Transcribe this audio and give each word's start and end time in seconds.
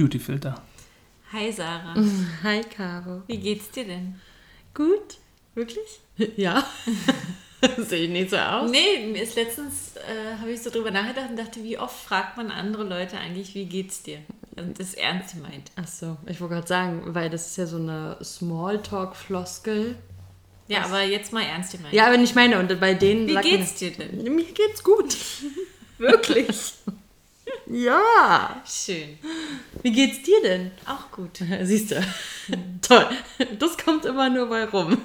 Beautyfilter. 0.00 0.54
Hi 1.32 1.52
Sarah, 1.52 1.94
Hi, 2.42 2.62
Caro. 2.62 3.22
wie 3.26 3.36
geht's 3.36 3.70
dir 3.70 3.84
denn? 3.84 4.14
Gut? 4.74 5.18
Wirklich? 5.54 6.00
Ja. 6.36 6.66
Sehe 7.76 8.04
ich 8.04 8.10
nicht 8.10 8.30
so 8.30 8.36
aus? 8.38 8.70
Nee, 8.70 9.06
mir 9.12 9.22
ist 9.22 9.36
letztens, 9.36 9.96
äh, 9.96 10.38
habe 10.38 10.50
ich 10.52 10.62
so 10.62 10.70
drüber 10.70 10.90
nachgedacht 10.90 11.28
und 11.30 11.38
dachte, 11.38 11.62
wie 11.62 11.76
oft 11.78 11.98
fragt 12.02 12.38
man 12.38 12.50
andere 12.50 12.84
Leute 12.84 13.18
eigentlich, 13.18 13.54
wie 13.54 13.66
geht's 13.66 14.02
dir? 14.02 14.20
Und 14.56 14.78
das 14.80 14.88
ist 14.88 14.94
ernst 14.98 15.34
gemeint. 15.34 15.70
Ach 15.76 15.86
so, 15.86 16.16
ich 16.26 16.40
wollte 16.40 16.54
gerade 16.54 16.66
sagen, 16.68 17.02
weil 17.14 17.28
das 17.28 17.48
ist 17.48 17.56
ja 17.58 17.66
so 17.66 17.76
eine 17.76 18.16
Smalltalk-Floskel. 18.24 19.96
Ja, 20.68 20.84
aber 20.84 21.02
jetzt 21.02 21.32
mal 21.34 21.42
ernst 21.42 21.72
gemeint. 21.72 21.92
Ja, 21.92 22.06
aber 22.06 22.16
nicht 22.16 22.34
meine. 22.34 22.58
Und 22.58 22.80
bei 22.80 22.94
denen 22.94 23.26
Wie 23.26 23.34
sagt 23.34 23.46
man- 23.46 23.56
geht's 23.58 23.74
dir 23.74 23.90
denn? 23.92 24.22
Mir 24.34 24.44
geht's 24.44 24.82
gut. 24.82 25.14
Wirklich? 25.98 26.72
Ja. 27.66 28.62
Schön. 28.66 29.18
Wie 29.82 29.92
geht's 29.92 30.22
dir 30.22 30.42
denn? 30.42 30.72
Auch 30.86 31.10
gut. 31.10 31.40
Siehst 31.62 31.92
du. 31.92 32.02
Toll. 32.82 33.06
Das 33.58 33.78
kommt 33.78 34.04
immer 34.04 34.28
nur 34.28 34.46
bei 34.46 34.64
rum. 34.64 35.00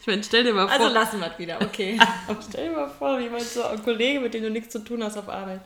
Ich 0.00 0.06
meine, 0.06 0.22
stell 0.24 0.44
dir 0.44 0.54
mal 0.54 0.68
vor. 0.68 0.80
Also 0.80 0.94
lassen 0.94 1.20
wir 1.20 1.30
es 1.30 1.38
wieder, 1.38 1.60
okay. 1.60 1.98
Aber 2.28 2.40
stell 2.48 2.70
dir 2.70 2.76
mal 2.76 2.88
vor, 2.88 3.18
jemand 3.20 3.42
so 3.42 3.64
ein 3.64 3.82
Kollege, 3.82 4.20
mit 4.20 4.32
dem 4.32 4.44
du 4.44 4.50
nichts 4.50 4.72
zu 4.72 4.78
tun 4.78 5.04
hast 5.04 5.18
auf 5.18 5.28
Arbeit. 5.28 5.60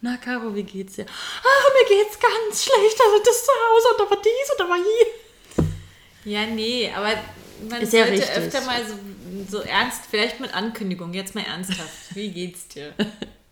Na, 0.00 0.16
Caro, 0.18 0.54
wie 0.54 0.62
geht's 0.62 0.94
dir? 0.94 1.06
Ah, 1.06 1.72
mir 1.72 1.96
geht's 1.96 2.18
ganz 2.18 2.64
schlecht. 2.64 3.00
Also 3.00 3.24
das 3.24 3.44
zu 3.44 3.50
Hause 3.50 3.88
und 3.92 4.00
da 4.00 4.10
war 4.10 4.22
dies 4.22 4.50
und 4.52 4.60
da 4.60 4.68
war 4.68 4.76
hier. 4.76 6.32
Ja, 6.32 6.46
nee, 6.46 6.90
aber 6.94 7.14
man 7.68 7.80
Ist 7.82 7.92
ja 7.92 8.06
sollte 8.06 8.22
richtig. 8.22 8.36
öfter 8.36 8.60
mal 8.62 8.80
so, 8.86 8.94
so 9.58 9.60
ernst, 9.62 10.02
vielleicht 10.10 10.40
mit 10.40 10.54
Ankündigung, 10.54 11.12
jetzt 11.12 11.34
mal 11.34 11.44
ernsthaft. 11.44 12.14
Wie 12.14 12.30
geht's 12.30 12.68
dir? 12.68 12.92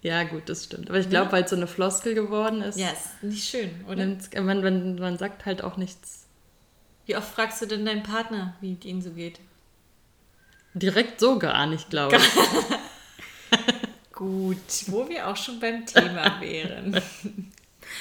Ja, 0.02 0.24
gut, 0.24 0.48
das 0.48 0.64
stimmt. 0.64 0.90
Aber 0.90 0.98
ich 0.98 1.08
glaube, 1.08 1.30
weil 1.32 1.44
es 1.44 1.50
so 1.50 1.56
eine 1.56 1.66
Floskel 1.68 2.14
geworden 2.14 2.60
ist, 2.60 2.78
Ja, 2.78 2.90
ist 2.90 3.22
nicht 3.22 3.48
schön, 3.48 3.70
oder? 3.86 3.98
wenn's- 3.98 4.30
man, 4.34 4.60
man, 4.62 4.96
man 4.96 5.16
sagt 5.16 5.46
halt 5.46 5.62
auch 5.62 5.76
nichts 5.76 6.26
Wie 7.06 7.16
oft 7.16 7.32
fragst 7.32 7.62
du 7.62 7.66
denn 7.66 7.84
deinen 7.86 8.02
Partner, 8.02 8.54
wie 8.60 8.76
es 8.78 8.84
ihm 8.84 9.00
so 9.02 9.10
geht? 9.10 9.40
direkt 10.74 11.20
so 11.20 11.38
gar 11.38 11.66
nicht, 11.66 11.90
glaube 11.90 12.16
ich. 12.16 12.22
Gut, 14.12 14.56
wo 14.86 15.08
wir 15.08 15.28
auch 15.28 15.36
schon 15.36 15.60
beim 15.60 15.86
Thema 15.86 16.40
wären. 16.40 17.00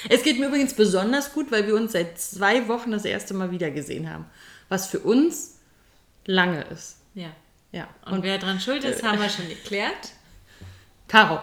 Es 0.08 0.22
geht 0.22 0.40
mir 0.40 0.46
übrigens 0.46 0.72
besonders 0.74 1.32
gut, 1.34 1.52
weil 1.52 1.66
wir 1.66 1.74
uns 1.76 1.92
seit 1.92 2.18
zwei 2.18 2.66
Wochen 2.66 2.92
das 2.92 3.04
erste 3.04 3.34
Mal 3.34 3.50
wieder 3.50 3.70
gesehen 3.70 4.08
haben. 4.10 4.24
Was 4.70 4.86
für 4.86 4.98
uns 5.00 5.58
lange 6.24 6.62
ist. 6.62 6.96
Ja. 7.14 7.28
Ja. 7.72 7.88
Und, 8.06 8.22
wer 8.22 8.38
dran 8.38 8.58
schuld 8.58 8.82
ist, 8.84 9.02
haben 9.02 9.20
wir 9.20 9.28
schon 9.28 9.48
geklärt. 9.48 10.12
Caro, 11.08 11.40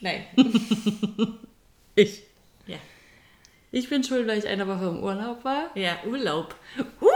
Nein. 0.00 0.24
ich. 1.94 2.22
Ja. 2.66 2.78
Ich 3.70 3.88
bin 3.88 4.02
schuld, 4.02 4.26
weil 4.26 4.38
ich 4.38 4.48
eine 4.48 4.66
Woche 4.66 4.86
im 4.86 5.02
Urlaub 5.02 5.44
war. 5.44 5.70
Ja, 5.74 5.98
Urlaub. 6.06 6.54
Urlaub! 7.00 7.10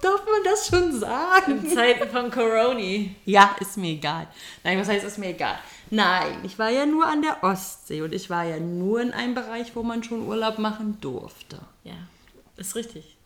Darf 0.00 0.24
man 0.24 0.42
das 0.44 0.66
schon 0.66 0.98
sagen? 0.98 1.64
In 1.64 1.70
Zeiten 1.70 2.08
von 2.08 2.30
Coroni. 2.30 3.14
Ja, 3.26 3.54
ist 3.60 3.76
mir 3.76 3.90
egal. 3.90 4.28
Nein, 4.64 4.78
was 4.78 4.88
heißt, 4.88 5.04
ist 5.04 5.18
mir 5.18 5.30
egal? 5.30 5.58
Nein, 5.90 6.38
ich 6.44 6.58
war 6.58 6.70
ja 6.70 6.86
nur 6.86 7.06
an 7.06 7.20
der 7.20 7.42
Ostsee 7.44 8.00
und 8.00 8.14
ich 8.14 8.30
war 8.30 8.44
ja 8.44 8.58
nur 8.58 9.02
in 9.02 9.12
einem 9.12 9.34
Bereich, 9.34 9.76
wo 9.76 9.82
man 9.82 10.02
schon 10.02 10.26
Urlaub 10.26 10.58
machen 10.58 10.98
durfte. 11.00 11.58
Ja, 11.84 11.96
ist 12.56 12.76
richtig. 12.76 13.16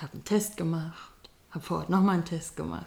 Hab 0.00 0.12
einen 0.12 0.24
Test 0.24 0.56
gemacht, 0.56 1.12
hab 1.52 1.64
vor 1.64 1.78
Ort 1.78 1.90
nochmal 1.90 2.14
einen 2.14 2.24
Test 2.24 2.56
gemacht. 2.56 2.86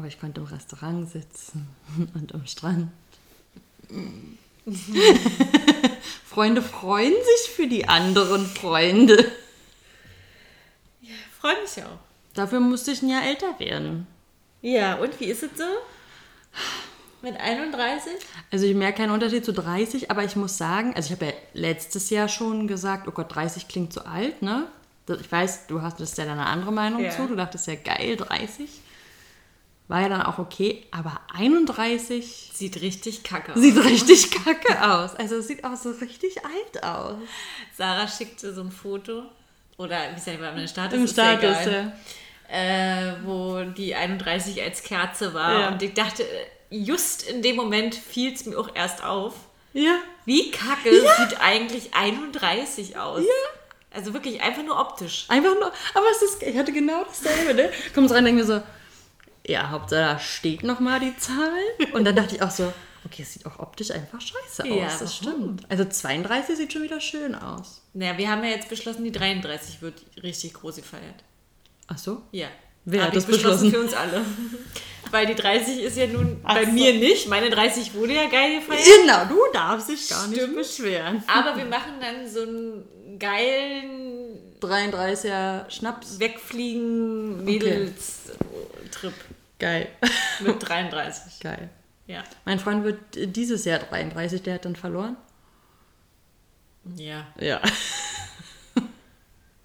Aber 0.00 0.08
ich 0.08 0.18
konnte 0.18 0.40
im 0.40 0.46
Restaurant 0.46 1.10
sitzen 1.10 1.68
und 2.14 2.34
am 2.34 2.46
Strand. 2.46 2.90
Freunde 6.24 6.62
freuen 6.62 7.12
sich 7.12 7.50
für 7.54 7.66
die 7.66 7.86
anderen 7.86 8.46
Freunde. 8.46 9.30
Freue 11.38 11.60
mich 11.60 11.84
auch. 11.84 11.98
Dafür 12.32 12.60
musste 12.60 12.92
ich 12.92 13.02
ein 13.02 13.10
Jahr 13.10 13.24
älter 13.26 13.58
werden. 13.58 14.06
Ja, 14.62 14.94
und 14.94 15.20
wie 15.20 15.26
ist 15.26 15.42
es 15.42 15.50
so? 15.58 15.64
Mit 17.20 17.38
31? 17.38 18.10
Also 18.50 18.64
ich 18.64 18.74
merke 18.74 19.02
keinen 19.02 19.10
Unterschied 19.10 19.44
zu 19.44 19.52
30, 19.52 20.10
aber 20.10 20.24
ich 20.24 20.34
muss 20.34 20.56
sagen, 20.56 20.94
also 20.96 21.08
ich 21.08 21.20
habe 21.20 21.26
ja 21.26 21.32
letztes 21.52 22.08
Jahr 22.08 22.28
schon 22.28 22.66
gesagt, 22.68 23.06
oh 23.06 23.10
Gott, 23.10 23.34
30 23.34 23.68
klingt 23.68 23.92
so 23.92 24.00
alt, 24.00 24.40
ne? 24.40 24.66
Ich 25.20 25.30
weiß, 25.30 25.66
du 25.66 25.82
hast 25.82 26.00
das 26.00 26.16
ja 26.16 26.24
eine 26.24 26.46
andere 26.46 26.72
Meinung 26.72 27.02
Ja. 27.02 27.10
zu, 27.10 27.26
du 27.26 27.36
dachtest 27.36 27.66
ja 27.66 27.74
geil, 27.74 28.16
30. 28.16 28.66
War 29.90 30.02
ja 30.02 30.08
dann 30.08 30.22
auch 30.22 30.38
okay, 30.38 30.86
aber 30.92 31.20
31 31.34 32.50
Sieht 32.52 32.80
richtig 32.80 33.24
kacke 33.24 33.52
aus. 33.52 33.58
sieht 33.60 33.76
richtig 33.84 34.30
kacke 34.30 34.80
aus. 34.88 35.16
Also 35.16 35.34
es 35.38 35.48
sieht 35.48 35.64
auch 35.64 35.74
so 35.74 35.90
richtig 35.90 36.36
alt 36.44 36.84
aus. 36.84 37.16
Sarah 37.76 38.06
schickte 38.06 38.54
so 38.54 38.60
ein 38.60 38.70
Foto. 38.70 39.24
Oder 39.78 39.98
wie 40.12 40.16
ist 40.16 40.28
ja 40.28 40.34
bei 40.36 40.48
einem 40.48 40.68
Status? 40.68 40.94
Im 40.94 41.06
ja 41.06 41.08
Status, 41.08 41.56
ja. 41.66 41.92
äh, 42.56 43.14
wo 43.24 43.64
die 43.64 43.96
31 43.96 44.62
als 44.62 44.84
Kerze 44.84 45.34
war. 45.34 45.58
Ja. 45.58 45.68
Und 45.70 45.82
ich 45.82 45.92
dachte, 45.92 46.24
just 46.70 47.28
in 47.28 47.42
dem 47.42 47.56
Moment 47.56 47.96
fiel 47.96 48.32
es 48.32 48.46
mir 48.46 48.60
auch 48.60 48.72
erst 48.72 49.02
auf. 49.02 49.34
Ja. 49.72 49.96
Wie 50.24 50.52
kacke 50.52 50.88
sieht 50.92 51.40
eigentlich 51.40 51.94
31 51.94 52.96
aus? 52.96 53.24
Also 53.90 54.14
wirklich 54.14 54.40
einfach 54.40 54.62
nur 54.62 54.78
optisch. 54.78 55.24
Einfach 55.26 55.54
nur, 55.54 55.72
aber 55.94 56.06
es 56.12 56.22
ist, 56.22 56.44
ich 56.44 56.56
hatte 56.56 56.72
genau 56.72 57.02
dasselbe, 57.02 57.54
ne? 57.54 57.72
Kommst 57.92 58.14
rein 58.14 58.20
und 58.20 58.26
denke 58.26 58.42
mir 58.42 58.46
so, 58.46 58.62
ja, 59.50 59.70
Hauptsache 59.70 60.00
da 60.00 60.18
steht 60.18 60.62
nochmal 60.62 61.00
die 61.00 61.16
Zahl. 61.16 61.52
Und 61.92 62.04
dann 62.04 62.14
dachte 62.16 62.36
ich 62.36 62.42
auch 62.42 62.50
so, 62.50 62.72
okay, 63.04 63.22
es 63.22 63.32
sieht 63.34 63.46
auch 63.46 63.58
optisch 63.58 63.90
einfach 63.90 64.20
scheiße 64.20 64.62
aus, 64.64 64.68
Ja, 64.68 64.84
das 64.98 65.24
warum? 65.24 65.34
stimmt. 65.58 65.70
Also 65.70 65.84
32 65.84 66.56
sieht 66.56 66.72
schon 66.72 66.82
wieder 66.82 67.00
schön 67.00 67.34
aus. 67.34 67.82
Naja, 67.94 68.16
wir 68.18 68.30
haben 68.30 68.44
ja 68.44 68.50
jetzt 68.50 68.68
beschlossen, 68.68 69.04
die 69.04 69.12
33 69.12 69.82
wird 69.82 69.94
richtig 70.22 70.54
groß 70.54 70.76
gefeiert. 70.76 71.24
Ach 71.88 71.98
so? 71.98 72.22
Ja. 72.32 72.48
Wer 72.84 73.04
hat 73.04 73.16
das 73.16 73.26
beschlossen? 73.26 73.70
Für 73.70 73.80
uns 73.80 73.92
alle. 73.92 74.24
Weil 75.10 75.26
die 75.26 75.34
30 75.34 75.80
ist 75.82 75.96
ja 75.96 76.06
nun 76.06 76.40
Ach 76.44 76.54
bei 76.54 76.64
so. 76.64 76.70
mir 76.70 76.94
nicht. 76.94 77.28
Meine 77.28 77.50
30 77.50 77.94
wurde 77.94 78.14
ja 78.14 78.26
geil 78.28 78.60
gefeiert. 78.60 78.86
Genau, 79.02 79.24
du 79.26 79.38
darfst 79.52 79.88
dich 79.88 80.08
gar 80.08 80.26
nicht 80.28 80.40
Stimmt. 80.40 80.56
beschweren. 80.56 81.22
Aber 81.26 81.56
wir 81.56 81.64
machen 81.66 81.94
dann 82.00 82.28
so 82.28 82.42
einen 82.42 83.18
geilen 83.18 84.54
33er 84.60 85.68
Schnaps. 85.70 86.18
Wegfliegen 86.20 87.44
Mädels-Trip 87.44 89.12
Geil. 89.60 89.88
mit 90.40 90.68
33. 90.68 91.38
Geil. 91.38 91.70
Ja. 92.06 92.24
Mein 92.44 92.58
Freund 92.58 92.82
wird 92.82 93.36
dieses 93.36 93.64
Jahr 93.64 93.78
33, 93.78 94.42
der 94.42 94.54
hat 94.54 94.64
dann 94.64 94.74
verloren. 94.74 95.16
Ja. 96.96 97.28
Ja. 97.38 97.60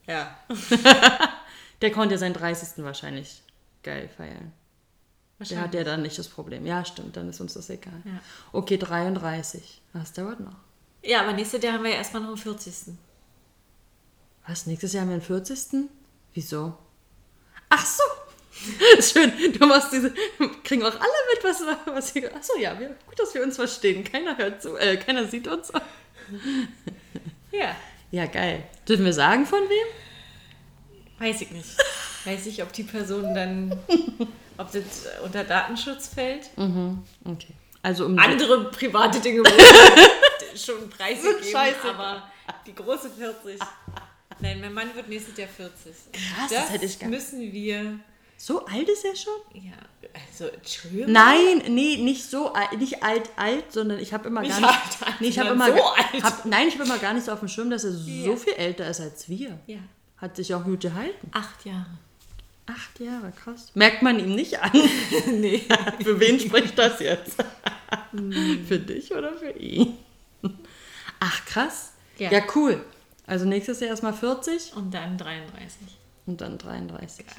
Ja. 0.07 0.37
Der 1.81 1.91
konnte 1.91 2.17
seinen 2.17 2.33
30. 2.33 2.83
wahrscheinlich 2.83 3.41
geil 3.83 4.07
feiern. 4.07 4.53
Der 5.39 5.61
hat 5.61 5.73
ja 5.73 5.83
dann 5.83 6.01
nicht 6.01 6.17
das 6.17 6.29
Problem. 6.29 6.65
Ja, 6.65 6.85
stimmt, 6.85 7.17
dann 7.17 7.27
ist 7.29 7.41
uns 7.41 7.53
das 7.53 7.69
egal. 7.69 8.01
Ja. 8.05 8.19
Okay, 8.53 8.77
33. 8.77 9.81
Das 9.93 10.13
dauert 10.13 10.39
noch. 10.39 10.55
Ja, 11.03 11.21
aber 11.21 11.33
nächstes 11.33 11.61
Jahr 11.61 11.73
haben 11.73 11.83
wir 11.83 11.91
ja 11.91 11.97
erstmal 11.97 12.21
noch 12.21 12.29
den 12.29 12.37
40. 12.37 12.93
Was? 14.47 14.65
Nächstes 14.65 14.93
Jahr 14.93 15.01
haben 15.01 15.09
wir 15.09 15.17
den 15.17 15.23
40. 15.23 15.89
Wieso? 16.33 16.77
Ach 17.69 17.85
so! 17.85 18.03
Schön, 19.01 19.31
du 19.53 19.65
machst 19.67 19.91
diese. 19.91 20.13
Kriegen 20.63 20.83
auch 20.83 20.93
alle 20.93 20.99
mit, 21.33 21.43
was, 21.43 21.61
was 21.85 22.13
hier. 22.13 22.31
Ach 22.37 22.41
so, 22.43 22.57
ja, 22.59 22.79
wir, 22.79 22.89
gut, 23.05 23.19
dass 23.19 23.33
wir 23.33 23.43
uns 23.43 23.55
verstehen. 23.57 24.03
Keiner 24.03 24.37
hört 24.37 24.61
zu, 24.61 24.75
äh, 24.77 24.97
keiner 24.97 25.27
sieht 25.27 25.47
uns. 25.47 25.71
Ja. 27.51 27.75
Ja, 28.11 28.25
geil. 28.25 28.63
Dürfen 28.87 29.05
wir 29.05 29.13
sagen, 29.13 29.45
von 29.45 29.59
wem? 29.61 29.87
Weiß 31.19 31.39
ich 31.41 31.51
nicht. 31.51 31.69
Weiß 32.25 32.45
ich, 32.47 32.61
ob 32.63 32.73
die 32.73 32.83
Person 32.83 33.33
dann. 33.33 33.79
Ob 34.57 34.71
das 34.71 34.83
unter 35.23 35.43
Datenschutz 35.43 36.07
fällt. 36.07 36.49
Okay. 36.57 37.53
Also 37.81 38.05
um. 38.07 38.17
Andere 38.19 38.71
private 38.71 39.19
Dinge 39.19 39.43
schon 40.55 40.89
preisgegeben, 40.89 41.43
scheiße. 41.51 41.83
aber 41.89 42.29
die 42.65 42.73
große 42.75 43.09
40. 43.11 43.59
Nein, 44.39 44.59
mein 44.59 44.73
Mann 44.73 44.93
wird 44.95 45.07
nächstes 45.07 45.37
Jahr 45.37 45.47
40. 45.47 45.93
Krass, 46.11 46.49
das, 46.49 46.49
das 46.49 46.71
hätte 46.71 46.85
ich 46.85 46.99
gar- 46.99 47.09
müssen 47.09 47.51
wir. 47.53 47.99
So 48.37 48.65
alt 48.65 48.87
ist 48.89 49.05
er 49.05 49.15
schon? 49.15 49.33
Ja, 49.63 49.71
also 50.29 50.45
Entschuldigung. 50.53 51.11
Nein, 51.11 51.63
nee, 51.69 51.97
nicht 51.97 52.23
so 52.29 52.51
alt, 52.53 52.77
nicht 52.77 53.01
alt, 53.01 53.29
alt, 53.37 53.71
sondern 53.71 53.99
ich 53.99 54.13
habe 54.13 54.27
immer 54.27 54.41
Nicht 54.41 54.51
gar 54.51 54.59
nicht. 54.61 54.69
alt, 55.01 55.07
alt, 55.07 55.21
nee, 55.21 55.27
ich 55.27 55.39
habe 55.39 55.49
immer 55.51 55.67
so 55.67 55.83
alt. 55.83 56.23
Hab, 56.23 56.45
nein, 56.45 56.67
ich 56.67 56.73
habe 56.75 56.83
immer 56.83 56.97
gar 56.97 57.13
nicht 57.13 57.25
so 57.25 57.31
auf 57.31 57.39
dem 57.39 57.47
Schirm, 57.47 57.69
dass 57.69 57.83
er 57.85 57.91
so 57.93 58.09
Ja. 58.09 58.35
viel 58.35 58.53
älter 58.53 58.87
ist 58.89 58.99
als 59.01 59.27
wir. 59.29 59.57
Ja, 59.67 59.79
Hat 60.17 60.35
sich 60.35 60.53
auch 60.53 60.63
gut 60.63 60.81
gehalten. 60.81 61.29
acht 61.31 61.65
Jahre. 61.65 61.97
Acht 62.67 62.99
Jahre, 62.99 63.31
krass. 63.31 63.71
Merkt 63.75 64.01
man 64.01 64.19
ihm 64.19 64.35
nicht 64.35 64.59
an. 64.59 64.71
nee. 65.31 65.59
für 66.03 66.19
wen 66.19 66.39
spricht 66.39 66.77
das 66.77 66.99
jetzt? 66.99 67.37
für 68.67 68.79
dich 68.79 69.11
oder 69.13 69.33
für 69.33 69.51
ihn? 69.51 69.97
Ach, 71.19 71.45
krass. 71.45 71.93
Ja. 72.17 72.31
Ja. 72.31 72.41
cool. 72.55 72.83
Also 73.27 73.45
nächstes 73.45 73.79
Jahr 73.79 73.89
erstmal 73.89 74.13
40 74.13 74.73
Und 74.75 74.93
dann 74.93 75.17
33. 75.17 75.77
und 76.25 76.41
dann 76.41 76.57
33. 76.57 77.25
Geil. 77.25 77.35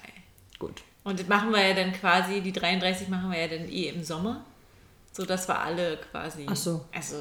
Gut. 0.58 0.82
Und 1.04 1.20
das 1.20 1.28
machen 1.28 1.52
wir 1.52 1.66
ja 1.66 1.74
dann 1.74 1.92
quasi, 1.92 2.40
die 2.40 2.52
33 2.52 3.08
machen 3.08 3.30
wir 3.30 3.38
ja 3.40 3.48
dann 3.48 3.68
eh 3.68 3.88
im 3.88 4.02
Sommer. 4.02 4.44
So 5.12 5.24
dass 5.24 5.48
wir 5.48 5.58
alle 5.58 5.98
quasi. 6.10 6.46
Ach 6.48 6.56
so. 6.56 6.84
Also 6.94 7.16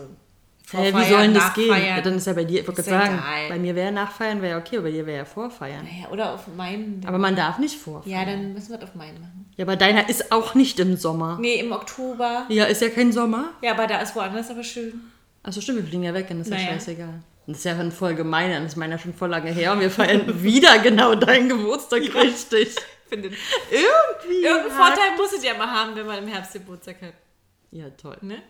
wie 0.72 0.78
Vorfeiern, 0.78 1.10
soll 1.10 1.22
denn 1.22 1.34
das 1.36 1.54
gehen? 1.54 1.86
Ja, 1.86 2.02
dann 2.02 2.16
ist 2.16 2.26
ja 2.26 2.34
bei 2.34 2.44
dir, 2.44 2.62
ich 2.62 2.68
wollte 2.68 2.82
sagen, 2.82 3.14
egal. 3.20 3.50
bei 3.50 3.60
mir 3.60 3.76
wäre 3.76 3.92
Nachfeiern 3.92 4.42
wäre 4.42 4.54
ja 4.54 4.58
okay, 4.58 4.78
aber 4.78 4.86
bei 4.88 4.92
dir 4.92 5.06
wäre 5.06 5.20
ja 5.20 5.26
Vorfeiern. 5.26 5.86
Naja, 5.86 6.10
oder 6.12 6.34
auf 6.34 6.48
meinen. 6.58 7.02
Aber 7.06 7.20
man 7.20 7.36
darf 7.36 7.60
nicht 7.60 7.78
vorfeiern. 7.78 8.12
ja, 8.12 8.26
dann 8.26 8.54
müssen 8.54 8.72
wir 8.72 8.80
das 8.80 8.90
auf 8.90 8.96
meinen 8.96 9.22
machen. 9.22 9.46
Ja, 9.58 9.64
aber 9.66 9.76
deiner 9.76 10.10
ist 10.10 10.32
auch 10.32 10.56
nicht 10.56 10.80
im 10.80 10.98
Sommer. 10.98 11.38
Nee, 11.40 11.60
im 11.60 11.72
Oktober. 11.72 12.46
Ja, 12.50 12.66
ist 12.66 12.82
ja 12.82 12.90
kein 12.90 13.12
Sommer. 13.12 13.52
Ja, 13.62 13.74
aber 13.74 13.86
da 13.86 14.00
ist 14.00 14.16
woanders 14.16 14.50
aber 14.50 14.64
schön. 14.64 15.00
Achso, 15.44 15.62
stimmt, 15.62 15.78
wir 15.78 15.86
fliegen 15.86 16.04
ja 16.04 16.14
weg, 16.16 16.26
dann 16.28 16.42
ist 16.42 16.50
ja 16.50 16.56
Naja. 16.58 16.70
scheißegal. 16.72 17.22
Das 17.46 17.58
ist 17.60 17.64
ja 17.64 17.76
dann 17.76 17.92
voll 17.92 18.16
gemein, 18.16 18.50
dann 18.52 18.66
ist 18.66 18.76
meiner 18.76 18.98
schon 18.98 19.14
voll 19.14 19.30
lange 19.30 19.52
her 19.52 19.74
und 19.74 19.80
wir 19.82 19.92
feiern 19.92 20.24
wieder 20.44 20.80
genau 20.80 21.14
deinen 21.14 21.48
Geburtstag 21.48 22.02
richtig. 22.16 22.76
Findet. 23.08 23.34
Irgendwie. 23.72 24.44
Irgendeinen 24.44 24.72
Vorteil 24.78 25.16
muss 25.18 25.34
es 25.34 25.44
ja 25.44 25.54
mal 25.56 25.68
haben, 25.70 25.96
wenn 25.96 26.06
man 26.06 26.24
im 26.24 26.28
Herbst 26.28 26.54
Geburtstag 26.54 27.02
hat. 27.02 27.14
Ja, 27.72 27.90
toll. 27.92 28.18
Ne? 28.22 28.42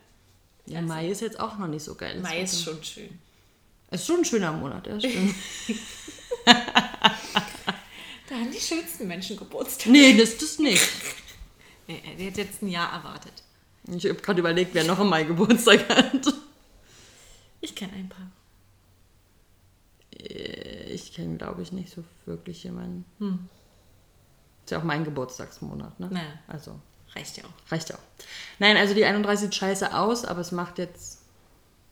Ja, 0.65 0.81
Mai 0.81 1.09
ist 1.09 1.21
jetzt 1.21 1.39
auch 1.39 1.57
noch 1.57 1.67
nicht 1.67 1.83
so 1.83 1.95
geil. 1.95 2.19
Mai 2.21 2.41
ist 2.41 2.63
schon 2.63 2.83
schön. 2.83 3.19
Es 3.89 4.01
ist 4.01 4.07
schon 4.07 4.17
ein 4.19 4.25
schöner 4.25 4.51
Monat, 4.51 4.87
ja, 4.87 4.99
stimmt. 4.99 5.35
Da 8.27 8.35
haben 8.35 8.51
die 8.51 8.59
schönsten 8.59 9.07
Menschen 9.07 9.37
Geburtstag. 9.37 9.87
nee, 9.91 10.17
das 10.17 10.29
ist 10.29 10.41
das 10.41 10.59
nicht. 10.59 10.81
Nee, 11.87 12.01
der 12.17 12.27
hat 12.31 12.37
jetzt 12.37 12.63
ein 12.63 12.67
Jahr 12.69 12.91
erwartet. 12.93 13.31
Ich 13.95 14.05
habe 14.05 14.15
gerade 14.15 14.39
überlegt, 14.39 14.73
wer 14.73 14.83
noch 14.85 14.99
im 14.99 15.07
Mai 15.07 15.23
Geburtstag 15.23 15.87
hat. 15.87 16.33
Ich 17.61 17.75
kenne 17.75 17.93
ein 17.93 18.09
paar. 18.09 18.31
Äh, 20.19 20.91
Ich 20.93 21.13
kenne, 21.13 21.37
glaube 21.37 21.61
ich, 21.61 21.71
nicht 21.71 21.93
so 21.93 22.03
wirklich 22.25 22.63
jemanden. 22.63 23.05
Ist 24.65 24.71
ja 24.71 24.79
auch 24.79 24.83
mein 24.83 25.03
Geburtstagsmonat, 25.05 25.99
ne? 25.99 26.07
Naja. 26.11 26.33
Also, 26.47 26.79
Reicht 27.15 27.37
ja 27.37 27.43
auch. 27.45 27.71
reicht 27.71 27.89
ja 27.89 27.95
auch. 27.95 28.01
Nein, 28.59 28.75
also 28.75 28.93
die 28.93 29.05
31 29.05 29.45
sieht 29.45 29.55
scheiße 29.55 29.95
aus, 29.95 30.25
aber 30.25 30.41
es 30.41 30.51
macht 30.51 30.79
jetzt 30.79 31.19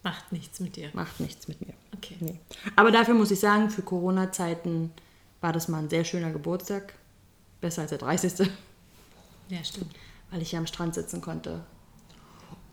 Macht 0.04 0.32
nichts 0.34 0.60
mit 0.60 0.76
dir. 0.76 0.90
macht 0.94 1.20
nichts 1.22 1.48
mit 1.48 1.62
mir. 1.66 1.74
Okay. 1.96 2.18
Nee. 2.20 2.40
Aber 2.76 2.92
dafür 2.92 3.14
muss 3.14 3.32
ich 3.32 3.40
sagen, 3.40 3.70
für 3.70 3.84
Corona-Zeiten 3.84 4.92
war 5.40 5.54
das 5.54 5.68
mal 5.70 5.78
ein 5.80 5.90
sehr 5.90 6.04
schöner 6.04 6.32
Geburtstag. 6.32 6.94
Besser 7.62 7.84
als 7.84 7.90
der 7.92 8.00
30. 8.00 8.50
Ja, 9.50 9.64
stimmt. 9.64 9.96
Weil 10.32 10.42
ich 10.42 10.52
ja 10.52 10.60
am 10.60 10.68
Strand 10.68 10.96
sitzen 10.96 11.22
konnte 11.22 11.62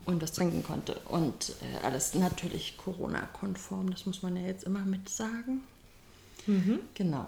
und 0.05 0.21
was 0.21 0.33
trinken 0.33 0.63
konnte. 0.63 0.95
Und 1.05 1.53
äh, 1.61 1.85
alles 1.85 2.15
natürlich 2.15 2.75
Corona-konform, 2.77 3.91
das 3.91 4.05
muss 4.05 4.23
man 4.23 4.35
ja 4.35 4.41
jetzt 4.47 4.63
immer 4.65 4.79
mit 4.79 5.07
sagen. 5.07 5.61
Genau. 6.95 7.27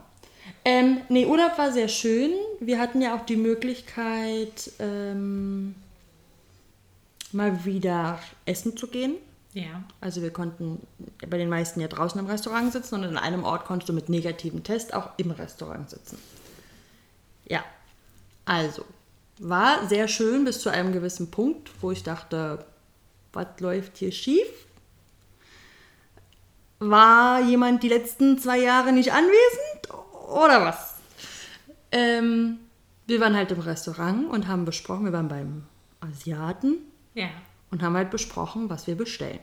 Ähm, 0.65 1.01
nee, 1.09 1.25
Urlaub 1.25 1.57
war 1.57 1.71
sehr 1.71 1.87
schön. 1.87 2.31
Wir 2.59 2.79
hatten 2.79 3.01
ja 3.01 3.15
auch 3.15 3.25
die 3.25 3.35
Möglichkeit, 3.35 4.71
ähm, 4.79 5.75
mal 7.31 7.65
wieder 7.65 8.19
essen 8.45 8.77
zu 8.77 8.87
gehen. 8.87 9.15
Ja. 9.53 9.83
Also 10.01 10.21
wir 10.21 10.31
konnten 10.31 10.85
bei 11.27 11.37
den 11.37 11.49
meisten 11.49 11.79
ja 11.79 11.87
draußen 11.87 12.19
im 12.19 12.27
Restaurant 12.27 12.71
sitzen 12.71 12.95
und 12.95 13.03
in 13.03 13.17
einem 13.17 13.43
Ort 13.43 13.65
konntest 13.65 13.89
du 13.89 13.93
mit 13.93 14.09
negativem 14.09 14.63
Test 14.63 14.93
auch 14.93 15.09
im 15.17 15.31
Restaurant 15.31 15.89
sitzen. 15.89 16.17
Ja, 17.45 17.63
also 18.45 18.85
war 19.39 19.87
sehr 19.87 20.07
schön 20.07 20.45
bis 20.45 20.59
zu 20.59 20.69
einem 20.69 20.93
gewissen 20.93 21.29
Punkt, 21.29 21.69
wo 21.81 21.91
ich 21.91 22.03
dachte, 22.03 22.65
was 23.31 23.47
läuft 23.59 23.97
hier 23.97 24.11
schief? 24.11 24.47
War 26.79 27.41
jemand 27.41 27.83
die 27.83 27.89
letzten 27.89 28.39
zwei 28.39 28.59
Jahre 28.59 28.91
nicht 28.91 29.11
anwesend 29.11 29.72
oder 30.33 30.63
was? 30.65 30.95
Ähm, 31.91 32.59
wir 33.07 33.19
waren 33.19 33.35
halt 33.35 33.51
im 33.51 33.59
Restaurant 33.59 34.29
und 34.29 34.47
haben 34.47 34.65
besprochen, 34.65 35.05
wir 35.05 35.13
waren 35.13 35.27
beim 35.27 35.63
Asiaten 35.99 36.77
Ja. 37.13 37.29
und 37.71 37.83
haben 37.83 37.95
halt 37.95 38.09
besprochen, 38.11 38.69
was 38.69 38.87
wir 38.87 38.95
bestellen. 38.95 39.39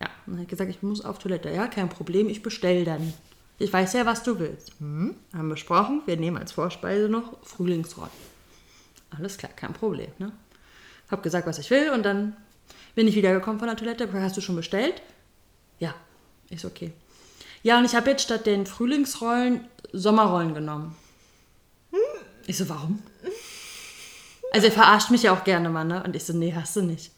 Ja, 0.00 0.08
und 0.26 0.34
dann 0.34 0.42
hat 0.42 0.48
gesagt, 0.48 0.70
ich 0.70 0.82
muss 0.82 1.04
auf 1.04 1.18
Toilette. 1.18 1.50
Ja, 1.50 1.66
kein 1.68 1.88
Problem, 1.88 2.28
ich 2.28 2.42
bestell 2.42 2.84
dann. 2.84 3.12
Ich 3.58 3.72
weiß 3.72 3.92
ja, 3.92 4.04
was 4.04 4.22
du 4.24 4.38
willst. 4.38 4.72
Hm? 4.80 5.14
Haben 5.32 5.48
besprochen, 5.48 6.02
wir 6.06 6.16
nehmen 6.16 6.36
als 6.36 6.52
Vorspeise 6.52 7.08
noch 7.08 7.40
Frühlingsrollen. 7.44 8.10
Alles 9.16 9.38
klar, 9.38 9.52
kein 9.54 9.72
Problem. 9.72 10.10
Ne? 10.18 10.32
Hab 11.10 11.22
gesagt, 11.22 11.46
was 11.46 11.58
ich 11.58 11.70
will 11.70 11.90
und 11.90 12.02
dann 12.02 12.36
bin 12.96 13.06
ich 13.06 13.14
wiedergekommen 13.14 13.58
von 13.60 13.68
der 13.68 13.76
Toilette. 13.76 14.12
Hast 14.12 14.36
du 14.36 14.40
schon 14.40 14.56
bestellt? 14.56 15.02
Ja, 15.78 15.94
ist 16.50 16.64
okay. 16.64 16.92
Ja, 17.64 17.78
und 17.78 17.86
ich 17.86 17.94
habe 17.96 18.10
jetzt 18.10 18.22
statt 18.22 18.44
den 18.44 18.66
Frühlingsrollen 18.66 19.66
Sommerrollen 19.92 20.52
genommen. 20.54 20.94
Ich 22.46 22.58
so, 22.58 22.68
warum? 22.68 23.02
Also 24.52 24.66
er 24.66 24.72
verarscht 24.72 25.10
mich 25.10 25.22
ja 25.22 25.32
auch 25.32 25.44
gerne 25.44 25.70
mal, 25.70 25.84
ne? 25.84 26.02
Und 26.04 26.14
ich 26.14 26.24
so, 26.24 26.34
nee, 26.34 26.52
hast 26.54 26.76
du 26.76 26.82
nicht. 26.82 27.10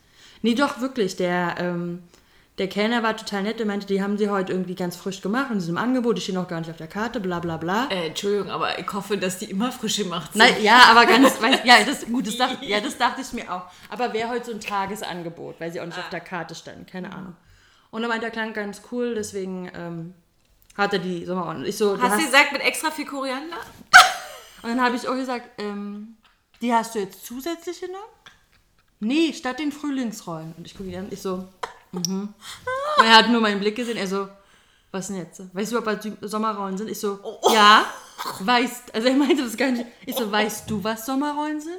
Nee, 0.43 0.55
doch, 0.55 0.81
wirklich. 0.81 1.17
Der, 1.17 1.57
ähm, 1.59 2.05
der 2.59 2.69
Kellner 2.69 3.03
war 3.03 3.17
total 3.17 3.43
nett. 3.43 3.59
Der 3.59 3.67
meinte, 3.67 3.89
die 3.89 4.01
haben 4.01 4.19
sie 4.19 4.31
heute 4.31 4.53
irgendwie 4.53 4.77
ganz 4.77 4.95
frisch 4.95 5.21
gemacht 5.21 5.51
und 5.51 5.59
sie 5.59 5.67
sind 5.67 5.75
im 5.75 5.83
Angebot, 5.83 6.17
die 6.17 6.23
stehen 6.23 6.37
noch 6.37 6.47
gar 6.47 6.61
nicht 6.61 6.71
auf 6.71 6.77
der 6.77 6.87
Karte, 6.87 7.19
bla 7.19 7.41
bla 7.41 7.57
bla. 7.57 7.89
Äh, 7.91 8.07
Entschuldigung, 8.07 8.49
aber 8.49 8.79
ich 8.79 8.93
hoffe, 8.93 9.19
dass 9.19 9.41
die 9.41 9.47
immer 9.47 9.73
frisch 9.73 9.97
gemacht 9.97 10.33
sind. 10.33 10.43
Nein, 10.43 10.63
ja, 10.63 10.83
aber 10.91 11.07
ganz, 11.07 11.43
weiß, 11.43 11.63
ja, 11.65 11.83
das, 11.85 12.07
gut, 12.07 12.29
das 12.29 12.37
dachte, 12.37 12.65
ja, 12.65 12.81
das 12.81 12.97
dachte 12.97 13.21
ich 13.21 13.33
mir 13.33 13.53
auch. 13.53 13.65
Aber 13.89 14.13
wäre 14.13 14.29
heute 14.29 14.47
so 14.47 14.53
ein 14.53 14.61
Tagesangebot, 14.61 15.57
weil 15.59 15.73
sie 15.73 15.81
auch 15.81 15.87
nicht 15.87 15.99
auf 15.99 16.09
der 16.11 16.21
Karte 16.21 16.55
standen, 16.55 16.87
keine 16.87 17.13
Ahnung. 17.13 17.35
Und 17.91 18.03
er 18.03 18.09
meinte, 18.09 18.27
der 18.27 18.31
klang 18.31 18.53
ganz 18.53 18.83
cool, 18.93 19.17
deswegen 19.17 19.69
ähm, 19.75 20.15
hat 20.77 20.93
er 20.93 20.99
die 20.99 21.25
Sommerrollen. 21.25 21.63
Und 21.63 21.67
ich 21.67 21.77
so, 21.77 21.93
Hast 21.93 22.03
du 22.03 22.11
hast, 22.11 22.25
gesagt 22.25 22.53
mit 22.53 22.63
extra 22.63 22.91
viel 22.91 23.07
Koriander? 23.07 23.57
und 24.63 24.69
dann 24.71 24.81
habe 24.81 24.97
ich 24.97 25.09
auch 25.09 25.15
gesagt, 25.15 25.49
ähm, 25.59 26.17
die 26.61 26.73
hast 26.73 26.95
du 26.95 26.99
jetzt 26.99 27.25
zusätzlich 27.25 27.81
genommen? 27.81 28.05
Nee, 29.01 29.33
statt 29.33 29.59
den 29.59 29.73
Frühlingsrollen. 29.73 30.55
Und 30.57 30.67
ich 30.67 30.77
gucke 30.77 30.89
ihn 30.89 30.97
an, 30.97 31.09
ich 31.11 31.21
so, 31.21 31.49
mhm. 31.93 32.35
Und 32.99 33.05
er 33.05 33.17
hat 33.17 33.29
nur 33.29 33.41
meinen 33.41 33.61
Blick 33.61 33.77
gesehen, 33.77 33.97
er 33.97 34.07
so, 34.07 34.29
was 34.91 35.09
denn 35.09 35.17
jetzt? 35.17 35.43
Weißt 35.55 35.73
du, 35.73 35.79
ob 35.79 35.85
das 35.85 36.31
Sommerrollen 36.31 36.79
sind? 36.79 36.89
Ich 36.89 36.99
so, 36.99 37.19
ja, 37.53 37.85
weißt, 38.41 38.95
also 38.95 39.09
er 39.09 39.15
meinte 39.15 39.45
das 39.45 39.57
gar 39.57 39.71
nicht. 39.71 39.87
Ich 40.07 40.17
so, 40.17 40.31
weißt 40.31 40.71
du, 40.71 40.83
was 40.83 41.05
Sommerrollen 41.05 41.61
sind? 41.61 41.77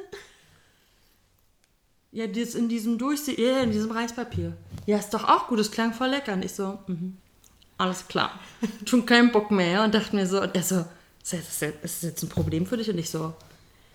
Ja, 2.12 2.28
das 2.28 2.56
in 2.56 2.70
diesem 2.70 2.98
Durchseh, 2.98 3.40
ja, 3.42 3.62
in 3.62 3.72
diesem 3.72 3.92
Reispapier. 3.92 4.56
Ja, 4.86 4.98
ist 4.98 5.14
doch 5.14 5.28
auch 5.28 5.48
gut, 5.48 5.60
das 5.60 5.72
klang 5.72 5.94
voll 5.94 6.10
lecker. 6.10 6.34
Und 6.34 6.46
ich 6.46 6.54
so, 6.54 6.80
mhm. 6.88 7.18
Alles 7.78 8.08
klar. 8.08 8.40
Schon 8.86 9.06
keinen 9.06 9.32
Bock 9.32 9.52
mehr. 9.52 9.84
Und 9.84 9.94
dachte 9.94 10.16
mir 10.16 10.28
so, 10.28 10.42
und 10.42 10.56
er 10.56 10.64
so, 10.64 10.86
ist 11.24 11.34
das, 11.34 12.02
jetzt, 12.02 12.24
ein 12.24 12.30
Problem 12.30 12.66
für 12.66 12.78
dich? 12.78 12.90
Und 12.90 12.98
ich 12.98 13.10
so, 13.10 13.34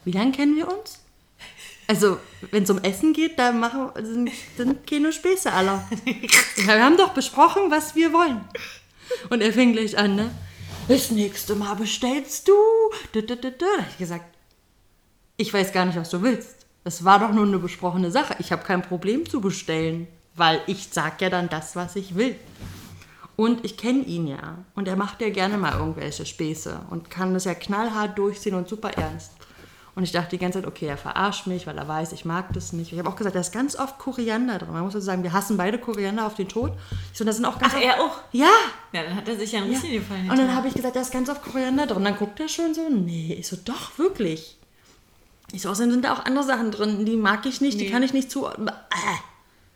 wie 0.04 0.12
lange 0.12 0.32
kennen 0.32 0.56
wir 0.56 0.68
uns? 0.68 1.00
Also, 1.88 2.18
wenn 2.50 2.62
es 2.62 2.70
um 2.70 2.78
Essen 2.78 3.12
geht, 3.12 3.38
da 3.38 3.52
machen, 3.52 3.90
sind, 4.02 4.30
sind 4.56 4.86
keine 4.86 5.12
Späße 5.12 5.52
alle. 5.52 5.82
Ja, 6.56 6.76
wir 6.76 6.84
haben 6.84 6.96
doch 6.96 7.12
besprochen, 7.12 7.70
was 7.70 7.94
wir 7.94 8.12
wollen. 8.12 8.40
Und 9.30 9.40
er 9.40 9.52
fing 9.52 9.72
gleich 9.72 9.98
an, 9.98 10.14
ne? 10.14 10.30
Das 10.88 11.10
nächste 11.10 11.54
Mal 11.54 11.74
bestellst 11.74 12.48
du. 12.48 12.54
Da, 13.12 13.20
da, 13.20 13.34
da, 13.34 13.50
da. 13.50 13.66
Da 13.78 13.86
ich 13.90 13.98
gesagt, 13.98 14.24
ich 15.36 15.52
weiß 15.52 15.72
gar 15.72 15.84
nicht, 15.84 15.96
was 15.96 16.10
du 16.10 16.22
willst. 16.22 16.66
Es 16.84 17.04
war 17.04 17.18
doch 17.18 17.32
nur 17.32 17.46
eine 17.46 17.58
besprochene 17.58 18.10
Sache. 18.10 18.36
Ich 18.38 18.52
habe 18.52 18.64
kein 18.64 18.82
Problem 18.82 19.28
zu 19.28 19.40
bestellen, 19.40 20.08
weil 20.34 20.60
ich 20.66 20.88
sag 20.90 21.20
ja 21.20 21.30
dann 21.30 21.48
das, 21.48 21.76
was 21.76 21.96
ich 21.96 22.14
will. 22.14 22.36
Und 23.42 23.64
ich 23.64 23.76
kenne 23.76 24.04
ihn 24.04 24.28
ja. 24.28 24.58
Und 24.76 24.86
er 24.86 24.94
macht 24.94 25.20
ja 25.20 25.28
gerne 25.30 25.58
mal 25.58 25.72
irgendwelche 25.76 26.24
Späße 26.24 26.80
und 26.90 27.10
kann 27.10 27.34
das 27.34 27.44
ja 27.44 27.54
knallhart 27.54 28.16
durchziehen 28.16 28.54
und 28.54 28.68
super 28.68 28.90
ernst. 28.90 29.32
Und 29.96 30.04
ich 30.04 30.12
dachte 30.12 30.30
die 30.30 30.38
ganze 30.38 30.60
Zeit, 30.60 30.68
okay, 30.68 30.86
er 30.86 30.96
verarscht 30.96 31.48
mich, 31.48 31.66
weil 31.66 31.76
er 31.76 31.88
weiß, 31.88 32.12
ich 32.12 32.24
mag 32.24 32.52
das 32.52 32.72
nicht. 32.72 32.92
Ich 32.92 32.98
habe 33.00 33.08
auch 33.08 33.16
gesagt, 33.16 33.34
da 33.34 33.40
ist 33.40 33.52
ganz 33.52 33.74
oft 33.76 33.98
Koriander 33.98 34.58
drin. 34.58 34.72
Man 34.72 34.84
muss 34.84 34.94
also 34.94 35.04
sagen, 35.04 35.24
wir 35.24 35.32
hassen 35.32 35.56
beide 35.56 35.78
Koriander 35.78 36.24
auf 36.24 36.34
den 36.34 36.48
Tod. 36.48 36.72
Ich 37.12 37.18
so, 37.18 37.24
da 37.24 37.32
sind 37.32 37.44
auch 37.44 37.58
ganz 37.58 37.72
Ach, 37.74 37.78
oft, 37.78 37.84
er 37.84 38.00
auch? 38.00 38.18
Ja, 38.30 38.48
Ja, 38.92 39.02
dann 39.02 39.16
hat 39.16 39.26
er 39.28 39.36
sich 39.36 39.50
ja 39.50 39.58
ein 39.58 39.66
ja. 39.66 39.72
bisschen 39.72 39.92
gefallen. 39.92 40.30
Und 40.30 40.38
dann 40.38 40.54
habe 40.54 40.68
ich 40.68 40.74
gesagt, 40.74 40.94
da 40.94 41.00
ist 41.00 41.12
ganz 41.12 41.28
oft 41.28 41.42
Koriander 41.42 41.86
drin. 41.88 42.04
Dann 42.04 42.16
guckt 42.16 42.38
er 42.38 42.48
schon 42.48 42.72
so, 42.74 42.88
nee. 42.88 43.34
Ich 43.38 43.48
so, 43.48 43.56
doch, 43.64 43.98
wirklich. 43.98 44.56
Ich 45.52 45.62
so, 45.62 45.68
außerdem 45.68 45.90
sind 45.90 46.04
da 46.04 46.14
auch 46.14 46.24
andere 46.24 46.44
Sachen 46.44 46.70
drin, 46.70 47.04
die 47.04 47.16
mag 47.16 47.44
ich 47.44 47.60
nicht, 47.60 47.78
die 47.80 47.86
Nee. 47.86 47.90
kann 47.90 48.04
ich 48.04 48.12
nicht 48.12 48.30
zu. 48.30 48.46
Äh. 48.46 48.52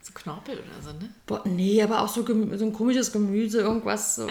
So 0.07 0.13
Knorpel 0.15 0.55
oder 0.59 0.83
so, 0.83 0.91
ne? 0.93 1.11
Boah, 1.27 1.43
nee, 1.45 1.83
aber 1.83 2.01
auch 2.03 2.09
so, 2.09 2.25
so 2.25 2.65
ein 2.65 2.73
komisches 2.73 3.13
Gemüse, 3.13 3.61
irgendwas. 3.61 4.17
So. 4.17 4.29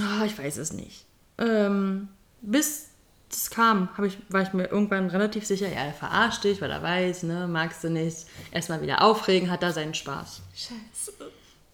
Ah, 0.00 0.24
ich 0.24 0.36
weiß 0.36 0.56
es 0.58 0.72
nicht. 0.72 1.04
Ähm, 1.38 2.08
bis 2.42 2.88
das 3.30 3.50
kam, 3.50 3.88
ich, 4.04 4.18
war 4.28 4.42
ich 4.42 4.52
mir 4.52 4.66
irgendwann 4.66 5.08
relativ 5.08 5.44
sicher, 5.44 5.66
ja, 5.68 5.74
er 5.86 5.92
verarscht 5.92 6.44
dich, 6.44 6.60
weil 6.60 6.70
er 6.70 6.82
weiß, 6.82 7.24
ne, 7.24 7.48
magst 7.48 7.82
du 7.82 7.90
nicht. 7.90 8.26
Erstmal 8.52 8.80
wieder 8.82 9.02
aufregen, 9.02 9.50
hat 9.50 9.62
er 9.62 9.72
seinen 9.72 9.94
Spaß. 9.94 10.40
Scheiße. 10.54 11.12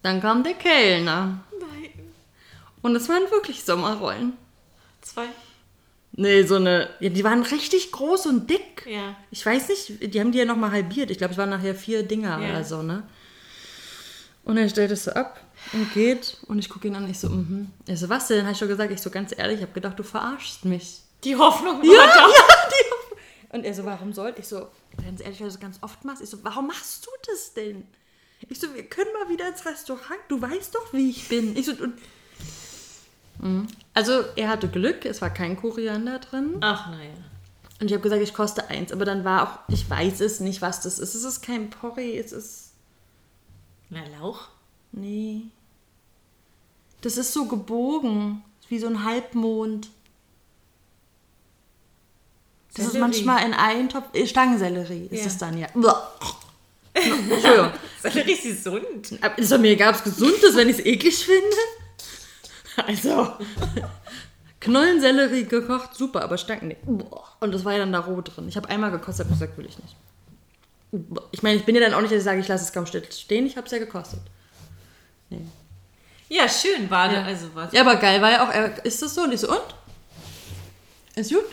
Dann 0.03 0.21
kam 0.23 0.43
der 0.43 0.55
Kellner. 0.55 1.41
Nein. 1.59 1.91
Und 2.83 2.97
es 2.97 3.09
waren 3.11 3.31
wirklich 3.31 3.63
Sommerrollen. 3.65 4.33
Zwei? 5.03 5.27
Nee, 6.13 6.43
so 6.45 6.57
eine. 6.57 6.89
Ja, 7.01 7.11
die 7.11 7.25
waren 7.25 7.43
richtig 7.43 7.93
groß 7.93 8.27
und 8.27 8.49
dick. 8.49 8.87
Ja. 8.87 9.15
Ich 9.31 9.45
weiß 9.45 9.69
nicht, 9.69 10.15
die 10.15 10.21
haben 10.21 10.33
die 10.33 10.39
ja 10.39 10.45
nochmal 10.45 10.73
halbiert. 10.73 11.11
Ich 11.11 11.19
glaube, 11.19 11.33
es 11.33 11.39
waren 11.39 11.51
nachher 11.51 11.75
vier 11.75 12.03
Dinger 12.03 12.41
Ja. 12.41 12.49
oder 12.51 12.65
so, 12.65 12.83
ne? 12.83 13.03
Und 14.51 14.57
er 14.57 14.69
stellt 14.69 14.91
es 14.91 15.05
so 15.05 15.13
ab 15.13 15.41
und 15.73 15.93
geht. 15.95 16.39
Und 16.49 16.59
ich 16.59 16.69
gucke 16.69 16.89
ihn 16.89 16.97
an, 16.97 17.09
ich 17.09 17.21
so, 17.21 17.29
mhm. 17.29 17.71
Er 17.87 17.97
so, 17.97 18.09
was 18.09 18.27
denn? 18.27 18.43
Habe 18.43 18.53
ich 18.53 18.59
schon 18.59 18.67
gesagt, 18.69 18.91
ich 18.93 19.01
so 19.01 19.11
ganz 19.11 19.33
ehrlich, 19.37 19.57
ich 19.59 19.63
habe 19.63 19.73
gedacht, 19.73 19.97
du 19.99 20.03
verarschst 20.03 20.65
mich. 20.65 21.03
Die 21.23 21.37
Hoffnung 21.37 21.79
war 21.79 21.85
Ja, 21.85 22.07
da. 22.07 22.21
ja, 22.29 22.71
die. 22.71 23.57
Und 23.57 23.65
er 23.65 23.75
so, 23.75 23.85
warum 23.85 24.13
soll 24.13 24.35
ich 24.39 24.47
so, 24.49 24.67
ganz 25.05 25.21
ehrlich, 25.21 25.39
weil 25.41 25.47
du 25.49 25.53
das 25.53 25.61
ganz 25.61 25.79
oft 25.83 26.05
machst. 26.05 26.23
Ich 26.23 26.31
so, 26.31 26.39
warum 26.43 26.67
machst 26.67 27.07
du 27.07 27.11
das 27.31 27.55
denn? 27.55 27.85
Ich 28.49 28.59
so, 28.59 28.75
wir 28.75 28.85
können 28.85 29.11
mal 29.23 29.33
wieder 29.33 29.49
ins 29.49 29.65
Restaurant. 29.67 30.19
Du 30.29 30.41
weißt 30.43 30.75
doch, 30.75 30.93
wie 30.93 31.11
ich 31.11 31.29
bin. 31.29 31.57
Ich 31.57 31.67
so, 31.67 31.73
und, 31.73 31.95
Mhm. 33.43 33.69
also 33.95 34.23
er 34.37 34.49
hatte 34.49 34.69
Glück, 34.69 35.05
es 35.07 35.23
war 35.23 35.31
kein 35.31 35.57
Koriander 35.57 36.19
drin. 36.19 36.57
Ach, 36.61 36.91
naja. 36.91 37.11
Und 37.81 37.87
ich 37.87 37.93
habe 37.93 38.03
gesagt, 38.03 38.21
ich 38.23 38.35
koste 38.35 38.69
eins. 38.69 38.93
Aber 38.93 39.05
dann 39.07 39.25
war 39.25 39.43
auch, 39.45 39.73
ich 39.73 39.89
weiß 39.89 40.21
es 40.21 40.41
nicht, 40.41 40.61
was 40.61 40.81
das 40.83 40.99
ist. 40.99 41.15
Es 41.15 41.25
ist 41.25 41.41
kein 41.43 41.71
Porree, 41.71 42.19
es 42.19 42.33
ist, 42.33 42.70
Na, 43.91 44.01
Lauch? 44.21 44.49
nee. 44.93 45.43
Das 47.03 47.17
ist 47.17 47.33
so 47.33 47.47
gebogen, 47.47 48.45
wie 48.69 48.79
so 48.79 48.87
ein 48.87 49.05
Halbmond. 49.05 49.89
Das 52.75 52.85
ist 52.87 52.93
Sellerie. 52.93 53.01
manchmal 53.01 53.47
in 53.47 53.55
einen 53.55 53.89
Topf, 53.89 54.07
äh, 54.15 54.27
Stangensellerie 54.27 55.07
ist 55.11 55.21
Ja. 55.21 55.27
es 55.27 55.39
dann, 55.39 55.57
ja. 55.59 55.67
Entschuldigung. 56.93 57.73
Sellerie 58.03 58.33
ist 58.33 58.43
gesund. 58.43 59.13
Ist 59.39 59.51
doch 59.51 59.59
mir 59.59 59.71
egal, 59.71 59.91
ob 59.91 59.97
es 59.97 60.05
gesund 60.05 60.37
ist, 60.43 60.57
wenn 60.57 60.69
ich 60.69 60.79
es 60.79 60.85
eklig 60.85 61.25
finde. 61.25 61.57
Also. 62.87 63.33
Knollensellerie 64.61 65.45
gekocht, 65.47 65.95
super, 65.95 66.23
aber 66.23 66.37
Stangen 66.37 66.69
nicht. 66.69 66.81
Und 66.87 67.55
das 67.55 67.65
war 67.65 67.73
ja 67.73 67.79
dann 67.79 67.93
da 67.93 68.01
roh 68.01 68.21
drin. 68.21 68.47
Ich 68.47 68.57
habe 68.59 68.69
einmal 68.69 68.91
gekostet, 68.91 69.25
hab 69.27 69.33
gesagt, 69.33 69.57
will 69.57 69.65
ich 69.67 69.79
nicht. 69.79 69.97
Ich 71.33 71.43
meine, 71.43 71.57
ich 71.59 71.65
bin 71.65 71.75
ja 71.77 71.81
dann 71.81 71.95
auch 71.95 72.01
nicht, 72.01 72.11
dass 72.13 72.19
ich 72.19 72.25
sage, 72.25 72.41
ich 72.41 72.49
lasse 72.49 72.65
es 72.65 72.73
kaum 72.73 72.87
stehen. 72.87 73.47
Ich 73.47 73.57
habe 73.57 73.67
es 73.67 73.73
ja 73.73 73.79
gekostet. 73.79 74.21
Nee. 75.29 75.41
Ja, 76.29 76.49
schön 76.49 76.91
war 76.91 77.13
Ja. 77.13 77.23
also 77.23 77.47
was. 77.55 77.73
Ja, 77.73 77.83
aber 77.83 77.97
geil 77.97 78.21
war 78.23 78.31
ja 78.31 78.45
auch, 78.49 78.53
er- 78.53 78.85
ist 78.85 79.01
das 79.03 79.15
so? 79.15 79.23
Und 79.23 79.33
ich 79.33 79.41
so, 79.41 79.51
und? 79.51 79.63
Ist 81.17 81.31
gut? 81.33 81.45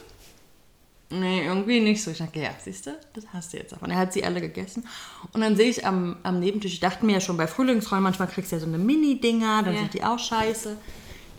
Nee, 1.09 1.45
irgendwie 1.45 1.79
nicht 1.79 2.03
so. 2.03 2.11
Ich 2.11 2.17
dachte, 2.17 2.39
ja, 2.39 2.49
siehst 2.63 2.85
du, 2.87 2.97
das 3.13 3.23
hast 3.31 3.53
du 3.53 3.57
jetzt 3.57 3.71
davon. 3.71 3.89
Er 3.91 3.97
hat 3.97 4.11
sie 4.13 4.23
alle 4.25 4.41
gegessen. 4.41 4.85
Und 5.33 5.41
dann 5.41 5.55
sehe 5.55 5.69
ich 5.69 5.85
am, 5.85 6.17
am 6.23 6.39
Nebentisch, 6.39 6.73
ich 6.73 6.79
dachte 6.79 7.05
mir 7.05 7.13
ja 7.13 7.21
schon 7.21 7.37
bei 7.37 7.47
Frühlingsrollen, 7.47 8.03
manchmal 8.03 8.27
kriegst 8.27 8.51
du 8.51 8.57
ja 8.57 8.59
so 8.59 8.67
eine 8.67 8.77
Mini-Dinger, 8.77 9.63
dann 9.63 9.73
Ja. 9.73 9.79
sind 9.81 9.93
die 9.93 10.03
auch 10.03 10.19
scheiße. 10.19 10.75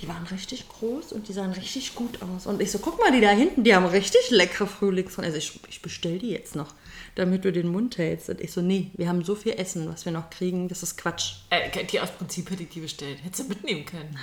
Die 0.00 0.09
waren 0.09 0.25
richtig 0.31 0.69
groß 0.69 1.12
und 1.12 1.28
die 1.28 1.33
sahen 1.33 1.52
richtig 1.52 1.95
gut 1.97 2.19
aus. 2.23 2.47
Und 2.47 2.62
ich 2.62 2.71
so, 2.71 2.78
guck 2.78 2.99
mal, 2.99 3.11
die 3.12 3.21
da 3.21 3.31
hinten, 3.31 3.62
die 3.64 3.75
haben 3.75 3.85
richtig 3.85 4.31
leckere 4.31 4.67
Frühlingsrollen. 4.69 5.26
Also 5.33 5.38
ich, 5.38 5.61
ich 5.69 5.83
bestell 5.83 6.19
die 6.19 6.31
jetzt 6.31 6.55
noch, 6.57 6.69
damit 7.19 7.45
du 7.45 7.51
den 7.51 7.69
Mund 7.69 7.99
hältst. 7.99 8.29
Und 8.29 8.41
ich 8.41 8.53
so, 8.53 8.61
nee, 8.61 8.91
wir 8.95 9.09
haben 9.09 9.25
so 9.25 9.35
viel 9.35 9.53
Essen, 9.53 9.89
was 9.89 10.05
wir 10.05 10.13
noch 10.13 10.31
kriegen, 10.31 10.69
das 10.69 10.85
ist 10.85 10.97
Quatsch. 10.97 11.35
Äh, 11.51 11.85
die 11.85 12.01
aus 12.01 12.11
Prinzip 12.13 12.49
hätte 12.51 12.63
ich 12.63 12.69
die 12.69 12.81
bestellt. 12.81 13.19
Hättest 13.25 13.45
du 13.45 13.49
mitnehmen 13.49 13.85
können. 13.85 14.17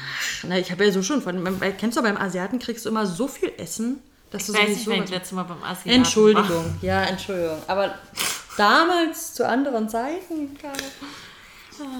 Na, 0.43 0.57
ich 0.57 0.71
habe 0.71 0.85
ja 0.85 0.91
so 0.91 1.03
schon 1.03 1.21
von, 1.21 1.59
weil, 1.59 1.73
kennst 1.73 1.97
du, 1.97 2.01
beim 2.01 2.15
Asiaten 2.15 2.57
kriegst 2.57 2.85
du 2.85 2.89
immer 2.89 3.05
so 3.05 3.27
viel 3.27 3.51
Essen, 3.57 3.99
dass 4.31 4.47
du 4.47 4.53
Ich 4.53 4.59
weiß 4.59 4.69
nicht, 4.69 4.83
sowieso 4.85 4.91
wenn 4.91 5.03
ich 5.03 5.09
letztes 5.09 5.33
Mal 5.33 5.43
beim 5.43 5.61
Asiaten 5.61 5.89
war. 5.89 5.95
Entschuldigung, 5.95 6.75
ja, 6.81 7.03
Entschuldigung. 7.03 7.57
Aber 7.67 7.95
damals 8.57 9.33
zu 9.33 9.45
anderen 9.45 9.89
Zeiten. 9.89 10.57
klar. 10.57 10.73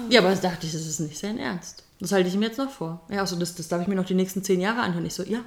Ja, 0.08 0.20
aber 0.20 0.34
dachte 0.34 0.66
ich, 0.66 0.72
das 0.72 0.86
ist 0.86 1.00
nicht 1.00 1.18
sein 1.18 1.38
Ernst. 1.38 1.84
Das 2.00 2.12
halte 2.12 2.28
ich 2.28 2.34
ihm 2.34 2.42
jetzt 2.42 2.56
noch 2.58 2.70
vor. 2.70 3.02
Ja, 3.10 3.20
also 3.20 3.36
das, 3.36 3.54
das 3.54 3.68
darf 3.68 3.82
ich 3.82 3.88
mir 3.88 3.96
noch 3.96 4.06
die 4.06 4.14
nächsten 4.14 4.42
zehn 4.42 4.62
Jahre 4.62 4.80
anhören. 4.80 5.04
Ich 5.04 5.14
so, 5.14 5.22
ja. 5.22 5.40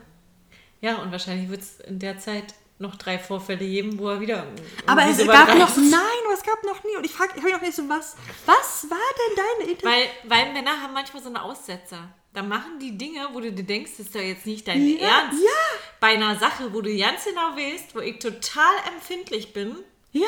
Ja, 0.81 1.01
und 1.01 1.11
wahrscheinlich 1.11 1.49
wird 1.49 1.61
es 1.61 1.79
in 1.79 1.97
der 1.97 2.19
Zeit 2.19 2.53
noch 2.79 2.95
drei 2.95 3.19
Vorfälle 3.19 3.59
geben, 3.65 3.99
wo 3.99 4.09
er 4.09 4.19
wieder. 4.21 4.47
Aber 4.85 5.05
es 5.05 5.17
gab 5.25 5.47
noch, 5.55 5.75
nein, 5.77 6.33
es 6.33 6.43
gab 6.43 6.63
noch 6.63 6.83
nie. 6.83 6.95
Und 6.97 7.05
ich 7.05 7.11
frage 7.11 7.33
ich 7.35 7.41
frag 7.41 7.51
noch 7.51 7.61
nicht 7.61 7.75
so, 7.75 7.87
was, 7.89 8.15
was 8.45 8.87
war 8.89 8.97
denn 8.97 9.43
deine 9.59 9.71
Idee? 9.73 9.85
Weil, 9.85 10.07
weil 10.23 10.53
Männer 10.53 10.81
haben 10.81 10.93
manchmal 10.93 11.21
so 11.21 11.29
eine 11.29 11.43
Aussetzer. 11.43 12.09
Da 12.33 12.41
machen 12.43 12.79
die 12.79 12.97
Dinge, 12.97 13.27
wo 13.33 13.39
du 13.41 13.51
dir 13.51 13.63
denkst, 13.63 13.91
das 13.97 14.05
ist 14.05 14.15
doch 14.15 14.21
jetzt 14.21 14.45
nicht 14.45 14.67
dein 14.67 14.87
Ja, 14.97 15.07
Ernst. 15.23 15.43
ja. 15.43 15.79
Bei 15.99 16.09
einer 16.09 16.37
Sache, 16.37 16.71
wo 16.73 16.79
du 16.81 16.95
ganz 16.97 17.25
genau 17.25 17.55
weißt, 17.57 17.95
wo 17.95 17.99
ich 17.99 18.19
total 18.19 18.73
empfindlich 18.95 19.51
bin, 19.51 19.75
ja. 20.11 20.27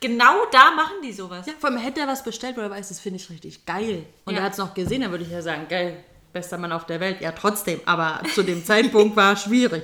genau 0.00 0.46
da 0.52 0.70
machen 0.70 0.96
die 1.02 1.12
sowas. 1.12 1.46
Ja, 1.46 1.52
vor 1.58 1.68
allem 1.70 1.78
hätte 1.80 2.00
er 2.00 2.06
was 2.06 2.22
bestellt, 2.24 2.56
wo 2.56 2.60
er 2.60 2.70
weiß, 2.70 2.88
das 2.88 3.00
finde 3.00 3.18
ich 3.18 3.28
richtig 3.28 3.66
geil. 3.66 4.06
Und 4.24 4.34
Ja. 4.34 4.38
er 4.40 4.44
hat 4.46 4.52
es 4.52 4.58
noch 4.58 4.72
gesehen, 4.72 5.02
dann 5.02 5.10
würde 5.10 5.24
ich 5.24 5.30
ja 5.30 5.42
sagen, 5.42 5.66
geil, 5.68 6.02
bester 6.32 6.56
Mann 6.58 6.72
auf 6.72 6.86
der 6.86 7.00
Welt. 7.00 7.20
Ja, 7.20 7.32
trotzdem, 7.32 7.80
aber 7.86 8.22
zu 8.32 8.42
dem 8.44 8.64
Zeitpunkt 8.64 9.16
war 9.16 9.32
es 9.34 9.42
schwierig. 9.42 9.82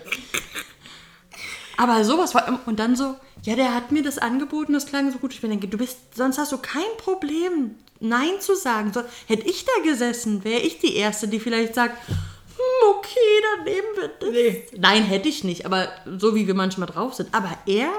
Aber 1.77 2.05
sowas 2.05 2.35
war, 2.35 2.61
und 2.67 2.79
dann 2.79 2.97
so, 2.97 3.17
ja, 3.43 3.55
der 3.55 3.75
hat 3.75 3.93
mir 3.93 4.03
das 4.03 4.19
angeboten, 4.19 4.73
das 4.73 4.87
klang 4.87 5.13
so 5.13 5.19
gut. 5.19 5.33
Ich 5.33 5.43
mir 5.43 5.49
denke, 5.49 5.69
du 5.69 5.79
bist, 5.79 6.17
sonst 6.17 6.39
hast 6.39 6.53
du 6.53 6.59
kein 6.59 6.83
Problem, 6.99 7.77
Nein 8.01 8.41
zu 8.41 8.57
sagen. 8.57 8.93
So, 8.93 9.03
hätte 9.27 9.47
ich 9.47 9.65
da 9.65 9.83
gesessen, 9.83 10.45
wäre 10.45 10.61
ich 10.61 10.79
die 10.79 10.97
Erste, 10.97 11.29
die 11.29 11.41
vielleicht 11.41 11.75
sagt, 11.75 11.97
hm, 12.09 12.91
okay, 12.91 13.19
dann 13.57 13.65
nehmen 13.65 13.89
wir 13.97 14.09
das. 14.09 14.79
Nein, 14.79 15.03
hätte 15.05 15.29
ich 15.29 15.45
nicht, 15.45 15.67
aber 15.67 15.89
so 16.19 16.35
wie 16.35 16.47
wir 16.47 16.55
manchmal 16.55 16.89
drauf 16.89 17.15
sind. 17.15 17.35
Aber 17.35 17.57
er, 17.67 17.91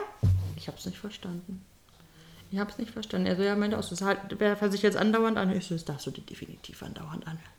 ich 0.55 0.67
habe 0.67 0.77
es 0.77 0.85
nicht 0.85 0.97
verstanden. 0.97 1.63
Ich 2.51 2.59
habe 2.59 2.71
es 2.71 2.77
nicht 2.77 2.91
verstanden. 2.91 3.27
Also 3.27 3.43
er 3.43 3.55
meinte 3.55 3.77
auch, 3.77 3.87
das 3.87 4.01
halt, 4.01 4.19
wer 4.37 4.71
sich 4.71 4.81
jetzt 4.81 4.97
andauernd 4.97 5.37
anhört, 5.37 5.59
ich 5.59 5.67
so, 5.67 5.75
das 5.75 5.85
darfst 5.85 6.07
du 6.07 6.11
dir 6.11 6.21
definitiv 6.21 6.81
andauernd 6.81 7.27
anhören. 7.27 7.51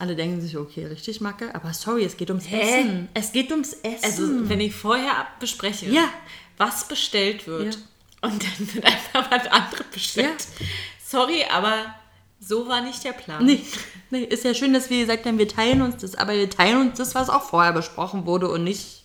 Alle 0.00 0.14
denken 0.14 0.40
sich, 0.40 0.56
okay, 0.56 0.86
richtig 0.86 1.20
Macke, 1.20 1.52
aber 1.54 1.74
sorry, 1.74 2.04
es 2.04 2.16
geht 2.16 2.30
ums 2.30 2.48
Hä? 2.48 2.60
Essen. 2.60 3.08
Es 3.14 3.32
geht 3.32 3.50
ums 3.50 3.72
Essen. 3.82 4.04
Also, 4.04 4.48
wenn 4.48 4.60
ich 4.60 4.74
vorher 4.74 5.26
bespreche, 5.40 5.86
Ja. 5.86 6.08
was 6.56 6.86
bestellt 6.86 7.46
wird 7.48 7.74
Ja. 7.74 8.28
und 8.28 8.42
dann 8.42 8.74
wird 8.74 8.84
einfach 8.84 9.30
was 9.30 9.46
anderes 9.48 9.86
bestellt. 9.92 10.46
Sorry, 11.04 11.44
aber 11.50 11.94
so 12.40 12.68
war 12.68 12.80
nicht 12.80 13.02
der 13.02 13.12
Plan. 13.12 13.44
nee, 13.44 13.60
nee, 14.10 14.22
ist 14.22 14.44
ja 14.44 14.54
schön, 14.54 14.72
dass 14.72 14.88
wir 14.88 15.00
gesagt 15.00 15.26
haben, 15.26 15.38
wir 15.38 15.48
teilen 15.48 15.82
uns 15.82 15.96
das, 15.96 16.14
aber 16.14 16.34
wir 16.34 16.48
teilen 16.48 16.80
uns 16.88 16.98
das, 16.98 17.14
was 17.16 17.28
auch 17.28 17.42
vorher 17.42 17.72
besprochen 17.72 18.24
wurde 18.26 18.48
und 18.48 18.62
nicht. 18.64 19.02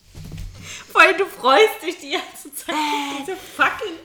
Allem, 0.94 1.18
du 1.18 1.26
freust 1.26 1.82
dich 1.84 1.98
die 1.98 2.10
ganze 2.12 2.54
Zeit 2.54 2.74
auf 2.74 3.16
diese 3.20 3.36
fucking, 3.36 3.96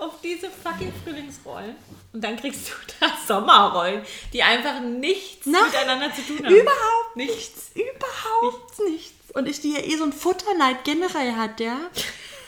auf 0.00 0.20
diese 0.22 0.48
fucking 0.50 0.92
Frühlingsrollen. 1.04 1.76
Und 2.12 2.24
dann 2.24 2.36
kriegst 2.36 2.68
du 2.68 2.72
da 3.00 3.16
Sommerrollen, 3.26 4.02
die 4.32 4.42
einfach 4.42 4.80
nichts 4.80 5.46
Nein, 5.46 5.62
miteinander 5.66 6.12
zu 6.14 6.22
tun 6.22 6.44
haben. 6.44 6.54
Überhaupt 6.54 7.16
nichts. 7.16 7.70
Überhaupt 7.74 8.78
nichts. 8.88 9.30
Und 9.32 9.48
ich, 9.48 9.60
die 9.60 9.72
ja 9.72 9.80
eh 9.80 9.96
so 9.96 10.04
ein 10.04 10.12
Futterneid 10.12 10.84
generell 10.84 11.34
hat, 11.34 11.60
ja. 11.60 11.78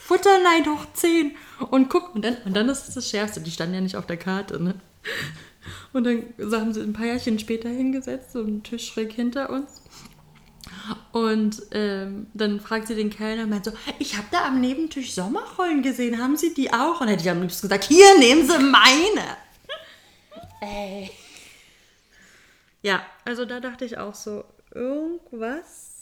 Futterneid 0.04 0.66
hoch 0.66 0.86
10. 0.94 1.36
Und 1.70 1.88
guck, 1.88 2.14
und 2.14 2.24
dann, 2.24 2.38
und 2.44 2.54
dann 2.54 2.68
ist 2.68 2.88
es 2.88 2.94
das 2.94 3.08
Schärfste. 3.08 3.40
Die 3.40 3.50
standen 3.50 3.74
ja 3.74 3.80
nicht 3.80 3.96
auf 3.96 4.06
der 4.06 4.16
Karte, 4.16 4.62
ne? 4.62 4.74
Und 5.92 6.04
dann 6.04 6.24
haben 6.60 6.72
sie 6.72 6.80
ein 6.80 6.92
paar 6.92 7.06
Jährchen 7.06 7.38
später 7.38 7.68
hingesetzt, 7.68 8.32
so 8.32 8.40
einen 8.40 8.62
Tisch 8.62 8.88
schräg 8.88 9.12
hinter 9.12 9.50
uns. 9.50 9.81
Und 11.12 11.62
ähm, 11.72 12.26
dann 12.34 12.60
fragt 12.60 12.88
sie 12.88 12.94
den 12.94 13.10
Kellner 13.10 13.44
und 13.44 13.50
meint 13.50 13.64
so, 13.64 13.72
ich 13.98 14.16
habe 14.16 14.26
da 14.30 14.46
am 14.46 14.60
Nebentisch 14.60 15.12
Sommerrollen 15.12 15.82
gesehen, 15.82 16.18
haben 16.20 16.36
Sie 16.36 16.54
die 16.54 16.72
auch? 16.72 17.00
Und 17.00 17.08
hätte 17.08 17.22
ich 17.22 17.30
am 17.30 17.42
liebsten 17.42 17.68
gesagt, 17.68 17.84
hier, 17.84 18.18
nehmen 18.18 18.48
Sie 18.48 18.58
meine. 18.58 19.36
Ey. 20.60 21.10
Ja, 22.82 23.04
also 23.24 23.44
da 23.44 23.60
dachte 23.60 23.84
ich 23.84 23.98
auch 23.98 24.14
so, 24.14 24.44
irgendwas 24.74 25.92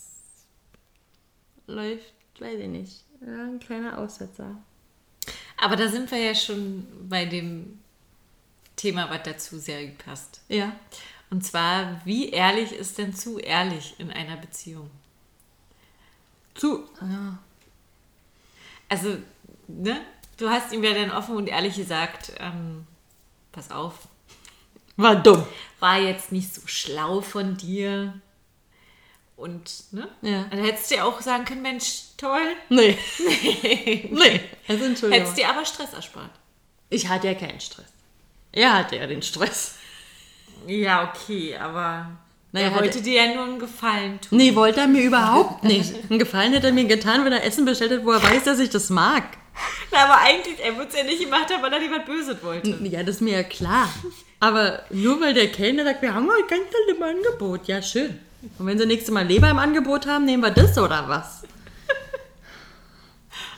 läuft, 1.67 2.15
weiß 2.39 2.59
ich 2.61 2.69
nicht. 2.69 3.05
Ja, 3.21 3.45
ein 3.45 3.61
kleiner 3.61 3.99
Aussetzer. 3.99 4.57
Aber 5.59 5.77
da 5.77 5.89
sind 5.89 6.11
wir 6.11 6.19
ja 6.19 6.35
schon 6.35 6.87
bei 7.09 7.27
dem 7.27 7.79
Thema, 8.77 9.11
was 9.11 9.23
dazu 9.25 9.59
sehr 9.59 9.87
gut 9.87 9.99
passt. 9.99 10.41
Ja. 10.49 10.73
Und 11.31 11.45
zwar, 11.45 12.01
wie 12.05 12.31
ehrlich 12.31 12.73
ist 12.73 12.99
denn 12.99 13.15
zu 13.15 13.39
ehrlich 13.39 13.95
in 13.99 14.11
einer 14.11 14.37
Beziehung? 14.37 14.91
Zu. 16.55 16.85
Ja. 17.01 17.39
Also, 18.89 19.17
ne? 19.69 20.01
Du 20.37 20.49
hast 20.49 20.73
ihm 20.73 20.83
ja 20.83 20.93
dann 20.95 21.13
offen 21.13 21.37
und 21.37 21.47
ehrlich 21.49 21.77
gesagt, 21.77 22.33
ähm, 22.39 22.87
pass 23.53 23.71
auf, 23.71 23.95
War 24.97 25.15
dumm. 25.17 25.47
war 25.79 25.99
jetzt 25.99 26.33
nicht 26.33 26.53
so 26.53 26.63
schlau 26.67 27.21
von 27.21 27.57
dir. 27.57 28.15
Und, 29.37 29.85
ne? 29.93 30.09
Ja. 30.23 30.45
Dann 30.51 30.65
hättest 30.65 30.91
du 30.91 30.97
ja 30.97 31.05
auch 31.05 31.21
sagen 31.21 31.45
können, 31.45 31.63
Mensch, 31.63 32.03
toll. 32.17 32.57
Nee. 32.69 32.99
nee. 34.11 34.41
Also 34.67 34.85
Entschuldigung. 34.85 35.13
Hättest 35.13 35.39
dir 35.39 35.49
aber 35.49 35.65
Stress 35.65 35.93
erspart. 35.93 36.31
Ich 36.91 37.09
hatte 37.09 37.29
ja 37.29 37.35
keinen 37.35 37.61
Stress. 37.61 37.87
Er 38.53 38.75
hatte 38.75 38.97
ja 38.97 39.07
den 39.07 39.23
Stress. 39.23 39.77
Ja, 40.67 41.09
okay, 41.13 41.57
aber 41.57 42.11
Naja, 42.53 42.69
er 42.69 42.75
wollte 42.77 43.01
dir 43.03 43.25
ja 43.25 43.35
nur 43.35 43.45
einen 43.45 43.59
Gefallen 43.59 44.21
tun. 44.21 44.39
Nee, 44.39 44.55
wollte 44.55 44.81
er 44.81 44.87
mir 44.89 45.03
überhaupt 45.03 45.65
nicht. 45.65 45.93
Einen 46.09 46.19
Gefallen 46.19 46.53
hätte 46.53 46.69
er 46.69 46.73
mir 46.73 46.85
getan, 46.85 47.25
wenn 47.25 47.33
er 47.33 47.45
Essen 47.45 47.65
bestellt 47.65 47.93
hat, 47.93 48.05
wo 48.05 48.13
er 48.13 48.23
weiß, 48.23 48.45
dass 48.45 48.59
ich 48.59 48.71
das 48.71 48.91
mag. 48.91 49.25
Na, 49.93 50.05
aber 50.05 50.19
eigentlich, 50.19 50.59
er 50.65 50.77
würde 50.77 50.89
es 50.91 50.97
ja 50.97 51.05
nicht 51.05 51.21
gemacht 51.23 51.53
haben, 51.53 51.63
weil 51.63 51.73
er 51.73 51.83
jemand 51.83 52.07
Böses 52.07 52.43
wollte. 52.43 52.79
Ja, 52.85 53.03
das 53.03 53.17
ist 53.17 53.21
mir 53.21 53.33
ja 53.35 53.43
klar. 53.43 53.89
Aber 54.39 54.85
nur 54.91 55.21
weil 55.21 55.35
der 55.35 55.49
Kellner 55.49 55.85
sagt, 55.85 56.01
wir 56.03 56.15
haben 56.15 56.29
heute 56.29 56.47
ganz 56.49 56.63
im 56.97 57.03
Angebot. 57.03 57.67
Ja, 57.69 57.83
schön. 57.83 58.19
Und 58.59 58.67
wenn 58.67 58.79
sie 58.79 58.87
nächstes 58.87 59.13
Mal 59.13 59.27
Leber 59.27 59.51
im 59.51 59.59
Angebot 59.59 60.07
haben, 60.07 60.25
nehmen 60.25 60.43
wir 60.43 60.51
das 60.51 60.79
oder 60.79 61.09
was? 61.09 61.43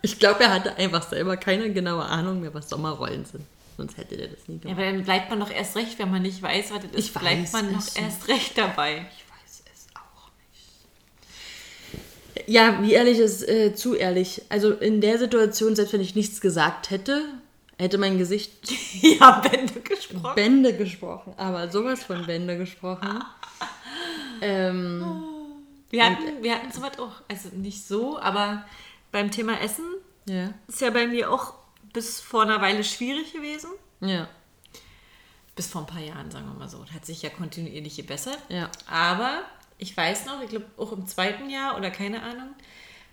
Ich 0.00 0.18
glaube, 0.18 0.44
er 0.44 0.54
hatte 0.54 0.76
einfach 0.76 1.02
selber 1.02 1.36
keine 1.36 1.72
genaue 1.72 2.04
Ahnung 2.04 2.40
mehr, 2.40 2.54
was 2.54 2.68
Sommerrollen 2.68 3.24
sind. 3.24 3.44
Sonst 3.78 3.96
hätte 3.96 4.16
der 4.18 4.28
das 4.28 4.46
nie 4.48 4.56
Ja, 4.56 4.60
gemacht. 4.60 4.76
aber 4.78 4.84
dann 4.92 5.02
bleibt 5.04 5.30
man 5.30 5.40
doch 5.40 5.50
erst 5.50 5.74
recht, 5.76 5.98
wenn 5.98 6.10
man 6.10 6.20
nicht 6.22 6.42
weiß, 6.42 6.72
was 6.72 6.82
das 6.82 6.90
ist, 6.92 6.98
Ich 6.98 7.14
bleibt 7.14 7.52
man 7.54 7.72
noch 7.72 7.86
erst 7.96 8.28
recht 8.28 8.58
dabei. 8.58 9.06
Ich 9.16 9.24
weiß 9.30 9.62
es 9.72 9.86
auch 9.94 10.30
nicht. 12.34 12.48
Ja, 12.48 12.82
wie 12.82 12.92
ehrlich 12.92 13.18
ist 13.18 13.48
äh, 13.48 13.74
zu 13.74 13.94
ehrlich. 13.94 14.42
Also 14.50 14.72
in 14.72 15.00
der 15.00 15.18
Situation, 15.18 15.74
selbst 15.76 15.92
wenn 15.92 16.00
ich 16.00 16.14
nichts 16.14 16.40
gesagt 16.40 16.90
hätte, 16.90 17.24
hätte 17.78 17.98
mein 17.98 18.18
Gesicht 18.18 18.52
ja, 19.00 19.38
Bände 19.40 19.80
gesprochen. 19.80 20.34
Bände 20.34 20.76
gesprochen, 20.76 21.34
aber 21.36 21.70
sowas 21.70 22.02
von 22.02 22.26
Bände 22.26 22.58
gesprochen. 22.58 23.22
Ähm, 24.40 25.04
Wir 25.90 26.04
hatten, 26.04 26.42
wir 26.42 26.54
hatten 26.54 26.70
sowas 26.70 26.96
auch. 26.98 27.22
Also 27.28 27.48
nicht 27.56 27.86
so, 27.86 28.18
aber 28.20 28.64
beim 29.10 29.30
Thema 29.32 29.60
Essen 29.60 29.84
ja, 30.26 30.54
ist 30.68 30.80
ja 30.80 30.90
bei 30.90 31.08
mir 31.08 31.32
auch 31.32 31.54
bis 31.92 32.20
vor 32.20 32.42
einer 32.42 32.60
Weile 32.60 32.84
schwierig 32.84 33.32
gewesen. 33.32 33.70
ja, 34.00 34.28
Bis 35.56 35.66
vor 35.66 35.82
ein 35.82 35.86
paar 35.86 36.00
Jahren, 36.00 36.30
sagen 36.30 36.46
wir 36.46 36.54
mal 36.54 36.68
so. 36.68 36.84
Hat 36.94 37.04
sich 37.04 37.22
ja 37.22 37.30
kontinuierlich 37.30 37.96
gebessert. 37.96 38.38
ja. 38.48 38.70
Aber 38.86 39.42
ich 39.78 39.96
weiß 39.96 40.26
noch, 40.26 40.42
ich 40.42 40.50
glaube 40.50 40.66
auch 40.76 40.92
im 40.92 41.06
zweiten 41.06 41.50
Jahr 41.50 41.76
oder 41.76 41.90
keine 41.90 42.22
Ahnung, 42.22 42.54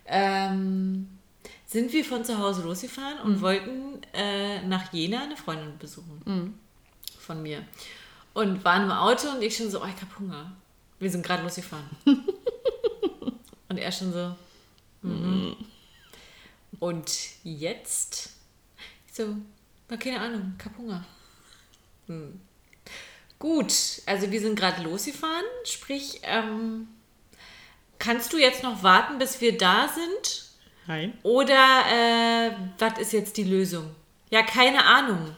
ähm, 0.06 1.08
sind 1.64 1.92
wir 1.92 2.04
von 2.04 2.24
zu 2.24 2.38
Hause 2.38 2.62
losgefahren 2.62 3.18
und 3.20 3.40
wollten 3.40 4.00
äh, 4.12 4.62
nach 4.62 4.92
Jena 4.92 5.22
eine 5.22 5.36
Freundin 5.36 5.78
besuchen. 5.78 6.58
Von 7.18 7.42
mir. 7.42 7.64
Und 8.34 8.64
waren 8.64 8.84
im 8.84 8.92
Auto 8.92 9.28
und 9.30 9.42
ich 9.42 9.56
schon 9.56 9.70
so, 9.70 9.82
oh, 9.82 9.86
ich 9.86 10.00
hab 10.00 10.18
Hunger. 10.18 10.52
Wir 10.98 11.10
sind 11.10 11.24
gerade 11.24 11.42
losgefahren. 11.42 11.88
und 13.68 13.78
er 13.78 13.90
schon 13.92 14.12
so, 14.12 14.36
mhm. 15.02 15.56
Und 16.78 17.10
jetzt? 17.44 18.35
So, 19.16 19.34
na, 19.88 19.96
keine 19.96 20.20
Ahnung, 20.20 20.54
ich 20.58 20.66
hab 20.66 20.76
Hunger. 20.76 21.02
Hm. 22.06 22.38
Gut, 23.38 23.72
also 24.04 24.30
wir 24.30 24.40
sind 24.42 24.56
gerade 24.56 24.82
losgefahren, 24.82 25.46
sprich, 25.64 26.20
ähm, 26.22 26.86
kannst 27.98 28.34
du 28.34 28.36
jetzt 28.36 28.62
noch 28.62 28.82
warten, 28.82 29.16
bis 29.16 29.40
wir 29.40 29.56
da 29.56 29.88
sind? 29.88 30.50
Nein. 30.86 31.16
Oder 31.22 31.54
äh, 31.90 32.50
was 32.78 32.98
ist 32.98 33.14
jetzt 33.14 33.38
die 33.38 33.44
Lösung? 33.44 33.94
Ja, 34.28 34.42
keine 34.42 34.84
Ahnung. 34.84 35.34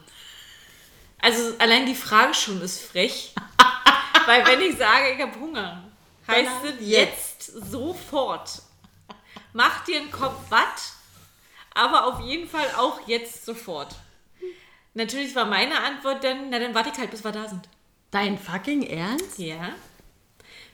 Also 1.20 1.54
allein 1.60 1.86
die 1.86 1.94
Frage 1.94 2.34
schon 2.34 2.60
ist 2.60 2.80
frech. 2.80 3.32
Weil 4.26 4.44
wenn 4.44 4.60
ich 4.60 4.76
sage, 4.76 5.12
ich 5.14 5.22
habe 5.22 5.38
Hunger, 5.38 5.84
heißt 6.26 6.64
es 6.64 6.74
jetzt 6.80 7.44
sofort. 7.44 8.60
Mach 9.52 9.84
dir 9.84 10.00
einen 10.00 10.10
Kopf 10.10 10.40
was, 10.48 10.97
aber 11.74 12.06
auf 12.06 12.20
jeden 12.20 12.48
Fall 12.48 12.66
auch 12.76 13.06
jetzt 13.06 13.44
sofort. 13.44 13.94
Natürlich 14.94 15.34
war 15.36 15.44
meine 15.44 15.80
Antwort 15.80 16.24
dann, 16.24 16.50
na 16.50 16.58
dann 16.58 16.74
warte 16.74 16.90
ich 16.92 16.98
halt, 16.98 17.10
bis 17.10 17.22
wir 17.24 17.32
da 17.32 17.48
sind. 17.48 17.68
Dein 18.10 18.38
fucking 18.38 18.82
Ernst? 18.84 19.38
Ja. 19.38 19.70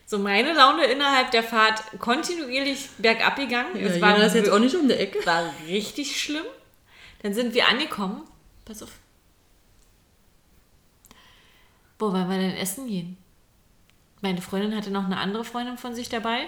So 0.07 0.19
meine 0.19 0.53
Laune 0.53 0.85
innerhalb 0.85 1.31
der 1.31 1.43
Fahrt 1.43 1.81
kontinuierlich 1.99 2.89
bergab 2.97 3.35
gegangen. 3.35 3.75
Ja, 3.75 3.87
es 3.87 3.95
Jena 3.95 4.15
ist 4.23 4.35
jetzt 4.35 4.49
auch 4.49 4.59
nicht 4.59 4.75
um 4.75 4.87
die 4.87 4.93
Ecke. 4.93 5.25
war 5.25 5.51
richtig 5.67 6.19
schlimm. 6.21 6.45
Dann 7.23 7.33
sind 7.33 7.53
wir 7.53 7.67
angekommen. 7.67 8.21
Pass 8.65 8.83
auf. 8.83 8.91
Wo 11.97 12.11
wollen 12.11 12.29
wir 12.29 12.37
denn 12.37 12.55
essen 12.57 12.87
gehen? 12.87 13.17
Meine 14.21 14.41
Freundin 14.41 14.75
hatte 14.75 14.91
noch 14.91 15.05
eine 15.05 15.17
andere 15.17 15.43
Freundin 15.45 15.77
von 15.77 15.95
sich 15.95 16.09
dabei. 16.09 16.47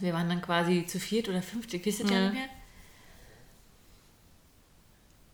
Wir 0.00 0.12
waren 0.14 0.28
dann 0.28 0.42
quasi 0.42 0.86
zu 0.86 0.98
viert 1.00 1.28
oder 1.28 1.42
fünft, 1.42 1.72
ich 1.74 1.84
weiß 1.86 2.00
es 2.00 2.10
ja 2.10 2.16
Ja. 2.16 2.22
nicht 2.30 2.34
mehr. 2.34 2.48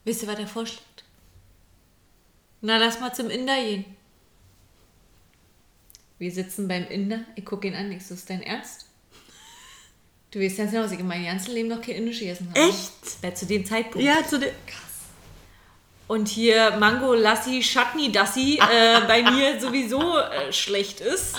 Wisst 0.04 0.22
ihr, 0.22 0.28
was 0.28 0.38
er 0.38 0.46
vorschlägt? 0.46 1.04
Na, 2.60 2.76
lass 2.78 3.00
mal 3.00 3.14
zum 3.14 3.30
Inder 3.30 3.56
gehen. 3.56 3.84
Wir 6.18 6.30
sitzen 6.30 6.68
beim 6.68 6.86
Inder, 6.86 7.20
ich 7.36 7.44
gucke 7.44 7.66
ihn 7.66 7.74
an, 7.74 7.90
ich 7.92 8.06
so, 8.06 8.14
ist 8.14 8.30
dein 8.30 8.42
Ernst? 8.42 8.86
Du 10.30 10.40
weißt 10.40 10.56
ganz 10.56 10.70
genau, 10.70 10.82
dass 10.82 10.92
ich 10.92 11.00
in 11.00 11.06
meinem 11.06 11.26
ganzen 11.26 11.52
Leben 11.52 11.68
noch 11.68 11.80
kein 11.80 11.96
Indisch 11.96 12.20
gegessen 12.20 12.48
habe. 12.50 12.60
Echt? 12.60 12.92
Ja, 13.22 13.34
zu 13.34 13.46
dem 13.46 13.64
Zeitpunkt. 13.64 14.04
Ja, 14.06 14.26
zu 14.26 14.38
der. 14.38 14.52
Und 16.08 16.28
hier 16.28 16.76
Mango 16.78 17.14
Lassi, 17.14 17.60
Chutney 17.60 18.10
Dassi 18.10 18.58
äh, 18.72 19.00
bei 19.06 19.22
mir 19.22 19.60
sowieso 19.60 20.18
äh, 20.18 20.52
schlecht 20.52 21.00
ist. 21.00 21.36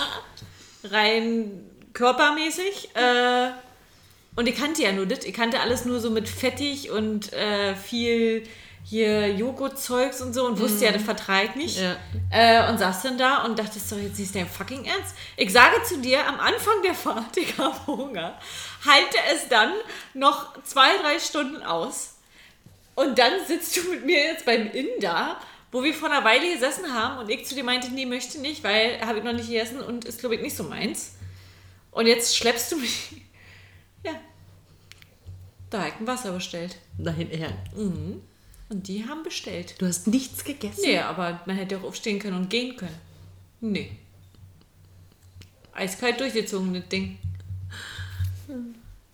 Rein 0.84 1.68
körpermäßig. 1.92 2.94
Äh, 2.94 3.50
und 4.36 4.46
ich 4.46 4.56
kannte 4.56 4.82
ja 4.82 4.92
nur 4.92 5.06
das. 5.06 5.24
Ich 5.24 5.34
kannte 5.34 5.60
alles 5.60 5.84
nur 5.84 6.00
so 6.00 6.10
mit 6.10 6.28
fettig 6.28 6.90
und 6.90 7.32
äh, 7.32 7.74
viel 7.74 8.46
hier 8.88 9.32
Joghurtzeugs 9.34 10.22
und 10.22 10.32
so 10.32 10.46
und 10.46 10.60
wusste 10.60 10.84
ja, 10.84 10.92
das 10.92 11.02
vertrage 11.02 11.48
ich 11.48 11.54
nicht. 11.56 11.80
Ja. 11.80 11.96
Äh, 12.30 12.70
und 12.70 12.78
saß 12.78 13.02
dann 13.02 13.18
da 13.18 13.44
und 13.44 13.58
dachte, 13.58 13.80
so, 13.80 13.96
jetzt 13.96 14.20
ist 14.20 14.36
dein 14.36 14.46
fucking 14.48 14.84
Ernst. 14.84 15.16
Ich 15.36 15.50
sage 15.52 15.82
zu 15.82 15.98
dir 15.98 16.24
am 16.24 16.38
Anfang 16.38 16.82
der 16.84 16.94
Fahrt, 16.94 17.36
ich 17.36 17.58
habe 17.58 17.86
Hunger. 17.86 18.38
Halte 18.84 19.18
es 19.34 19.48
dann 19.48 19.72
noch 20.14 20.62
zwei, 20.62 20.96
drei 21.02 21.18
Stunden 21.18 21.62
aus. 21.64 22.14
Und 22.94 23.18
dann 23.18 23.32
sitzt 23.46 23.76
du 23.76 23.90
mit 23.90 24.06
mir 24.06 24.22
jetzt 24.22 24.46
beim 24.46 24.70
Inder, 24.70 25.40
wo 25.72 25.82
wir 25.82 25.92
vor 25.92 26.10
einer 26.10 26.24
Weile 26.24 26.52
gesessen 26.52 26.94
haben 26.94 27.18
und 27.18 27.28
ich 27.28 27.44
zu 27.44 27.54
dir 27.54 27.64
meinte, 27.64 27.90
nee, 27.90 28.06
möchte 28.06 28.40
nicht, 28.40 28.62
weil 28.62 29.00
habe 29.00 29.18
ich 29.18 29.24
noch 29.24 29.32
nicht 29.32 29.48
gegessen 29.48 29.80
und 29.80 30.04
ist, 30.04 30.20
glaube 30.20 30.36
ich, 30.36 30.40
nicht 30.42 30.56
so 30.56 30.62
meins. 30.62 31.16
Und 31.90 32.06
jetzt 32.06 32.36
schleppst 32.36 32.70
du 32.70 32.76
mich. 32.76 33.25
Ja. 34.06 34.12
Da 35.70 35.78
habe 35.80 35.88
ich 35.88 35.94
ein 36.00 36.06
Wasser 36.06 36.32
bestellt. 36.32 36.76
Dein 36.96 37.30
Ernst. 37.30 37.74
Und 37.74 38.88
die 38.88 39.04
haben 39.06 39.22
bestellt. 39.22 39.74
Du 39.78 39.86
hast 39.86 40.06
nichts 40.06 40.44
gegessen? 40.44 40.80
Nee, 40.84 40.98
aber 40.98 41.40
man 41.46 41.56
hätte 41.56 41.76
auch 41.78 41.84
aufstehen 41.84 42.18
können 42.18 42.36
und 42.36 42.50
gehen 42.50 42.76
können. 42.76 42.98
Nee. 43.60 43.90
Eiskalt 45.72 46.20
durchgezogen, 46.20 46.72
das 46.74 46.88
Ding. 46.88 47.18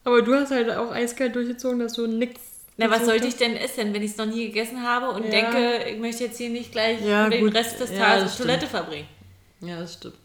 Aber 0.04 0.22
du 0.22 0.34
hast 0.34 0.50
halt 0.50 0.70
auch 0.70 0.90
eiskalt 0.92 1.34
durchgezogen, 1.34 1.78
dass 1.80 1.94
du 1.94 2.06
nichts. 2.06 2.40
Na, 2.76 2.90
was 2.90 3.04
sollte 3.04 3.26
ich 3.26 3.36
denn 3.36 3.56
essen, 3.56 3.92
wenn 3.92 4.02
ich 4.02 4.12
es 4.12 4.16
noch 4.16 4.26
nie 4.26 4.46
gegessen 4.46 4.82
habe 4.82 5.10
und 5.10 5.24
Ja. 5.24 5.30
denke, 5.30 5.84
ich 5.90 5.98
möchte 5.98 6.24
jetzt 6.24 6.38
hier 6.38 6.50
nicht 6.50 6.72
gleich 6.72 7.00
Ja, 7.04 7.28
den 7.28 7.44
gut. 7.44 7.54
Rest 7.54 7.78
des 7.80 7.90
Ja, 7.90 7.98
Tages 7.98 8.32
auf 8.32 8.36
Toilette 8.38 8.66
verbringen? 8.66 9.08
Ja, 9.60 9.78
das 9.80 9.94
stimmt. 9.94 10.16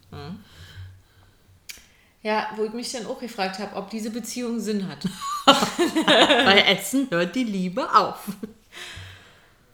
Ja, 2.23 2.49
wo 2.55 2.63
ich 2.63 2.73
mich 2.73 2.91
dann 2.91 3.05
auch 3.05 3.19
gefragt 3.19 3.59
habe, 3.59 3.75
ob 3.75 3.89
diese 3.89 4.09
Beziehung 4.09 4.59
Sinn 4.59 4.87
hat. 4.87 5.05
Bei 6.05 6.61
Essen 6.67 7.07
hört 7.09 7.35
die 7.35 7.43
Liebe 7.43 7.95
auf. 7.95 8.27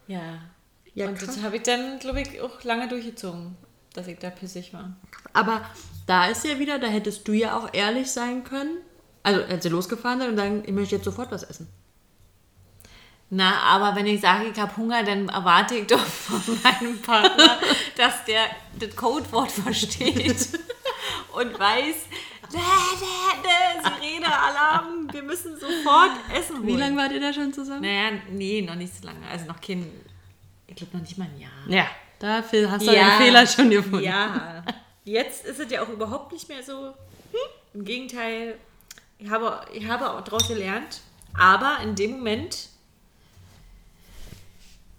Ja. 0.08 0.40
Ja, 0.94 1.08
und 1.08 1.18
krass. 1.18 1.36
das 1.36 1.44
habe 1.44 1.56
ich 1.58 1.64
dann, 1.64 2.00
glaube 2.00 2.22
ich, 2.22 2.40
auch 2.42 2.64
lange 2.64 2.88
durchgezogen, 2.88 3.56
dass 3.94 4.08
ich 4.08 4.20
da 4.20 4.30
pissig 4.30 4.74
war. 4.74 4.96
Aber 5.32 5.62
da 6.06 6.28
ist 6.28 6.46
ja 6.46 6.60
wieder, 6.60 6.78
da 6.78 6.88
hättest 6.88 7.28
du 7.28 7.34
ja 7.34 7.58
auch 7.58 7.70
ehrlich 7.74 8.12
sein 8.12 8.44
können. 8.44 8.78
Also, 9.24 9.42
als 9.44 9.66
ihr 9.66 9.72
losgefahren 9.72 10.20
seid 10.20 10.30
und 10.30 10.38
sagen, 10.38 10.64
ich 10.66 10.74
möchte 10.74 10.96
jetzt 10.96 11.06
sofort 11.06 11.32
was 11.32 11.44
essen. 11.44 11.68
Na, 13.36 13.62
aber 13.62 13.96
wenn 13.96 14.06
ich 14.06 14.22
sage, 14.22 14.50
ich 14.54 14.60
habe 14.60 14.78
Hunger, 14.78 15.02
dann 15.04 15.28
erwarte 15.30 15.74
ich 15.74 15.88
doch 15.88 16.06
von 16.06 16.42
meinem 16.64 17.02
Partner, 17.02 17.58
dass 17.98 18.26
der 18.26 18.44
das 18.80 18.96
Codewort 18.96 19.52
versteht 19.52 20.50
und 21.34 21.58
weiß, 21.58 21.96
Sirene, 23.84 24.28
Alarm, 24.28 25.08
wir 25.12 25.24
müssen 25.24 25.60
sofort 25.60 26.12
Essen 26.34 26.58
holen. 26.58 26.68
Wie 26.68 26.76
lange 26.76 26.98
wart 26.98 27.12
ihr 27.12 27.20
da 27.20 27.34
schon 27.34 27.54
zusammen? 27.54 27.82
Naja, 27.82 28.12
nee, 28.30 28.62
noch 28.62 28.76
nicht 28.76 28.96
so 28.96 29.06
lange. 29.06 29.26
Also 29.28 29.46
noch 29.46 29.60
kein, 29.60 29.90
ich 30.68 30.76
glaube 30.76 30.98
noch 30.98 31.04
nicht 31.04 31.18
mal 31.18 31.26
ein 31.26 31.40
Jahr. 31.40 31.52
Ja, 31.68 31.88
dafür 32.20 32.70
hast 32.72 32.86
du 32.86 32.92
den 32.92 33.12
Fehler 33.18 33.48
schon 33.48 33.70
gefunden. 33.70 34.04
Ja. 34.04 34.64
Jetzt 35.06 35.46
ist 35.46 35.60
es 35.60 35.72
ja 35.72 35.82
auch 35.82 35.90
überhaupt 35.90 36.32
nicht 36.32 36.48
mehr 36.48 36.64
so. 36.64 36.88
Hm? 37.32 37.40
Im 37.74 37.86
Gegenteil, 37.86 38.56
ich 39.18 39.30
habe, 39.30 39.66
ich 39.74 39.88
habe 39.88 40.12
auch 40.12 40.22
daraus 40.22 40.48
gelernt. 40.48 41.02
Aber 41.38 41.80
in 41.82 41.96
dem 41.96 42.12
Moment, 42.12 42.70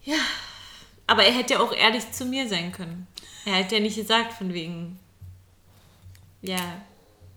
ja, 0.02 0.18
aber 1.06 1.24
er 1.24 1.32
hätte 1.32 1.54
ja 1.54 1.60
auch 1.60 1.72
ehrlich 1.72 2.10
zu 2.12 2.24
mir 2.24 2.48
sein 2.48 2.72
können. 2.72 3.06
Er 3.44 3.60
hat 3.60 3.72
ja 3.72 3.80
nicht 3.80 3.96
gesagt 3.96 4.32
von 4.32 4.52
wegen, 4.52 4.98
ja, 6.42 6.82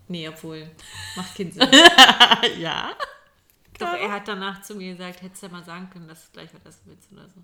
nee, 0.08 0.28
obwohl, 0.28 0.70
macht 1.16 1.34
keinen 1.36 1.52
Sinn. 1.52 1.68
ja. 2.58 2.90
Doch 3.78 3.92
er 3.94 4.10
hat 4.10 4.26
danach 4.26 4.62
zu 4.62 4.74
mir 4.74 4.92
gesagt, 4.92 5.22
hättest 5.22 5.42
du 5.42 5.46
ja 5.46 5.52
mal 5.52 5.64
sagen 5.64 5.88
können, 5.90 6.08
dass 6.08 6.24
du 6.26 6.32
gleich 6.32 6.50
was 6.52 6.64
essen 6.74 6.82
willst 6.86 7.12
oder 7.12 7.28
so. 7.28 7.40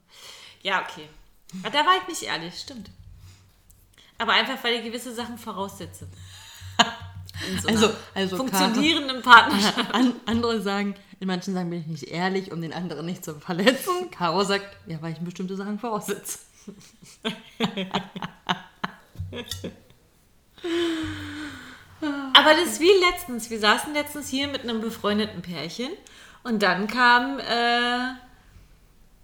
Ja, 0.63 0.83
okay. 0.83 1.09
Aber 1.63 1.71
da 1.71 1.87
war 1.87 1.97
ich 2.03 2.09
nicht 2.09 2.23
ehrlich, 2.25 2.59
stimmt. 2.59 2.91
Aber 4.19 4.33
einfach, 4.33 4.63
weil 4.65 4.75
ich 4.75 4.85
gewisse 4.85 5.15
Sachen 5.15 5.39
voraussetze. 5.39 6.09
So 7.61 7.67
Also- 7.69 7.91
also 8.15 8.37
funktionierenden 8.37 9.21
Partnerschaft. 9.21 9.77
An, 9.93 10.15
andere 10.25 10.63
sagen, 10.63 10.95
in 11.19 11.27
manchen 11.27 11.53
sagen 11.53 11.69
bin 11.69 11.81
ich 11.81 11.87
nicht 11.89 12.05
ehrlich, 12.05 12.53
um 12.53 12.63
den 12.63 12.73
anderen 12.73 13.07
nicht 13.07 13.25
zu 13.25 13.35
verletzen. 13.41 14.09
Caro 14.13 14.45
sagt, 14.45 14.65
ja, 14.87 15.03
weil 15.03 15.13
ich 15.15 15.19
bestimmte 15.19 15.57
Sachen 15.57 15.81
voraussetze. 15.81 16.39
Aber 22.35 22.51
das 22.55 22.65
ist 22.65 22.81
wie 22.81 22.91
letztens. 23.11 23.49
Wir 23.49 23.59
saßen 23.59 23.95
letztens 23.95 24.29
hier 24.29 24.49
mit 24.49 24.63
einem 24.63 24.81
befreundeten 24.81 25.41
Pärchen 25.41 25.91
und 26.43 26.63
dann 26.63 26.87
kam 26.87 27.39
äh, 27.39 28.15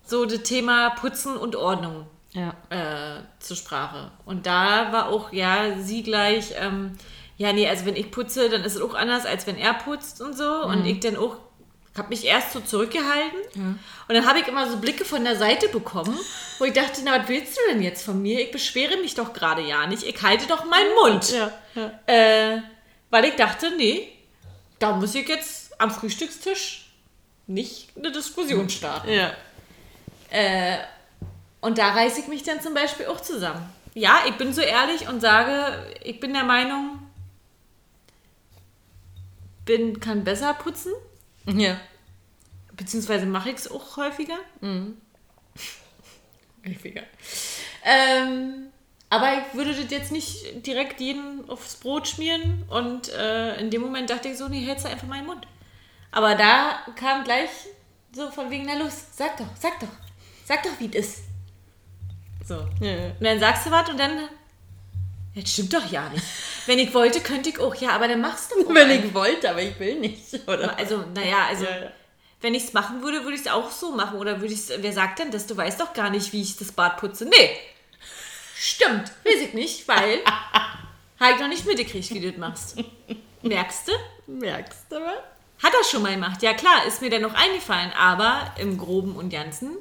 so 0.05 0.25
das 0.25 0.43
Thema 0.43 0.91
Putzen 0.91 1.37
und 1.37 1.57
Ordnung. 1.57 2.07
Ja. 2.33 2.55
äh, 2.71 3.23
zur 3.41 3.57
Sprache. 3.57 4.13
Und 4.25 4.47
da 4.47 4.93
war 4.93 5.09
auch, 5.09 5.33
ja, 5.33 5.77
sie 5.81 6.05
gleich, 6.05 6.55
ähm, 6.57 6.93
ja, 7.37 7.53
nee, 7.53 7.69
also 7.69 7.87
wenn 7.87 7.97
ich 7.97 8.13
putze, 8.13 8.49
dann 8.49 8.63
ist 8.63 8.77
es 8.77 8.81
auch 8.81 8.95
anders, 8.95 9.27
als 9.27 9.49
wenn 9.49 9.57
er 9.57 9.75
putzt 9.75 10.21
und 10.21 10.37
so. 10.37 10.63
Und 10.65 10.87
ich 10.87 11.01
dann 11.01 11.17
auch, 11.17 11.39
habe 11.97 12.11
mich 12.11 12.25
erst 12.25 12.53
so 12.53 12.61
zurückgehalten 12.61 13.41
und 14.07 14.15
dann 14.15 14.25
habe 14.29 14.39
ich 14.39 14.47
immer 14.47 14.71
so 14.71 14.77
Blicke 14.77 15.05
von 15.05 15.25
der 15.25 15.35
Seite 15.35 15.69
bekommen, 15.71 16.17
wo 16.61 16.65
ich 16.65 16.73
dachte, 16.73 17.01
na, 17.05 17.19
was 17.19 17.29
willst 17.29 17.57
du 17.57 17.61
denn 17.73 17.83
jetzt 17.83 18.05
von 18.05 18.23
mir? 18.23 18.41
Ich 18.41 18.53
beschwere 18.53 18.97
mich 18.99 19.17
doch 19.17 19.33
gerade 19.33 19.63
ja 19.63 19.89
nicht. 19.89 20.05
Ich 20.05 20.23
halte 20.23 20.47
doch 20.47 20.65
meinen 20.67 20.95
Mund. 21.03 21.33
Ja, 21.33 21.51
ja. 21.75 21.91
Äh, 22.07 22.63
weil 23.11 23.25
ich 23.27 23.37
dachte, 23.37 23.71
nee, 23.77 24.09
da 24.79 24.93
muss 24.97 25.15
ich 25.15 25.29
jetzt 25.29 25.79
am 25.81 25.91
Frühstückstisch 25.91 26.87
nicht 27.47 27.89
eine 27.97 28.13
Diskussion 28.13 28.69
starten. 28.71 29.11
Ja. 29.11 29.33
Äh, 30.31 30.79
und 31.61 31.79
da 31.79 31.91
reiße 31.91 32.21
ich 32.21 32.29
mich 32.29 32.43
dann 32.45 32.61
zum 32.61 32.75
Beispiel 32.75 33.07
auch 33.07 33.21
zusammen. 33.21 33.69
Ja, 33.95 34.21
ich 34.27 34.35
bin 34.37 34.53
so 34.53 34.61
ehrlich 34.61 35.09
und 35.09 35.21
sage, 35.21 35.93
ich 36.03 36.21
bin 36.21 36.33
der 36.33 36.45
Meinung, 36.45 36.99
bin, 39.65 40.01
kann 40.01 40.25
besser 40.25 40.55
putzen, 40.55 40.93
Ja. 41.47 41.79
beziehungsweise 42.73 43.27
mache 43.27 43.51
ich 43.51 43.57
es 43.57 43.71
auch 43.71 43.97
häufiger. 43.97 44.39
häufiger. 46.67 47.03
Ähm, 47.85 48.70
aber 49.11 49.33
ich 49.35 49.55
würde 49.55 49.75
das 49.75 49.91
jetzt 49.91 50.13
nicht 50.13 50.67
direkt 50.67 51.01
jeden 51.01 51.49
aufs 51.51 51.77
Brot 51.77 52.09
schmieren 52.09 52.65
und 52.71 53.13
äh, 53.13 53.61
in 53.61 53.71
dem 53.71 53.83
Moment 53.83 54.09
dachte 54.09 54.29
ich 54.29 54.39
so, 54.39 54.49
nee, 54.49 54.65
hältst 54.65 54.85
du 54.85 54.89
einfach 54.89 55.09
meinen 55.09 55.27
Mund. 55.27 55.47
Aber 56.13 56.37
da 56.37 56.79
kam 56.97 57.25
gleich 57.25 57.51
so 58.13 58.31
von 58.31 58.51
wegen, 58.51 58.67
na 58.67 58.75
los, 58.75 58.93
sag 59.13 59.37
doch, 59.37 59.47
sag 59.59 59.79
doch, 59.81 59.89
sag 60.45 60.63
doch, 60.63 60.79
wie 60.79 60.89
es 60.97 61.07
ist. 61.07 61.19
So. 62.47 62.55
Ja, 62.81 62.91
ja. 62.91 63.07
Und 63.07 63.25
dann 63.25 63.39
sagst 63.39 63.67
du 63.67 63.71
was 63.71 63.89
und 63.89 63.99
dann. 63.99 64.29
Das 65.35 65.51
stimmt 65.51 65.73
doch 65.73 65.87
ja 65.91 66.09
nicht. 66.09 66.25
Wenn 66.67 66.79
ich 66.79 66.93
wollte, 66.93 67.21
könnte 67.21 67.51
ich 67.51 67.61
auch. 67.61 67.75
Ja, 67.77 67.91
aber 67.91 68.09
dann 68.09 68.21
machst 68.21 68.51
du 68.51 68.67
auch 68.67 68.75
Wenn 68.75 68.91
ich 68.91 69.15
wollte, 69.15 69.51
aber 69.51 69.63
ich 69.63 69.79
will 69.79 70.01
nicht. 70.01 70.35
Oder? 70.49 70.77
Also, 70.77 71.05
naja, 71.15 71.47
also. 71.49 71.65
Ja, 71.65 71.79
ja. 71.79 71.93
Wenn 72.41 72.55
ich 72.55 72.65
es 72.65 72.73
machen 72.73 73.03
würde, 73.03 73.23
würde 73.23 73.35
ich 73.35 73.43
es 73.43 73.47
auch 73.47 73.71
so 73.71 73.93
machen. 73.93 74.19
Oder 74.19 74.41
würde 74.41 74.53
ich. 74.53 74.61
Wer 74.79 74.93
sagt 74.93 75.21
denn 75.21 75.31
das? 75.31 75.47
Du 75.47 75.57
weißt 75.57 75.81
doch 75.81 75.93
gar 75.93 76.11
nicht, 76.11 76.33
wie 76.33 76.43
ich 76.43 76.57
das 76.57 76.73
Bad 76.73 76.97
putze. 76.97 77.27
Nee. 77.27 77.57
Stimmt. 78.63 79.11
Weiß 79.25 79.41
ich 79.41 79.55
nicht, 79.55 79.89
weil. 79.89 80.21
Habe 81.19 81.33
ich 81.33 81.41
noch 81.41 81.49
nicht 81.49 81.65
mitgekriegt, 81.65 82.11
wie 82.11 82.21
du 82.21 82.31
das 82.31 82.39
machst. 82.39 82.77
Merkst 83.41 83.89
du? 83.89 83.93
Merkst 84.31 84.85
du? 84.91 84.97
Hat 84.97 85.73
er 85.73 85.85
schon 85.91 86.03
mal 86.03 86.13
gemacht. 86.13 86.43
Ja, 86.43 86.53
klar, 86.53 86.85
ist 86.87 87.01
mir 87.01 87.09
dann 87.09 87.23
noch 87.23 87.33
eingefallen. 87.33 87.91
Aber 87.93 88.55
im 88.59 88.77
Groben 88.77 89.17
und 89.17 89.31
Ganzen 89.31 89.79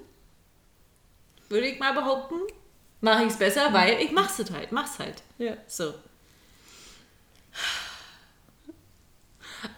würde 1.49 1.67
ich 1.67 1.77
mal 1.77 1.93
behaupten, 1.93 2.35
mache 3.01 3.23
ich 3.23 3.31
es 3.31 3.37
besser, 3.37 3.73
weil 3.73 3.99
ich 3.99 4.13
mach's 4.13 4.39
es 4.39 4.49
halt. 4.49 4.71
Mach's 4.71 4.97
halt. 4.97 5.23
Ja. 5.39 5.57
So. 5.67 5.93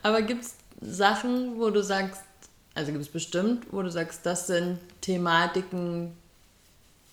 Aber 0.04 0.22
gibt 0.22 0.44
es 0.44 0.58
Sachen, 0.80 1.60
wo 1.60 1.72
du 1.72 1.82
sagst, 1.82 2.22
also 2.76 2.92
gibt 2.92 3.04
es 3.04 3.12
bestimmt, 3.12 3.66
wo 3.72 3.82
du 3.82 3.90
sagst, 3.90 4.28
das 4.28 4.46
sind 4.46 4.80
Thematiken, 5.02 6.16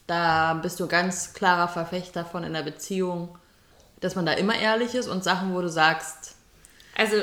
da 0.09 0.55
bist 0.55 0.81
du 0.81 0.89
ganz 0.89 1.33
klarer 1.35 1.69
Verfechter 1.69 2.25
von 2.25 2.43
in 2.43 2.53
der 2.55 2.63
Beziehung, 2.65 3.39
dass 4.01 4.17
man 4.17 4.27
da 4.27 4.33
immer 4.33 4.57
ehrlich 4.59 4.95
ist 4.97 5.07
und 5.07 5.23
Sachen, 5.23 5.55
wo 5.55 5.61
du 5.61 5.69
sagst, 5.69 6.35
Also, 6.97 7.17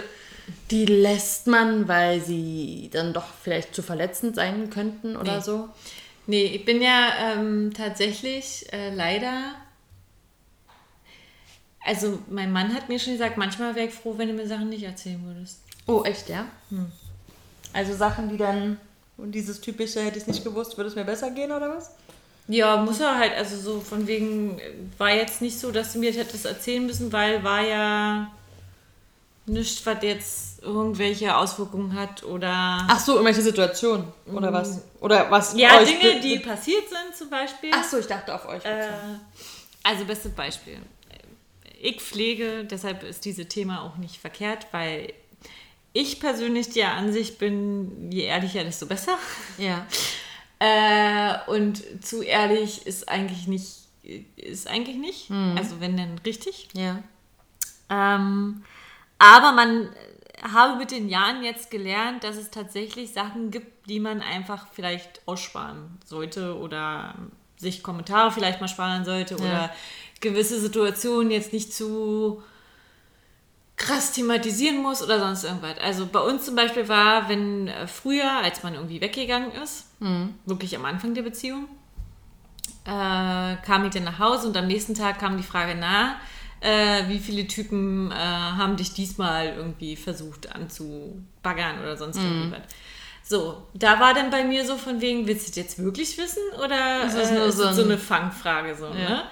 die 0.72 0.86
lässt 0.86 1.48
man, 1.48 1.88
weil 1.88 2.22
sie 2.22 2.90
dann 2.94 3.12
doch 3.14 3.26
vielleicht 3.44 3.74
zu 3.76 3.82
verletzend 3.84 4.36
sein 4.36 4.70
könnten 4.70 5.18
oder 5.18 5.38
Nee. 5.38 5.42
so. 5.44 5.70
nee, 6.28 6.46
ich 6.46 6.64
bin 6.66 6.82
ja 6.82 7.10
ähm, 7.34 7.74
tatsächlich 7.76 8.72
äh, 8.72 8.94
leider. 8.94 9.56
Also, 11.84 12.20
mein 12.30 12.52
Mann 12.52 12.74
hat 12.74 12.90
mir 12.90 13.00
schon 13.00 13.14
gesagt, 13.14 13.38
manchmal 13.38 13.76
wäre 13.76 13.88
ich 13.88 13.94
froh, 13.94 14.16
wenn 14.18 14.28
du 14.30 14.34
mir 14.34 14.48
Sachen 14.48 14.70
nicht 14.70 14.84
erzählen 14.84 15.24
würdest. 15.26 15.60
Oh, 15.88 16.04
echt, 16.04 16.30
ja? 16.30 16.46
Also 17.74 17.94
Sachen, 17.96 18.30
die 18.30 18.38
dann, 18.38 18.80
und 19.18 19.32
dieses 19.34 19.62
typische, 19.62 20.02
hätte 20.02 20.18
ich 20.18 20.24
es 20.24 20.28
nicht 20.28 20.44
gewusst, 20.44 20.78
würde 20.78 20.90
es 20.90 20.96
mir 20.96 21.04
besser 21.06 21.30
gehen 21.32 21.52
oder 21.52 21.76
was? 21.78 21.92
Ja, 22.48 22.78
muss 22.78 23.00
er 23.00 23.18
halt, 23.18 23.34
also 23.34 23.58
so 23.58 23.80
von 23.82 24.06
wegen, 24.06 24.60
war 24.98 25.12
jetzt 25.12 25.42
nicht 25.42 25.60
so, 25.60 25.72
dass 25.72 25.94
du 25.94 26.00
mir 26.00 26.12
hättest 26.12 26.46
erzählen 26.46 26.86
müssen, 26.86 27.12
weil 27.12 27.44
war 27.44 27.62
ja 27.62 28.32
nichts, 29.48 29.86
was 29.86 29.98
jetzt 30.04 30.64
irgendwelche 30.64 31.36
Auswirkungen 31.36 32.00
hat 32.00 32.24
oder. 32.24 32.86
Ach 32.88 33.00
so, 33.00 33.14
irgendwelche 33.14 33.42
Situationen 33.42 34.06
oder 34.32 34.54
was? 34.54 34.82
Oder 35.00 35.30
was? 35.30 35.58
ja, 35.58 35.84
Dinge, 35.84 36.20
die 36.20 36.40
passiert 36.40 36.88
sind 36.90 37.16
zum 37.16 37.30
Beispiel. 37.30 37.72
Ach 37.74 37.84
so, 37.84 37.98
ich 37.98 38.08
dachte 38.08 38.34
auf 38.34 38.48
euch. 38.48 38.64
Äh, 38.64 38.90
also 39.84 40.06
bestes 40.06 40.32
Beispiel. 40.32 40.78
Ich 41.82 42.02
pflege, 42.02 42.66
deshalb 42.66 43.04
ist 43.04 43.26
dieses 43.26 43.48
Thema 43.48 43.84
auch 43.84 43.98
nicht 43.98 44.18
verkehrt, 44.18 44.68
weil 44.72 45.14
ich 45.94 46.20
persönlich 46.20 46.70
der 46.70 46.94
Ansicht 46.94 47.38
bin, 47.38 48.12
je 48.12 48.24
ehrlicher, 48.24 48.64
desto 48.64 48.86
besser. 48.86 49.18
ja. 49.58 49.86
Äh, 50.66 51.38
und 51.48 51.84
zu 52.04 52.24
ehrlich 52.24 52.88
ist 52.88 53.08
eigentlich 53.08 53.48
nicht, 53.48 53.88
ist 54.36 54.68
eigentlich 54.68 54.98
nicht. 54.98 55.30
Also 55.58 55.80
wenn 55.80 55.96
dann 55.96 56.18
richtig. 56.26 56.70
Ja. 56.74 57.04
Ähm, 57.90 58.64
aber 59.20 59.52
man 59.52 59.90
habe 60.42 60.78
mit 60.78 60.92
den 60.92 61.08
Jahren 61.08 61.44
jetzt 61.44 61.70
gelernt, 61.72 62.24
dass 62.24 62.36
es 62.36 62.50
tatsächlich 62.52 63.14
Sachen 63.14 63.52
gibt, 63.52 63.90
die 63.90 64.00
man 64.00 64.22
einfach 64.22 64.68
vielleicht 64.72 65.22
aussparen 65.28 65.98
sollte 66.04 66.58
oder 66.58 67.16
sich 67.58 67.84
Kommentare 67.84 68.32
vielleicht 68.32 68.60
mal 68.60 68.68
sparen 68.68 69.06
sollte 69.06 69.38
oder 69.38 69.72
gewisse 70.20 70.60
Situationen 70.60 71.32
jetzt 71.32 71.54
nicht 71.54 71.74
zu 71.74 72.44
krass 73.78 74.14
thematisieren 74.14 74.82
muss 74.82 75.02
oder 75.04 75.20
sonst 75.20 75.44
irgendwas. 75.44 75.78
Also 75.80 76.06
bei 76.08 76.20
uns 76.20 76.46
zum 76.46 76.56
Beispiel 76.56 76.88
war, 76.88 77.28
wenn 77.30 77.68
äh, 77.68 77.88
früher, 77.88 78.32
als 78.44 78.64
man 78.64 78.74
irgendwie 78.74 79.02
weggegangen 79.02 79.52
ist, 79.64 79.86
wirklich 80.46 80.76
am 80.76 80.86
Anfang 80.86 81.14
der 81.14 81.24
Beziehung, 81.24 81.68
äh, 82.86 83.56
kam 83.66 83.86
ich 83.86 83.92
dann 83.94 84.04
nach 84.04 84.20
Hause 84.20 84.48
und 84.48 84.58
am 84.58 84.68
nächsten 84.68 84.94
Tag 84.94 85.20
kam 85.20 85.38
die 85.38 85.44
Frage, 85.44 85.76
na, 85.80 86.16
äh, 86.62 87.08
wie 87.10 87.20
viele 87.20 87.48
Typen 87.48 88.12
äh, 88.12 88.16
haben 88.16 88.76
dich 88.78 88.94
diesmal 88.94 89.48
irgendwie 89.48 89.96
versucht 89.96 90.54
anzubaggern 90.56 91.80
oder 91.82 91.98
sonst 91.98 92.18
irgendwas. 92.18 92.62
So, 93.24 93.64
da 93.74 94.00
war 94.00 94.14
dann 94.14 94.30
bei 94.30 94.44
mir 94.44 94.66
so 94.66 94.78
von 94.78 95.02
wegen, 95.02 95.26
willst 95.26 95.48
du 95.48 95.50
das 95.52 95.56
jetzt 95.58 95.80
wirklich 95.84 96.16
wissen 96.20 96.44
oder 96.64 97.04
Ist 97.08 97.18
das 97.18 97.32
äh, 97.32 97.34
nur 97.36 97.46
ist 97.48 97.58
so 97.58 97.64
so 97.74 97.82
ein- 97.82 97.88
eine 97.90 97.98
Fangfrage 97.98 98.76
so, 98.76 98.90
ne? 98.94 99.24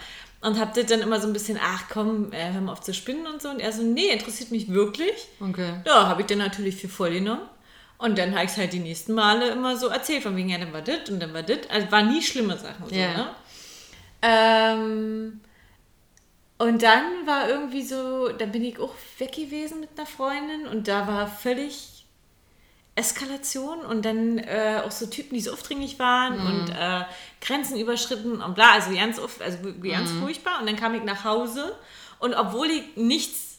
Und 0.43 0.59
hab 0.59 0.73
das 0.73 0.85
dann 0.87 0.99
immer 1.01 1.21
so 1.21 1.27
ein 1.27 1.33
bisschen, 1.33 1.57
ach 1.61 1.85
komm, 1.89 2.31
äh, 2.33 2.51
hör 2.51 2.59
mal 2.61 2.73
auf 2.73 2.81
zu 2.81 2.93
spinnen 2.93 3.25
und 3.27 3.41
so. 3.41 3.49
Und 3.49 3.59
er 3.61 3.71
so, 3.71 3.81
nee, 3.81 4.09
interessiert 4.09 4.51
mich 4.51 4.69
wirklich. 4.71 5.29
Okay. 5.39 5.75
Ja, 5.85 6.07
habe 6.07 6.21
ich 6.21 6.27
dann 6.27 6.39
natürlich 6.39 6.75
für 6.75 6.89
voll 6.89 7.11
genommen. 7.11 7.47
Und 7.97 8.17
dann 8.17 8.33
habe 8.35 8.43
ich 8.43 8.51
es 8.51 8.57
halt 8.57 8.73
die 8.73 8.79
nächsten 8.79 9.13
Male 9.13 9.49
immer 9.51 9.77
so 9.77 9.87
erzählt, 9.87 10.23
von 10.23 10.35
wegen, 10.35 10.49
ja, 10.49 10.57
dann 10.57 10.73
war 10.73 10.81
das 10.81 11.09
und 11.09 11.21
dann 11.21 11.33
war 11.33 11.43
das. 11.43 11.59
Also 11.69 11.89
war 11.91 12.03
nie 12.03 12.21
schlimme 12.21 12.57
Sachen. 12.57 12.89
So, 12.89 12.93
Ja. 12.95 13.13
ne? 13.13 13.29
ähm, 14.21 15.41
und 16.57 16.81
dann 16.81 17.03
war 17.25 17.49
irgendwie 17.49 17.81
so, 17.83 18.29
dann 18.29 18.51
bin 18.51 18.63
ich 18.63 18.79
auch 18.79 18.93
weg 19.19 19.33
gewesen 19.33 19.79
mit 19.79 19.89
einer 19.97 20.05
Freundin 20.07 20.67
und 20.67 20.87
da 20.87 21.07
war 21.07 21.27
völlig 21.27 21.92
Eskalation 22.95 23.79
und 23.79 24.05
dann 24.05 24.37
äh, 24.37 24.81
auch 24.85 24.91
so 24.91 25.07
Typen, 25.07 25.33
die 25.35 25.41
so 25.41 25.51
aufdringlich 25.53 25.97
waren 25.97 26.39
und 26.39 26.69
äh, 26.69 27.01
Grenzen 27.41 27.79
überschritten 27.79 28.41
und 28.41 28.53
bla, 28.53 28.71
also 28.73 28.93
ganz, 28.93 29.17
oft, 29.19 29.41
also 29.41 29.57
ganz 29.81 30.11
furchtbar. 30.11 30.59
Und 30.59 30.67
dann 30.67 30.75
kam 30.75 30.93
ich 30.93 31.03
nach 31.03 31.23
Hause 31.23 31.75
und 32.19 32.35
obwohl 32.35 32.67
ich 32.67 32.83
nichts 32.95 33.57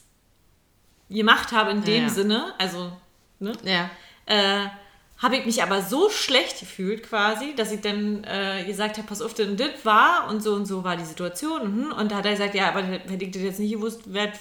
gemacht 1.09 1.51
habe 1.51 1.71
in 1.71 1.83
dem 1.83 2.03
Ja. 2.03 2.09
Sinne, 2.09 2.53
also 2.57 2.91
ne, 3.39 3.51
Ja. 3.63 3.89
äh, 4.25 4.67
habe 5.21 5.37
ich 5.37 5.45
mich 5.45 5.63
aber 5.63 5.81
so 5.81 6.09
schlecht 6.09 6.59
gefühlt 6.59 7.03
quasi, 7.03 7.55
dass 7.55 7.71
ich 7.71 7.81
dann 7.81 8.23
äh, 8.25 8.63
gesagt 8.65 8.97
habe, 8.97 9.07
pass 9.07 9.21
auf, 9.21 9.33
denn 9.33 9.55
das 9.57 9.69
war 9.83 10.27
und 10.29 10.41
so 10.43 10.53
und 10.53 10.65
so 10.65 10.83
war 10.83 10.97
die 10.97 11.05
Situation. 11.05 11.61
Und, 11.61 11.75
hm, 11.75 11.91
und 11.93 12.11
da 12.11 12.17
hat 12.17 12.25
er 12.25 12.31
gesagt, 12.31 12.53
ja, 12.55 12.67
aber 12.69 12.83
hätte 12.83 13.23
ich 13.23 13.31
das 13.31 13.41
jetzt 13.41 13.59
nicht 13.59 13.73
gewusst, 13.73 14.13
wäre 14.13 14.31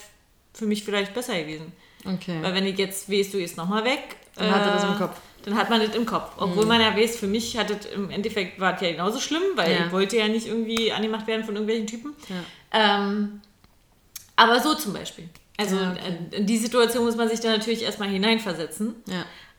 für 0.53 0.67
mich 0.67 0.85
vielleicht 0.85 1.15
besser 1.15 1.39
gewesen. 1.39 1.73
Okay. 2.05 2.39
Weil 2.43 2.55
wenn 2.55 2.67
ich 2.67 2.77
jetzt 2.79 3.11
weißt, 3.11 3.35
du 3.35 3.39
gehst 3.39 3.57
nochmal 3.57 3.85
weg. 3.85 4.17
Dann 4.37 4.51
hat 4.51 4.67
er 4.67 4.73
das 4.75 4.85
im 4.85 4.97
Kopf. 4.99 5.17
Mhm. 5.17 5.45
Dann 5.45 5.57
hat 5.59 5.71
man 5.71 5.81
das 5.87 5.95
im 5.95 6.07
Kopf. 6.07 6.33
Obwohl 6.39 6.65
man 6.67 6.81
ja 6.81 6.97
weiß, 6.97 7.17
für 7.19 7.27
mich 7.27 7.57
hat 7.59 7.71
es 7.71 7.87
im 7.87 8.11
Endeffekt 8.11 8.59
war 8.59 8.75
es 8.75 8.81
ja 8.81 8.91
genauso 8.93 9.21
schlimm, 9.21 9.43
weil 9.57 9.71
Ja. 9.73 9.87
ich 9.87 9.93
wollte 9.93 10.17
ja 10.17 10.27
nicht 10.29 10.47
irgendwie 10.47 10.91
angemacht 10.93 11.27
werden 11.27 11.45
von 11.45 11.55
irgendwelchen 11.55 11.87
Typen. 11.87 12.15
Ja. 12.29 12.97
Ähm, 13.07 13.41
aber 14.37 14.61
so 14.61 14.75
zum 14.75 14.93
Beispiel. 14.95 15.29
Also 15.59 15.77
Ja, 15.77 15.93
okay. 15.93 16.01
äh, 16.33 16.37
in 16.37 16.47
die 16.47 16.57
Situation 16.57 17.05
muss 17.05 17.17
man 17.17 17.29
sich 17.29 17.41
dann 17.41 17.53
natürlich 17.53 17.83
erstmal 17.83 18.09
hineinversetzen. 18.09 18.95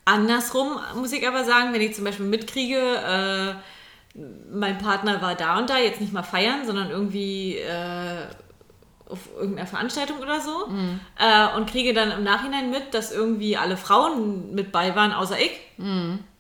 Andersrum 0.06 0.80
muss 0.96 1.12
ich 1.14 1.28
aber 1.28 1.44
sagen, 1.46 1.74
wenn 1.74 1.82
ich 1.82 1.96
zum 1.96 2.04
Beispiel 2.04 2.26
mitkriege, 2.26 2.78
äh, 2.80 3.54
mein 4.52 4.78
Partner 4.78 5.22
war 5.22 5.36
da 5.36 5.58
und 5.58 5.70
da, 5.70 5.78
jetzt 5.78 6.00
nicht 6.02 6.14
mal 6.14 6.24
feiern, 6.24 6.66
sondern 6.66 6.90
irgendwie 6.90 7.58
äh, 7.58 8.28
auf 9.08 9.20
irgendeiner 9.38 9.68
Veranstaltung 9.68 10.18
oder 10.20 10.42
so 10.42 10.68
äh, 11.20 11.56
und 11.56 11.70
kriege 11.70 11.94
dann 11.94 12.12
im 12.12 12.24
Nachhinein 12.24 12.72
mit, 12.72 12.94
dass 12.94 13.12
irgendwie 13.12 13.56
alle 13.56 13.78
Frauen 13.78 14.54
mit 14.54 14.72
bei 14.72 14.96
waren, 14.96 15.14
außer 15.14 15.38
ich. 15.40 15.52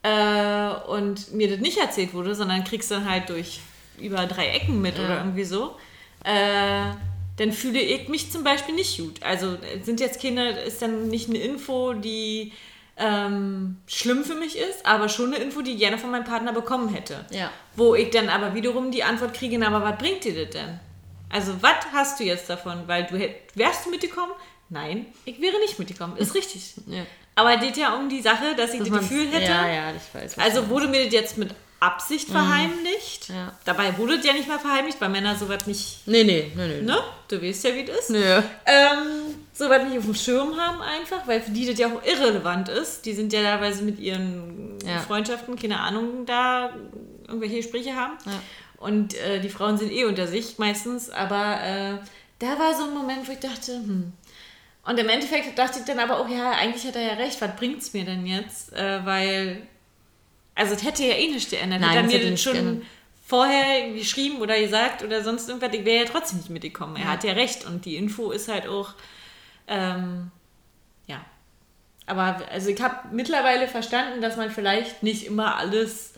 Äh, 0.03 0.89
und 0.89 1.33
mir 1.33 1.49
das 1.49 1.59
nicht 1.59 1.77
erzählt 1.77 2.13
wurde, 2.13 2.35
sondern 2.35 2.63
kriegst 2.63 2.91
dann 2.91 3.09
halt 3.09 3.29
durch 3.29 3.61
über 3.99 4.25
drei 4.25 4.47
Ecken 4.47 4.81
mit 4.81 4.99
oder 4.99 5.17
irgendwie 5.17 5.43
so. 5.43 5.75
Äh, 6.23 6.91
dann 7.37 7.51
fühle 7.51 7.79
ich 7.79 8.07
mich 8.07 8.31
zum 8.31 8.43
Beispiel 8.43 8.75
nicht 8.75 8.97
gut. 8.97 9.21
Also 9.23 9.57
sind 9.83 9.99
jetzt 9.99 10.19
Kinder, 10.19 10.63
ist 10.63 10.81
dann 10.81 11.07
nicht 11.07 11.29
eine 11.29 11.39
Info, 11.39 11.93
die 11.93 12.53
ähm, 12.97 13.77
schlimm 13.87 14.23
für 14.23 14.35
mich 14.35 14.57
ist, 14.57 14.85
aber 14.85 15.09
schon 15.09 15.33
eine 15.33 15.43
Info, 15.43 15.61
die 15.61 15.71
ich 15.71 15.79
gerne 15.79 15.97
von 15.97 16.11
meinem 16.11 16.23
Partner 16.23 16.53
bekommen 16.53 16.89
hätte. 16.89 17.25
Ja. 17.31 17.51
Wo 17.75 17.93
ich 17.93 18.09
dann 18.09 18.29
aber 18.29 18.53
wiederum 18.53 18.91
die 18.91 19.03
Antwort 19.03 19.33
kriege, 19.33 19.57
na, 19.59 19.67
aber 19.67 19.83
was 19.83 19.97
bringt 19.97 20.23
dir 20.23 20.45
das 20.45 20.53
denn? 20.53 20.79
Also, 21.29 21.53
was 21.61 21.73
hast 21.91 22.19
du 22.19 22.23
jetzt 22.23 22.49
davon? 22.49 22.83
Weil 22.87 23.05
du 23.05 23.19
wärst 23.55 23.85
du 23.85 23.89
mitgekommen? 23.89 24.31
Nein, 24.69 25.05
ich 25.25 25.39
wäre 25.41 25.59
nicht 25.59 25.77
mitgekommen. 25.77 26.17
Ist 26.17 26.33
richtig. 26.33 26.73
Ja. 26.87 27.03
Aber 27.35 27.53
es 27.55 27.61
geht 27.61 27.77
ja 27.77 27.95
um 27.95 28.07
die 28.09 28.21
Sache, 28.21 28.55
dass 28.55 28.73
ich 28.73 28.79
das 28.79 28.89
Gefühl 28.89 29.27
hätte, 29.29 29.51
Ja, 29.51 29.67
ja, 29.67 29.83
ich 29.91 30.13
weiß. 30.21 30.39
also 30.39 30.69
wurde 30.69 30.87
mir 30.87 31.03
das 31.05 31.13
jetzt 31.13 31.37
mit 31.37 31.53
Absicht 31.81 32.29
verheimlicht. 32.29 33.29
Ja. 33.29 33.51
Dabei 33.65 33.95
wurde 33.97 34.15
es 34.15 34.25
ja 34.25 34.33
nicht 34.33 34.47
mal 34.47 34.57
verheimlicht, 34.57 34.99
weil 35.01 35.09
Männer 35.09 35.35
sowas 35.35 35.67
nicht. 35.67 36.07
Nee, 36.07 36.23
nee, 36.23 36.51
nee, 36.55 36.67
nee. 36.67 36.81
ne? 36.81 36.97
Du 37.27 37.41
weißt 37.41 37.65
ja, 37.65 37.75
wie 37.75 37.83
das 37.83 37.97
ist. 37.97 38.09
Nö. 38.11 38.41
Ähm, 38.65 39.35
sowas 39.53 39.83
nicht 39.83 39.97
auf 39.97 40.05
dem 40.05 40.15
Schirm 40.15 40.55
haben 40.59 40.81
einfach, 40.81 41.27
weil 41.27 41.41
für 41.41 41.51
die 41.51 41.65
das 41.67 41.77
ja 41.77 41.87
auch 41.87 42.01
irrelevant 42.03 42.69
ist. 42.69 43.05
Die 43.05 43.13
sind 43.13 43.33
ja 43.33 43.41
teilweise 43.43 43.83
mit 43.83 43.99
ihren 43.99 44.79
Ja. 44.85 44.99
Freundschaften, 45.01 45.57
keine 45.59 45.79
Ahnung, 45.81 46.25
da 46.25 46.69
irgendwelche 47.27 47.57
Gespräche 47.57 47.95
haben. 47.95 48.13
Ja. 48.25 48.31
Und 48.85 49.15
äh, 49.15 49.39
die 49.39 49.49
Frauen 49.49 49.79
sind 49.79 49.91
eh 49.91 50.05
unter 50.05 50.27
sich 50.27 50.59
meistens, 50.59 51.09
aber 51.09 51.59
äh, 51.63 51.97
da 52.37 52.59
war 52.59 52.75
so 52.75 52.83
ein 52.83 52.93
Moment, 52.93 53.27
wo 53.27 53.31
ich 53.31 53.39
dachte, 53.39 53.73
hm. 53.73 54.13
Und 54.83 54.99
im 54.99 55.09
Endeffekt 55.09 55.57
dachte 55.57 55.79
ich 55.79 55.85
dann 55.85 55.97
aber 55.97 56.19
auch, 56.19 56.29
ja, 56.29 56.51
eigentlich 56.51 56.85
hat 56.85 56.95
er 56.95 57.01
ja 57.01 57.13
recht, 57.13 57.41
was 57.41 57.55
bringt's 57.55 57.93
mir 57.93 58.05
denn 58.05 58.27
jetzt? 58.27 58.71
Äh, 58.73 59.03
weil, 59.03 59.63
also 60.53 60.75
es 60.75 60.83
hätte 60.83 61.03
ja 61.03 61.15
eh 61.15 61.29
nichts 61.29 61.49
geändert. 61.49 61.81
Nein, 61.81 62.05
hätte 62.05 62.13
er 62.13 62.23
mir 62.25 62.31
das 62.31 62.43
schon 62.43 62.53
geändert. 62.53 62.85
vorher 63.25 63.91
geschrieben 63.93 64.37
oder 64.37 64.59
gesagt 64.59 65.03
oder 65.03 65.23
sonst 65.23 65.49
irgendwas, 65.49 65.73
ich 65.73 65.83
wäre 65.83 66.05
ja 66.05 66.11
trotzdem 66.11 66.37
nicht 66.37 66.51
mitgekommen. 66.51 66.95
Er 66.97 67.07
hat 67.07 67.23
ja 67.23 67.33
recht 67.33 67.65
und 67.65 67.85
die 67.85 67.95
Info 67.95 68.29
ist 68.29 68.47
halt 68.49 68.67
auch, 68.67 68.93
ähm, 69.67 70.29
ja. 71.07 71.25
Aber 72.05 72.39
also 72.51 72.69
ich 72.69 72.79
habe 72.79 73.15
mittlerweile 73.15 73.67
verstanden, 73.67 74.21
dass 74.21 74.37
man 74.37 74.51
vielleicht 74.51 75.01
nicht 75.01 75.25
immer 75.25 75.55
alles 75.55 76.13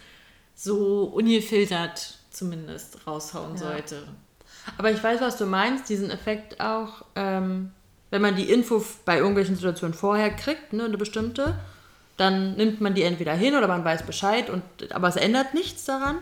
so 0.54 1.06
ungefiltert 1.06 2.17
zumindest 2.38 3.06
raushauen 3.08 3.58
sollte. 3.58 4.04
Aber 4.78 4.92
ich 4.92 5.04
weiß, 5.04 5.22
was 5.22 5.38
du 5.38 5.46
meinst, 5.46 5.90
diesen 5.90 6.12
Effekt 6.12 6.60
auch, 6.60 7.06
ähm, 7.16 7.72
wenn 8.10 8.22
man 8.22 8.36
die 8.36 8.50
Info 8.50 8.84
bei 9.06 9.18
irgendwelchen 9.18 9.56
Situationen 9.56 9.94
vorher 9.94 10.30
kriegt, 10.30 10.74
ne, 10.74 10.86
eine 10.86 10.98
bestimmte, 10.98 11.58
dann 12.18 12.56
nimmt 12.56 12.82
man 12.82 12.94
die 12.94 13.04
entweder 13.04 13.34
hin 13.34 13.56
oder 13.56 13.68
man 13.68 13.84
weiß 13.84 14.04
Bescheid, 14.04 14.50
und, 14.50 14.64
aber 14.92 15.08
es 15.08 15.16
ändert 15.16 15.54
nichts 15.54 15.86
daran. 15.86 16.18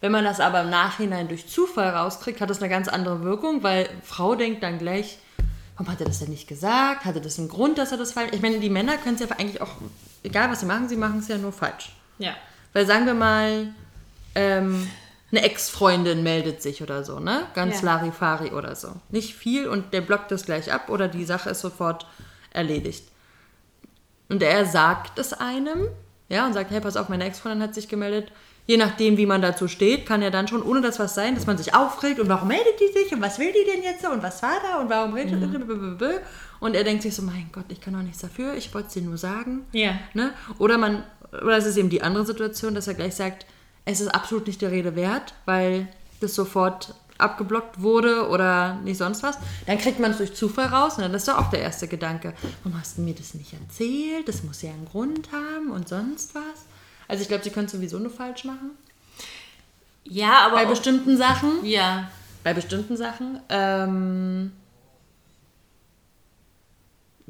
Wenn 0.00 0.12
man 0.12 0.24
das 0.24 0.40
aber 0.40 0.62
im 0.62 0.70
Nachhinein 0.70 1.28
durch 1.28 1.46
Zufall 1.46 1.90
rauskriegt, 1.90 2.40
hat 2.40 2.48
das 2.48 2.60
eine 2.60 2.70
ganz 2.70 2.88
andere 2.88 3.22
Wirkung, 3.22 3.62
weil 3.62 3.88
Frau 4.02 4.34
denkt 4.34 4.62
dann 4.62 4.78
gleich, 4.78 5.18
warum 5.76 5.92
hat 5.92 6.00
er 6.00 6.06
das 6.06 6.20
denn 6.20 6.30
nicht 6.30 6.48
gesagt? 6.48 7.04
Hatte 7.04 7.20
das 7.20 7.38
einen 7.38 7.48
Grund, 7.48 7.76
dass 7.76 7.92
er 7.92 7.98
das 7.98 8.12
falsch... 8.12 8.30
Ich 8.32 8.40
meine, 8.40 8.60
die 8.60 8.70
Männer 8.70 8.96
können 8.96 9.16
es 9.16 9.20
ja 9.20 9.26
eigentlich 9.36 9.60
auch, 9.60 9.72
egal 10.22 10.50
was 10.50 10.60
sie 10.60 10.66
machen, 10.66 10.88
sie 10.88 10.96
machen 10.96 11.18
es 11.18 11.28
ja 11.28 11.36
nur 11.36 11.52
falsch. 11.52 11.92
Ja. 12.18 12.34
Weil 12.72 12.86
sagen 12.86 13.04
wir 13.04 13.14
mal, 13.14 13.74
ähm, 14.34 14.88
eine 15.32 15.42
Ex-Freundin 15.42 16.22
meldet 16.22 16.62
sich 16.62 16.82
oder 16.82 17.04
so, 17.04 17.20
ne? 17.20 17.46
Ganz 17.54 17.82
Ja. 17.82 17.86
Larifari 17.86 18.50
oder 18.50 18.74
so. 18.74 18.92
Nicht 19.10 19.34
viel 19.34 19.68
und 19.68 19.92
der 19.92 20.00
blockt 20.00 20.30
das 20.30 20.44
gleich 20.44 20.72
ab 20.72 20.88
oder 20.88 21.08
die 21.08 21.24
Sache 21.24 21.50
ist 21.50 21.60
sofort 21.60 22.06
erledigt. 22.52 23.04
Und 24.28 24.42
er 24.42 24.66
sagt 24.66 25.18
es 25.18 25.32
einem, 25.32 25.88
ja, 26.28 26.46
und 26.46 26.52
sagt, 26.52 26.70
hey, 26.70 26.80
pass 26.80 26.96
auf, 26.96 27.08
meine 27.08 27.24
Ex-Freundin 27.24 27.62
hat 27.62 27.74
sich 27.74 27.88
gemeldet. 27.88 28.32
Je 28.66 28.76
nachdem, 28.76 29.16
wie 29.16 29.26
man 29.26 29.42
dazu 29.42 29.66
steht, 29.66 30.06
kann 30.06 30.22
ja 30.22 30.30
dann 30.30 30.46
schon, 30.46 30.62
ohne 30.62 30.80
dass 30.80 31.00
was 31.00 31.14
sein, 31.16 31.34
dass 31.34 31.46
man 31.46 31.58
sich 31.58 31.74
aufregt 31.74 32.20
und 32.20 32.28
warum 32.28 32.48
meldet 32.48 32.78
die 32.78 32.92
sich 32.92 33.12
und 33.12 33.20
was 33.20 33.38
will 33.40 33.52
die 33.52 33.68
denn 33.68 33.82
jetzt 33.82 34.02
so 34.02 34.10
und 34.10 34.22
was 34.22 34.42
war 34.42 34.60
da 34.62 34.80
und 34.80 34.88
warum 34.88 35.14
redet 35.14 35.40
Mhm. 35.40 35.40
Und 36.60 36.76
er 36.76 36.84
denkt 36.84 37.02
sich 37.02 37.14
so, 37.16 37.22
mein 37.22 37.48
Gott, 37.52 37.64
ich 37.68 37.80
kann 37.80 37.94
doch 37.94 38.02
nichts 38.02 38.20
dafür, 38.20 38.54
ich 38.54 38.72
wollte 38.74 38.88
es 38.88 38.94
dir 38.94 39.02
nur 39.02 39.16
sagen. 39.16 39.66
Ja. 39.72 39.98
Ne? 40.14 40.32
Oder 40.58 40.78
man, 40.78 41.04
oder 41.32 41.56
es 41.56 41.66
ist 41.66 41.76
eben 41.78 41.90
die 41.90 42.02
andere 42.02 42.24
Situation, 42.24 42.74
dass 42.74 42.86
er 42.86 42.94
gleich 42.94 43.16
sagt, 43.16 43.46
es 43.84 44.00
ist 44.00 44.08
absolut 44.08 44.46
nicht 44.46 44.62
der 44.62 44.70
Rede 44.70 44.94
wert, 44.96 45.34
weil 45.46 45.88
das 46.20 46.34
sofort 46.34 46.94
abgeblockt 47.18 47.82
wurde 47.82 48.28
oder 48.28 48.74
nicht 48.84 48.96
sonst 48.98 49.22
was. 49.22 49.36
Dann 49.66 49.78
kriegt 49.78 50.00
man 50.00 50.12
es 50.12 50.16
durch 50.18 50.34
Zufall 50.34 50.66
raus 50.66 50.96
und 50.96 51.02
dann 51.02 51.12
ist 51.14 51.28
doch 51.28 51.38
auch 51.38 51.50
der 51.50 51.60
erste 51.60 51.86
Gedanke, 51.86 52.32
warum 52.62 52.78
hast 52.80 52.96
du 52.98 53.02
mir 53.02 53.14
das 53.14 53.34
nicht 53.34 53.52
erzählt? 53.52 54.26
Das 54.28 54.42
muss 54.42 54.62
ja 54.62 54.70
einen 54.70 54.86
Grund 54.86 55.28
haben 55.32 55.70
und 55.70 55.88
sonst 55.88 56.34
was. 56.34 56.64
Also 57.08 57.22
ich 57.22 57.28
glaube, 57.28 57.44
sie 57.44 57.50
können 57.50 57.66
es 57.66 57.72
sowieso 57.72 57.98
nur 57.98 58.10
falsch 58.10 58.44
machen. 58.44 58.70
Ja, 60.04 60.46
aber 60.46 60.56
Bei 60.56 60.64
bestimmten 60.66 61.16
Sachen. 61.16 61.64
ja. 61.64 62.08
Bei 62.42 62.54
bestimmten 62.54 62.96
Sachen. 62.96 63.38
Ähm, 63.50 64.52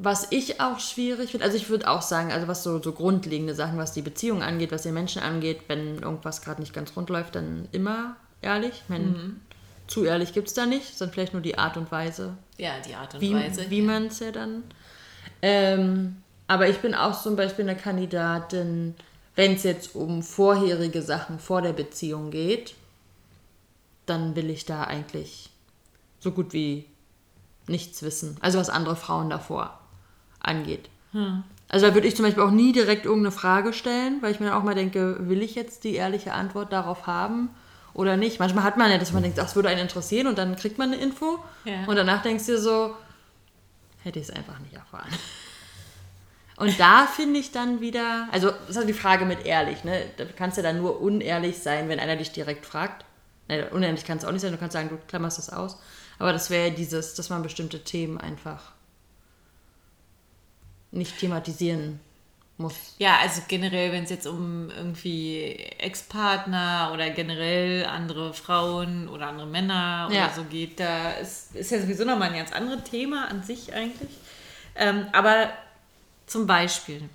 was 0.02 0.28
ich 0.30 0.60
auch 0.60 0.80
schwierig 0.80 1.30
finde, 1.30 1.44
also 1.44 1.58
ich 1.58 1.68
würde 1.68 1.86
auch 1.88 2.00
sagen, 2.00 2.32
also 2.32 2.48
was 2.48 2.62
so, 2.62 2.82
so 2.82 2.92
grundlegende 2.92 3.54
Sachen, 3.54 3.76
was 3.76 3.92
die 3.92 4.00
Beziehung 4.00 4.42
angeht, 4.42 4.72
was 4.72 4.82
den 4.82 4.94
Menschen 4.94 5.20
angeht, 5.20 5.60
wenn 5.68 5.98
irgendwas 5.98 6.40
gerade 6.40 6.60
nicht 6.62 6.72
ganz 6.72 6.96
rund 6.96 7.10
läuft, 7.10 7.34
dann 7.34 7.68
immer 7.72 8.16
ehrlich. 8.40 8.72
Ich 8.82 8.88
meine, 8.88 9.34
zu 9.86 10.04
ehrlich 10.04 10.32
gibt 10.32 10.48
es 10.48 10.54
da 10.54 10.64
nicht, 10.64 10.96
sondern 10.96 11.12
vielleicht 11.12 11.34
nur 11.34 11.42
die 11.42 11.58
Art 11.58 11.76
und 11.76 11.92
Weise, 11.92 12.34
Ja, 12.56 12.78
die 12.80 12.94
Art 12.94 13.14
und 13.14 13.20
wie, 13.20 13.34
Weise. 13.34 13.68
wie 13.68 13.82
man 13.82 14.06
es 14.06 14.20
ja 14.20 14.32
dann. 14.32 14.62
Ähm, 15.42 16.16
aber 16.46 16.68
ich 16.68 16.78
bin 16.78 16.94
auch 16.94 17.20
zum 17.20 17.36
Beispiel 17.36 17.68
eine 17.68 17.78
Kandidatin, 17.78 18.94
wenn 19.36 19.54
es 19.54 19.64
jetzt 19.64 19.94
um 19.94 20.22
vorherige 20.22 21.02
Sachen 21.02 21.38
vor 21.38 21.60
der 21.60 21.74
Beziehung 21.74 22.30
geht, 22.30 22.74
dann 24.06 24.34
will 24.34 24.48
ich 24.48 24.64
da 24.64 24.84
eigentlich 24.84 25.50
so 26.20 26.32
gut 26.32 26.54
wie 26.54 26.86
nichts 27.66 28.02
wissen. 28.02 28.38
Also 28.40 28.58
was 28.58 28.70
andere 28.70 28.96
Frauen 28.96 29.28
davor 29.28 29.79
angeht. 30.40 30.88
Also 31.68 31.86
da 31.86 31.94
würde 31.94 32.06
ich 32.06 32.16
zum 32.16 32.24
Beispiel 32.24 32.42
auch 32.42 32.50
nie 32.50 32.72
direkt 32.72 33.04
irgendeine 33.04 33.32
Frage 33.32 33.72
stellen, 33.72 34.18
weil 34.22 34.32
ich 34.32 34.40
mir 34.40 34.46
dann 34.46 34.54
auch 34.56 34.62
mal 34.62 34.74
denke, 34.74 35.16
will 35.28 35.42
ich 35.42 35.54
jetzt 35.54 35.84
die 35.84 35.94
ehrliche 35.94 36.32
Antwort 36.32 36.72
darauf 36.72 37.06
haben 37.06 37.50
oder 37.94 38.16
nicht? 38.16 38.38
Manchmal 38.40 38.64
hat 38.64 38.76
man 38.76 38.90
ja, 38.90 38.98
dass 38.98 39.12
man 39.12 39.22
denkt, 39.22 39.38
ach, 39.40 39.46
es 39.46 39.56
würde 39.56 39.68
einen 39.68 39.80
interessieren 39.80 40.26
und 40.26 40.38
dann 40.38 40.56
kriegt 40.56 40.78
man 40.78 40.92
eine 40.92 41.02
Info 41.02 41.38
Ja. 41.64 41.84
und 41.86 41.96
danach 41.96 42.22
denkst 42.22 42.46
du 42.46 42.52
dir 42.52 42.58
so, 42.58 42.94
hätte 44.02 44.18
ich 44.18 44.28
es 44.28 44.34
einfach 44.34 44.58
nicht 44.60 44.74
erfahren. 44.74 45.08
Und 46.56 46.78
da 46.78 47.06
finde 47.06 47.40
ich 47.40 47.52
dann 47.52 47.80
wieder, 47.80 48.28
also 48.32 48.50
das 48.50 48.70
ist 48.70 48.76
halt 48.76 48.88
die 48.88 48.92
Frage 48.92 49.24
mit 49.24 49.46
ehrlich, 49.46 49.82
ne? 49.82 50.04
Da 50.18 50.26
kannst 50.26 50.58
du 50.58 50.62
dann 50.62 50.78
nur 50.78 51.00
unehrlich 51.00 51.58
sein, 51.58 51.88
wenn 51.88 51.98
einer 51.98 52.16
dich 52.16 52.32
direkt 52.32 52.66
fragt. 52.66 53.04
Ne, 53.48 53.66
unehrlich 53.70 54.04
kann 54.04 54.18
es 54.18 54.24
auch 54.26 54.30
nicht 54.32 54.42
sein, 54.42 54.52
du 54.52 54.58
kannst 54.58 54.74
sagen, 54.74 54.90
du 54.90 54.98
klammerst 55.08 55.38
das 55.38 55.50
aus. 55.50 55.78
Aber 56.18 56.32
das 56.34 56.50
wäre 56.50 56.70
dieses, 56.70 57.14
dass 57.14 57.30
man 57.30 57.42
bestimmte 57.42 57.82
Themen 57.82 58.18
einfach 58.18 58.72
nicht 60.92 61.18
thematisieren 61.18 62.00
muss. 62.58 62.74
Ja, 62.98 63.18
also 63.20 63.42
generell, 63.48 63.92
wenn 63.92 64.04
es 64.04 64.10
jetzt 64.10 64.26
um 64.26 64.70
irgendwie 64.70 65.54
Ex-Partner 65.78 66.90
oder 66.92 67.10
generell 67.10 67.86
andere 67.86 68.34
Frauen 68.34 69.08
oder 69.08 69.28
andere 69.28 69.46
Männer 69.46 70.06
oder 70.08 70.16
Ja. 70.16 70.32
so 70.34 70.44
geht, 70.44 70.78
da 70.78 71.12
ist, 71.12 71.54
ist 71.56 71.70
ja 71.70 71.80
sowieso 71.80 72.04
nochmal 72.04 72.30
ein 72.30 72.36
ganz 72.36 72.52
anderes 72.52 72.84
Thema 72.84 73.28
an 73.28 73.42
sich 73.42 73.72
eigentlich. 73.72 74.10
Ähm, 74.76 75.06
aber 75.12 75.50
zum 76.26 76.46
Beispiel, 76.46 77.08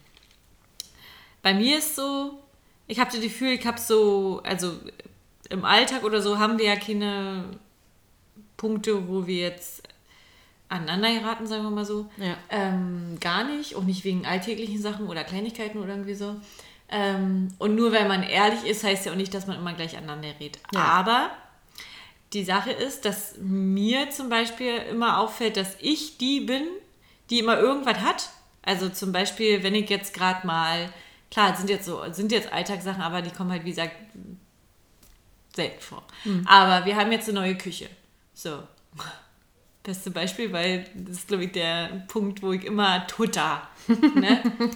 bei 1.42 1.54
mir 1.54 1.78
ist 1.78 1.96
so, 1.96 2.40
ich 2.88 3.00
habe 3.00 3.12
das 3.12 3.22
Gefühl, 3.22 3.50
ich 3.50 3.66
habe 3.66 3.80
so, 3.80 4.42
also 4.44 4.74
im 5.50 5.64
Alltag 5.64 6.04
oder 6.04 6.22
so 6.22 6.40
haben 6.40 6.58
wir 6.58 6.66
ja 6.66 6.76
keine 6.76 7.46
Punkte, 8.58 9.08
wo 9.08 9.28
wir 9.28 9.42
jetzt 9.42 9.85
aneinander 10.70 11.14
geraten, 11.14 11.48
sagen 11.48 11.64
wir 11.64 11.72
mal 11.72 11.86
so. 11.86 12.10
Ja. 12.18 12.38
Ähm, 12.50 13.18
gar 13.20 13.44
nicht, 13.44 13.76
auch 13.76 13.84
nicht 13.84 14.04
wegen 14.04 14.26
alltäglichen 14.26 14.82
Sachen 14.82 15.08
oder 15.08 15.24
Kleinigkeiten 15.24 15.80
oder 15.80 15.90
irgendwie 15.90 16.16
so. 16.16 16.36
Ähm, 16.90 17.50
und 17.58 17.76
nur 17.76 17.92
weil 17.92 18.08
man 18.08 18.24
ehrlich 18.24 18.66
ist, 18.66 18.84
heißt 18.84 19.06
ja 19.06 19.12
auch 19.12 19.18
nicht, 19.18 19.34
dass 19.34 19.48
man 19.48 19.58
immer 19.58 19.74
gleich 19.74 19.98
aneinander 19.98 20.30
redet. 20.40 20.62
Ja. 20.74 20.82
Aber 20.82 21.32
die 22.34 22.44
Sache 22.44 22.72
ist, 22.72 23.06
dass 23.06 23.36
mir 23.40 24.10
zum 24.12 24.30
Beispiel 24.30 24.76
immer 24.90 25.20
auffällt, 25.20 25.58
dass 25.58 25.78
ich 25.80 26.18
die 26.18 26.42
bin, 26.42 26.64
die 27.30 27.40
immer 27.40 27.58
irgendwas 27.58 28.00
hat. 28.00 28.30
Also 28.62 28.90
zum 28.90 29.12
Beispiel, 29.12 29.64
wenn 29.64 29.76
ich 29.76 29.90
jetzt 29.90 30.14
gerade 30.14 30.46
mal, 30.46 30.92
klar, 31.32 31.52
es 31.54 31.60
sind 31.60 31.70
jetzt 31.70 31.86
so, 31.86 32.02
sind 32.12 32.32
jetzt 32.32 32.52
Alltagssachen, 32.52 33.02
aber 33.02 33.22
die 33.22 33.32
kommen 33.32 33.52
halt, 33.52 33.64
wie 33.64 33.70
gesagt, 33.70 33.96
selten 35.56 35.80
vor. 35.82 36.04
Aber 36.46 36.86
wir 36.86 36.96
haben 36.96 37.12
jetzt 37.12 37.30
eine 37.30 37.40
neue 37.40 37.56
Küche. 37.56 37.90
So. 38.34 38.64
Beste 39.86 40.10
Beispiel, 40.10 40.52
weil 40.52 40.90
das 40.96 41.18
ist, 41.18 41.28
glaube 41.28 41.44
ich, 41.46 41.52
der 41.52 42.06
Punkt, 42.08 42.42
wo 42.42 42.52
ich 42.52 42.66
immer 42.66 43.06
Tutter. 43.06 43.68
Ne? 43.88 44.42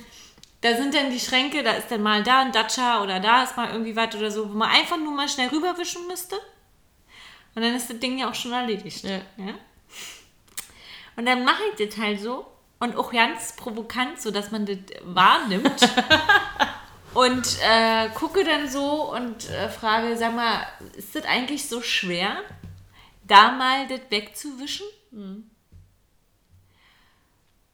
da 0.62 0.76
sind 0.76 0.94
dann 0.94 1.10
die 1.10 1.20
Schränke, 1.20 1.64
da 1.64 1.72
ist 1.72 1.90
dann 1.90 2.04
mal 2.04 2.22
da 2.22 2.42
ein 2.42 2.52
Dacia 2.52 3.02
oder 3.02 3.20
da 3.20 3.42
ist 3.42 3.58
mal 3.58 3.72
irgendwie 3.72 3.96
was 3.96 4.16
oder 4.16 4.30
so, 4.30 4.48
wo 4.48 4.54
man 4.54 4.70
einfach 4.70 4.98
nur 4.98 5.14
mal 5.14 5.28
schnell 5.28 5.50
rüberwischen 5.50 6.06
müsste. 6.06 6.36
Und 7.56 7.64
dann 7.64 7.76
ist 7.76 7.90
das 7.90 7.98
Ding 7.98 8.20
ja 8.20 8.30
auch 8.30 8.36
schon 8.36 8.52
erledigt. 8.52 9.04
Ja. 9.04 9.22
Ja? 9.38 9.56
Und 11.16 11.26
dann 11.26 11.44
mache 11.44 11.64
ich 11.74 11.88
das 11.88 11.98
halt 11.98 12.22
so 12.22 12.46
und 12.80 12.96
auch 12.96 13.12
ganz 13.12 13.56
provokant, 13.56 14.22
so 14.22 14.30
dass 14.30 14.52
man 14.52 14.68
das 14.68 14.78
wahrnimmt. 15.04 15.90
und 17.14 17.58
äh, 17.64 18.10
gucke 18.10 18.44
dann 18.44 18.70
so 18.70 19.12
und 19.12 19.50
äh, 19.50 19.70
frage, 19.70 20.16
sag 20.18 20.36
mal, 20.36 20.68
ist 20.96 21.16
das 21.16 21.26
eigentlich 21.26 21.68
so 21.68 21.82
schwer, 21.82 22.38
da 23.24 23.52
mal 23.52 23.88
das 23.88 24.02
wegzuwischen? 24.10 24.86
Und 25.12 25.50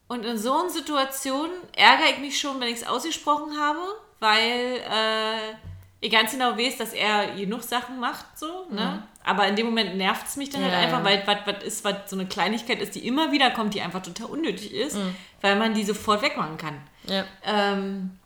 Und 0.08 0.24
in 0.26 0.38
so 0.38 0.54
einer 0.54 0.70
Situation 0.70 1.50
ärgere 1.76 2.12
ich 2.12 2.20
mich 2.20 2.40
schon, 2.40 2.60
wenn 2.60 2.68
ich 2.68 2.82
es 2.82 2.88
ausgesprochen 2.88 3.60
habe, 3.60 3.80
weil 4.20 4.78
äh, 4.90 5.56
ich 6.00 6.12
ganz 6.12 6.32
genau 6.32 6.58
weiß, 6.58 6.78
dass 6.78 6.94
er 6.94 7.36
genug 7.36 7.64
Sachen 7.64 8.00
macht, 8.00 8.38
so, 8.38 8.68
ne? 8.70 9.04
Aber 9.24 9.48
in 9.48 9.56
dem 9.56 9.66
Moment 9.66 9.96
nervt 9.98 10.28
es 10.28 10.36
mich 10.36 10.52
dann 10.52 10.62
halt 10.62 10.74
Ja, 10.74 10.80
einfach, 10.80 11.00
ja. 11.00 11.06
weil 11.06 11.44
was 11.46 11.64
ist, 11.64 11.84
was 11.84 12.08
so 12.08 12.16
eine 12.16 12.28
Kleinigkeit 12.28 12.80
ist, 12.80 12.94
die 12.94 13.08
immer 13.08 13.32
wieder 13.32 13.50
kommt, 13.50 13.74
die 13.74 13.82
einfach 13.82 14.04
total 14.04 14.28
unnötig 14.28 14.72
ist, 14.72 14.98
weil 15.42 15.56
man 15.56 15.74
die 15.74 15.84
sofort 15.84 16.22
wegmachen 16.22 16.58
kann. 16.58 16.80
Ja. 17.08 17.26
Ähm, 17.44 18.20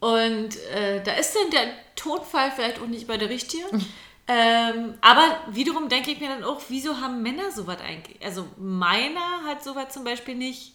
und 0.00 0.56
äh, 0.74 1.02
da 1.04 1.12
ist 1.12 1.36
dann 1.36 1.50
der 1.50 1.66
Tonfall 1.94 2.50
vielleicht 2.50 2.80
auch 2.80 2.86
nicht 2.86 3.06
bei 3.06 3.18
der 3.18 3.28
richtige. 3.28 3.64
ähm, 4.34 4.94
aber 5.02 5.40
wiederum 5.50 5.90
denke 5.90 6.10
ich 6.10 6.20
mir 6.20 6.28
dann 6.28 6.44
auch, 6.44 6.62
wieso 6.68 7.00
haben 7.00 7.22
Männer 7.22 7.50
sowas 7.50 7.78
eigentlich? 7.86 8.24
Also 8.24 8.48
meiner 8.56 9.44
hat 9.46 9.62
sowas 9.62 9.92
zum 9.92 10.04
Beispiel 10.04 10.34
nicht, 10.34 10.72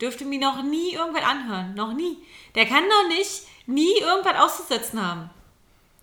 dürfte 0.00 0.24
mir 0.24 0.40
noch 0.40 0.62
nie 0.64 0.94
irgendwas 0.94 1.22
anhören. 1.22 1.74
Noch 1.74 1.92
nie. 1.92 2.18
Der 2.56 2.66
kann 2.66 2.84
doch 2.88 3.08
nicht 3.16 3.42
nie 3.66 4.00
irgendwas 4.00 4.40
auszusetzen 4.40 5.06
haben. 5.06 5.30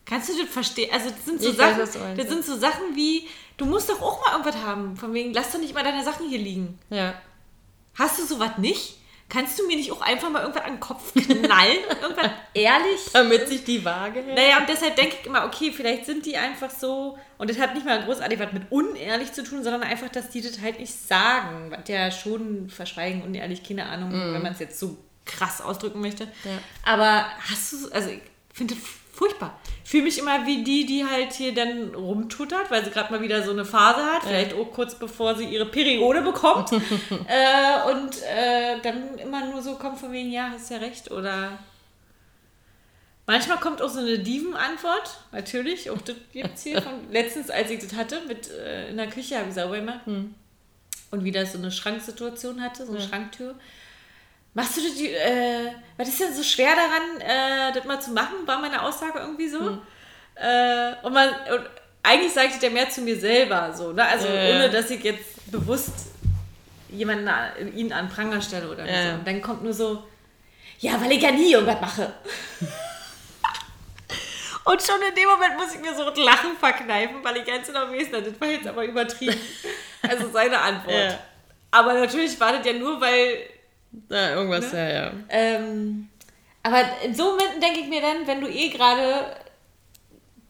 Kannst 0.06 0.30
du 0.30 0.42
das 0.42 0.50
verstehen? 0.50 0.90
Also 0.94 1.10
das 1.10 1.26
sind 1.26 1.42
so 1.42 1.50
Ich 1.50 1.58
weiß, 1.58 1.94
Sachen, 1.94 2.02
meinst, 2.02 2.22
das 2.22 2.30
sind 2.30 2.46
so 2.46 2.58
Sachen 2.58 2.96
wie, 2.96 3.28
du 3.58 3.66
musst 3.66 3.90
doch 3.90 4.02
auch 4.02 4.24
mal 4.24 4.32
irgendwas 4.32 4.64
haben. 4.64 4.96
Von 4.96 5.14
wegen, 5.14 5.34
lass 5.34 5.52
doch 5.52 5.60
nicht 5.60 5.74
mal 5.74 5.84
deine 5.84 6.04
Sachen 6.04 6.30
hier 6.30 6.40
liegen. 6.40 6.80
Ja. 6.90 7.16
Hast 7.96 8.20
du 8.20 8.26
sowas 8.26 8.58
nicht? 8.58 9.00
Kannst 9.28 9.58
du 9.58 9.66
mir 9.66 9.76
nicht 9.76 9.92
auch 9.92 10.02
einfach 10.02 10.30
mal 10.30 10.42
irgendwas 10.42 10.64
an 10.64 10.74
den 10.74 10.80
Kopf 10.80 11.12
knallen? 11.14 11.78
irgendwas 12.02 12.30
ehrlich? 12.54 13.00
Damit 13.12 13.48
sich 13.48 13.64
die 13.64 13.84
Waage 13.84 14.22
hält. 14.22 14.36
Naja, 14.36 14.60
und 14.60 14.70
deshalb 14.70 14.96
denke 14.96 15.16
ich 15.20 15.26
immer, 15.26 15.46
okay, 15.46 15.72
vielleicht 15.76 16.06
sind 16.06 16.26
die 16.28 16.38
einfach 16.38 16.70
so, 16.70 17.18
und 17.40 17.50
das 17.50 17.58
hat 17.60 17.74
nicht 17.74 17.86
mal 17.86 18.04
großartig 18.04 18.40
was 18.40 18.54
mit 18.54 18.64
unehrlich 18.72 19.34
zu 19.34 19.44
tun, 19.44 19.64
sondern 19.64 19.82
einfach, 19.84 20.10
dass 20.10 20.30
die 20.30 20.42
das 20.42 20.62
halt 20.62 20.80
nicht 20.80 20.94
sagen. 20.94 21.72
Was 21.72 21.88
ja 21.90 22.12
schon 22.12 22.70
verschweigen, 22.70 23.24
unehrlich, 23.24 23.64
keine 23.64 23.88
Ahnung, 23.88 24.12
wenn 24.12 24.42
man 24.44 24.54
es 24.54 24.60
jetzt 24.60 24.80
so 24.80 24.96
krass 25.26 25.60
ausdrücken 25.60 26.02
möchte. 26.02 26.26
Ja. 26.44 26.52
Aber 26.84 27.26
hast 27.50 27.74
du, 27.74 27.78
so- 27.78 27.92
also 27.92 28.10
ich 28.10 28.22
finde 28.54 28.76
das 28.76 28.84
furchtbar. 29.16 29.60
Ich 29.84 29.90
fühle 29.92 30.04
mich 30.04 30.18
immer 30.18 30.46
wie 30.46 30.64
die, 30.64 30.86
die 30.86 31.06
halt 31.06 31.34
hier 31.34 31.54
dann 31.54 31.96
rumtuttert, 31.96 32.70
weil 32.70 32.84
sie 32.84 32.92
gerade 32.92 33.14
mal 33.14 33.22
wieder 33.22 33.44
so 33.44 33.52
eine 33.52 33.66
Phase 33.66 34.04
hat, 34.04 34.24
vielleicht 34.24 34.54
auch 34.54 34.72
kurz 34.72 34.96
bevor 34.96 35.36
sie 35.36 35.46
ihre 35.46 35.66
Periode 35.66 36.22
bekommt. 36.22 36.72
äh, 36.72 37.92
und 37.92 38.22
äh, 38.24 38.80
dann 38.82 39.18
immer 39.18 39.46
nur 39.46 39.62
so 39.62 39.76
kommt 39.76 40.00
von 40.00 40.12
wegen, 40.12 40.32
ja, 40.32 40.50
hast 40.52 40.70
ja 40.70 40.78
recht, 40.78 41.12
oder 41.12 41.58
Manchmal 43.28 43.58
kommt 43.58 43.82
auch 43.82 43.90
so 43.90 44.00
eine 44.00 44.20
Diven-Antwort, 44.20 45.18
natürlich. 45.32 45.90
Auch 45.90 46.00
das 46.02 46.16
gibt's 46.32 46.64
hier. 46.64 46.82
Von, 46.82 46.94
letztens, 47.12 47.50
als 47.50 47.72
ich 47.72 47.80
das 47.80 47.96
hatte, 47.96 48.22
mit, 48.28 48.52
äh, 48.52 48.90
in 48.90 48.98
der 48.98 49.08
Küche 49.08 49.38
habe 49.38 49.50
ich 49.50 49.56
sauber 49.56 49.78
gemacht 49.78 50.02
und 51.12 51.24
wieder 51.24 51.46
so 51.46 51.58
eine 51.58 51.72
Schranksituation 51.72 52.62
hatte, 52.62 52.86
so 52.86 52.94
eine 52.94 53.02
Schranktür. 53.02 53.56
Machst 54.56 54.78
du 54.78 54.82
das, 54.82 54.96
die, 54.96 55.12
äh, 55.12 55.70
was 55.98 56.08
ist 56.08 56.20
denn 56.22 56.34
so 56.34 56.42
schwer 56.42 56.72
daran, 56.76 57.20
äh, 57.22 57.74
das 57.74 57.84
mal 57.86 58.00
zu 58.02 58.12
machen? 58.12 58.36
War 58.46 58.60
meine 58.60 58.82
Aussage 58.82 59.20
irgendwie 59.20 59.48
so? 59.50 59.60
Äh, 60.36 60.94
und 61.04 61.14
man, 61.14 61.30
und 61.30 61.70
eigentlich 62.02 62.34
sagte 62.34 62.56
ich 62.58 62.62
ja 62.64 62.70
mehr 62.70 62.90
zu 62.90 63.02
mir 63.02 63.20
selber 63.20 63.72
so, 63.74 63.92
ne? 63.92 64.04
Also 64.06 64.28
ohne, 64.28 64.70
dass 64.70 64.90
ich 64.90 65.04
jetzt 65.04 65.52
bewusst 65.52 65.92
jemanden, 66.90 67.28
an- 67.28 67.74
ihn 67.76 67.92
an 67.94 68.08
Pranger 68.10 68.42
stelle 68.42 68.70
oder 68.70 68.86
so. 68.86 68.92
Und 69.16 69.28
dann 69.28 69.42
kommt 69.42 69.64
nur 69.64 69.74
so, 69.74 70.04
ja, 70.80 71.00
weil 71.02 71.12
ich 71.12 71.22
ja 71.22 71.32
nie 71.32 71.52
irgendwas 71.54 71.82
mache. 71.82 72.14
Und 74.64 74.82
schon 74.82 75.00
in 75.08 75.14
dem 75.14 75.30
Moment 75.30 75.58
muss 75.58 75.76
ich 75.76 75.80
mir 75.82 75.94
so 75.96 76.06
ein 76.10 76.16
Lachen 76.16 76.58
verkneifen, 76.60 77.18
weil 77.24 77.38
ich 77.38 77.46
ganz 77.46 77.68
genau 77.68 77.82
weiß, 77.92 78.08
das 78.12 78.40
war 78.42 78.48
jetzt 78.48 78.68
aber 78.68 78.86
übertrieben. 78.86 79.36
Also 80.08 80.30
seine 80.32 80.60
Antwort. 80.60 80.94
Ja. 80.96 81.18
Aber 81.72 81.94
natürlich 81.96 82.40
war 82.40 82.54
das 82.54 82.64
ja 82.66 82.74
nur, 82.74 83.02
weil. 83.02 83.38
Ja, 84.10 84.36
irgendwas, 84.36 84.72
ja, 84.72 84.88
ja. 84.88 85.12
Ähm, 85.30 86.10
aber 86.64 86.84
in 87.04 87.14
so 87.14 87.32
Momenten 87.32 87.62
denke 87.62 87.80
ich 87.80 87.88
mir 87.88 88.02
dann, 88.02 88.26
wenn 88.26 88.42
du 88.42 88.50
eh 88.50 88.70
gerade 88.70 89.36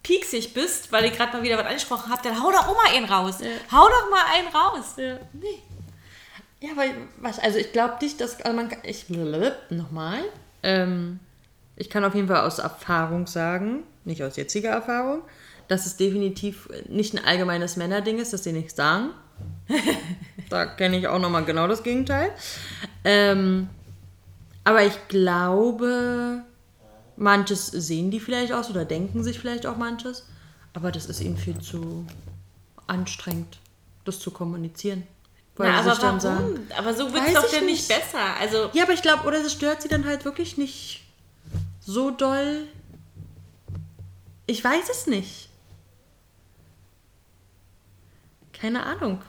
pieksig 0.03 0.53
bist, 0.53 0.91
weil 0.91 1.05
ich 1.05 1.13
gerade 1.13 1.35
mal 1.35 1.43
wieder 1.43 1.57
was 1.57 1.65
angesprochen 1.65 2.11
habe, 2.11 2.21
dann 2.23 2.41
hau 2.41 2.51
doch 2.51 2.67
auch 2.67 2.75
mal 2.75 2.95
einen 2.95 3.05
raus. 3.05 3.39
Hau 3.71 3.87
doch 3.87 4.09
mal 4.09 4.23
einen 4.33 4.47
raus. 4.47 4.93
Ja. 4.97 5.17
Nee. 5.33 5.59
Ja, 6.61 6.69
weil, 6.75 6.95
was, 7.17 7.39
also 7.39 7.57
ich 7.57 7.71
glaube 7.71 7.95
nicht, 8.01 8.21
dass, 8.21 8.39
also 8.41 8.55
man 8.55 8.69
kann, 8.69 8.79
ich, 8.83 9.05
nochmal, 9.69 10.19
ähm, 10.63 11.19
ich 11.75 11.89
kann 11.89 12.05
auf 12.05 12.15
jeden 12.15 12.27
Fall 12.27 12.45
aus 12.45 12.59
Erfahrung 12.59 13.27
sagen, 13.27 13.83
nicht 14.05 14.23
aus 14.23 14.35
jetziger 14.35 14.69
Erfahrung, 14.69 15.21
dass 15.67 15.85
es 15.85 15.97
definitiv 15.97 16.69
nicht 16.87 17.13
ein 17.13 17.25
allgemeines 17.25 17.75
Männerding 17.75 18.19
ist, 18.19 18.31
dass 18.31 18.43
sie 18.43 18.53
nichts 18.53 18.75
sagen. 18.75 19.09
da 20.49 20.65
kenne 20.65 20.97
ich 20.97 21.07
auch 21.07 21.19
nochmal 21.19 21.43
genau 21.43 21.67
das 21.67 21.83
Gegenteil. 21.83 22.31
Ähm, 23.05 23.69
aber 24.63 24.83
ich 24.83 25.07
glaube, 25.07 26.43
manches 27.15 27.67
sehen 27.67 28.09
die 28.11 28.19
vielleicht 28.19 28.51
aus 28.51 28.69
oder 28.69 28.83
denken 28.83 29.23
sich 29.23 29.39
vielleicht 29.39 29.67
auch 29.67 29.77
manches, 29.77 30.27
aber 30.73 30.91
das 30.91 31.05
ist 31.05 31.21
ihnen 31.21 31.37
viel 31.37 31.59
zu 31.59 32.05
anstrengend, 32.87 33.59
das 34.05 34.19
zu 34.19 34.31
kommunizieren. 34.31 35.03
Weil 35.55 35.71
Na, 35.71 35.83
sie 35.83 35.89
aber 35.89 35.99
dann 36.01 36.23
warum? 36.23 36.55
sagen, 36.55 36.67
aber 36.77 36.93
so 36.93 37.13
wird 37.13 37.27
es 37.27 37.33
doch 37.33 37.49
dann 37.49 37.65
nicht 37.65 37.87
besser. 37.87 38.35
Also, 38.41 38.69
ja, 38.73 38.83
aber 38.83 38.93
ich 38.93 39.01
glaube, 39.01 39.25
oder 39.25 39.37
es 39.37 39.53
stört 39.53 39.81
sie 39.81 39.87
dann 39.87 40.05
halt 40.05 40.25
wirklich 40.25 40.57
nicht 40.57 41.03
so 41.79 42.11
doll. 42.11 42.67
Ich 44.47 44.63
weiß 44.63 44.89
es 44.89 45.07
nicht. 45.07 45.49
Keine 48.51 48.83
Ahnung. 48.83 49.21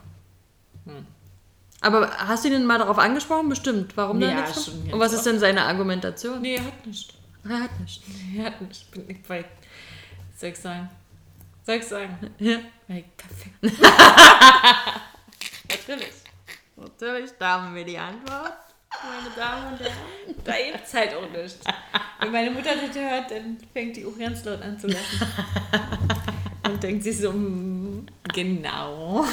Aber 1.81 2.09
hast 2.11 2.43
du 2.43 2.47
ihn 2.49 2.53
denn 2.55 2.65
mal 2.65 2.79
darauf 2.79 2.97
angesprochen? 2.97 3.49
Bestimmt. 3.49 3.95
Warum 3.95 4.19
Ja, 4.21 4.29
da 4.29 4.41
nichts? 4.41 4.65
schon 4.65 4.91
Und 4.91 4.99
was 4.99 5.13
ist 5.13 5.25
denn 5.25 5.39
seine 5.39 5.63
Argumentation? 5.63 6.41
nee, 6.41 6.55
er 6.55 6.65
hat 6.65 6.85
nicht. 6.85 7.13
Er 7.47 7.59
hat 7.61 7.79
nicht. 7.79 8.01
Er 8.35 8.45
hat 8.45 8.61
nicht. 8.61 8.91
Bin 8.91 9.05
nicht 9.05 9.27
bei. 9.27 9.45
Soll 10.35 10.49
ich 10.49 10.57
sagen? 10.57 10.89
Soll 11.65 11.75
ich 11.75 11.85
sagen? 11.85 12.17
Ja. 12.39 12.57
Weil 12.87 12.97
ich 12.99 13.05
perfekt. 13.17 13.79
Natürlich. 15.69 16.13
Natürlich, 16.75 17.31
da 17.39 17.61
haben 17.61 17.75
wir 17.75 17.83
die 17.85 17.97
Antwort. 17.97 18.53
Meine 19.03 19.29
Damen 19.35 19.73
und 19.73 19.79
Herren. 19.79 20.35
Da 20.43 20.53
gibt's 20.71 20.93
halt 20.93 21.13
auch 21.15 21.29
nichts. 21.29 21.59
Wenn 22.19 22.31
meine 22.31 22.51
Mutter 22.51 22.71
das 22.75 22.95
hört, 22.95 23.31
dann 23.31 23.57
fängt 23.73 23.95
die 23.95 24.05
auch 24.05 24.17
ganz 24.17 24.43
laut 24.45 24.61
an 24.61 24.79
zu 24.79 24.87
lachen. 24.87 25.27
Und 26.67 26.81
denkt 26.83 27.03
sich 27.03 27.17
so, 27.19 27.31
mm, 27.31 28.07
genau. 28.33 29.25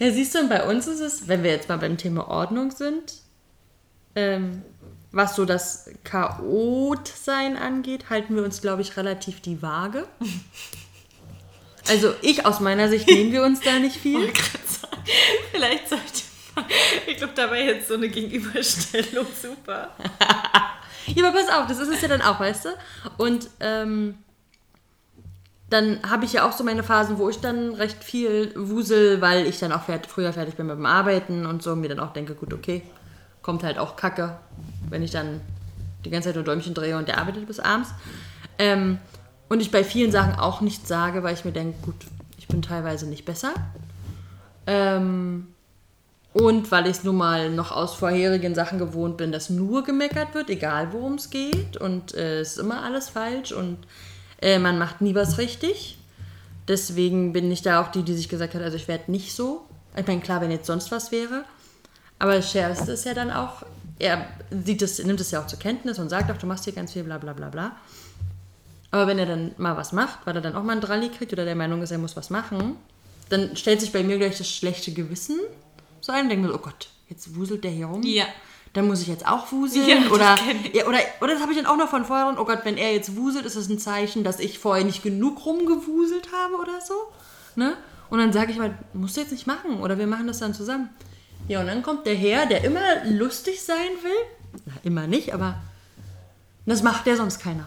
Ja, 0.00 0.10
siehst 0.10 0.34
du, 0.34 0.40
und 0.40 0.48
bei 0.48 0.66
uns 0.66 0.86
ist 0.86 1.00
es, 1.00 1.28
wenn 1.28 1.42
wir 1.42 1.50
jetzt 1.50 1.68
mal 1.68 1.76
beim 1.76 1.98
Thema 1.98 2.26
Ordnung 2.26 2.70
sind, 2.70 3.12
ähm, 4.14 4.62
was 5.12 5.36
so 5.36 5.44
das 5.44 5.90
Chaot-Sein 6.04 7.58
angeht, 7.58 8.08
halten 8.08 8.34
wir 8.34 8.42
uns, 8.42 8.62
glaube 8.62 8.80
ich, 8.80 8.96
relativ 8.96 9.40
die 9.40 9.60
Waage. 9.60 10.06
Also 11.88 12.14
ich 12.22 12.46
aus 12.46 12.60
meiner 12.60 12.88
Sicht 12.88 13.08
nehmen 13.08 13.32
wir 13.32 13.42
uns 13.42 13.60
da 13.60 13.78
nicht 13.78 13.96
viel. 13.96 14.32
Vielleicht 15.52 15.88
sollte 15.88 16.04
man. 16.54 16.64
Ich 17.06 17.16
glaube, 17.16 17.32
da 17.34 17.50
war 17.50 17.58
jetzt 17.58 17.88
so 17.88 17.94
eine 17.94 18.08
Gegenüberstellung 18.08 19.26
super. 19.40 19.94
Ja, 21.06 21.26
aber 21.26 21.38
pass 21.38 21.48
auf, 21.48 21.66
das 21.66 21.78
ist 21.78 21.88
es 21.88 22.02
ja 22.02 22.08
dann 22.08 22.22
auch, 22.22 22.38
weißt 22.38 22.66
du? 22.66 22.68
Und 23.16 23.48
ähm, 23.58 24.18
dann 25.70 26.00
habe 26.08 26.24
ich 26.24 26.32
ja 26.32 26.46
auch 26.46 26.52
so 26.52 26.64
meine 26.64 26.82
Phasen, 26.82 27.18
wo 27.18 27.28
ich 27.28 27.38
dann 27.38 27.74
recht 27.74 28.02
viel 28.02 28.52
wusel, 28.56 29.20
weil 29.20 29.46
ich 29.46 29.60
dann 29.60 29.70
auch 29.72 29.84
fert 29.84 30.06
früher 30.06 30.32
fertig 30.32 30.56
bin 30.56 30.66
mit 30.66 30.76
dem 30.76 30.86
Arbeiten 30.86 31.46
und 31.46 31.62
so 31.62 31.72
und 31.72 31.80
mir 31.80 31.88
dann 31.88 32.00
auch 32.00 32.12
denke, 32.12 32.34
gut, 32.34 32.52
okay, 32.52 32.82
kommt 33.40 33.62
halt 33.62 33.78
auch 33.78 33.94
Kacke, 33.94 34.36
wenn 34.88 35.02
ich 35.02 35.12
dann 35.12 35.40
die 36.04 36.10
ganze 36.10 36.28
Zeit 36.28 36.34
nur 36.34 36.44
Däumchen 36.44 36.74
drehe 36.74 36.96
und 36.96 37.06
der 37.06 37.18
arbeitet 37.18 37.46
bis 37.46 37.60
abends. 37.60 37.90
Ähm, 38.58 38.98
und 39.48 39.60
ich 39.60 39.70
bei 39.70 39.84
vielen 39.84 40.10
Sachen 40.10 40.34
auch 40.34 40.60
nichts 40.60 40.88
sage, 40.88 41.22
weil 41.22 41.34
ich 41.34 41.44
mir 41.44 41.52
denke, 41.52 41.78
gut, 41.82 41.96
ich 42.36 42.48
bin 42.48 42.62
teilweise 42.62 43.06
nicht 43.06 43.24
besser. 43.24 43.52
Ähm, 44.66 45.48
und 46.32 46.70
weil 46.70 46.86
ich 46.86 46.98
es 46.98 47.04
nun 47.04 47.16
mal 47.16 47.50
noch 47.50 47.72
aus 47.72 47.94
vorherigen 47.94 48.54
Sachen 48.54 48.78
gewohnt 48.78 49.16
bin, 49.16 49.32
dass 49.32 49.50
nur 49.50 49.84
gemeckert 49.84 50.34
wird, 50.34 50.50
egal 50.50 50.92
worum 50.92 51.14
es 51.14 51.30
geht. 51.30 51.76
Und 51.76 52.14
äh, 52.14 52.40
es 52.40 52.52
ist 52.52 52.58
immer 52.58 52.82
alles 52.82 53.08
falsch 53.08 53.52
und 53.52 53.78
äh, 54.40 54.58
man 54.58 54.78
macht 54.78 55.00
nie 55.00 55.14
was 55.14 55.38
richtig. 55.38 55.98
Deswegen 56.68 57.32
bin 57.32 57.50
ich 57.50 57.62
da 57.62 57.82
auch 57.82 57.88
die, 57.88 58.02
die 58.02 58.14
sich 58.14 58.28
gesagt 58.28 58.54
hat, 58.54 58.62
also 58.62 58.76
ich 58.76 58.88
werde 58.88 59.10
nicht 59.10 59.34
so. 59.34 59.66
Ich 59.96 60.06
meine, 60.06 60.20
klar, 60.20 60.40
wenn 60.40 60.50
jetzt 60.50 60.66
sonst 60.66 60.90
was 60.90 61.10
wäre. 61.10 61.44
Aber 62.18 62.34
das 62.34 62.50
Schärfste 62.50 62.92
ist 62.92 63.04
ja 63.04 63.14
dann 63.14 63.30
auch, 63.30 63.64
er 63.98 64.26
sieht 64.64 64.82
es, 64.82 65.02
nimmt 65.02 65.20
es 65.20 65.30
ja 65.30 65.42
auch 65.42 65.46
zur 65.46 65.58
Kenntnis 65.58 65.98
und 65.98 66.10
sagt 66.10 66.30
auch, 66.30 66.36
du 66.36 66.46
machst 66.46 66.64
hier 66.64 66.72
ganz 66.72 66.92
viel, 66.92 67.02
bla 67.02 67.18
bla 67.18 67.32
bla 67.32 67.48
bla. 67.48 67.76
Aber 68.90 69.06
wenn 69.06 69.18
er 69.18 69.26
dann 69.26 69.52
mal 69.56 69.76
was 69.76 69.92
macht, 69.92 70.26
weil 70.26 70.36
er 70.36 70.42
dann 70.42 70.54
auch 70.54 70.62
mal 70.62 70.72
einen 70.72 70.80
Dralli 70.80 71.08
kriegt 71.08 71.32
oder 71.32 71.44
der 71.44 71.54
Meinung 71.54 71.82
ist, 71.82 71.90
er 71.90 71.98
muss 71.98 72.16
was 72.16 72.30
machen, 72.30 72.76
dann 73.28 73.56
stellt 73.56 73.80
sich 73.80 73.92
bei 73.92 74.02
mir 74.02 74.18
gleich 74.18 74.36
das 74.38 74.48
schlechte 74.48 74.92
Gewissen 74.92 75.38
so 76.00 76.12
ein 76.12 76.24
und 76.24 76.28
denkt 76.30 76.46
mir 76.46 76.54
oh 76.54 76.58
Gott, 76.58 76.88
jetzt 77.08 77.34
wuselt 77.34 77.64
der 77.64 77.70
hier 77.70 77.86
rum. 77.86 78.02
Ja. 78.02 78.26
Dann 78.72 78.86
muss 78.86 79.02
ich 79.02 79.08
jetzt 79.08 79.26
auch 79.26 79.50
wuseln. 79.50 79.88
Ja, 79.88 80.10
oder, 80.10 80.36
ja, 80.72 80.86
oder, 80.86 80.98
oder 81.20 81.32
das 81.32 81.42
habe 81.42 81.52
ich 81.52 81.58
dann 81.58 81.66
auch 81.66 81.76
noch 81.76 81.88
von 81.88 82.04
vorher. 82.04 82.36
Oh 82.38 82.44
Gott, 82.44 82.60
wenn 82.64 82.76
er 82.76 82.92
jetzt 82.92 83.16
wuselt, 83.16 83.44
ist 83.44 83.56
das 83.56 83.68
ein 83.68 83.78
Zeichen, 83.78 84.22
dass 84.22 84.38
ich 84.38 84.58
vorher 84.58 84.84
nicht 84.84 85.02
genug 85.02 85.44
rumgewuselt 85.44 86.28
habe 86.32 86.54
oder 86.54 86.80
so. 86.80 86.94
Ne? 87.56 87.76
Und 88.10 88.18
dann 88.18 88.32
sage 88.32 88.52
ich 88.52 88.58
mal, 88.58 88.78
musst 88.92 89.16
du 89.16 89.22
jetzt 89.22 89.32
nicht 89.32 89.46
machen 89.46 89.80
oder 89.80 89.98
wir 89.98 90.06
machen 90.06 90.28
das 90.28 90.38
dann 90.38 90.54
zusammen. 90.54 90.90
Ja, 91.48 91.60
und 91.60 91.66
dann 91.66 91.82
kommt 91.82 92.06
der 92.06 92.14
Herr, 92.14 92.46
der 92.46 92.62
immer 92.62 93.04
lustig 93.04 93.62
sein 93.62 93.90
will. 94.02 94.62
Na, 94.66 94.74
immer 94.84 95.06
nicht, 95.06 95.34
aber 95.34 95.60
das 96.66 96.82
macht 96.82 97.06
ja 97.06 97.16
sonst 97.16 97.40
keiner. 97.40 97.66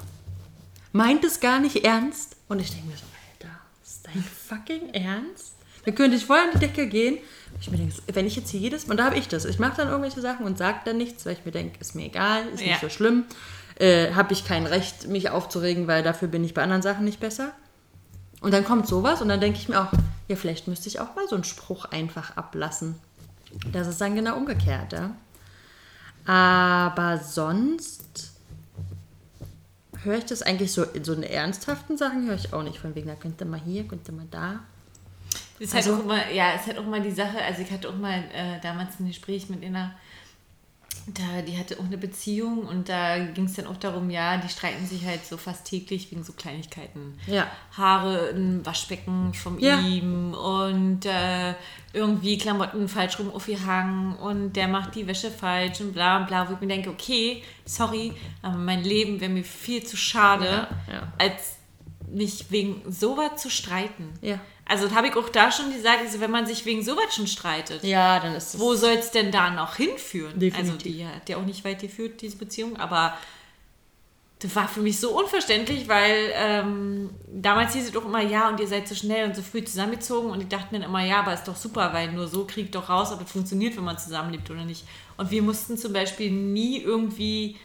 Meint 0.94 1.26
es 1.26 1.40
gar 1.40 1.60
nicht 1.60 1.84
ernst. 1.84 2.38
Und 2.48 2.60
ich 2.60 2.72
denke 2.72 2.88
mir 2.88 2.96
so, 2.96 3.04
Alter, 3.34 3.56
ist 3.84 4.06
dein 4.06 4.24
fucking 4.24 4.94
Ernst? 4.94 5.56
Dann 5.86 5.96
könnte 5.96 6.16
ich 6.16 6.26
voll 6.26 6.38
an 6.38 6.52
die 6.54 6.60
Decke 6.60 6.88
gehen. 6.88 7.18
Ich 7.62 7.72
mir 7.72 7.78
denke, 7.78 7.94
wenn 8.14 8.28
ich 8.28 8.36
jetzt 8.36 8.50
hier 8.50 8.60
jedes 8.60 8.88
Mal, 8.88 8.94
und 8.94 8.98
da 8.98 9.06
habe 9.06 9.18
ich 9.18 9.28
das, 9.28 9.46
ich 9.46 9.58
mache 9.60 9.78
dann 9.78 9.88
irgendwelche 9.88 10.22
Sachen 10.22 10.46
und 10.46 10.58
sage 10.58 10.80
dann 10.86 10.98
nichts, 10.98 11.26
weil 11.26 11.34
ich 11.34 11.46
mir 11.46 11.52
denke, 11.52 11.80
ist 11.80 11.96
mir 11.96 12.06
egal, 12.06 12.48
ist 12.50 12.62
Ja. 12.62 12.68
nicht 12.68 12.82
so 12.82 12.90
schlimm. 12.90 13.24
Äh, 13.80 14.14
habe 14.14 14.34
ich 14.34 14.46
kein 14.46 14.66
Recht, 14.66 15.08
mich 15.08 15.30
aufzuregen, 15.30 15.88
weil 15.88 16.04
dafür 16.04 16.28
bin 16.28 16.44
ich 16.44 16.54
bei 16.54 16.62
anderen 16.62 16.82
Sachen 16.82 17.06
nicht 17.06 17.20
besser. 17.20 17.52
Und 18.42 18.54
dann 18.54 18.66
kommt 18.66 18.88
sowas 18.88 19.22
und 19.22 19.30
dann 19.30 19.40
denke 19.40 19.58
ich 19.58 19.70
mir 19.70 19.80
auch, 19.82 19.92
ja, 20.28 20.36
vielleicht 20.36 20.68
müsste 20.68 20.90
ich 20.90 21.00
auch 21.00 21.16
mal 21.16 21.28
so 21.30 21.36
einen 21.36 21.46
Spruch 21.46 21.86
einfach 21.86 22.36
ablassen. 22.36 22.96
Das 23.72 23.88
ist 23.88 24.02
dann 24.02 24.16
genau 24.16 24.36
umgekehrt, 24.36 24.94
ja. 24.94 25.12
Aber 26.26 27.20
sonst 27.20 28.32
höre 30.04 30.18
ich 30.18 30.26
das 30.26 30.42
eigentlich 30.42 30.72
so 30.74 30.84
in 30.84 31.04
so 31.04 31.14
in 31.14 31.24
ernsthaften 31.24 31.98
Sachen 31.98 32.28
höre 32.28 32.36
ich 32.36 32.54
auch 32.54 32.64
nicht. 32.64 32.80
Von 32.80 32.96
wegen, 32.96 33.08
da 33.08 33.16
könnte 33.16 33.46
man 33.46 33.60
hier, 33.62 33.88
könnte 33.88 34.12
man 34.12 34.30
da. 34.30 34.60
Ist 35.60 35.74
halt 35.74 35.86
Also- 35.88 35.98
auch 36.00 36.04
immer, 36.04 36.32
ja, 36.32 36.52
ist 36.54 36.68
halt 36.68 36.78
auch 36.80 36.86
mal 36.86 37.02
die 37.02 37.12
Sache, 37.12 37.42
also 37.44 37.62
ich 37.62 37.72
hatte 37.72 37.90
auch 37.90 37.96
mal 37.98 38.24
äh, 38.34 38.60
damals 38.62 39.00
ein 39.00 39.08
Gespräch 39.08 39.50
mit 39.50 39.64
einer, 39.64 39.94
da, 41.08 41.42
die 41.42 41.58
hatte 41.58 41.80
auch 41.80 41.86
eine 41.86 41.98
Beziehung 41.98 42.60
und 42.66 42.88
da 42.88 43.20
ging 43.20 43.46
es 43.46 43.54
dann 43.54 43.68
auch 43.68 43.76
darum, 43.78 44.10
ja, 44.10 44.38
die 44.38 44.48
streiten 44.48 44.86
sich 44.86 45.06
halt 45.06 45.26
so 45.26 45.36
fast 45.38 45.66
täglich 45.66 46.10
wegen 46.12 46.24
so 46.24 46.32
Kleinigkeiten. 46.34 47.18
Ja. 47.28 47.48
Haare 47.76 48.28
im 48.30 48.66
Waschbecken 48.66 49.34
von 49.34 49.60
Ja. 49.60 49.80
ihm 49.80 50.34
und 50.34 51.06
äh, 51.06 51.56
irgendwie 51.92 52.38
Klamotten 52.38 52.88
falsch 52.88 53.20
rum 53.20 53.32
aufgehangen 53.34 54.16
und 54.16 54.54
der 54.54 54.68
macht 54.70 54.96
die 54.96 55.06
Wäsche 55.06 55.30
falsch 55.30 55.82
und 55.82 55.94
bla 55.94 56.20
bla, 56.20 56.48
wo 56.50 56.54
ich 56.54 56.62
mir 56.62 56.68
denke, 56.68 56.90
okay, 56.90 57.44
sorry, 57.66 58.14
aber 58.42 58.58
mein 58.58 58.84
Leben 58.84 59.20
wäre 59.20 59.32
mir 59.32 59.44
viel 59.44 59.84
zu 59.84 59.98
schade, 59.98 60.68
ja. 60.92 61.12
als 61.18 61.58
mich 62.08 62.46
wegen 62.50 62.82
sowas 62.92 63.42
zu 63.42 63.50
streiten. 63.50 64.10
Ja. 64.22 64.40
Also 64.66 64.88
das 64.88 64.96
habe 64.96 65.08
ich 65.08 65.16
auch 65.16 65.30
da 65.30 65.52
schon 65.52 65.74
gesagt, 65.74 66.00
also 66.00 66.20
wenn 66.22 66.32
man 66.32 66.46
sich 66.46 66.66
wegen 66.66 66.84
sowas 66.84 67.14
schon 67.14 67.28
streitet, 67.28 67.84
Ja, 67.84 68.20
dann 68.20 68.34
ist 68.34 68.60
wo 68.60 68.76
soll 68.76 68.94
es 68.94 69.12
denn 69.12 69.32
da 69.32 69.50
noch 69.50 69.76
hinführen? 69.76 70.40
Definitiv. 70.40 70.58
Also 70.74 70.78
die 70.78 71.06
hat 71.06 71.28
ja 71.30 71.38
auch 71.38 71.46
nicht 71.46 71.66
weit 71.66 71.82
geführt, 71.82 72.22
diese 72.22 72.38
Beziehung, 72.38 72.78
aber 72.78 73.18
das 74.40 74.56
war 74.56 74.68
für 74.68 74.82
mich 74.82 75.00
so 75.00 75.18
unverständlich, 75.18 75.88
weil 75.88 76.32
ähm, 76.36 77.10
damals 77.28 77.74
hieß 77.74 77.86
es 77.86 77.92
doch 77.92 78.06
immer, 78.06 78.22
ja, 78.22 78.50
und 78.50 78.60
ihr 78.60 78.68
seid 78.68 78.88
so 78.88 78.96
schnell 78.96 79.26
und 79.28 79.36
so 79.36 79.42
früh 79.42 79.64
zusammengezogen 79.64 80.32
und 80.32 80.40
die 80.40 80.50
dachten 80.50 80.76
dann 80.76 80.84
immer, 80.84 81.04
ja, 81.04 81.20
aber 81.20 81.34
ist 81.34 81.46
doch 81.46 81.56
super, 81.56 81.94
weil 81.94 82.12
nur 82.12 82.28
so 82.28 82.46
kriegt 82.46 82.76
doch 82.76 82.90
raus, 82.90 83.12
ob 83.14 83.22
es 83.22 83.32
funktioniert, 83.32 83.78
wenn 83.78 83.86
man 83.86 83.98
zusammenlebt 83.98 84.50
oder 84.50 84.66
nicht. 84.66 84.84
Und 85.18 85.32
wir 85.32 85.42
mussten 85.42 85.78
zum 85.78 85.94
Beispiel 85.94 86.30
nie 86.32 86.82
irgendwie 86.82 87.58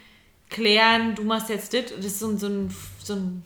klären, 0.51 1.15
du 1.15 1.25
machst 1.25 1.49
jetzt 1.49 1.75
das, 1.75 1.87
das 1.97 2.05
ist 2.05 2.21
so 2.21 2.29
ein, 2.29 2.39
so 2.39 2.47
ein, 2.47 2.75
so 3.03 3.15
ein 3.15 3.43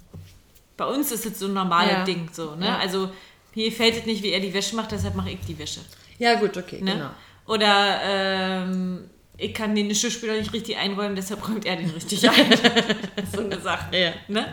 bei 0.77 0.87
uns 0.87 1.13
ist 1.13 1.27
es 1.27 1.39
so 1.39 1.47
ein 1.47 1.55
normales 1.55 1.93
Ja. 1.93 2.05
Ding 2.05 2.29
so, 2.33 2.55
ne? 2.55 2.67
Ja. 2.67 2.79
Also 2.79 3.11
mir 3.55 3.71
gefällt 3.71 3.97
es 3.99 4.07
nicht, 4.07 4.23
wie 4.23 4.31
er 4.33 4.41
die 4.41 4.53
Wäsche 4.55 4.77
macht, 4.77 4.93
deshalb 4.93 5.15
mache 5.15 5.31
ich 5.31 5.41
die 5.47 5.59
Wäsche. 5.59 5.81
ja, 6.19 6.35
gut, 6.35 6.57
okay, 6.57 6.81
Ne? 6.83 6.93
genau. 6.93 7.11
Oder 7.47 8.01
ähm, 8.05 9.11
ich 9.37 9.53
kann 9.53 9.75
den 9.75 9.89
Geschirrspüler 9.89 10.35
nicht 10.35 10.53
richtig 10.53 10.77
einräumen, 10.77 11.17
deshalb 11.17 11.47
räumt 11.49 11.67
er 11.67 11.77
den 11.77 11.91
richtig 11.91 12.29
ein. 12.29 12.55
so 13.35 13.41
eine 13.41 13.61
Sache. 13.61 13.97
Ja. 13.97 14.13
Ne? 14.29 14.47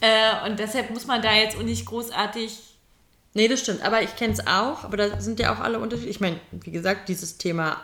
Äh, 0.00 0.48
und 0.50 0.58
deshalb 0.58 0.90
muss 0.90 1.06
man 1.06 1.22
da 1.22 1.32
jetzt 1.34 1.56
auch 1.56 1.62
nicht 1.62 1.86
großartig. 1.86 2.58
Nee, 3.34 3.48
das 3.48 3.60
stimmt. 3.60 3.82
Aber 3.82 4.02
ich 4.02 4.14
kenne 4.16 4.32
es 4.32 4.46
auch. 4.46 4.84
Aber 4.84 4.96
da 4.96 5.20
sind 5.20 5.38
ja 5.40 5.54
auch 5.54 5.60
alle 5.60 5.78
unterschiedlich. 5.78 6.16
Ich 6.16 6.20
meine, 6.20 6.38
wie 6.52 6.70
gesagt, 6.72 7.08
dieses 7.08 7.38
Thema 7.38 7.76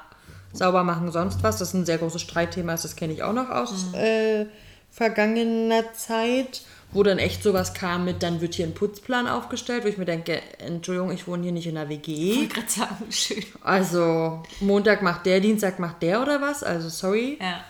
sauber 0.52 0.82
machen, 0.84 1.10
sonst 1.12 1.42
was, 1.42 1.58
das 1.58 1.68
ist 1.68 1.74
ein 1.74 1.86
sehr 1.86 1.98
großes 1.98 2.22
Streitthema. 2.22 2.72
Das 2.72 2.96
kenne 2.96 3.12
ich 3.12 3.22
auch 3.22 3.32
noch 3.32 3.48
aus 3.50 3.94
äh, 3.94 4.46
vergangener 4.90 5.92
Zeit. 5.94 6.62
Wo 6.92 7.02
dann 7.04 7.18
echt 7.18 7.42
sowas 7.42 7.72
kam 7.72 8.04
mit, 8.04 8.22
dann 8.22 8.40
wird 8.40 8.54
hier 8.54 8.66
ein 8.66 8.74
Putzplan 8.74 9.28
aufgestellt, 9.28 9.84
wo 9.84 9.88
ich 9.88 9.96
mir 9.96 10.06
denke, 10.06 10.42
Entschuldigung, 10.58 11.12
ich 11.12 11.28
wohne 11.28 11.44
hier 11.44 11.52
nicht 11.52 11.66
in 11.66 11.76
einer 11.76 11.88
WG. 11.88 12.32
Ich 12.32 12.38
wollte 12.38 12.54
gerade 12.54 12.70
sagen, 12.70 13.06
schön. 13.10 13.44
Also 13.62 14.42
Montag 14.60 15.02
macht 15.02 15.26
der, 15.26 15.40
Dienstag 15.40 15.78
macht 15.78 16.02
der 16.02 16.20
oder 16.20 16.40
was? 16.40 16.64
Also 16.64 16.88
sorry. 16.88 17.38
Ja. 17.40 17.64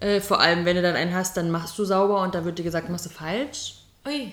Äh, 0.00 0.20
vor 0.20 0.40
allem, 0.40 0.64
wenn 0.64 0.76
du 0.76 0.82
dann 0.82 0.96
einen 0.96 1.14
hast, 1.14 1.36
dann 1.36 1.50
machst 1.50 1.78
du 1.78 1.84
sauber 1.84 2.22
und 2.22 2.34
da 2.34 2.44
wird 2.44 2.58
dir 2.58 2.62
gesagt, 2.62 2.88
machst 2.88 3.06
du 3.06 3.10
falsch. 3.10 3.74
Ui. 4.06 4.32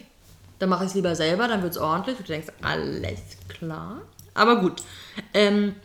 Dann 0.60 0.70
mache 0.70 0.86
ich 0.86 0.90
es 0.90 0.96
lieber 0.96 1.16
selber, 1.16 1.48
dann 1.48 1.62
wird 1.62 1.74
es 1.74 1.78
ordentlich. 1.78 2.18
Und 2.18 2.28
du 2.28 2.32
denkst, 2.32 2.50
alles 2.62 3.20
klar. 3.50 4.02
Aber 4.34 4.62
gut. 4.62 4.82
Ähm, 5.34 5.76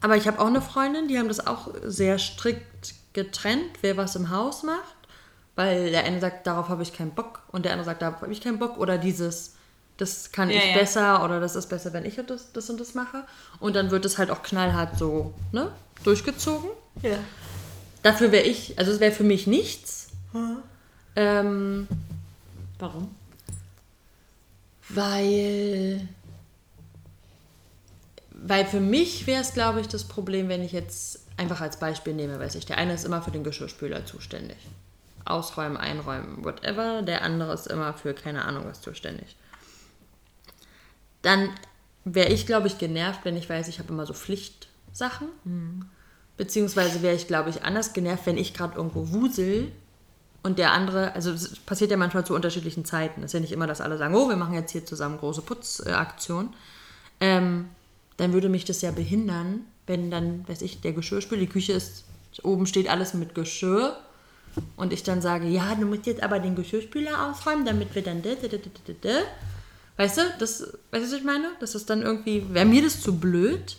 aber 0.00 0.16
ich 0.16 0.26
habe 0.26 0.40
auch 0.40 0.46
eine 0.46 0.62
Freundin, 0.62 1.08
die 1.08 1.18
haben 1.18 1.28
das 1.28 1.46
auch 1.46 1.68
sehr 1.84 2.18
strikt 2.18 2.94
getrennt, 3.12 3.78
wer 3.82 3.96
was 3.96 4.16
im 4.16 4.30
Haus 4.30 4.62
macht. 4.62 4.96
Weil 5.60 5.90
der 5.90 6.04
eine 6.04 6.20
sagt, 6.20 6.46
darauf 6.46 6.70
habe 6.70 6.82
ich 6.82 6.94
keinen 6.94 7.10
Bock. 7.10 7.42
Und 7.52 7.66
der 7.66 7.72
andere 7.72 7.84
sagt, 7.84 8.00
darauf 8.00 8.22
habe 8.22 8.32
ich 8.32 8.40
keinen 8.40 8.58
Bock. 8.58 8.78
Oder 8.78 8.96
dieses, 8.96 9.56
das 9.98 10.32
kann 10.32 10.48
Ja, 10.48 10.56
ich 10.56 10.70
ja. 10.70 10.78
besser. 10.78 11.22
Oder 11.22 11.38
das 11.38 11.54
ist 11.54 11.66
besser, 11.68 11.92
wenn 11.92 12.06
ich 12.06 12.18
das, 12.26 12.52
das 12.52 12.70
und 12.70 12.80
das 12.80 12.94
mache. 12.94 13.24
Und 13.58 13.76
dann 13.76 13.90
wird 13.90 14.06
es 14.06 14.16
halt 14.16 14.30
auch 14.30 14.42
knallhart 14.42 14.96
so 14.98 15.34
ne, 15.52 15.70
durchgezogen. 16.02 16.70
Ja. 17.02 17.18
Dafür 18.02 18.32
wäre 18.32 18.44
ich, 18.44 18.78
also 18.78 18.90
es 18.90 19.00
wäre 19.00 19.12
für 19.12 19.22
mich 19.22 19.46
nichts. 19.46 20.08
Ähm, 21.14 21.86
Warum? 22.78 23.14
Weil. 24.88 26.08
Weil 28.30 28.64
für 28.64 28.80
mich 28.80 29.26
wäre 29.26 29.42
es, 29.42 29.52
glaube 29.52 29.82
ich, 29.82 29.88
das 29.88 30.04
Problem, 30.04 30.48
wenn 30.48 30.62
ich 30.62 30.72
jetzt 30.72 31.20
einfach 31.36 31.60
als 31.60 31.78
Beispiel 31.78 32.14
nehme, 32.14 32.40
weiß 32.40 32.54
ich, 32.54 32.64
der 32.64 32.78
eine 32.78 32.94
ist 32.94 33.04
immer 33.04 33.20
für 33.20 33.30
den 33.30 33.44
Geschirrspüler 33.44 34.06
zuständig. 34.06 34.56
Ausräumen, 35.30 35.76
einräumen, 35.76 36.44
whatever. 36.44 37.02
Der 37.02 37.22
andere 37.22 37.52
ist 37.52 37.66
immer 37.66 37.94
für 37.94 38.14
keine 38.14 38.44
Ahnung 38.44 38.64
was 38.66 38.80
zuständig. 38.80 39.36
Dann 41.22 41.50
wäre 42.04 42.28
ich, 42.28 42.46
glaube 42.46 42.66
ich, 42.66 42.78
genervt, 42.78 43.20
wenn 43.24 43.36
ich 43.36 43.48
weiß, 43.48 43.68
ich 43.68 43.78
habe 43.78 43.92
immer 43.92 44.06
so 44.06 44.14
Pflichtsachen. 44.14 45.28
Beziehungsweise 46.36 47.02
wäre 47.02 47.14
ich, 47.14 47.26
glaube 47.26 47.50
ich, 47.50 47.64
anders 47.64 47.92
genervt, 47.92 48.26
wenn 48.26 48.38
ich 48.38 48.54
gerade 48.54 48.76
irgendwo 48.76 49.10
wusel 49.10 49.70
und 50.42 50.58
der 50.58 50.72
andere, 50.72 51.14
also 51.14 51.30
es 51.32 51.58
passiert 51.58 51.90
ja 51.90 51.98
manchmal 51.98 52.24
zu 52.24 52.34
unterschiedlichen 52.34 52.84
Zeiten. 52.84 53.20
Es 53.22 53.26
ist 53.26 53.34
ja 53.34 53.40
nicht 53.40 53.52
immer, 53.52 53.66
dass 53.66 53.82
alle 53.82 53.98
sagen, 53.98 54.14
oh, 54.14 54.28
wir 54.28 54.36
machen 54.36 54.54
jetzt 54.54 54.72
hier 54.72 54.86
zusammen 54.86 55.18
große 55.18 55.42
Putzaktion. 55.42 56.54
Ähm, 57.20 57.68
dann 58.16 58.32
würde 58.32 58.48
mich 58.48 58.64
das 58.64 58.80
ja 58.80 58.90
behindern, 58.90 59.66
wenn 59.86 60.10
dann, 60.10 60.48
weiß 60.48 60.62
ich, 60.62 60.80
der 60.80 60.92
Geschirrspüler, 60.92 61.40
die 61.40 61.46
Küche 61.46 61.72
ist, 61.74 62.04
oben 62.42 62.66
steht 62.66 62.88
alles 62.88 63.12
mit 63.12 63.34
Geschirr 63.34 63.96
und 64.76 64.92
ich 64.92 65.02
dann 65.02 65.22
sage, 65.22 65.46
ja, 65.46 65.74
du 65.74 65.86
musst 65.86 66.06
jetzt 66.06 66.22
aber 66.22 66.38
den 66.38 66.54
Geschirrspüler 66.56 67.30
ausräumen, 67.30 67.64
damit 67.64 67.94
wir 67.94 68.02
dann 68.02 68.22
da, 68.22 68.30
da, 68.34 68.48
da, 68.48 68.56
da, 68.56 68.70
da, 68.86 68.92
da. 69.00 69.18
Weißt 69.96 70.18
du, 70.18 70.22
das, 70.38 70.60
weißt 70.60 70.72
du, 70.92 71.00
was 71.02 71.12
ich 71.12 71.24
meine? 71.24 71.48
Das 71.60 71.74
ist 71.74 71.88
dann 71.90 72.02
irgendwie, 72.02 72.44
wäre 72.52 72.66
mir 72.66 72.82
das 72.82 73.00
zu 73.00 73.18
blöd, 73.18 73.76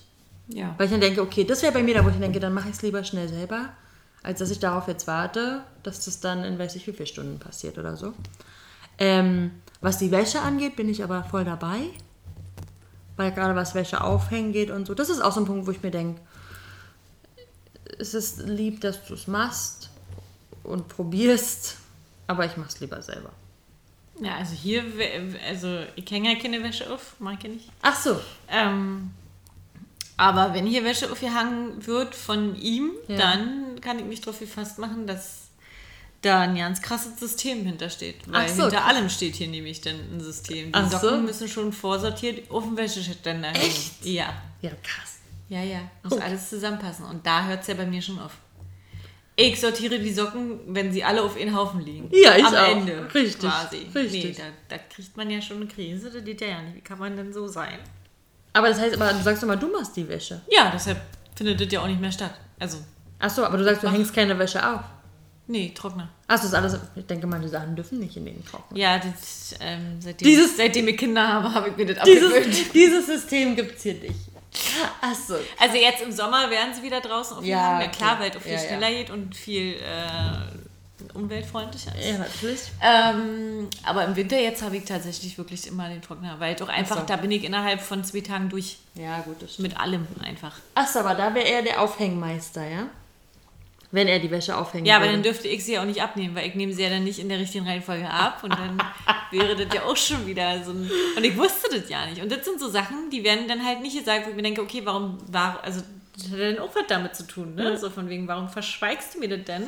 Ja. 0.47 0.75
weil 0.77 0.85
ich 0.85 0.91
dann 0.91 1.01
denke, 1.01 1.21
okay, 1.21 1.43
das 1.43 1.61
wäre 1.63 1.73
bei 1.73 1.83
mir 1.83 1.95
da, 1.95 2.05
wo 2.05 2.09
ich 2.09 2.15
denke, 2.17 2.39
dann 2.39 2.53
mache 2.53 2.69
ich 2.69 2.75
es 2.75 2.81
lieber 2.81 3.03
schnell 3.03 3.27
selber, 3.27 3.69
als 4.23 4.39
dass 4.39 4.51
ich 4.51 4.59
darauf 4.59 4.87
jetzt 4.87 5.07
warte, 5.07 5.63
dass 5.83 6.05
das 6.05 6.19
dann 6.19 6.43
in 6.43 6.59
weiß 6.59 6.75
ich 6.75 6.85
wie 6.87 6.93
viele 6.93 7.07
Stunden 7.07 7.39
passiert 7.39 7.77
oder 7.77 7.97
so. 7.97 8.13
Ähm, 8.99 9.51
was 9.81 9.97
die 9.97 10.11
Wäsche 10.11 10.39
angeht, 10.41 10.75
bin 10.75 10.87
ich 10.89 11.03
aber 11.03 11.23
voll 11.23 11.43
dabei. 11.43 11.79
Weil 13.17 13.31
gerade 13.31 13.55
was 13.55 13.73
Wäsche 13.75 14.03
aufhängen 14.03 14.51
geht 14.53 14.69
und 14.71 14.85
so. 14.87 14.93
Das 14.93 15.09
ist 15.09 15.21
auch 15.21 15.31
so 15.31 15.41
ein 15.41 15.45
Punkt, 15.45 15.65
wo 15.67 15.71
ich 15.71 15.81
mir 15.83 15.91
denke, 15.91 16.21
es 17.99 18.13
ist 18.13 18.43
lieb, 18.47 18.81
dass 18.81 19.03
du 19.05 19.13
es 19.15 19.27
machst 19.27 19.89
und 20.63 20.87
probierst, 20.87 21.77
aber 22.27 22.45
ich 22.45 22.57
mache 22.57 22.69
es 22.69 22.79
lieber 22.79 23.01
selber. 23.01 23.31
Ja, 24.19 24.35
also 24.37 24.53
hier, 24.53 24.83
also 25.47 25.79
ich 25.95 26.09
hänge 26.11 26.33
ja 26.33 26.39
keine 26.39 26.61
Wäsche 26.63 26.91
auf, 26.93 27.15
mag 27.19 27.43
ich 27.43 27.49
nicht. 27.49 27.69
Ach 27.81 27.95
so. 27.99 28.19
Ähm, 28.49 29.11
aber 30.17 30.53
wenn 30.53 30.67
hier 30.67 30.83
Wäsche 30.83 31.11
aufgehangen 31.11 31.85
wird 31.87 32.13
von 32.13 32.55
ihm, 32.55 32.91
Ja. 33.07 33.17
dann 33.17 33.81
kann 33.81 33.97
ich 33.97 34.05
mich 34.05 34.21
darauf 34.21 34.39
gefasst 34.39 34.77
machen, 34.77 35.07
dass 35.07 35.47
da 36.21 36.41
ein 36.41 36.55
ganz 36.55 36.83
krasses 36.83 37.19
System 37.19 37.65
hintersteht. 37.65 38.17
Weil 38.31 38.45
Ach 38.45 38.47
so, 38.55 38.63
hinter 38.63 38.77
krass. 38.77 38.89
allem 38.95 39.09
steht 39.09 39.35
hier 39.35 39.47
nämlich 39.47 39.81
dann 39.81 39.95
ein 39.95 40.21
System. 40.21 40.67
Die 40.67 40.73
Ach 40.75 40.91
so. 40.91 40.99
Socken 40.99 41.25
müssen 41.25 41.47
schon 41.47 41.73
vorsortiert 41.73 42.51
auf 42.51 42.63
dem 42.63 42.77
Wäscheständer 42.77 43.47
hängen. 43.47 43.61
Echt? 43.65 44.05
Ja. 44.05 44.31
Ja, 44.61 44.69
krass. 44.83 45.17
Ja, 45.49 45.63
ja. 45.63 45.79
Muss 46.03 46.13
Okay. 46.13 46.21
alles 46.23 46.47
zusammenpassen. 46.49 47.05
Und 47.05 47.25
da 47.25 47.45
hört 47.45 47.61
es 47.61 47.67
ja 47.67 47.73
bei 47.73 47.87
mir 47.87 48.01
schon 48.03 48.19
auf. 48.19 48.33
Ich 49.41 49.59
sortiere 49.59 49.99
die 49.99 50.13
Socken, 50.13 50.59
wenn 50.67 50.91
sie 50.91 51.03
alle 51.03 51.21
auf 51.21 51.37
einen 51.37 51.55
Haufen 51.55 51.81
liegen. 51.81 52.09
Ja, 52.11 52.35
ich 52.37 52.45
Am 52.45 52.53
auch. 52.53 52.67
Ende. 52.67 53.07
Richtig, 53.13 53.39
Quasi. 53.49 53.87
richtig. 53.95 54.23
Nee, 54.25 54.35
da, 54.37 54.75
da 54.75 54.81
kriegt 54.93 55.15
man 55.17 55.29
ja 55.29 55.41
schon 55.41 55.57
eine 55.57 55.67
Krise. 55.67 56.09
Das 56.11 56.23
geht 56.23 56.41
ja 56.41 56.47
ja 56.47 56.61
nicht. 56.61 56.75
Wie 56.77 56.81
kann 56.81 56.99
man 56.99 57.15
denn 57.17 57.31
so 57.33 57.47
sein? 57.47 57.79
Aber 58.53 58.67
das 58.69 58.79
heißt, 58.79 58.95
aber 58.99 59.13
du 59.13 59.21
sagst 59.23 59.43
doch 59.43 59.47
mal, 59.47 59.55
du 59.57 59.67
machst 59.71 59.95
die 59.95 60.07
Wäsche. 60.07 60.41
Ja, 60.49 60.71
deshalb 60.73 60.99
findet 61.35 61.59
das 61.61 61.71
ja 61.71 61.81
auch 61.81 61.87
nicht 61.87 62.01
mehr 62.01 62.11
statt. 62.11 62.33
Also, 62.59 62.77
Ach 63.19 63.29
so, 63.29 63.45
aber 63.45 63.57
du 63.57 63.63
sagst, 63.63 63.83
du 63.83 63.89
hängst 63.91 64.13
keine 64.13 64.37
Wäsche 64.39 64.59
auf. 64.67 64.81
nee, 65.47 65.71
Trockner. 65.75 66.09
Ach, 66.27 66.35
das 66.35 66.45
ist 66.45 66.53
alles. 66.53 66.77
Ich 66.95 67.05
denke 67.05 67.27
mal, 67.27 67.39
die 67.39 67.47
Sachen 67.47 67.75
dürfen 67.75 67.99
nicht 67.99 68.17
in 68.17 68.25
den 68.25 68.43
Trockner. 68.45 68.77
Ja, 68.77 68.97
das, 68.97 69.53
ähm, 69.59 69.97
seitdem, 69.99 70.27
Dieses- 70.27 70.57
seitdem 70.57 70.87
ich 70.87 70.97
Kinder 70.97 71.27
habe, 71.27 71.53
habe 71.53 71.69
ich 71.69 71.77
mir 71.77 71.93
das 71.93 72.03
Dieses, 72.05 72.33
abgewöhnt. 72.33 72.73
dieses 72.73 73.05
System 73.05 73.55
gibt 73.55 73.77
es 73.77 73.83
hier 73.83 73.93
nicht. 73.95 74.15
Achso. 75.01 75.35
Also 75.59 75.77
jetzt 75.77 76.01
im 76.01 76.11
Sommer 76.11 76.49
werden 76.49 76.73
sie 76.73 76.83
wieder 76.83 76.99
draußen 77.01 77.37
auf 77.37 77.43
Ja, 77.43 77.81
ja, 77.81 77.87
klar, 77.87 78.13
okay. 78.13 78.21
weil 78.23 78.29
es 78.31 78.37
auch 78.37 78.41
viel 78.41 78.51
Ja, 78.53 78.61
ja. 78.61 78.67
schneller 78.67 78.89
geht 78.91 79.09
und 79.09 79.35
viel 79.35 79.75
äh, 79.75 81.13
umweltfreundlicher 81.17 81.95
ist. 81.97 82.05
Ja, 82.09 82.17
natürlich. 82.17 82.59
Ähm, 82.81 83.69
aber 83.83 84.05
im 84.05 84.15
Winter 84.15 84.39
jetzt 84.39 84.61
habe 84.61 84.77
ich 84.77 84.85
tatsächlich 84.85 85.37
wirklich 85.37 85.67
immer 85.67 85.89
den 85.89 86.01
Trockner, 86.01 86.39
weil 86.39 86.55
doch 86.55 86.69
einfach, 86.69 86.97
Ach 86.97 87.01
so. 87.01 87.07
da 87.07 87.15
bin 87.17 87.31
ich 87.31 87.43
innerhalb 87.43 87.81
von 87.81 88.03
zwei 88.03 88.21
Tagen 88.21 88.49
durch 88.49 88.77
Ja, 88.95 89.19
gut, 89.21 89.41
das 89.41 89.53
stimmt. 89.53 89.69
mit 89.69 89.79
allem 89.79 90.07
einfach. 90.23 90.55
Achso, 90.75 90.99
aber 90.99 91.15
da 91.15 91.33
wäre 91.33 91.47
er 91.47 91.61
der 91.63 91.81
Aufhängmeister, 91.81 92.67
ja? 92.67 92.83
Wenn 93.93 94.07
er 94.07 94.19
die 94.19 94.31
Wäsche 94.31 94.55
aufhängen 94.55 94.85
Ja, 94.85 94.95
aber 94.95 95.05
würde. 95.05 95.15
dann 95.15 95.23
dürfte 95.23 95.47
ich 95.47 95.65
sie 95.65 95.73
ja 95.73 95.81
auch 95.81 95.85
nicht 95.85 96.01
abnehmen, 96.01 96.33
weil 96.33 96.47
ich 96.47 96.55
nehme 96.55 96.71
sie 96.73 96.83
ja 96.83 96.89
dann 96.89 97.03
nicht 97.03 97.19
in 97.19 97.27
der 97.27 97.39
richtigen 97.39 97.67
Reihenfolge 97.67 98.09
ab 98.09 98.41
und 98.43 98.51
dann 98.53 98.81
wäre 99.31 99.55
das 99.55 99.73
ja 99.73 99.83
auch 99.83 99.97
schon 99.97 100.25
wieder 100.25 100.63
so 100.63 100.71
ein... 100.71 100.89
Und 101.17 101.23
ich 101.23 101.35
wusste 101.35 101.77
das 101.77 101.89
ja 101.89 102.05
nicht. 102.05 102.21
Und 102.21 102.31
das 102.31 102.45
sind 102.45 102.59
so 102.59 102.69
Sachen, 102.69 103.09
die 103.09 103.23
werden 103.23 103.47
dann 103.47 103.65
halt 103.65 103.81
nicht 103.81 103.97
gesagt, 103.97 104.25
wo 104.25 104.29
ich 104.29 104.35
mir 104.35 104.43
denke, 104.43 104.61
okay, 104.61 104.81
warum 104.85 105.17
war... 105.31 105.59
Also 105.63 105.81
das 106.15 106.31
hat 106.31 106.39
ja 106.39 106.51
dann 106.51 106.59
auch 106.59 106.73
was 106.75 106.83
damit 106.87 107.15
zu 107.15 107.25
tun, 107.27 107.55
ne? 107.55 107.77
So 107.77 107.89
von 107.89 108.09
wegen, 108.09 108.27
warum 108.27 108.49
verschweigst 108.49 109.15
du 109.15 109.19
mir 109.19 109.29
das 109.29 109.43
denn? 109.45 109.63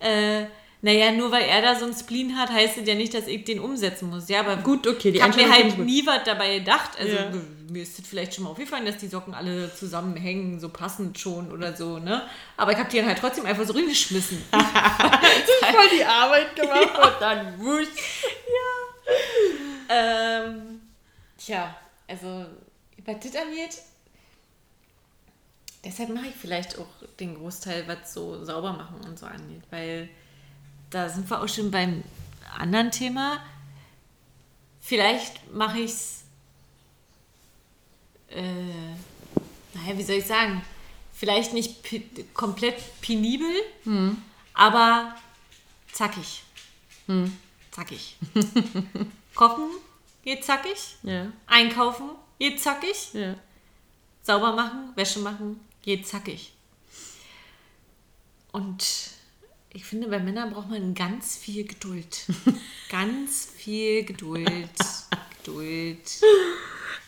Äh, 0.00 0.46
naja, 0.82 1.12
nur 1.12 1.30
weil 1.30 1.42
er 1.44 1.60
da 1.60 1.74
so 1.78 1.84
ein 1.84 1.92
Spleen 1.94 2.36
hat, 2.38 2.50
heißt 2.50 2.78
das 2.78 2.86
ja 2.86 2.94
nicht, 2.94 3.12
dass 3.12 3.26
ich 3.26 3.44
den 3.44 3.60
umsetzen 3.60 4.08
muss. 4.08 4.28
Ja, 4.28 4.40
aber 4.40 4.56
Gut, 4.56 4.86
okay, 4.86 5.10
die 5.12 5.18
ich 5.18 5.22
habe 5.22 5.36
mir 5.36 5.50
halt 5.50 5.78
nie 5.78 6.06
was 6.06 6.24
dabei 6.24 6.58
gedacht. 6.58 6.98
Also 6.98 7.16
Ja. 7.16 7.30
mir 7.70 7.82
ist 7.82 7.98
das 7.98 8.06
vielleicht 8.06 8.34
schon 8.34 8.44
mal 8.44 8.50
aufgefallen, 8.50 8.86
dass 8.86 8.96
die 8.96 9.08
Socken 9.08 9.34
alle 9.34 9.74
zusammenhängen, 9.74 10.58
so 10.58 10.70
passend 10.70 11.18
schon 11.18 11.52
oder 11.52 11.76
so, 11.76 11.98
ne? 11.98 12.22
Aber 12.56 12.72
ich 12.72 12.78
habe 12.78 12.88
die 12.90 12.96
dann 12.96 13.06
halt 13.06 13.18
trotzdem 13.18 13.44
einfach 13.44 13.64
so 13.64 13.74
reingeschmissen. 13.74 14.42
voll 14.50 15.88
die 15.98 16.04
Arbeit 16.04 16.56
gemacht 16.56 16.98
und 16.98 17.20
dann 17.20 17.58
wusch. 17.60 17.88
ähm, 19.88 20.80
tja, 21.38 21.76
also 22.08 22.46
was 23.04 23.16
das 23.20 23.36
angeht, 23.36 23.78
deshalb 25.84 26.10
mache 26.10 26.26
ich 26.28 26.34
vielleicht 26.34 26.78
auch 26.78 26.86
den 27.18 27.34
Großteil, 27.36 27.86
was 27.86 28.14
so 28.14 28.44
sauber 28.44 28.72
machen 28.72 29.00
und 29.06 29.18
so 29.18 29.26
angeht, 29.26 29.62
weil 29.70 30.08
da 30.90 31.08
sind 31.08 31.28
wir 31.30 31.40
auch 31.42 31.48
schon 31.48 31.70
beim 31.70 32.02
anderen 32.58 32.90
Thema. 32.90 33.40
Vielleicht 34.80 35.52
mache 35.52 35.80
ich 35.80 35.90
es, 35.92 36.24
äh, 38.28 38.42
naja, 39.74 39.96
wie 39.96 40.02
soll 40.02 40.16
ich 40.16 40.26
sagen, 40.26 40.62
vielleicht 41.12 41.52
nicht 41.52 41.82
pi 41.82 42.02
komplett 42.34 42.76
penibel, 43.00 43.46
aber 44.54 45.14
zackig. 45.92 46.42
Zackig. 47.70 48.16
Kochen 49.34 49.68
geht 50.22 50.44
zackig. 50.44 50.96
Ja, 51.02 51.32
Einkaufen 51.46 52.10
geht 52.38 52.60
zackig. 52.60 53.12
ja. 53.12 53.34
Sauber 54.22 54.52
machen, 54.52 54.92
Wäsche 54.96 55.20
machen 55.20 55.60
geht 55.82 56.06
zackig. 56.06 56.52
Und 58.52 58.84
ich 59.72 59.84
finde, 59.84 60.08
bei 60.08 60.18
Männern 60.18 60.52
braucht 60.52 60.68
man 60.68 60.94
ganz 60.94 61.36
viel 61.36 61.64
Geduld. 61.64 62.26
ganz 62.90 63.46
viel 63.56 64.04
Geduld. 64.04 64.70
Geduld. 65.38 66.20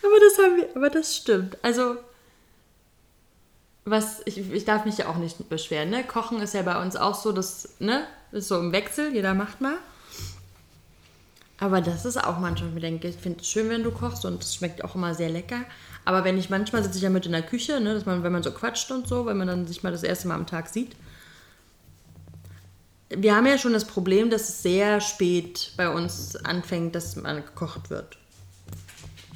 Aber 0.01 0.19
das 0.19 0.37
haben 0.37 0.57
wir, 0.57 0.69
aber 0.75 0.89
das 0.89 1.15
stimmt. 1.15 1.57
Also, 1.61 1.97
was, 3.85 4.21
ich, 4.25 4.37
ich 4.51 4.65
darf 4.65 4.85
mich 4.85 4.97
ja 4.97 5.09
auch 5.09 5.17
nicht 5.17 5.49
beschweren, 5.49 5.89
ne? 5.89 6.03
Kochen 6.03 6.41
ist 6.41 6.53
ja 6.53 6.61
bei 6.61 6.81
uns 6.81 6.95
auch 6.95 7.15
so, 7.15 7.31
das, 7.31 7.75
ne? 7.79 8.05
Ist 8.31 8.47
so 8.47 8.59
im 8.59 8.71
Wechsel, 8.71 9.13
jeder 9.13 9.33
macht 9.33 9.61
mal. 9.61 9.77
Aber 11.59 11.81
das 11.81 12.05
ist 12.05 12.17
auch 12.17 12.39
manchmal, 12.39 12.73
ich 12.75 12.81
denke, 12.81 13.07
ich 13.09 13.15
finde 13.15 13.41
es 13.41 13.47
schön, 13.47 13.69
wenn 13.69 13.83
du 13.83 13.91
kochst 13.91 14.25
und 14.25 14.43
es 14.43 14.55
schmeckt 14.55 14.83
auch 14.83 14.95
immer 14.95 15.13
sehr 15.15 15.29
lecker. 15.29 15.63
Aber 16.05 16.23
wenn 16.23 16.37
ich 16.37 16.49
manchmal 16.49 16.83
sitze 16.83 16.97
ich 16.97 17.03
ja 17.03 17.09
mit 17.09 17.25
in 17.25 17.31
der 17.31 17.43
Küche, 17.43 17.79
ne, 17.79 17.93
dass 17.93 18.05
man, 18.05 18.23
wenn 18.23 18.31
man 18.31 18.43
so 18.43 18.51
quatscht 18.51 18.91
und 18.91 19.07
so, 19.07 19.25
wenn 19.25 19.37
man 19.37 19.47
dann 19.47 19.67
sich 19.67 19.83
mal 19.83 19.91
das 19.91 20.03
erste 20.03 20.27
Mal 20.27 20.35
am 20.35 20.47
Tag 20.47 20.67
sieht. 20.67 20.95
Wir 23.17 23.35
haben 23.35 23.45
ja 23.45 23.57
schon 23.57 23.73
das 23.73 23.85
Problem, 23.85 24.29
dass 24.29 24.49
es 24.49 24.63
sehr 24.63 25.01
spät 25.01 25.71
bei 25.77 25.89
uns 25.89 26.35
anfängt, 26.37 26.95
dass 26.95 27.15
man 27.15 27.37
gekocht 27.37 27.89
wird. 27.89 28.17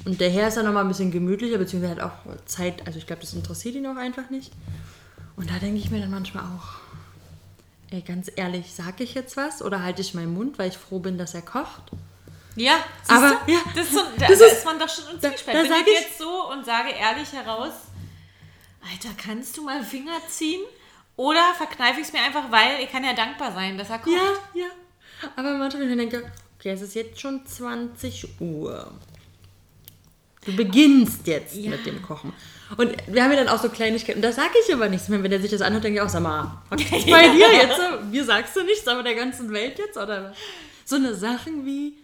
Und 0.04 0.20
der 0.20 0.30
Herr 0.30 0.48
ist 0.48 0.56
dann 0.56 0.64
nochmal 0.64 0.84
ein 0.84 0.88
bisschen 0.88 1.10
gemütlicher, 1.10 1.58
beziehungsweise 1.58 2.00
hat 2.00 2.12
auch 2.12 2.36
Zeit, 2.46 2.86
also 2.86 2.98
ich 2.98 3.06
glaube, 3.06 3.20
das 3.22 3.34
interessiert 3.34 3.74
ihn 3.74 3.86
auch 3.86 3.96
einfach 3.96 4.30
nicht. 4.30 4.52
Und 5.36 5.50
da 5.50 5.54
denke 5.58 5.78
ich 5.78 5.90
mir 5.90 6.00
dann 6.00 6.10
manchmal 6.10 6.44
auch, 6.44 6.78
ey, 7.90 8.00
ganz 8.02 8.30
ehrlich, 8.34 8.72
sage 8.74 9.04
ich 9.04 9.14
jetzt 9.14 9.36
was 9.36 9.60
oder 9.62 9.82
halte 9.82 10.00
ich 10.00 10.14
meinen 10.14 10.32
Mund, 10.34 10.58
weil 10.58 10.68
ich 10.70 10.76
froh 10.78 10.98
bin, 10.98 11.18
dass 11.18 11.34
er 11.34 11.42
kocht? 11.42 11.82
Ja, 12.56 12.76
Aber, 13.06 13.38
du? 13.46 13.52
ja, 13.52 13.58
das 13.74 13.86
ist 13.86 13.92
so, 13.94 14.00
da, 14.18 14.26
das 14.28 14.38
da 14.38 14.44
ist- 14.46 14.52
ist 14.52 14.64
man 14.64 14.78
doch 14.78 14.88
schon 14.88 15.04
im 15.14 15.20
da- 15.20 15.28
Zwiespalt. 15.30 15.56
da 15.56 15.62
sag 15.68 15.86
ich 15.86 15.92
ich- 15.94 16.00
jetzt 16.00 16.18
so 16.18 16.50
und 16.50 16.64
sage 16.64 16.88
ehrlich 16.90 17.32
heraus, 17.32 17.72
Alter, 18.90 19.14
kannst 19.16 19.56
du 19.56 19.62
mal 19.64 19.82
Finger 19.84 20.18
ziehen? 20.28 20.62
Oder 21.18 21.52
verkneife 21.56 21.98
ich 22.00 22.06
es 22.06 22.12
mir 22.12 22.20
einfach, 22.22 22.50
weil 22.50 22.80
ich 22.82 22.90
kann 22.92 23.02
ja 23.02 23.12
dankbar 23.12 23.50
sein, 23.52 23.76
dass 23.76 23.90
er 23.90 23.98
kocht. 23.98 24.12
Ja, 24.14 24.60
ja. 24.62 24.66
Aber 25.34 25.58
manchmal, 25.58 25.82
wenn 25.90 25.98
ich 25.98 26.08
denke, 26.08 26.30
okay, 26.58 26.70
es 26.70 26.80
ist 26.80 26.94
jetzt 26.94 27.20
schon 27.20 27.44
20 27.44 28.40
Uhr. 28.40 28.92
Du 30.44 30.54
beginnst 30.54 31.26
jetzt 31.26 31.56
Ja. 31.56 31.70
mit 31.70 31.84
dem 31.86 32.00
Kochen. 32.02 32.32
Und 32.76 32.94
wir 33.08 33.24
haben 33.24 33.32
ja 33.32 33.38
dann 33.44 33.48
auch 33.48 33.60
so 33.60 33.68
Kleinigkeiten, 33.68 34.22
da 34.22 34.30
sage 34.30 34.52
ich 34.64 34.72
aber 34.72 34.88
nichts 34.88 35.08
mehr. 35.08 35.20
Wenn 35.22 35.30
der 35.32 35.40
sich 35.40 35.50
das 35.50 35.60
anhört, 35.60 35.82
denke 35.84 35.98
ich 35.98 36.02
auch, 36.04 36.08
sag 36.08 36.22
mal, 36.22 36.62
was 36.70 36.80
ist 36.82 36.90
bei 37.10 37.28
dir 37.28 37.52
jetzt? 37.52 37.80
Mir 38.12 38.24
sagst 38.24 38.54
du 38.54 38.62
nichts, 38.62 38.86
aber 38.86 39.02
der 39.02 39.14
ganzen 39.16 39.50
Welt 39.52 39.76
jetzt? 39.78 39.96
Oder 39.96 40.32
so 40.84 40.96
eine 40.96 41.14
Sachen 41.16 41.66
wie, 41.66 41.94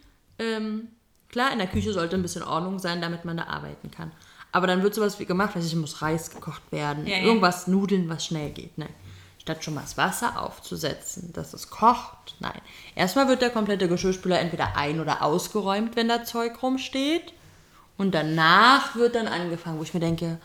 ähm, 0.40 0.88
klar, 1.28 1.52
in 1.52 1.58
der 1.58 1.68
Küche 1.68 1.92
sollte 1.92 2.16
ein 2.16 2.22
bisschen 2.22 2.42
Ordnung 2.42 2.80
sein, 2.80 3.00
damit 3.00 3.24
man 3.24 3.36
da 3.36 3.44
arbeiten 3.44 3.92
kann. 3.92 4.10
Aber 4.50 4.66
dann 4.66 4.82
wird 4.82 4.94
sowas 4.94 5.20
wie 5.20 5.24
gemacht, 5.26 5.54
weiß 5.54 5.64
ich, 5.66 5.76
muss 5.76 6.02
Reis 6.02 6.30
gekocht 6.30 6.62
werden, 6.72 7.06
Ja, 7.06 7.18
ja. 7.18 7.22
irgendwas 7.24 7.66
Nudeln, 7.68 8.08
was 8.08 8.26
schnell 8.26 8.50
geht. 8.50 8.76
Nein. 8.76 8.88
Statt 9.44 9.62
schon 9.62 9.74
mal 9.74 9.82
das 9.82 9.98
Wasser 9.98 10.40
aufzusetzen, 10.40 11.30
dass 11.34 11.52
es 11.52 11.68
kocht. 11.68 12.34
Nein. 12.40 12.62
Erstmal 12.94 13.28
wird 13.28 13.42
der 13.42 13.50
komplette 13.50 13.88
Geschirrspüler 13.88 14.40
entweder 14.40 14.74
ein- 14.74 15.00
oder 15.00 15.20
ausgeräumt, 15.20 15.96
wenn 15.96 16.08
da 16.08 16.24
Zeug 16.24 16.62
rumsteht. 16.62 17.34
Und 17.98 18.14
danach 18.14 18.96
wird 18.96 19.14
dann 19.14 19.28
angefangen, 19.28 19.78
wo 19.78 19.82
ich 19.82 19.92
mir 19.92 20.00
denke, 20.00 20.38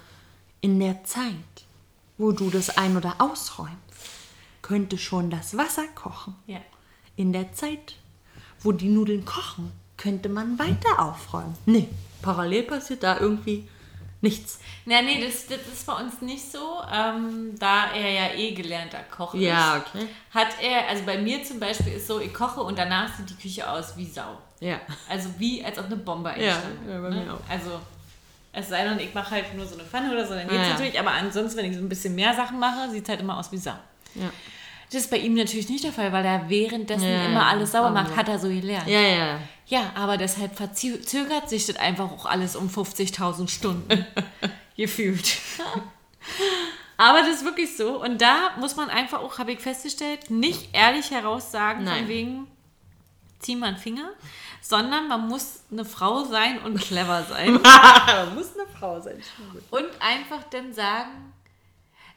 in 0.59 0.81
der 0.81 1.01
Zeit, 1.05 1.33
wo 2.17 2.33
du 2.33 2.49
das 2.49 2.77
ein- 2.77 2.97
oder 2.97 3.15
ausräumst, 3.19 3.71
könnte 4.61 4.97
schon 4.97 5.29
das 5.29 5.55
Wasser 5.55 5.87
kochen. 5.95 6.35
Ja. 6.45 6.59
In 7.15 7.31
der 7.31 7.53
Zeit, 7.53 7.95
wo 8.59 8.73
die 8.73 8.89
Nudeln 8.89 9.23
kochen, 9.23 9.71
könnte 9.95 10.27
man 10.27 10.59
weiter 10.59 10.99
aufräumen. 10.99 11.55
Nee, 11.65 11.87
parallel 12.21 12.63
passiert 12.63 13.03
da 13.03 13.17
irgendwie 13.17 13.65
nichts. 14.21 14.59
Na, 14.85 15.01
nee, 15.01 15.23
das, 15.23 15.47
das 15.47 15.59
ist 15.71 15.85
bei 15.85 15.93
uns 15.93 16.21
nicht 16.21 16.51
so. 16.51 16.81
Ähm, 16.91 17.55
da 17.59 17.91
er 17.93 18.11
ja 18.11 18.33
eh 18.35 18.53
gelernter 18.53 18.99
Koch 19.15 19.33
Ja, 19.35 19.77
ist, 19.77 19.87
okay. 19.87 20.07
hat 20.33 20.47
er, 20.61 20.87
also 20.87 21.03
bei 21.05 21.17
mir 21.17 21.43
zum 21.43 21.59
Beispiel 21.59 21.93
ist 21.93 22.07
so, 22.07 22.19
ich 22.19 22.33
koche 22.33 22.61
und 22.61 22.77
danach 22.77 23.15
sieht 23.15 23.29
die 23.29 23.35
Küche 23.35 23.69
aus 23.69 23.95
wie 23.97 24.05
Sau. 24.05 24.37
Ja. 24.59 24.79
Also 25.07 25.29
wie, 25.37 25.63
als 25.63 25.77
ob 25.79 25.85
eine 25.85 25.95
Bombe 25.95 26.29
eingeschlagen 26.29 26.79
ja, 26.87 26.99
bei 26.99 27.09
ne? 27.09 27.15
mir 27.23 27.33
auch. 27.33 27.39
Also, 27.49 27.79
es 28.51 28.67
sei 28.67 28.83
denn, 28.83 28.99
ich 28.99 29.13
mache 29.13 29.31
halt 29.31 29.53
nur 29.55 29.65
so 29.65 29.75
eine 29.75 29.83
Pfanne 29.83 30.11
oder 30.11 30.25
so, 30.25 30.33
dann 30.33 30.47
geht's 30.47 30.59
Ah, 30.59 30.63
ja. 30.63 30.69
natürlich. 30.69 30.99
Aber 30.99 31.11
ansonsten, 31.11 31.57
wenn 31.59 31.65
ich 31.71 31.77
so 31.77 31.83
ein 31.83 31.89
bisschen 31.89 32.15
mehr 32.15 32.33
Sachen 32.33 32.59
mache, 32.59 32.89
sieht 32.89 33.03
es 33.03 33.09
halt 33.09 33.21
immer 33.21 33.37
aus 33.37 33.51
wie 33.51 33.57
Sau. 33.57 33.75
Ja. 34.15 34.29
Das 34.91 35.03
ist 35.03 35.11
bei 35.11 35.17
ihm 35.17 35.35
natürlich 35.35 35.69
nicht 35.69 35.83
der 35.83 35.93
Fall, 35.93 36.11
weil 36.11 36.25
er 36.25 36.49
währenddessen 36.49 37.07
Ja, 37.07 37.25
immer 37.25 37.45
alles 37.45 37.71
sauber 37.71 37.91
macht, 37.91 38.15
hat 38.15 38.27
er 38.27 38.39
so 38.39 38.47
gelernt. 38.49 38.87
Ja, 38.87 38.99
ja. 38.99 39.39
Ja, 39.67 39.91
aber 39.93 40.17
deshalb 40.17 40.55
verzögert 40.55 41.47
sich 41.47 41.67
das 41.67 41.75
einfach 41.75 42.11
auch 42.11 42.25
alles 42.25 42.55
um 42.55 42.67
50.000 42.69 43.47
Stunden. 43.49 44.05
Gefühlt. 44.75 45.37
aber 46.97 47.19
das 47.19 47.37
ist 47.37 47.45
wirklich 47.45 47.77
so. 47.77 48.01
Und 48.01 48.19
da 48.19 48.51
muss 48.59 48.75
man 48.75 48.89
einfach 48.89 49.19
auch, 49.19 49.37
habe 49.37 49.51
ich 49.51 49.59
festgestellt, 49.59 50.31
nicht 50.31 50.69
ehrlich 50.73 51.11
heraus 51.11 51.51
sagen, 51.51 51.83
Nein. 51.83 51.99
von 51.99 52.07
wegen, 52.07 52.47
zieh 53.37 53.55
mal 53.55 53.67
einen 53.67 53.77
Finger, 53.77 54.09
sondern 54.61 55.07
man 55.07 55.27
muss 55.27 55.61
eine 55.71 55.85
Frau 55.85 56.23
sein 56.23 56.59
und 56.63 56.79
clever 56.81 57.23
sein. 57.23 57.53
muss 58.33 58.55
eine 58.57 58.67
Frau 58.79 58.99
sein. 58.99 59.21
und 59.69 59.85
einfach 59.99 60.43
dann 60.49 60.73
sagen, 60.73 61.33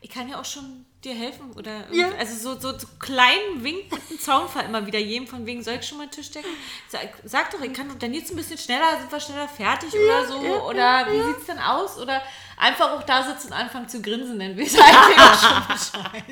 ich 0.00 0.08
kann 0.08 0.26
ja 0.28 0.40
auch 0.40 0.44
schon 0.44 0.86
dir 1.04 1.14
helfen 1.14 1.52
oder 1.52 1.84
Ja. 1.90 2.08
also 2.18 2.34
so, 2.36 2.60
so, 2.60 2.78
so 2.78 2.86
kleinen 2.98 3.62
Wink 3.62 3.90
mit 3.90 4.10
dem 4.10 4.20
Zaunfall 4.20 4.64
immer 4.66 4.86
wieder 4.86 4.98
jedem 4.98 5.26
von 5.26 5.44
wegen, 5.46 5.62
soll 5.62 5.74
ich 5.74 5.86
schon 5.86 5.98
mal 5.98 6.04
einen 6.04 6.12
Tisch 6.12 6.30
decken? 6.30 6.50
Sag, 6.88 7.08
sag 7.24 7.50
doch, 7.50 7.60
ich 7.60 7.72
kann 7.72 7.88
doch 7.88 7.98
dann 7.98 8.14
jetzt 8.14 8.30
ein 8.30 8.36
bisschen 8.36 8.58
schneller, 8.58 8.98
sind 8.98 9.10
wir 9.10 9.20
schneller 9.20 9.48
fertig 9.48 9.92
oder 9.94 10.26
so 10.26 10.44
ja, 10.44 10.52
oder 10.62 10.76
ja, 10.76 11.06
wie 11.12 11.16
ja. 11.16 11.26
sieht's 11.28 11.46
denn 11.46 11.58
aus 11.58 11.98
oder 11.98 12.22
einfach 12.56 12.92
auch 12.92 13.02
da 13.02 13.22
sitzen 13.22 13.48
und 13.48 13.52
anfangen 13.54 13.88
zu 13.88 14.00
grinsen, 14.00 14.38
weiß 14.58 14.74
er 14.74 14.84
eigentlich 14.84 15.18
auch 15.18 15.40
schon 15.40 16.02
Bescheid. 16.02 16.24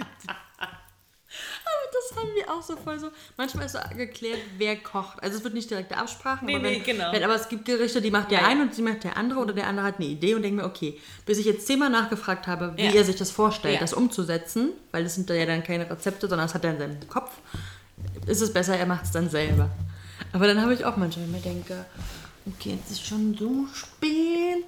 Das 1.92 2.16
haben 2.16 2.28
wir 2.34 2.50
auch 2.52 2.62
so 2.62 2.76
voll 2.76 2.98
so. 2.98 3.08
Manchmal 3.36 3.66
ist 3.66 3.72
so 3.72 3.78
geklärt, 3.96 4.38
wer 4.58 4.76
kocht. 4.76 5.22
Also 5.22 5.38
es 5.38 5.44
wird 5.44 5.54
nicht 5.54 5.70
direkte 5.70 5.96
Absprachen. 5.96 6.46
Nee, 6.46 6.54
aber, 6.56 6.64
wenn, 6.64 6.72
nee, 6.74 6.78
genau. 6.80 7.12
wenn, 7.12 7.22
aber 7.24 7.34
es 7.34 7.48
gibt 7.48 7.64
Gerichte, 7.64 8.00
die 8.00 8.10
macht 8.10 8.30
der 8.30 8.40
Ja, 8.42 8.46
eine 8.46 8.62
und 8.62 8.76
die 8.76 8.82
macht 8.82 9.04
der 9.04 9.16
andere 9.16 9.40
oder 9.40 9.52
der 9.52 9.66
andere 9.66 9.86
hat 9.86 9.96
eine 9.96 10.06
Idee 10.06 10.34
und 10.34 10.42
denkt 10.42 10.56
mir, 10.56 10.64
okay, 10.64 10.98
bis 11.26 11.38
ich 11.38 11.46
jetzt 11.46 11.66
zehnmal 11.66 11.90
nachgefragt 11.90 12.46
habe, 12.46 12.72
wie 12.76 12.84
Ja. 12.86 12.92
er 12.92 13.04
sich 13.04 13.16
das 13.16 13.30
vorstellt, 13.30 13.74
Ja. 13.74 13.80
das 13.80 13.92
umzusetzen, 13.92 14.70
weil 14.92 15.04
das 15.04 15.14
sind 15.14 15.28
ja 15.30 15.46
dann 15.46 15.62
keine 15.62 15.88
Rezepte, 15.90 16.28
sondern 16.28 16.46
das 16.46 16.54
hat 16.54 16.64
er 16.64 16.72
in 16.72 16.78
seinem 16.78 17.08
Kopf, 17.08 17.30
ist 18.26 18.40
es 18.40 18.52
besser, 18.52 18.76
er 18.76 18.86
macht 18.86 19.04
es 19.04 19.10
dann 19.10 19.28
selber. 19.28 19.70
Aber 20.32 20.46
dann 20.46 20.60
habe 20.60 20.74
ich 20.74 20.84
auch 20.84 20.96
manchmal, 20.96 21.26
wenn 21.26 21.36
ich 21.36 21.44
mir 21.44 21.50
denke, 21.52 21.84
okay, 22.46 22.76
jetzt 22.78 22.90
ist 22.90 23.06
schon 23.06 23.36
so 23.38 23.66
spät. 23.74 24.64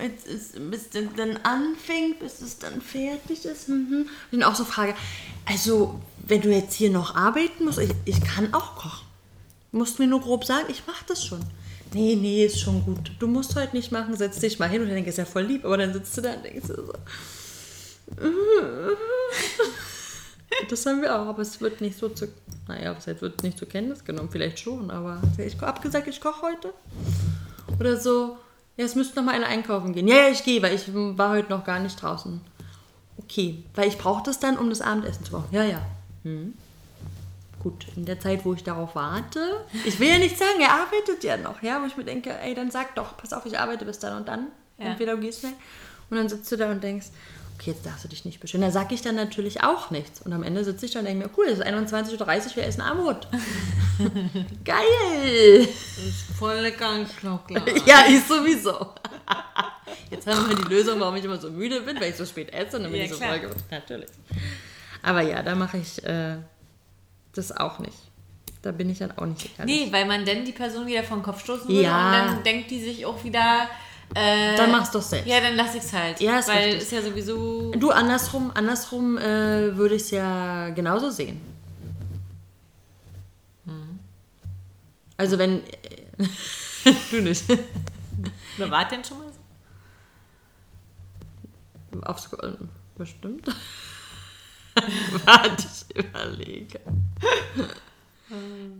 jetzt 0.00 0.26
ist, 0.28 0.52
bis 0.70 0.82
es 0.94 1.08
dann 1.16 1.36
anfängt, 1.38 2.20
bis 2.20 2.40
es 2.40 2.58
dann 2.58 2.80
fertig 2.80 3.44
ist. 3.44 3.68
Mhm. 3.68 4.06
Und 4.30 4.40
dann 4.40 4.44
auch 4.44 4.54
so 4.54 4.64
Frage, 4.64 4.94
also 5.46 6.00
wenn 6.26 6.40
du 6.40 6.50
jetzt 6.50 6.74
hier 6.74 6.90
noch 6.90 7.14
arbeiten 7.14 7.64
musst, 7.64 7.78
ich, 7.78 7.90
ich 8.04 8.20
kann 8.22 8.52
auch 8.54 8.76
kochen. 8.76 9.06
Du 9.72 9.78
musst 9.78 9.98
mir 9.98 10.06
nur 10.06 10.20
grob 10.20 10.44
sagen, 10.44 10.66
ich 10.68 10.86
mache 10.86 11.04
das 11.06 11.24
schon. 11.24 11.40
Nee, 11.92 12.16
nee, 12.16 12.44
ist 12.44 12.60
schon 12.60 12.84
gut. 12.84 13.12
Du 13.18 13.26
musst 13.26 13.56
heute 13.56 13.74
nicht 13.76 13.90
machen, 13.90 14.16
setz 14.16 14.38
dich 14.38 14.58
mal 14.58 14.68
hin 14.68 14.82
und 14.82 14.88
denkst 14.88 15.08
ist 15.08 15.18
ja 15.18 15.24
voll 15.24 15.42
lieb, 15.42 15.64
aber 15.64 15.76
dann 15.76 15.92
sitzt 15.92 16.16
du 16.16 16.20
da 16.20 16.34
und 16.34 16.44
denkst 16.44 16.66
so. 16.66 16.92
Das 20.68 20.84
haben 20.84 21.00
wir 21.00 21.14
auch, 21.14 21.26
aber 21.26 21.42
es 21.42 21.60
wird 21.60 21.80
nicht 21.80 21.96
so 21.96 22.08
zu. 22.08 22.28
Naja, 22.68 22.94
es 22.98 23.06
wird 23.06 23.42
nicht 23.42 23.56
zur 23.56 23.68
Kenntnis 23.68 24.04
genommen, 24.04 24.28
vielleicht 24.30 24.58
schon, 24.58 24.90
aber 24.90 25.22
ich 25.38 25.58
habe 25.60 25.80
gesagt, 25.80 26.06
ich 26.06 26.20
koche 26.20 26.42
heute. 26.42 26.74
Oder 27.78 27.96
so, 27.96 28.36
ja, 28.76 28.84
es 28.84 28.94
müsste 28.94 29.16
noch 29.16 29.24
mal 29.24 29.34
eine 29.34 29.46
einkaufen 29.46 29.92
gehen. 29.92 30.08
Ja, 30.08 30.16
ja, 30.16 30.28
ich 30.28 30.44
gehe, 30.44 30.60
weil 30.60 30.74
ich 30.74 30.92
war 30.92 31.30
heute 31.30 31.50
noch 31.50 31.64
gar 31.64 31.78
nicht 31.78 32.00
draußen. 32.00 32.40
Okay, 33.18 33.62
weil 33.74 33.88
ich 33.88 33.98
brauche 33.98 34.22
das 34.22 34.38
dann, 34.38 34.58
um 34.58 34.70
das 34.70 34.80
Abendessen 34.80 35.24
zu 35.24 35.32
machen. 35.32 35.48
Ja, 35.52 35.64
ja. 35.64 35.80
Hm. 36.24 36.54
Gut, 37.62 37.86
in 37.94 38.06
der 38.06 38.18
Zeit, 38.18 38.44
wo 38.44 38.54
ich 38.54 38.64
darauf 38.64 38.94
warte, 38.94 39.66
ich 39.84 40.00
will 40.00 40.08
ja 40.08 40.18
nicht 40.18 40.38
sagen, 40.38 40.60
er 40.60 40.72
arbeitet 40.72 41.22
ja 41.22 41.36
noch, 41.36 41.62
ja, 41.62 41.82
wo 41.82 41.86
ich 41.86 41.96
mir 41.96 42.04
denke, 42.04 42.30
ey, 42.40 42.54
dann 42.54 42.70
sag 42.70 42.94
doch, 42.94 43.18
pass 43.18 43.34
auf, 43.34 43.44
ich 43.44 43.58
arbeite 43.58 43.84
bis 43.84 43.98
dann 43.98 44.16
und 44.16 44.28
dann. 44.28 44.46
Ja. 44.78 44.86
Entweder 44.86 45.14
du 45.14 45.20
gehst 45.20 45.40
schnell. 45.40 45.52
Und 46.08 46.16
dann 46.16 46.28
sitzt 46.28 46.50
du 46.50 46.56
da 46.56 46.70
und 46.70 46.82
denkst, 46.82 47.08
okay, 47.60 47.72
jetzt 47.72 47.84
darfst 47.84 48.04
du 48.04 48.08
dich 48.08 48.24
nicht 48.24 48.40
beschweren. 48.40 48.62
Da 48.62 48.70
sage 48.70 48.94
ich 48.94 49.02
dann 49.02 49.14
natürlich 49.14 49.62
auch 49.62 49.90
nichts. 49.90 50.22
Und 50.22 50.32
am 50.32 50.42
Ende 50.42 50.64
sitze 50.64 50.86
ich 50.86 50.92
da 50.92 51.00
und 51.00 51.04
denke 51.04 51.26
mir, 51.26 51.30
cool, 51.36 51.46
es 51.46 51.58
ist 51.58 51.66
21.30 51.66 52.18
Uhr, 52.18 52.56
wir 52.56 52.64
essen 52.64 52.80
Armut. 52.80 53.28
Geil! 54.64 55.66
Das 55.66 56.04
ist 56.04 56.22
voll 56.38 56.56
lecker 56.56 57.06
Schokolade. 57.20 57.74
ja, 57.86 58.04
ich 58.08 58.24
sowieso. 58.24 58.94
Jetzt 60.10 60.26
haben 60.26 60.48
wir 60.48 60.56
die 60.56 60.72
Lösung, 60.72 60.98
warum 60.98 61.16
ich 61.16 61.24
immer 61.24 61.38
so 61.38 61.50
müde 61.50 61.82
bin, 61.82 62.00
weil 62.00 62.10
ich 62.10 62.16
so 62.16 62.24
spät 62.24 62.52
esse 62.52 62.78
und 62.78 62.84
dann 62.84 62.92
bin 62.92 63.00
ja, 63.00 63.06
ich 63.06 63.12
so 63.12 63.18
voll 63.18 63.50
Natürlich. 63.70 64.08
Aber 65.02 65.22
ja, 65.22 65.42
da 65.42 65.54
mache 65.54 65.78
ich 65.78 66.02
äh, 66.04 66.36
das 67.34 67.56
auch 67.56 67.78
nicht. 67.78 67.96
Da 68.62 68.72
bin 68.72 68.90
ich 68.90 68.98
dann 68.98 69.16
auch 69.16 69.26
nicht 69.26 69.58
ehrlich. 69.58 69.86
Nee, 69.86 69.92
weil 69.92 70.04
man 70.04 70.24
dann 70.24 70.44
die 70.44 70.52
Person 70.52 70.86
wieder 70.86 71.02
vom 71.02 71.22
Kopf 71.22 71.42
stoßen 71.42 71.68
würde 71.68 71.82
ja. 71.82 72.06
und 72.06 72.12
dann 72.12 72.44
denkt 72.44 72.70
die 72.70 72.82
sich 72.82 73.06
auch 73.06 73.24
wieder, 73.24 73.68
äh, 74.14 74.56
dann 74.56 74.72
machst 74.72 74.94
du 74.94 74.98
es 74.98 75.08
selbst. 75.08 75.28
Ja, 75.28 75.40
dann 75.40 75.54
lass 75.54 75.74
ich 75.74 75.82
es 75.82 75.92
halt. 75.92 76.20
Ja, 76.20 76.38
ist 76.40 76.48
Weil 76.48 76.64
richtig. 76.64 76.82
ist 76.82 76.92
ja 76.92 77.02
sowieso. 77.02 77.70
Du, 77.72 77.90
andersrum, 77.90 78.50
andersrum 78.54 79.16
äh, 79.16 79.76
würde 79.76 79.94
ich 79.94 80.02
es 80.02 80.10
ja 80.10 80.70
genauso 80.70 81.10
sehen. 81.10 81.40
Hm. 83.66 84.00
Also 85.16 85.38
wenn. 85.38 85.62
du 87.10 87.22
nicht. 87.22 87.44
Wer 88.56 88.70
war 88.70 88.88
denn 88.88 89.04
schon 89.04 89.18
mal 89.18 89.26
so? 91.92 92.02
Aufs 92.02 92.28
bestimmt. 92.96 93.48
Warte, 95.24 95.66
ich 95.66 95.96
überlege. 95.96 96.80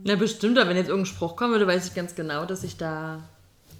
Na, 0.03 0.15
bestimmt, 0.15 0.57
aber 0.57 0.69
wenn 0.69 0.77
jetzt 0.77 0.89
irgendein 0.89 1.13
Spruch 1.13 1.35
kommen 1.35 1.51
würde, 1.51 1.67
weiß 1.67 1.87
ich 1.87 1.93
ganz 1.93 2.15
genau, 2.15 2.45
dass 2.45 2.63
ich 2.63 2.77
da 2.77 3.21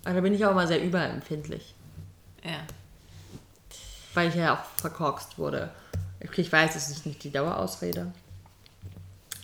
aber 0.03 0.15
da 0.15 0.21
bin 0.21 0.33
ich 0.33 0.45
auch 0.45 0.55
mal 0.55 0.67
sehr 0.67 0.83
überempfindlich. 0.83 1.75
Ja. 2.43 2.61
Weil 4.13 4.29
ich 4.29 4.35
ja 4.35 4.55
auch 4.55 4.63
verkorkst 4.79 5.37
wurde. 5.37 5.69
Okay, 6.23 6.41
ich 6.41 6.51
weiß, 6.51 6.75
es 6.75 6.89
ist 6.89 7.05
nicht 7.05 7.23
die 7.23 7.31
Dauerausrede. 7.31 8.11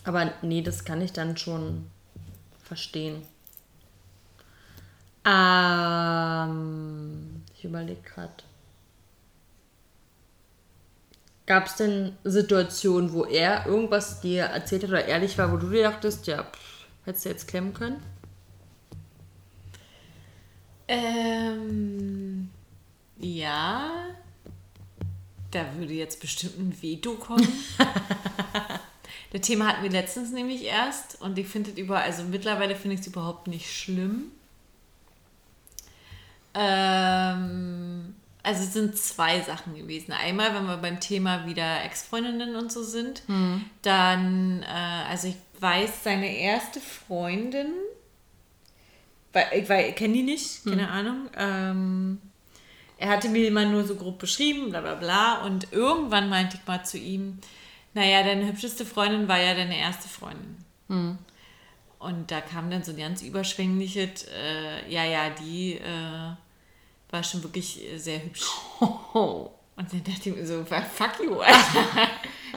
Aber 0.03 0.33
nee, 0.41 0.61
das 0.61 0.83
kann 0.83 1.01
ich 1.01 1.13
dann 1.13 1.37
schon 1.37 1.89
verstehen. 2.63 3.21
Ähm, 5.25 6.33
ich 7.55 7.63
überlege 7.65 8.01
gerade. 8.01 8.31
Gab 11.47 11.67
es 11.67 11.75
denn 11.75 12.17
Situationen, 12.25 13.13
wo 13.13 13.23
er 13.23 13.65
irgendwas 13.65 14.19
dir 14.19 14.43
erzählt 14.43 14.83
hat 14.83 14.89
oder 14.89 15.05
ehrlich 15.05 15.37
war, 15.37 15.51
wo 15.51 15.55
du 15.55 15.69
dir 15.69 15.83
dachtest, 15.83 16.27
ja, 16.27 16.43
pff, 16.43 16.85
hättest 17.05 17.25
du 17.25 17.29
jetzt 17.29 17.47
klemmen 17.47 17.73
können? 17.73 18.03
Ähm, 20.89 22.49
ja, 23.17 24.07
da 25.51 25.65
würde 25.77 25.93
jetzt 25.93 26.19
bestimmt 26.19 26.59
ein 26.59 26.81
Veto 26.81 27.13
kommen. 27.13 27.47
das 29.31 29.41
Thema 29.41 29.67
hatten 29.67 29.83
wir 29.83 29.89
letztens 29.89 30.33
nämlich 30.33 30.65
erst 30.65 31.21
und 31.21 31.37
ich 31.37 31.47
finde 31.47 31.71
es 31.71 31.77
über, 31.77 31.99
also 32.01 32.23
mittlerweile 32.23 32.75
finde 32.75 32.95
ich 32.95 33.01
es 33.01 33.07
überhaupt 33.07 33.47
nicht 33.47 33.73
schlimm. 33.73 34.31
Ähm, 36.53 38.15
also 38.47 38.63
es 38.63 38.73
sind 38.73 38.97
zwei 38.97 39.41
Sachen 39.41 39.75
gewesen. 39.75 40.13
Einmal, 40.13 40.55
wenn 40.55 40.65
wir 40.65 40.77
beim 40.77 40.99
Thema 40.99 41.45
wieder 41.45 41.83
Ex-Freundinnen 41.83 42.55
und 42.55 42.71
so 42.71 42.83
sind, 42.83 43.27
mhm. 43.27 43.65
dann, 43.81 44.63
äh, 44.63 45.09
also 45.09 45.27
ich 45.27 45.35
weiß, 45.59 46.03
seine 46.03 46.35
erste 46.37 46.79
Freundin 46.79 47.73
weil 49.37 49.61
ich, 49.61 49.69
weil, 49.69 49.89
ich 49.89 49.95
kenne 49.95 50.13
die 50.13 50.23
nicht, 50.23 50.63
keine 50.63 50.87
hm. 50.87 50.93
Ahnung. 50.93 51.29
Ähm, 51.37 52.21
er 52.97 53.09
hatte 53.09 53.29
mir 53.29 53.47
immer 53.47 53.65
nur 53.65 53.83
so 53.83 53.95
grob 53.95 54.17
beschrieben, 54.17 54.71
bla 54.71 54.81
bla 54.81 54.95
bla. 54.95 55.45
Und 55.45 55.71
irgendwann 55.71 56.29
meinte 56.29 56.57
ich 56.57 56.67
mal 56.67 56.83
zu 56.83 56.97
ihm, 56.97 57.39
naja, 57.93 58.23
deine 58.23 58.47
hübscheste 58.47 58.85
Freundin 58.85 59.27
war 59.27 59.39
ja 59.39 59.53
deine 59.53 59.77
erste 59.77 60.09
Freundin. 60.09 60.57
Hm. 60.87 61.17
Und 61.99 62.31
da 62.31 62.41
kam 62.41 62.69
dann 62.69 62.83
so 62.83 62.91
ein 62.91 62.97
ganz 62.97 63.21
überschwängliches, 63.21 64.25
äh, 64.27 64.91
ja, 64.91 65.03
ja, 65.03 65.29
die 65.29 65.73
äh, 65.73 66.31
war 67.09 67.23
schon 67.23 67.43
wirklich 67.43 67.81
sehr 67.97 68.23
hübsch. 68.23 68.49
Und 69.77 69.93
dann 69.93 70.03
dachte 70.03 70.29
ich 70.29 70.35
mir 70.35 70.45
so, 70.45 70.65
fuck 70.65 71.23
you, 71.23 71.39
Alter. 71.39 72.09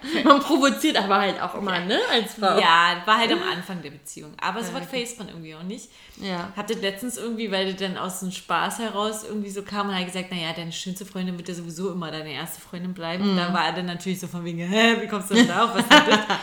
man 0.24 0.40
provoziert 0.40 0.96
aber 0.96 1.18
halt 1.18 1.38
auch 1.38 1.54
immer, 1.54 1.78
ne? 1.80 1.98
Als 2.10 2.32
Frau. 2.34 2.58
Ja, 2.58 3.02
war 3.04 3.18
halt 3.18 3.30
am 3.30 3.42
Anfang 3.42 3.82
der 3.82 3.90
Beziehung. 3.90 4.32
Aber 4.40 4.64
so 4.64 4.72
was 4.72 4.86
face 4.86 5.18
man 5.18 5.28
irgendwie 5.28 5.54
auch 5.54 5.62
nicht. 5.62 5.90
Ja. 6.16 6.50
Hatte 6.56 6.72
letztens 6.72 7.18
irgendwie, 7.18 7.50
weil 7.52 7.72
das 7.72 7.76
dann 7.80 7.98
aus 7.98 8.20
dem 8.20 8.30
Spaß 8.30 8.78
heraus 8.78 9.24
irgendwie 9.24 9.50
so 9.50 9.62
kam 9.62 9.90
und 9.90 9.98
hat 9.98 10.06
gesagt, 10.06 10.30
naja, 10.30 10.54
deine 10.56 10.72
schönste 10.72 11.04
Freundin 11.04 11.36
wird 11.36 11.48
ja 11.48 11.54
sowieso 11.54 11.92
immer 11.92 12.10
deine 12.10 12.32
erste 12.32 12.58
Freundin 12.58 12.94
bleiben. 12.94 13.32
Mhm. 13.32 13.36
Da 13.36 13.52
war 13.52 13.66
er 13.66 13.72
dann 13.74 13.86
natürlich 13.86 14.18
so 14.18 14.26
von 14.26 14.42
wegen, 14.42 14.58
hä, 14.58 14.96
wie 15.02 15.06
kommst 15.06 15.30
du 15.30 15.34
denn 15.34 15.48
da 15.48 15.66
auf? 15.66 15.74
Was 15.74 15.82
ist 15.82 15.90
das? 15.90 16.18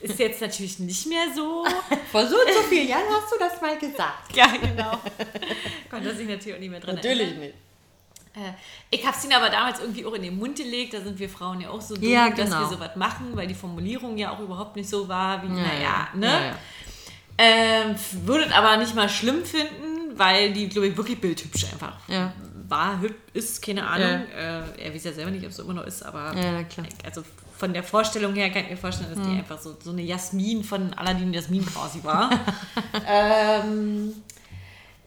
Ist 0.00 0.18
jetzt 0.18 0.40
natürlich 0.40 0.78
nicht 0.78 1.06
mehr 1.08 1.24
so. 1.34 1.66
Vor 2.12 2.26
so 2.26 2.36
und 2.36 2.54
so 2.54 2.62
vielen 2.70 2.88
Jahren 2.88 3.04
hast 3.10 3.30
du 3.30 3.36
das 3.38 3.60
mal 3.60 3.76
gesagt. 3.76 4.34
Ja, 4.34 4.46
genau. 4.46 4.98
Konnte 5.90 6.14
sich 6.14 6.26
natürlich 6.26 6.54
auch 6.54 6.60
nicht 6.60 6.70
mehr 6.70 6.80
dran 6.80 6.94
natürlich 6.94 7.20
erinnern. 7.20 7.34
Natürlich 7.40 7.54
nicht. 7.54 7.69
Äh, 8.34 8.52
ich 8.90 9.04
habe 9.06 9.16
es 9.16 9.24
ihnen 9.24 9.32
aber 9.32 9.50
damals 9.50 9.80
irgendwie 9.80 10.04
auch 10.04 10.14
in 10.14 10.22
den 10.22 10.38
Mund 10.38 10.56
gelegt. 10.56 10.94
Da 10.94 11.00
sind 11.00 11.18
wir 11.18 11.28
Frauen 11.28 11.60
ja 11.60 11.70
auch 11.70 11.80
so 11.80 11.94
dumm, 11.94 12.04
ja, 12.04 12.28
genau. 12.28 12.36
dass 12.36 12.50
wir 12.50 12.56
genau. 12.58 12.70
sowas 12.70 12.96
machen, 12.96 13.32
weil 13.34 13.46
die 13.46 13.54
Formulierung 13.54 14.16
ja 14.16 14.30
auch 14.30 14.40
überhaupt 14.40 14.76
nicht 14.76 14.88
so 14.88 15.08
war, 15.08 15.42
wie, 15.42 15.48
ja, 15.48 15.54
naja, 15.54 16.08
ne? 16.14 16.26
Ja, 16.26 16.54
ähm, 17.38 17.94
würdet 18.24 18.56
aber 18.56 18.76
nicht 18.76 18.94
mal 18.94 19.08
schlimm 19.08 19.44
finden, 19.44 20.18
weil 20.18 20.52
die, 20.52 20.68
glaube 20.68 20.88
ich, 20.88 20.96
wirklich 20.96 21.20
bildhübsch 21.20 21.64
einfach 21.72 21.94
war, 22.70 23.00
ist, 23.32 23.62
keine 23.62 23.86
Ahnung. 23.86 24.26
Äh, 24.36 24.84
er 24.84 24.94
weiß 24.94 25.04
ja 25.04 25.12
selber 25.12 25.30
nicht, 25.30 25.44
ob 25.44 25.50
es 25.50 25.58
immer 25.58 25.74
noch 25.74 25.84
ist, 25.84 26.02
aber 26.02 26.34
also 27.04 27.22
von 27.58 27.74
der 27.74 27.82
Vorstellung 27.82 28.34
her 28.34 28.50
kann 28.50 28.64
ich 28.64 28.70
mir 28.70 28.76
vorstellen, 28.76 29.14
dass 29.14 29.26
die 29.26 29.32
einfach 29.32 29.58
so, 29.58 29.76
so 29.82 29.90
eine 29.90 30.02
Jasmin 30.02 30.64
von 30.64 30.94
Aladdin 30.94 31.34
Jasmin 31.34 31.66
quasi 31.66 32.02
war. 32.02 32.30
ähm, 33.06 34.14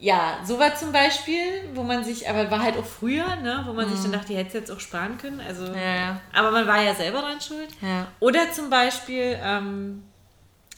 ja, 0.04 0.39
so 0.45 0.60
war 0.60 0.76
zum 0.76 0.91
Beispiel, 0.91 1.70
wo 1.76 1.84
man 1.84 2.04
sich, 2.04 2.28
aber 2.30 2.51
war 2.51 2.62
halt 2.62 2.76
auch 2.76 2.86
früher, 2.86 3.38
ne, 3.38 3.64
wo 3.66 3.72
man 3.72 3.88
mhm. 3.88 3.93
sich 3.93 4.01
dann 4.01 4.12
dachte, 4.12 4.28
die 4.28 4.36
hätte 4.36 4.58
jetzt 4.58 4.70
auch 4.70 4.82
sparen 4.82 5.18
können. 5.18 5.39
Also, 5.39 5.66
ja, 5.68 5.95
ja. 5.95 6.22
aber 6.34 6.51
man 6.51 6.68
war 6.68 6.84
ja 6.84 6.93
selber 6.93 7.22
dran 7.22 7.39
schuld. 7.39 7.70
Ja. 7.82 8.08
Oder 8.20 8.51
zum 8.51 8.70
Beispiel, 8.70 9.39
ähm, 9.41 10.04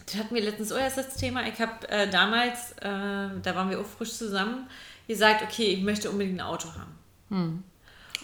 das 0.05 0.17
hatten 0.17 0.35
wir 0.35 0.43
letztens 0.43 0.71
auch 0.71 0.77
erst 0.77 0.99
das 0.99 1.15
Thema. 1.15 1.41
Ich 1.47 1.59
habe 1.59 1.89
äh, 1.89 2.07
damals, 2.07 2.73
äh, 2.73 2.83
da 2.83 3.55
waren 3.55 3.71
wir 3.71 3.79
auch 3.79 3.85
frisch 3.87 4.13
zusammen, 4.13 4.67
gesagt, 5.07 5.41
okay, 5.41 5.73
ich 5.73 5.81
möchte 5.81 6.11
unbedingt 6.11 6.39
ein 6.39 6.45
Auto 6.45 6.67
haben. 6.75 6.95
Mhm. 7.29 7.63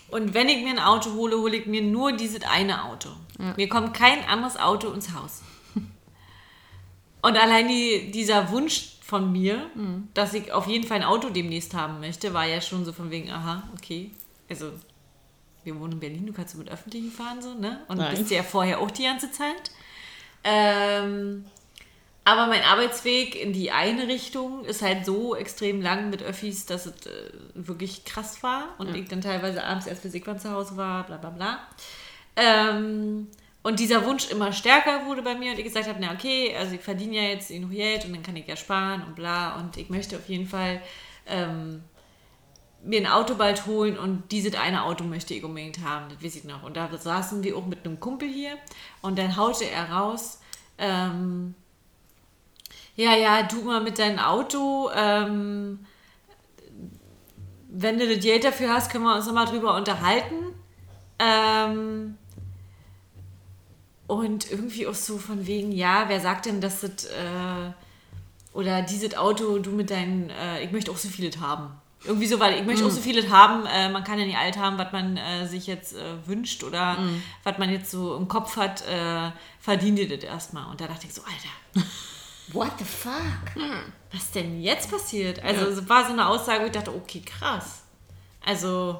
Und 0.10 0.36
wenn 0.36 0.49
ich 0.49 0.64
mir 0.64 0.70
ein 0.70 0.80
Auto 0.80 1.14
hole, 1.16 1.36
hole 1.38 1.58
ich 1.58 1.66
mir 1.66 1.82
nur 1.82 2.12
dieses 2.12 2.43
eine 2.43 2.84
Auto. 2.84 3.10
Mir 3.58 3.70
kommt 3.70 3.95
kein 3.95 4.24
anderes 4.26 4.56
Auto 4.56 4.91
ins 4.91 5.16
Haus. 5.16 5.41
Und 7.24 7.38
allein 7.38 7.68
die, 7.68 8.12
dieser 8.12 8.52
Wunsch 8.52 8.91
von 9.12 9.30
mir, 9.30 9.70
mhm. 9.76 10.07
dass 10.14 10.34
ich 10.34 10.53
auf 10.53 10.68
jeden 10.68 10.88
Fall 10.88 10.99
ein 10.99 11.03
Auto 11.03 11.30
demnächst 11.30 11.74
haben 11.74 11.99
möchte, 11.99 12.34
war 12.34 12.45
ja 12.45 12.62
schon 12.62 12.86
so 12.86 12.93
von 12.93 13.12
wegen, 13.12 13.30
aha, 13.30 13.64
okay. 13.76 14.09
Also, 14.49 14.72
wir 15.66 15.78
wohnen 15.78 15.91
in 15.91 15.99
Berlin, 15.99 16.26
du 16.26 16.32
kannst 16.32 16.55
mit 16.55 16.72
Öffentlichen 16.72 17.12
fahren, 17.12 17.41
so, 17.41 17.53
ne? 17.53 17.82
Und 17.89 17.97
Nein. 17.97 18.16
bist 18.16 18.32
ja 18.32 18.41
vorher 18.41 18.80
auch 18.80 18.89
die 18.89 19.03
ganze 19.03 19.30
Zeit. 19.30 19.72
Ähm, 20.45 21.43
aber 22.24 22.47
mein 22.47 22.64
Arbeitsweg 22.64 23.36
in 23.36 23.51
die 23.51 23.72
eine 23.72 24.07
Richtung 24.07 24.64
ist 24.64 24.82
halt 24.82 25.05
so 25.05 25.36
extrem 25.36 25.82
lang 25.82 26.09
mit 26.09 26.24
Öffis, 26.24 26.66
dass 26.66 26.86
es 26.86 27.05
äh, 27.05 27.34
wirklich 27.53 28.05
krass 28.05 28.41
war 28.43 28.76
und 28.78 28.91
ja. 28.91 28.95
ich 28.95 29.09
dann 29.09 29.20
teilweise 29.20 29.62
abends 29.62 29.88
erst 29.88 30.03
für 30.03 30.09
Sigwan 30.09 30.39
zu 30.39 30.51
Hause 30.51 30.78
war, 30.78 31.05
bla 31.05 31.18
bla 31.18 31.32
bla. 31.32 31.59
Ähm, 32.38 33.28
und 33.64 33.80
dieser 33.80 34.05
Wunsch 34.05 34.30
immer 34.32 34.51
stärker 34.51 35.05
wurde 35.05 35.22
bei 35.22 35.36
mir 35.36 35.51
und 35.51 35.59
ich 35.59 35.66
gesagt 35.66 35.88
habe, 35.88 35.99
na 36.01 36.14
okay, 36.14 36.55
also 36.57 36.76
ich 36.76 36.82
verdiene 36.82 37.18
ja 37.18 37.24
jetzt 37.24 37.49
genug 37.49 37.72
Geld 37.72 38.05
und 38.05 38.14
dann 38.14 38.24
kann 38.24 38.36
ich 38.36 38.47
ja 38.47 38.55
sparen 38.55 39.03
und 39.03 39.16
bla 39.16 39.55
und 39.59 39.78
ich 39.78 39.89
möchte 39.89 40.18
auf 40.18 40.28
jeden 40.28 40.47
Fall 40.47 40.82
ähm, 41.28 41.84
mir 42.84 42.99
ein 42.99 43.07
Auto 43.07 43.36
bald 43.36 43.68
holen 43.68 43.97
und 43.97 44.32
dieses 44.32 44.55
eine 44.55 44.84
Auto 44.84 45.03
möchte 45.03 45.36
ich 45.36 45.43
unbedingt 45.43 45.84
haben, 45.84 46.09
das 46.09 46.24
weiß 46.24 46.36
ich 46.38 46.43
noch. 46.45 46.64
Und 46.64 46.76
da 46.76 46.89
saßen 46.95 47.43
wir 47.43 47.55
auch 47.55 47.66
mit 47.68 47.86
einem 47.86 47.99
Kumpel 47.99 48.28
hier 48.28 48.57
und 49.01 49.20
dann 49.20 49.36
haute 49.36 49.66
er 49.66 49.91
raus, 49.91 50.39
ähm, 50.80 51.53
ja, 52.95 53.16
ja, 53.16 53.43
du 53.43 53.62
mal 53.62 53.82
mit 53.82 53.99
deinem 53.99 54.20
Auto, 54.20 54.89
ähm, 54.95 55.86
wenn 57.70 57.99
du 57.99 58.07
das 58.07 58.24
Geld 58.24 58.43
dafür 58.43 58.74
hast, 58.74 58.91
können 58.91 59.05
wir 59.05 59.16
uns 59.16 59.28
nochmal 59.28 59.45
drüber 59.45 59.76
unterhalten. 59.76 60.36
Ähm, 61.20 62.18
und 64.12 64.51
irgendwie 64.51 64.88
auch 64.88 64.93
so 64.93 65.18
von 65.18 65.47
wegen, 65.47 65.72
ja, 65.72 66.09
wer 66.09 66.20
sagt 66.20 66.45
denn, 66.45 66.59
dass 66.59 66.82
das, 66.82 67.05
äh, 67.05 67.72
oder 68.51 68.82
dieses 68.82 69.16
Auto, 69.16 69.57
du 69.59 69.72
mit 69.72 69.89
deinen, 69.89 70.30
äh, 70.30 70.62
ich 70.66 70.72
möchte 70.74 70.91
auch 70.91 70.97
so 70.97 71.07
vieles 71.07 71.39
haben. 71.39 71.72
Irgendwie 72.03 72.28
so, 72.28 72.38
weil 72.38 72.55
ich 72.55 72.66
möchte 72.66 72.84
mm. 72.84 72.88
auch 72.88 72.91
so 72.91 72.99
vieles 72.99 73.30
haben. 73.30 73.66
Äh, 73.66 73.88
man 73.88 74.03
kann 74.03 74.20
ja 74.20 74.26
nicht 74.26 74.38
alt 74.38 74.57
haben, 74.57 74.78
was 74.78 74.91
man 74.91 75.16
äh, 75.16 75.47
sich 75.47 75.66
jetzt 75.66 75.95
äh, 75.95 76.28
wünscht 76.28 76.62
oder 76.66 76.95
mm. 76.95 77.24
was 77.45 77.57
man 77.57 77.72
jetzt 77.72 77.89
so 77.89 78.18
im 78.18 78.28
Kopf 78.28 78.57
hat, 78.57 78.86
äh, 78.86 79.32
verdient 79.62 79.99
ihr 79.99 80.09
das 80.09 80.26
erstmal. 80.26 80.70
Und 80.70 80.82
da 80.82 80.88
dachte 80.88 81.07
ich 81.07 81.14
so, 81.14 81.22
Alter, 81.22 81.88
what 82.51 82.72
the 82.80 82.84
fuck? 82.84 83.55
Mm. 83.55 83.93
Was 84.12 84.32
denn 84.32 84.62
jetzt 84.62 84.91
passiert? 84.91 85.41
Also 85.41 85.68
es 85.68 85.88
war 85.88 86.05
so 86.05 86.12
eine 86.12 86.28
Aussage, 86.28 86.64
wo 86.64 86.66
ich 86.66 86.74
dachte, 86.74 86.93
okay, 86.93 87.22
krass. 87.22 87.84
Also, 88.45 88.99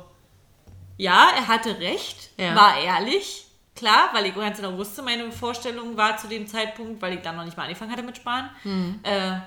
ja, 0.96 1.32
er 1.36 1.50
hatte 1.50 1.80
recht, 1.80 2.30
ja. 2.38 2.56
war 2.56 2.78
ehrlich. 2.80 3.48
Klar, 3.82 4.10
weil 4.14 4.28
ich 4.28 4.36
ganz 4.36 4.58
genau 4.58 4.78
wusste, 4.78 5.02
meine 5.02 5.32
Vorstellung 5.32 5.98
war 5.98 6.16
zu 6.16 6.28
dem 6.28 6.46
Zeitpunkt, 6.46 7.02
weil 7.02 7.16
ich 7.16 7.22
dann 7.22 7.36
noch 7.36 7.44
nicht 7.44 7.58
mal 7.58 7.64
angefangen 7.64 7.92
hatte 7.92 8.04
mit 8.04 8.16
Sparen. 8.16 8.48
Mhm. 8.64 9.00
Äh, 9.02 9.40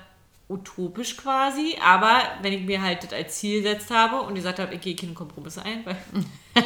utopisch 0.49 1.15
quasi, 1.15 1.77
aber 1.81 2.21
wenn 2.41 2.51
ich 2.51 2.65
mir 2.65 2.81
halt 2.81 3.01
das 3.05 3.13
als 3.13 3.39
Ziel 3.39 3.61
gesetzt 3.61 3.89
habe 3.91 4.19
und 4.23 4.35
gesagt 4.35 4.59
habe, 4.59 4.75
ich 4.75 4.81
gehe 4.81 4.93
keine 4.93 5.13
Kompromisse 5.13 5.63
ein, 5.63 5.85
weil 5.85 5.95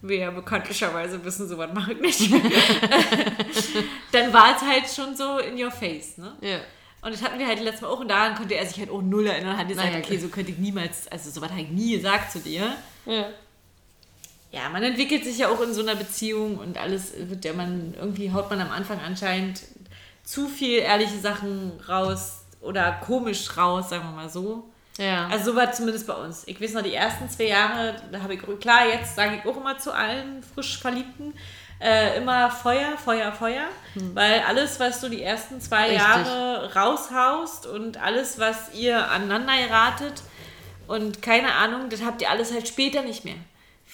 wir 0.00 0.16
ja 0.16 0.30
bekanntlicherweise 0.30 1.24
wissen, 1.24 1.48
so 1.48 1.58
was 1.58 1.74
mache 1.74 1.94
ich 1.94 2.00
nicht, 2.00 2.32
dann 4.12 4.32
war 4.32 4.54
es 4.54 4.62
halt 4.62 4.88
schon 4.88 5.16
so 5.16 5.38
in 5.38 5.60
your 5.60 5.72
face, 5.72 6.18
ne? 6.18 6.36
Ja. 6.40 6.60
Und 7.02 7.12
das 7.12 7.20
hatten 7.20 7.40
wir 7.40 7.48
halt 7.48 7.58
letztes 7.58 7.82
Mal 7.82 7.88
auch 7.88 8.00
und 8.00 8.08
daran 8.08 8.36
konnte 8.36 8.54
er 8.54 8.64
sich 8.64 8.78
halt 8.78 8.90
auch 8.90 9.02
null 9.02 9.26
erinnern 9.26 9.54
und 9.54 9.58
hat 9.58 9.68
gesagt, 9.68 9.88
naja, 9.88 9.98
okay, 9.98 10.18
so 10.18 10.28
könnte 10.28 10.52
ich 10.52 10.58
niemals, 10.58 11.08
also 11.08 11.30
so 11.30 11.40
was 11.40 11.50
habe 11.50 11.62
ich 11.62 11.70
nie 11.70 11.96
gesagt 11.96 12.30
zu 12.30 12.38
dir. 12.38 12.76
Ja. 13.06 13.26
Ja, 14.56 14.70
man 14.70 14.82
entwickelt 14.82 15.24
sich 15.24 15.38
ja 15.38 15.48
auch 15.48 15.60
in 15.60 15.74
so 15.74 15.82
einer 15.82 15.94
Beziehung 15.94 16.56
und 16.56 16.78
alles 16.78 17.12
wird 17.16 17.44
ja 17.44 17.52
man, 17.52 17.94
irgendwie 17.98 18.32
haut 18.32 18.48
man 18.48 18.60
am 18.60 18.70
Anfang 18.70 19.00
anscheinend 19.00 19.60
zu 20.24 20.48
viel 20.48 20.78
ehrliche 20.78 21.18
Sachen 21.18 21.72
raus, 21.88 22.46
oder 22.66 22.92
komisch 23.04 23.56
raus, 23.56 23.90
sagen 23.90 24.04
wir 24.04 24.22
mal 24.22 24.28
so. 24.28 24.68
Ja. 24.98 25.28
Also 25.28 25.52
so 25.52 25.56
war 25.56 25.72
zumindest 25.72 26.06
bei 26.06 26.14
uns. 26.14 26.44
Ich 26.46 26.60
weiß 26.60 26.72
noch, 26.72 26.82
die 26.82 26.94
ersten 26.94 27.28
zwei 27.28 27.44
Jahre, 27.44 27.96
da 28.10 28.22
habe 28.22 28.34
ich, 28.34 28.40
klar, 28.60 28.88
jetzt 28.88 29.14
sage 29.14 29.36
ich 29.36 29.48
auch 29.48 29.56
immer 29.56 29.78
zu 29.78 29.94
allen 29.94 30.42
frisch 30.42 30.78
Verliebten, 30.78 31.34
äh, 31.80 32.16
immer 32.16 32.50
Feuer, 32.50 32.96
Feuer, 32.96 33.30
Feuer. 33.32 33.66
Hm. 33.92 34.14
Weil 34.14 34.40
alles, 34.48 34.80
was 34.80 35.00
du 35.00 35.08
die 35.08 35.22
ersten 35.22 35.60
zwei 35.60 35.90
Richtig. 35.90 35.98
Jahre 35.98 36.74
raushaust 36.74 37.66
und 37.66 38.02
alles, 38.02 38.38
was 38.38 38.74
ihr 38.74 39.10
aneinander 39.10 39.52
ratet 39.70 40.22
und 40.88 41.20
keine 41.20 41.52
Ahnung, 41.52 41.90
das 41.90 42.02
habt 42.02 42.22
ihr 42.22 42.30
alles 42.30 42.52
halt 42.52 42.66
später 42.66 43.02
nicht 43.02 43.24
mehr. 43.24 43.36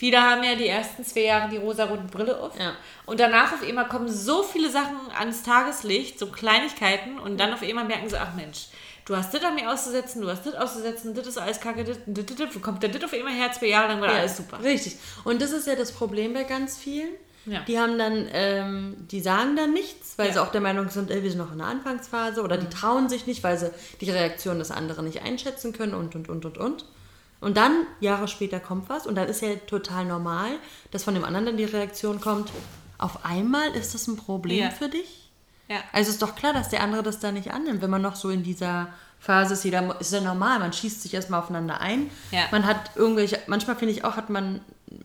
Viele 0.03 0.21
haben 0.21 0.43
ja 0.43 0.57
die 0.57 0.67
ersten 0.67 1.05
zwei 1.05 1.21
Jahre 1.21 1.49
die 1.49 1.59
rosa-rote 1.59 2.03
Brille 2.11 2.37
auf. 2.37 2.59
Ja. 2.59 2.73
Und 3.07 3.21
danach 3.21 3.53
auf 3.53 3.63
einmal 3.63 3.87
kommen 3.87 4.09
so 4.09 4.43
viele 4.43 4.69
Sachen 4.69 4.97
ans 5.17 5.45
Tageslicht, 5.45 6.19
so 6.19 6.27
Kleinigkeiten. 6.27 7.21
Und 7.21 7.39
dann 7.39 7.53
auf 7.53 7.63
einmal 7.63 7.85
merken 7.85 8.09
sie, 8.09 8.21
ach 8.21 8.35
Mensch, 8.35 8.67
du 9.05 9.17
hast 9.17 9.33
das 9.33 9.45
an 9.45 9.55
mir 9.55 9.71
auszusetzen, 9.71 10.21
du 10.21 10.29
hast 10.29 10.45
das 10.45 10.57
auszusetzen, 10.57 11.15
das 11.15 11.29
ist 11.29 11.39
alles 11.39 11.61
kacke, 11.61 11.85
das, 11.85 11.99
das, 12.05 12.27
das, 12.27 12.37
das 12.37 12.61
kommt 12.61 12.83
der 12.83 12.91
das 12.91 13.05
auf 13.05 13.13
einmal 13.13 13.33
her, 13.33 13.53
zwei 13.53 13.67
Jahre 13.67 13.93
lang 13.93 14.01
war 14.01 14.11
ja, 14.11 14.19
alles 14.19 14.37
super. 14.37 14.61
Richtig. 14.61 14.97
Und 15.23 15.41
das 15.41 15.53
ist 15.53 15.69
ja 15.69 15.77
das 15.77 15.93
Problem 15.93 16.35
bei 16.35 16.43
ganz 16.43 16.79
vielen. 16.79 17.11
Ja. 17.47 17.61
Die 17.61 17.79
haben 17.79 17.97
dann, 17.97 18.27
ähm, 18.33 18.97
die 19.09 19.21
sagen 19.21 19.55
dann 19.55 19.73
nichts, 19.73 20.19
weil 20.19 20.27
ja. 20.27 20.33
sie 20.33 20.43
auch 20.43 20.51
der 20.51 20.63
Meinung 20.63 20.91
sind, 20.91 21.13
ey, 21.13 21.23
wir 21.23 21.31
sind 21.31 21.39
noch 21.39 21.53
in 21.53 21.59
der 21.59 21.69
Anfangsphase 21.69 22.43
oder 22.43 22.57
mhm. 22.57 22.63
die 22.63 22.71
trauen 22.71 23.09
sich 23.09 23.29
nicht, 23.29 23.45
weil 23.45 23.57
sie 23.57 23.71
die 24.01 24.11
Reaktion 24.11 24.59
des 24.59 24.73
anderen 24.73 25.05
nicht 25.05 25.23
einschätzen 25.23 25.73
können 25.73 25.95
und 25.95 26.17
und 26.17 26.29
und 26.29 26.45
und 26.45 26.59
und. 26.59 26.87
Und 27.43 27.57
dann, 27.57 27.87
Jahre 27.99 28.29
später, 28.29 28.61
kommt 28.61 28.89
was 28.89 29.05
und 29.05 29.17
dann 29.17 29.29
ist 29.29 29.43
ja 29.43 29.57
total 29.67 30.05
normal, 30.05 30.53
dass 30.93 31.03
von 31.03 31.15
dem 31.15 31.25
anderen 31.25 31.45
dann 31.47 31.57
die 31.57 31.65
Reaktion 31.65 32.21
kommt, 32.21 32.51
auf 32.99 33.25
einmal 33.25 33.73
ist 33.73 33.95
das 33.95 34.07
ein 34.07 34.17
Problem 34.17 34.61
ja. 34.61 34.71
für 34.71 34.89
dich? 34.89 35.29
Ja. 35.69 35.79
Also 35.93 36.11
ist 36.11 36.23
doch 36.23 36.37
klar, 36.37 36.53
dass 36.53 36.69
der 36.69 36.83
andere 36.83 37.03
das 37.03 37.19
da 37.19 37.33
nicht 37.33 37.51
annimmt, 37.51 37.83
wenn 37.83 37.91
man 37.91 38.01
noch 38.01 38.15
so 38.15 38.31
in 38.31 38.45
dieser 38.45 38.89
Phase 39.19 39.55
ist. 39.55 39.65
Jeder 39.65 40.01
ist 40.01 40.13
ja 40.13 40.21
normal, 40.21 40.61
man 40.61 40.73
schießt 40.73 41.03
sich 41.03 41.15
erstmal 41.15 41.41
aufeinander 41.41 41.81
ein. 41.81 42.11
Ja. 42.31 42.47
Man 42.53 42.65
hat 42.65 42.93
irgendwelche, 42.95 43.41
manchmal 43.49 43.75
finde 43.75 43.93
ich 43.93 44.05
auch, 44.05 44.17
hat 44.17 44.31
man 44.31 44.61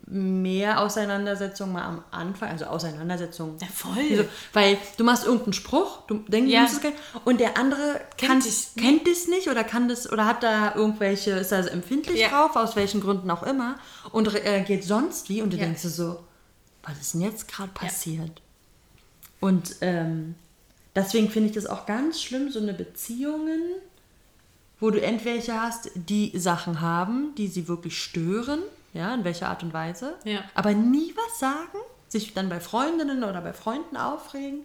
mehr 0.09 0.79
Auseinandersetzungen 0.79 1.73
mal 1.73 1.83
am 1.83 2.03
Anfang, 2.11 2.49
also 2.49 2.65
Auseinandersetzungen. 2.65 3.57
Ja, 3.59 3.67
voll. 3.67 4.03
Also, 4.09 4.23
weil 4.53 4.77
du 4.95 5.03
machst 5.03 5.25
irgendeinen 5.25 5.53
Spruch, 5.53 6.05
du 6.07 6.19
denkst, 6.19 6.51
ja. 6.51 6.59
du 6.59 6.63
musst 6.63 6.75
es 6.75 6.81
kennen, 6.81 6.95
und 7.25 7.39
der 7.41 7.57
andere 7.57 7.99
kennt, 8.15 8.45
es 8.45 8.71
kennt 8.77 9.05
das 9.05 9.27
nicht 9.27 9.49
oder 9.49 9.65
kann 9.65 9.89
das 9.89 10.09
oder 10.09 10.25
hat 10.25 10.43
da 10.43 10.75
irgendwelche, 10.75 11.31
ist 11.31 11.51
da 11.51 11.59
empfindlich 11.59 12.21
ja. 12.21 12.29
drauf, 12.29 12.55
aus 12.55 12.77
welchen 12.77 13.01
Gründen 13.01 13.29
auch 13.29 13.43
immer, 13.43 13.75
und 14.11 14.33
reagiert 14.33 14.85
sonst 14.85 15.27
wie 15.27 15.41
und 15.41 15.51
du 15.51 15.57
ja. 15.57 15.65
denkst 15.65 15.81
dir 15.81 15.89
so, 15.89 16.23
was 16.83 16.97
ist 16.99 17.13
denn 17.13 17.21
jetzt 17.21 17.49
gerade 17.49 17.71
passiert? 17.73 18.41
Und 19.41 19.75
ähm, 19.81 20.35
deswegen 20.95 21.29
finde 21.29 21.49
ich 21.49 21.55
das 21.55 21.65
auch 21.65 21.85
ganz 21.85 22.21
schlimm, 22.21 22.49
so 22.49 22.59
eine 22.59 22.73
Beziehungen, 22.73 23.61
wo 24.79 24.89
du 24.89 25.01
entweder 25.01 25.63
hast, 25.63 25.91
die 25.95 26.31
Sachen 26.37 26.79
haben, 26.79 27.35
die 27.35 27.47
sie 27.47 27.67
wirklich 27.67 28.01
stören 28.01 28.59
ja, 28.97 29.13
in 29.13 29.23
welcher 29.23 29.49
Art 29.49 29.63
und 29.63 29.73
Weise, 29.73 30.15
ja. 30.23 30.41
aber 30.55 30.73
nie 30.73 31.13
was 31.15 31.39
sagen, 31.39 31.77
sich 32.07 32.33
dann 32.33 32.49
bei 32.49 32.59
Freundinnen 32.59 33.23
oder 33.23 33.41
bei 33.41 33.53
Freunden 33.53 33.97
aufregen 33.97 34.61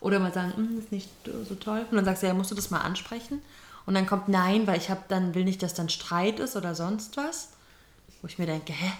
oder 0.00 0.18
mal 0.18 0.32
sagen, 0.32 0.52
hm, 0.56 0.78
ist 0.78 0.92
nicht 0.92 1.10
so 1.48 1.54
toll. 1.54 1.84
Und 1.90 1.96
dann 1.96 2.04
sagst 2.04 2.22
du, 2.22 2.26
ja, 2.26 2.34
musst 2.34 2.50
du 2.50 2.54
das 2.54 2.70
mal 2.70 2.80
ansprechen? 2.80 3.42
Und 3.86 3.94
dann 3.94 4.06
kommt 4.06 4.28
Nein, 4.28 4.66
weil 4.66 4.78
ich 4.78 4.90
hab, 4.90 5.08
dann 5.08 5.34
will 5.34 5.44
nicht, 5.44 5.62
dass 5.62 5.74
dann 5.74 5.88
Streit 5.88 6.40
ist 6.40 6.56
oder 6.56 6.74
sonst 6.74 7.16
was. 7.16 7.50
Wo 8.20 8.28
ich 8.28 8.38
mir 8.38 8.46
denke, 8.46 8.72
hä? 8.72 8.92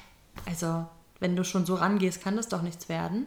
Also, 0.47 0.87
wenn 1.21 1.37
du 1.37 1.45
schon 1.45 1.67
so 1.67 1.75
rangehst, 1.75 2.23
kann 2.23 2.37
das 2.37 2.49
doch 2.49 2.63
nichts 2.63 2.89
werden. 2.89 3.27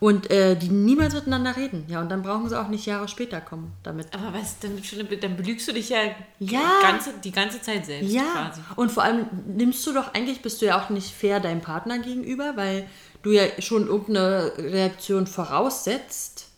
Und 0.00 0.30
äh, 0.30 0.56
die 0.56 0.68
niemals 0.68 1.14
miteinander 1.14 1.56
reden. 1.56 1.84
Ja, 1.88 2.00
und 2.00 2.10
dann 2.10 2.22
brauchen 2.22 2.48
sie 2.48 2.58
auch 2.58 2.68
nicht 2.68 2.86
Jahre 2.86 3.08
später 3.08 3.40
kommen 3.40 3.72
damit. 3.82 4.08
Aber 4.14 4.32
was, 4.38 4.58
dann, 4.58 4.80
dann 5.20 5.36
belügst 5.36 5.68
du 5.68 5.72
dich 5.72 5.88
ja, 5.88 6.00
ja. 6.38 6.80
Ganze, 6.82 7.14
die 7.22 7.32
ganze 7.32 7.60
Zeit 7.60 7.86
selbst 7.86 8.10
ja. 8.10 8.22
quasi. 8.22 8.60
Und 8.76 8.92
vor 8.92 9.02
allem 9.02 9.26
nimmst 9.46 9.86
du 9.86 9.92
doch, 9.92 10.14
eigentlich 10.14 10.42
bist 10.42 10.60
du 10.60 10.66
ja 10.66 10.82
auch 10.82 10.90
nicht 10.90 11.14
fair 11.14 11.40
deinem 11.40 11.60
Partner 11.60 11.98
gegenüber, 11.98 12.52
weil 12.56 12.86
du 13.22 13.30
ja 13.30 13.44
schon 13.58 13.86
irgendeine 13.86 14.52
Reaktion 14.58 15.26
voraussetzt, 15.26 16.48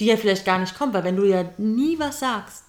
die 0.00 0.06
ja 0.06 0.16
vielleicht 0.16 0.44
gar 0.44 0.58
nicht 0.58 0.76
kommt. 0.76 0.94
Weil 0.94 1.04
wenn 1.04 1.16
du 1.16 1.24
ja 1.24 1.44
nie 1.58 1.98
was 1.98 2.20
sagst, 2.20 2.63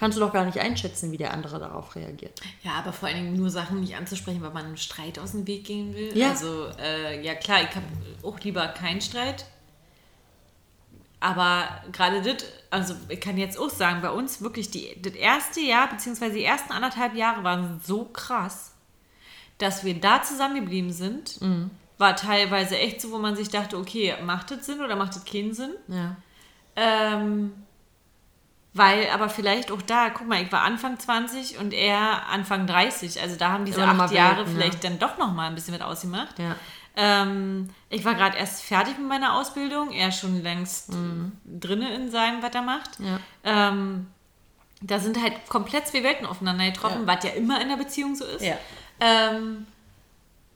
kannst 0.00 0.16
du 0.16 0.20
doch 0.20 0.32
gar 0.32 0.46
nicht 0.46 0.58
einschätzen, 0.58 1.12
wie 1.12 1.18
der 1.18 1.32
andere 1.34 1.58
darauf 1.60 1.94
reagiert. 1.94 2.40
Ja, 2.62 2.72
aber 2.72 2.92
vor 2.92 3.08
allen 3.08 3.18
Dingen 3.18 3.36
nur 3.36 3.50
Sachen 3.50 3.80
nicht 3.80 3.94
anzusprechen, 3.94 4.40
weil 4.40 4.50
man 4.50 4.64
einem 4.64 4.78
Streit 4.78 5.18
aus 5.18 5.32
dem 5.32 5.46
Weg 5.46 5.64
gehen 5.64 5.94
will. 5.94 6.16
Ja. 6.16 6.30
Also, 6.30 6.68
äh, 6.80 7.22
ja 7.22 7.34
klar, 7.34 7.60
ich 7.62 7.76
habe 7.76 7.84
auch 8.22 8.40
lieber 8.40 8.66
keinen 8.68 9.02
Streit. 9.02 9.44
Aber 11.20 11.68
gerade 11.92 12.22
das, 12.22 12.46
also 12.70 12.94
ich 13.10 13.20
kann 13.20 13.36
jetzt 13.36 13.58
auch 13.58 13.68
sagen, 13.68 14.00
bei 14.00 14.10
uns 14.10 14.40
wirklich 14.40 14.70
die, 14.70 14.96
das 15.02 15.12
erste 15.12 15.60
Jahr, 15.60 15.90
beziehungsweise 15.90 16.32
die 16.32 16.44
ersten 16.44 16.72
anderthalb 16.72 17.14
Jahre 17.14 17.44
waren 17.44 17.78
so 17.84 18.06
krass, 18.06 18.72
dass 19.58 19.84
wir 19.84 20.00
da 20.00 20.22
zusammengeblieben 20.22 20.92
sind. 20.92 21.42
Mhm. 21.42 21.70
War 21.98 22.16
teilweise 22.16 22.78
echt 22.78 23.02
so, 23.02 23.12
wo 23.12 23.18
man 23.18 23.36
sich 23.36 23.50
dachte, 23.50 23.76
okay, 23.76 24.14
macht 24.24 24.50
das 24.50 24.64
Sinn 24.64 24.80
oder 24.80 24.96
macht 24.96 25.14
das 25.14 25.26
keinen 25.26 25.52
Sinn? 25.52 25.74
Ja. 25.88 26.16
Ähm, 26.74 27.52
weil 28.72 29.10
aber 29.10 29.28
vielleicht 29.28 29.72
auch 29.72 29.82
da, 29.82 30.10
guck 30.10 30.28
mal, 30.28 30.42
ich 30.42 30.52
war 30.52 30.62
Anfang 30.62 30.98
20 30.98 31.58
und 31.58 31.72
er 31.72 32.28
Anfang 32.28 32.66
30. 32.66 33.20
Also 33.20 33.36
da 33.36 33.50
haben 33.50 33.64
diese 33.64 33.84
acht 33.84 34.12
Jahre 34.12 34.38
Welten, 34.38 34.54
vielleicht 34.54 34.84
ja. 34.84 34.90
dann 34.90 34.98
doch 34.98 35.18
noch 35.18 35.32
mal 35.32 35.48
ein 35.48 35.54
bisschen 35.54 35.72
mit 35.72 35.82
ausgemacht. 35.82 36.38
Ja. 36.38 36.54
Ähm, 36.96 37.70
ich 37.88 38.04
war 38.04 38.14
gerade 38.14 38.36
erst 38.36 38.62
fertig 38.62 38.98
mit 38.98 39.08
meiner 39.08 39.34
Ausbildung, 39.34 39.92
er 39.92 40.12
schon 40.12 40.42
längst 40.42 40.92
mhm. 40.92 41.32
drinne 41.44 41.94
in 41.94 42.10
seinem, 42.10 42.42
was 42.42 42.54
er 42.54 42.62
macht. 42.62 42.90
Ja. 43.00 43.20
Ähm, 43.44 44.06
da 44.82 44.98
sind 44.98 45.20
halt 45.20 45.48
komplett 45.48 45.88
zwei 45.88 46.02
Welten 46.02 46.26
aufeinander 46.26 46.66
getroffen, 46.66 47.06
was 47.06 47.24
ja 47.24 47.30
immer 47.30 47.60
in 47.60 47.68
der 47.68 47.76
Beziehung 47.76 48.14
so 48.14 48.24
ist. 48.24 48.42
Ähm, 49.00 49.66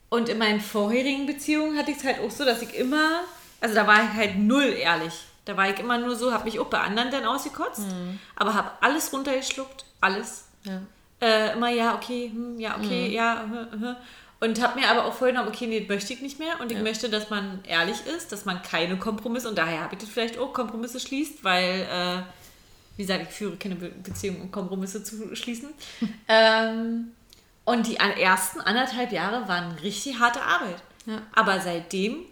und 0.09 0.29
in 0.29 0.39
meinen 0.39 0.61
vorherigen 0.61 1.27
Beziehungen 1.27 1.79
hatte 1.79 1.91
ich 1.91 1.99
es 1.99 2.05
halt 2.05 2.21
auch 2.21 2.31
so, 2.31 2.45
dass 2.45 2.63
ich 2.63 2.75
immer, 2.75 3.23
also 3.61 3.75
da 3.75 3.87
war 3.87 4.03
ich 4.03 4.13
halt 4.13 4.39
null 4.39 4.65
ehrlich. 4.65 5.13
Da 5.45 5.57
war 5.57 5.69
ich 5.69 5.79
immer 5.79 5.99
nur 5.99 6.17
so, 6.17 6.33
habe 6.33 6.45
mich 6.45 6.59
auch 6.59 6.67
bei 6.67 6.81
anderen 6.81 7.11
dann 7.11 7.27
ausgekotzt, 7.27 7.81
mhm. 7.81 8.19
aber 8.37 8.55
habe 8.55 8.71
alles 8.81 9.13
runtergeschluckt, 9.13 9.85
alles. 10.01 10.47
Ja. 10.63 10.81
Äh, 11.21 11.53
immer 11.53 11.69
ja, 11.69 11.95
okay, 11.95 12.31
hm, 12.33 12.59
ja, 12.59 12.77
okay, 12.77 13.09
mhm. 13.09 13.15
ja. 13.15 13.43
Hm, 13.43 13.81
hm. 13.81 13.97
Und 14.41 14.63
habe 14.63 14.79
mir 14.79 14.91
aber 14.91 15.07
auch 15.07 15.15
vorgenommen, 15.15 15.49
okay, 15.49 15.67
nee, 15.67 15.87
möchte 15.89 16.13
ich 16.13 16.21
nicht 16.21 16.39
mehr. 16.39 16.61
Und 16.61 16.71
ich 16.71 16.77
ja. 16.77 16.83
möchte, 16.83 17.09
dass 17.09 17.31
man 17.31 17.61
ehrlich 17.65 18.05
ist, 18.07 18.33
dass 18.33 18.45
man 18.45 18.61
keine 18.63 18.99
Kompromisse, 18.99 19.49
und 19.49 19.57
daher 19.57 19.83
habe 19.83 19.95
ich 19.95 20.01
das 20.01 20.11
vielleicht 20.11 20.39
auch, 20.39 20.53
Kompromisse 20.53 21.01
schließt, 21.01 21.45
weil, 21.45 21.87
äh, 21.91 22.23
wie 22.97 23.03
gesagt, 23.03 23.27
ich 23.29 23.35
führe 23.35 23.57
keine 23.57 23.77
Be 23.77 23.89
Beziehung, 23.89 24.43
um 24.43 24.51
Kompromisse 24.51 25.03
zu 25.03 25.35
schließen. 25.35 25.71
ähm, 26.29 27.13
Und 27.65 27.87
die 27.87 27.97
ersten 27.97 28.61
anderthalb 28.61 29.13
Jahre 29.13 29.49
waren 29.49 29.73
richtig 29.79 30.19
harte 30.19 30.43
Arbeit. 30.43 30.83
Ja. 31.07 31.23
Aber 31.33 31.61
seitdem 31.61 32.27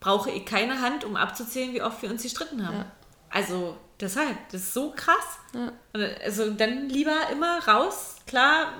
brauche 0.00 0.30
ich 0.30 0.44
keine 0.44 0.80
Hand, 0.80 1.04
um 1.04 1.16
abzuzählen, 1.16 1.72
wie 1.72 1.82
oft 1.82 2.00
wir 2.02 2.10
uns 2.10 2.22
gestritten 2.22 2.66
haben. 2.66 2.78
Ja. 2.78 2.86
Also 3.30 3.76
deshalb, 4.00 4.36
das 4.50 4.62
ist 4.62 4.74
so 4.74 4.92
krass. 4.92 5.38
Ja. 5.52 5.72
Also 6.24 6.50
dann 6.50 6.88
lieber 6.88 7.16
immer 7.32 7.66
raus. 7.66 8.16
Klar, 8.26 8.72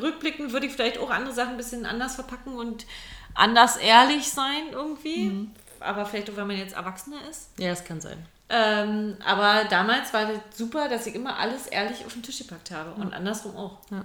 rückblickend 0.00 0.52
würde 0.52 0.66
ich 0.66 0.72
vielleicht 0.72 0.98
auch 0.98 1.10
andere 1.10 1.34
Sachen 1.34 1.52
ein 1.52 1.56
bisschen 1.56 1.86
anders 1.86 2.14
verpacken 2.14 2.54
und 2.54 2.86
anders 3.34 3.76
ehrlich 3.76 4.30
sein 4.30 4.68
irgendwie. 4.72 5.26
Mhm. 5.26 5.50
Aber 5.80 6.06
vielleicht 6.06 6.30
auch, 6.30 6.36
wenn 6.36 6.46
man 6.46 6.56
jetzt 6.56 6.74
Erwachsener 6.74 7.18
ist. 7.28 7.50
Ja, 7.58 7.70
das 7.70 7.84
kann 7.84 8.00
sein. 8.00 8.24
Ähm, 8.48 9.16
aber 9.24 9.64
damals 9.68 10.12
war 10.14 10.26
das 10.26 10.38
super, 10.56 10.88
dass 10.88 11.06
ich 11.06 11.14
immer 11.14 11.38
alles 11.38 11.66
ehrlich 11.66 12.04
auf 12.06 12.12
den 12.12 12.22
Tisch 12.22 12.38
gepackt 12.38 12.70
habe. 12.70 12.92
Und 12.92 13.12
andersrum 13.12 13.56
auch. 13.56 13.78
Ja. 13.90 14.04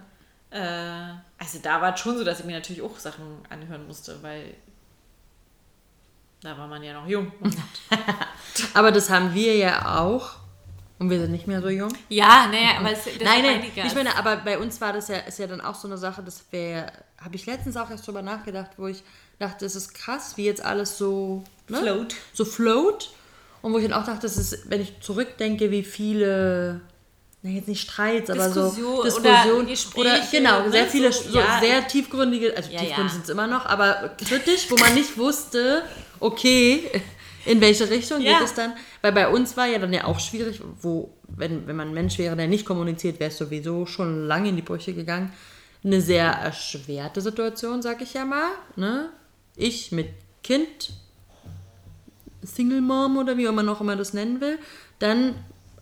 Äh, 0.51 1.13
also 1.37 1.59
da 1.61 1.81
war 1.81 1.93
es 1.93 1.99
schon 1.99 2.17
so, 2.17 2.23
dass 2.23 2.39
ich 2.39 2.45
mir 2.45 2.53
natürlich 2.53 2.81
auch 2.81 2.97
Sachen 2.97 3.43
anhören 3.49 3.87
musste, 3.87 4.21
weil 4.23 4.55
da 6.41 6.57
war 6.57 6.67
man 6.67 6.83
ja 6.83 6.93
noch 6.93 7.07
jung. 7.07 7.31
Aber 8.73 8.91
das 8.91 9.09
haben 9.09 9.33
wir 9.33 9.55
ja 9.55 9.99
auch. 9.99 10.37
Und 10.99 11.09
wir 11.09 11.19
sind 11.19 11.31
nicht 11.31 11.47
mehr 11.47 11.61
so 11.61 11.69
jung. 11.69 11.93
ja, 12.09 12.47
naja, 12.51 12.77
aber 12.77 12.91
es, 12.91 13.05
das 13.05 13.13
nein, 13.23 13.41
nein, 13.41 13.63
ich 13.73 13.95
meine, 13.95 14.17
aber 14.17 14.35
bei 14.35 14.59
uns 14.59 14.81
war 14.81 14.91
das 14.91 15.07
ja, 15.07 15.19
ist 15.19 15.39
ja 15.39 15.47
dann 15.47 15.61
auch 15.61 15.75
so 15.75 15.87
eine 15.87 15.97
Sache, 15.97 16.21
das 16.21 16.43
wäre, 16.51 16.91
habe 17.17 17.37
ich 17.37 17.45
letztens 17.45 17.77
auch 17.77 17.89
erst 17.89 18.05
drüber 18.05 18.21
nachgedacht, 18.21 18.71
wo 18.75 18.87
ich 18.87 19.01
dachte, 19.39 19.65
es 19.65 19.77
ist 19.77 19.93
krass, 19.93 20.35
wie 20.35 20.43
jetzt 20.43 20.61
alles 20.61 20.97
so, 20.97 21.45
ne? 21.69 21.77
Float. 21.77 22.15
so 22.33 22.43
float. 22.43 23.11
Und 23.61 23.71
wo 23.71 23.77
ich 23.77 23.87
dann 23.87 23.93
auch 23.93 24.05
dachte, 24.05 24.23
das 24.23 24.35
ist, 24.35 24.69
wenn 24.69 24.81
ich 24.81 24.99
zurückdenke, 24.99 25.71
wie 25.71 25.83
viele, 25.83 26.81
na 27.41 27.49
jetzt 27.51 27.67
nicht 27.67 27.89
Streits, 27.89 28.29
aber 28.29 28.49
so 28.49 28.69
Diskussion 29.03 29.59
oder 29.59 29.63
Gespräche, 29.65 29.99
oder 29.99 30.19
genau, 30.31 30.63
ne, 30.63 30.71
sehr 30.71 30.87
viele, 30.87 31.11
so, 31.11 31.29
so, 31.29 31.39
ja. 31.39 31.59
sehr 31.61 31.87
tiefgründige, 31.87 32.55
also 32.55 32.69
Ja, 32.71 32.79
tiefgründig 32.79 32.97
ja. 32.97 33.09
sind 33.09 33.23
es 33.23 33.29
immer 33.29 33.47
noch, 33.47 33.65
aber 33.65 34.15
kritisch, 34.17 34.69
wo 34.69 34.75
man 34.75 34.93
nicht 34.93 35.17
wusste, 35.17 35.83
okay, 36.19 36.89
in 37.45 37.61
welche 37.61 37.89
Richtung 37.89 38.21
Ja. 38.21 38.39
geht 38.39 38.47
es 38.47 38.53
dann? 38.53 38.73
Weil 39.01 39.13
bei 39.13 39.29
uns 39.29 39.55
war 39.55 39.67
ja 39.67 39.79
dann 39.79 39.93
ja 39.93 40.03
auch 40.03 40.19
schwierig, 40.19 40.61
wo, 40.81 41.13
wenn, 41.27 41.65
wenn 41.65 41.77
man 41.77 41.89
ein 41.89 41.93
Mensch 41.93 42.17
wäre, 42.17 42.35
der 42.35 42.47
nicht 42.47 42.65
kommuniziert, 42.65 43.19
wäre 43.21 43.31
es 43.31 43.37
sowieso 43.37 43.85
schon 43.85 44.27
lange 44.27 44.49
in 44.49 44.57
die 44.57 44.61
Brüche 44.61 44.93
gegangen. 44.93 45.31
Eine 45.81 46.01
sehr 46.01 46.25
erschwerte 46.25 47.21
Situation, 47.21 47.81
sag 47.81 48.01
ich 48.01 48.13
ja 48.13 48.25
mal. 48.25 48.49
Ne? 48.75 49.09
Ich 49.55 49.93
mit 49.93 50.09
Kind, 50.43 50.91
Single 52.43 52.81
Mom 52.81 53.17
oder 53.17 53.37
wie 53.37 53.47
man 53.47 53.69
auch 53.69 53.79
immer 53.79 53.95
das 53.95 54.13
nennen 54.13 54.41
will, 54.41 54.59
dann 54.99 55.35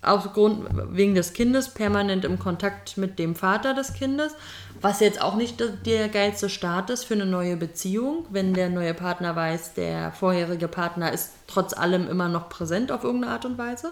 aufgrund 0.07 0.65
wegen 0.95 1.15
des 1.15 1.33
Kindes 1.33 1.69
permanent 1.69 2.25
im 2.25 2.39
Kontakt 2.39 2.97
mit 2.97 3.19
dem 3.19 3.35
Vater 3.35 3.73
des 3.73 3.93
Kindes, 3.93 4.33
was 4.81 4.99
jetzt 4.99 5.21
auch 5.21 5.35
nicht 5.35 5.61
der- 5.85 6.09
geilste 6.09 6.49
Start 6.49 6.89
ist 6.89 7.03
für 7.03 7.15
eine 7.15 7.25
neue 7.25 7.57
Beziehung, 7.57 8.25
wenn 8.29 8.53
der 8.53 8.69
neue 8.69 8.93
Partner 8.93 9.35
weiß, 9.35 9.73
der 9.73 10.11
vorherige 10.11 10.67
Partner 10.67 11.11
ist 11.11 11.31
trotz 11.47 11.73
allem 11.73 12.07
immer 12.07 12.29
noch 12.29 12.49
präsent 12.49 12.91
auf 12.91 13.03
irgendeine 13.03 13.33
Art 13.33 13.45
und 13.45 13.57
Weise. 13.57 13.91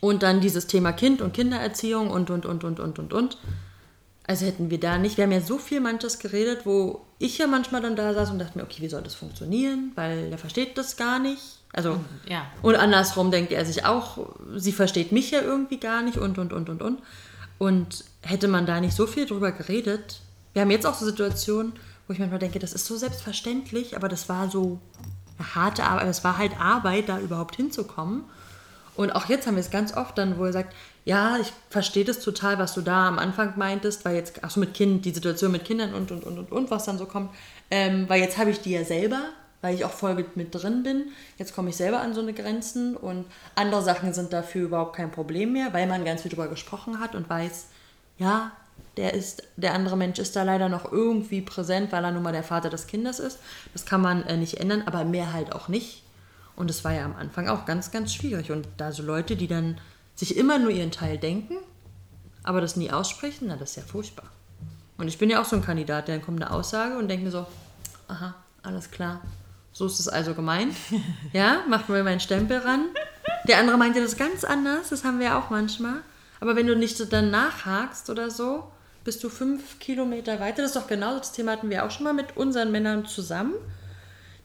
Und 0.00 0.22
dann 0.22 0.40
dieses 0.40 0.66
Thema 0.66 0.92
Kind 0.92 1.22
und 1.22 1.32
Kindererziehung 1.32 2.10
und, 2.10 2.30
und, 2.30 2.44
und, 2.44 2.64
und, 2.64 2.80
und, 2.80 2.98
und, 2.98 3.12
und. 3.12 3.38
Also 4.26 4.46
hätten 4.46 4.70
wir 4.70 4.80
da 4.80 4.98
nicht, 4.98 5.16
wir 5.16 5.24
haben 5.24 5.32
ja 5.32 5.40
so 5.40 5.58
viel 5.58 5.80
manches 5.80 6.18
geredet, 6.18 6.60
wo 6.64 7.04
ich 7.18 7.38
ja 7.38 7.46
manchmal 7.46 7.82
dann 7.82 7.94
da 7.96 8.12
saß 8.12 8.30
und 8.30 8.38
dachte 8.38 8.58
mir, 8.58 8.64
okay, 8.64 8.82
wie 8.82 8.88
soll 8.88 9.02
das 9.02 9.14
funktionieren? 9.14 9.92
Weil 9.94 10.30
der 10.30 10.38
versteht 10.38 10.76
das 10.78 10.96
gar 10.96 11.18
nicht. 11.18 11.58
Also, 11.74 12.00
Ja. 12.28 12.46
und 12.62 12.76
andersrum 12.76 13.30
denkt 13.30 13.52
er 13.52 13.64
sich 13.66 13.84
auch, 13.84 14.18
sie 14.56 14.72
versteht 14.72 15.10
mich 15.12 15.32
ja 15.32 15.42
irgendwie 15.42 15.78
gar 15.78 16.02
nicht 16.02 16.16
und, 16.18 16.38
und, 16.38 16.52
und, 16.52 16.68
und, 16.68 16.82
und. 16.82 17.02
Und 17.58 18.04
hätte 18.22 18.48
man 18.48 18.64
da 18.64 18.80
nicht 18.80 18.94
so 18.96 19.06
viel 19.06 19.26
drüber 19.26 19.52
geredet, 19.52 20.20
wir 20.52 20.62
haben 20.62 20.70
jetzt 20.70 20.86
auch 20.86 20.94
so 20.94 21.04
Situationen, 21.04 21.72
wo 22.06 22.12
ich 22.12 22.18
manchmal 22.20 22.38
denke, 22.38 22.58
das 22.60 22.72
ist 22.72 22.86
so 22.86 22.96
selbstverständlich, 22.96 23.96
aber 23.96 24.08
das 24.08 24.28
war 24.28 24.48
so 24.48 24.78
eine 25.38 25.54
harte 25.54 25.82
Arbeit, 25.84 26.06
es 26.08 26.22
war 26.22 26.38
halt 26.38 26.52
Arbeit, 26.60 27.08
da 27.08 27.18
überhaupt 27.18 27.56
hinzukommen. 27.56 28.24
Und 28.94 29.10
auch 29.10 29.28
jetzt 29.28 29.48
haben 29.48 29.56
wir 29.56 29.60
es 29.60 29.70
ganz 29.70 29.96
oft 29.96 30.16
dann, 30.16 30.38
wo 30.38 30.44
er 30.44 30.52
sagt, 30.52 30.74
ja, 31.04 31.38
ich 31.40 31.52
verstehe 31.70 32.04
das 32.04 32.20
total, 32.20 32.58
was 32.58 32.74
du 32.74 32.80
da 32.82 33.08
am 33.08 33.18
Anfang 33.18 33.54
meintest, 33.58 34.04
weil 34.04 34.14
jetzt, 34.14 34.38
ach 34.42 34.50
so 34.50 34.60
mit 34.60 34.74
Kind, 34.74 35.04
die 35.04 35.10
Situation 35.10 35.50
mit 35.50 35.64
Kindern 35.64 35.92
und, 35.92 36.12
und, 36.12 36.22
und, 36.22 36.38
und, 36.38 36.52
und, 36.52 36.70
was 36.70 36.84
dann 36.84 36.98
so 36.98 37.06
kommt, 37.06 37.30
ähm, 37.70 38.08
weil 38.08 38.20
jetzt 38.20 38.38
habe 38.38 38.50
ich 38.50 38.60
die 38.60 38.70
ja 38.70 38.84
selber, 38.84 39.20
weil 39.64 39.74
ich 39.74 39.86
auch 39.86 39.92
voll 39.92 40.26
mit, 40.34 40.54
drin 40.54 40.82
bin. 40.82 41.04
Jetzt 41.38 41.54
komme 41.54 41.70
ich 41.70 41.76
selber 41.76 42.00
an 42.00 42.12
so 42.12 42.20
eine 42.20 42.34
Grenzen 42.34 42.98
und 42.98 43.24
andere 43.54 43.82
Sachen 43.82 44.12
sind 44.12 44.30
dafür 44.30 44.66
überhaupt 44.66 44.94
kein 44.94 45.10
Problem 45.10 45.54
mehr, 45.54 45.72
weil 45.72 45.86
man 45.86 46.04
ganz 46.04 46.20
viel 46.20 46.30
drüber 46.30 46.48
gesprochen 46.48 47.00
hat 47.00 47.14
und 47.14 47.30
weiß, 47.30 47.68
ja, 48.18 48.52
der 48.98 49.14
ist, 49.14 49.42
der 49.56 49.72
andere 49.72 49.96
Mensch 49.96 50.18
ist 50.18 50.36
da 50.36 50.42
leider 50.42 50.68
noch 50.68 50.92
irgendwie 50.92 51.40
präsent, 51.40 51.92
weil 51.92 52.04
er 52.04 52.10
nun 52.10 52.22
mal 52.22 52.32
der 52.32 52.42
Vater 52.42 52.68
des 52.68 52.86
Kindes 52.86 53.18
ist. 53.18 53.38
Das 53.72 53.86
kann 53.86 54.02
man 54.02 54.24
äh, 54.24 54.36
nicht 54.36 54.60
ändern, 54.60 54.82
aber 54.84 55.02
mehr 55.06 55.32
halt 55.32 55.54
auch 55.54 55.68
nicht. 55.68 56.02
Und 56.56 56.68
es 56.68 56.84
war 56.84 56.92
ja 56.92 57.06
am 57.06 57.16
Anfang 57.16 57.48
auch 57.48 57.64
ganz, 57.64 57.90
ganz 57.90 58.12
schwierig. 58.12 58.52
Und 58.52 58.68
da 58.76 58.92
so 58.92 59.02
Leute, 59.02 59.34
die 59.34 59.48
dann 59.48 59.78
sich 60.14 60.36
immer 60.36 60.58
nur 60.58 60.72
ihren 60.72 60.90
Teil 60.90 61.16
denken, 61.16 61.56
aber 62.42 62.60
das 62.60 62.76
nie 62.76 62.90
aussprechen, 62.90 63.46
na, 63.48 63.56
das 63.56 63.70
ist 63.70 63.76
ja 63.76 63.82
furchtbar. 63.82 64.26
Und 64.98 65.08
ich 65.08 65.16
bin 65.16 65.30
ja 65.30 65.40
auch 65.40 65.46
so 65.46 65.56
ein 65.56 65.64
Kandidat, 65.64 66.08
der 66.08 66.16
dann 66.16 66.24
kommt 66.24 66.42
eine 66.42 66.52
Aussage 66.52 66.98
und 66.98 67.08
denkt 67.08 67.24
mir 67.24 67.30
so, 67.30 67.46
aha, 68.08 68.34
alles 68.62 68.90
klar. 68.90 69.22
So 69.74 69.86
ist 69.86 69.98
es 69.98 70.08
also 70.08 70.34
gemeint. 70.34 70.74
Ja, 71.32 71.64
macht 71.68 71.88
mir 71.88 72.04
meinen 72.04 72.20
Stempel 72.20 72.58
ran. 72.58 72.86
Der 73.48 73.58
andere 73.58 73.76
meinte 73.76 74.00
das 74.00 74.16
ganz 74.16 74.44
anders, 74.44 74.90
das 74.90 75.04
haben 75.04 75.18
wir 75.18 75.26
ja 75.26 75.38
auch 75.38 75.50
manchmal. 75.50 75.96
Aber 76.40 76.54
wenn 76.56 76.66
du 76.66 76.76
nicht 76.76 76.96
so 76.96 77.04
dann 77.04 77.30
nachhakst 77.30 78.08
oder 78.08 78.30
so, 78.30 78.70
bist 79.02 79.22
du 79.24 79.28
fünf 79.28 79.80
Kilometer 79.80 80.38
weiter. 80.40 80.62
Das 80.62 80.74
ist 80.74 80.76
doch 80.76 80.86
genau 80.86 81.18
das 81.18 81.32
Thema 81.32 81.52
hatten 81.52 81.70
wir 81.70 81.84
auch 81.84 81.90
schon 81.90 82.04
mal 82.04 82.14
mit 82.14 82.36
unseren 82.36 82.70
Männern 82.70 83.04
zusammen. 83.06 83.54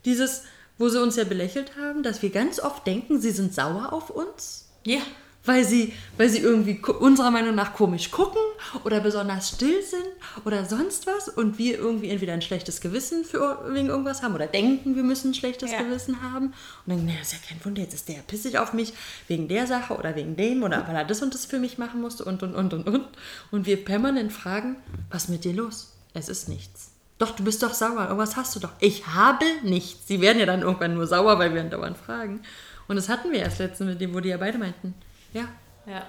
Dieses, 0.03 0.43
wo 0.77 0.89
sie 0.89 1.01
uns 1.01 1.15
ja 1.15 1.25
belächelt 1.25 1.77
haben, 1.77 2.01
dass 2.03 2.21
wir 2.21 2.31
ganz 2.31 2.59
oft 2.59 2.87
denken, 2.87 3.21
sie 3.21 3.31
sind 3.31 3.53
sauer 3.53 3.93
auf 3.93 4.09
uns 4.09 4.69
Ja. 4.83 5.01
Weil 5.45 5.65
sie, 5.65 5.93
weil 6.17 6.29
sie 6.29 6.39
irgendwie 6.39 6.79
unserer 6.99 7.31
Meinung 7.31 7.55
nach 7.55 7.73
komisch 7.73 8.11
gucken 8.11 8.41
oder 8.83 8.99
besonders 8.99 9.49
still 9.49 9.81
sind 9.81 10.03
oder 10.45 10.65
sonst 10.65 11.07
was 11.07 11.29
und 11.29 11.57
wir 11.57 11.77
irgendwie 11.77 12.09
entweder 12.09 12.33
ein 12.33 12.41
schlechtes 12.41 12.81
Gewissen 12.81 13.23
für, 13.23 13.65
wegen 13.73 13.87
irgendwas 13.87 14.21
haben 14.21 14.35
oder 14.35 14.47
denken, 14.47 14.95
wir 14.95 15.03
müssen 15.03 15.31
ein 15.31 15.33
schlechtes 15.33 15.71
Ja. 15.71 15.81
Gewissen 15.81 16.21
haben 16.21 16.47
und 16.47 16.53
dann, 16.87 17.05
naja, 17.05 17.21
ist 17.21 17.33
ja 17.33 17.39
kein 17.47 17.63
Wunder, 17.63 17.81
jetzt 17.81 17.93
ist 17.93 18.09
der 18.09 18.19
pissig 18.19 18.57
auf 18.57 18.73
mich 18.73 18.93
wegen 19.27 19.47
der 19.47 19.65
Sache 19.65 19.95
oder 19.95 20.15
wegen 20.15 20.35
dem 20.35 20.61
oder 20.63 20.87
weil 20.87 20.95
er 20.95 21.05
das 21.05 21.21
und 21.21 21.33
das 21.33 21.45
für 21.45 21.59
mich 21.59 21.77
machen 21.77 22.01
musste 22.01 22.25
und 22.25 22.43
und 22.43 22.53
und 22.53 22.73
und 22.73 22.87
und 22.87 23.05
und 23.51 23.65
wir 23.65 23.83
permanent 23.83 24.33
fragen, 24.33 24.75
was 25.09 25.23
ist 25.23 25.29
mit 25.29 25.45
dir 25.45 25.53
los? 25.53 25.93
Es 26.13 26.27
ist 26.27 26.49
nichts. 26.49 26.91
Doch, 27.17 27.35
du 27.35 27.43
bist 27.43 27.61
doch 27.63 27.73
sauer. 27.73 28.03
Irgendwas 28.03 28.37
hast 28.37 28.55
du 28.55 28.59
doch. 28.61 28.71
Ich 28.79 29.05
habe 29.07 29.45
nichts. 29.63 30.07
Sie 30.07 30.21
werden 30.21 30.39
ja 30.39 30.45
dann 30.45 30.61
irgendwann 30.61 30.93
nur 30.93 31.05
sauer, 31.05 31.37
weil 31.37 31.53
wir 31.53 31.61
dauernd 31.63 31.97
fragen. 31.97 32.41
Und 32.87 32.95
das 32.95 33.09
hatten 33.09 33.31
wir 33.31 33.39
erst 33.39 33.59
letztens 33.59 33.89
mit 33.89 34.01
dem, 34.01 34.13
wo 34.13 34.21
die 34.21 34.29
ja 34.29 34.37
beide 34.37 34.57
meinten, 34.57 34.95
ja, 35.33 35.47
Ja. 35.85 36.05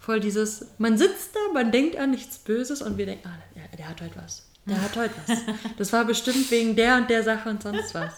voll 0.00 0.20
dieses, 0.20 0.66
man 0.78 0.98
sitzt 0.98 1.34
da, 1.34 1.40
man 1.52 1.70
denkt 1.72 1.96
an 1.96 2.10
nichts 2.10 2.38
Böses 2.38 2.82
und 2.82 2.98
wir 2.98 3.06
denken, 3.06 3.28
ah, 3.28 3.38
der, 3.54 3.76
der 3.76 3.88
hat 3.88 4.00
heute 4.00 4.16
was. 4.16 4.46
Der 4.66 4.80
hat 4.80 4.94
heute 4.96 5.14
was. 5.26 5.38
Das 5.78 5.92
war 5.92 6.04
bestimmt 6.04 6.50
wegen 6.50 6.76
der 6.76 6.96
und 6.96 7.10
der 7.10 7.22
Sache 7.22 7.48
und 7.48 7.62
sonst 7.62 7.94
was. 7.94 8.14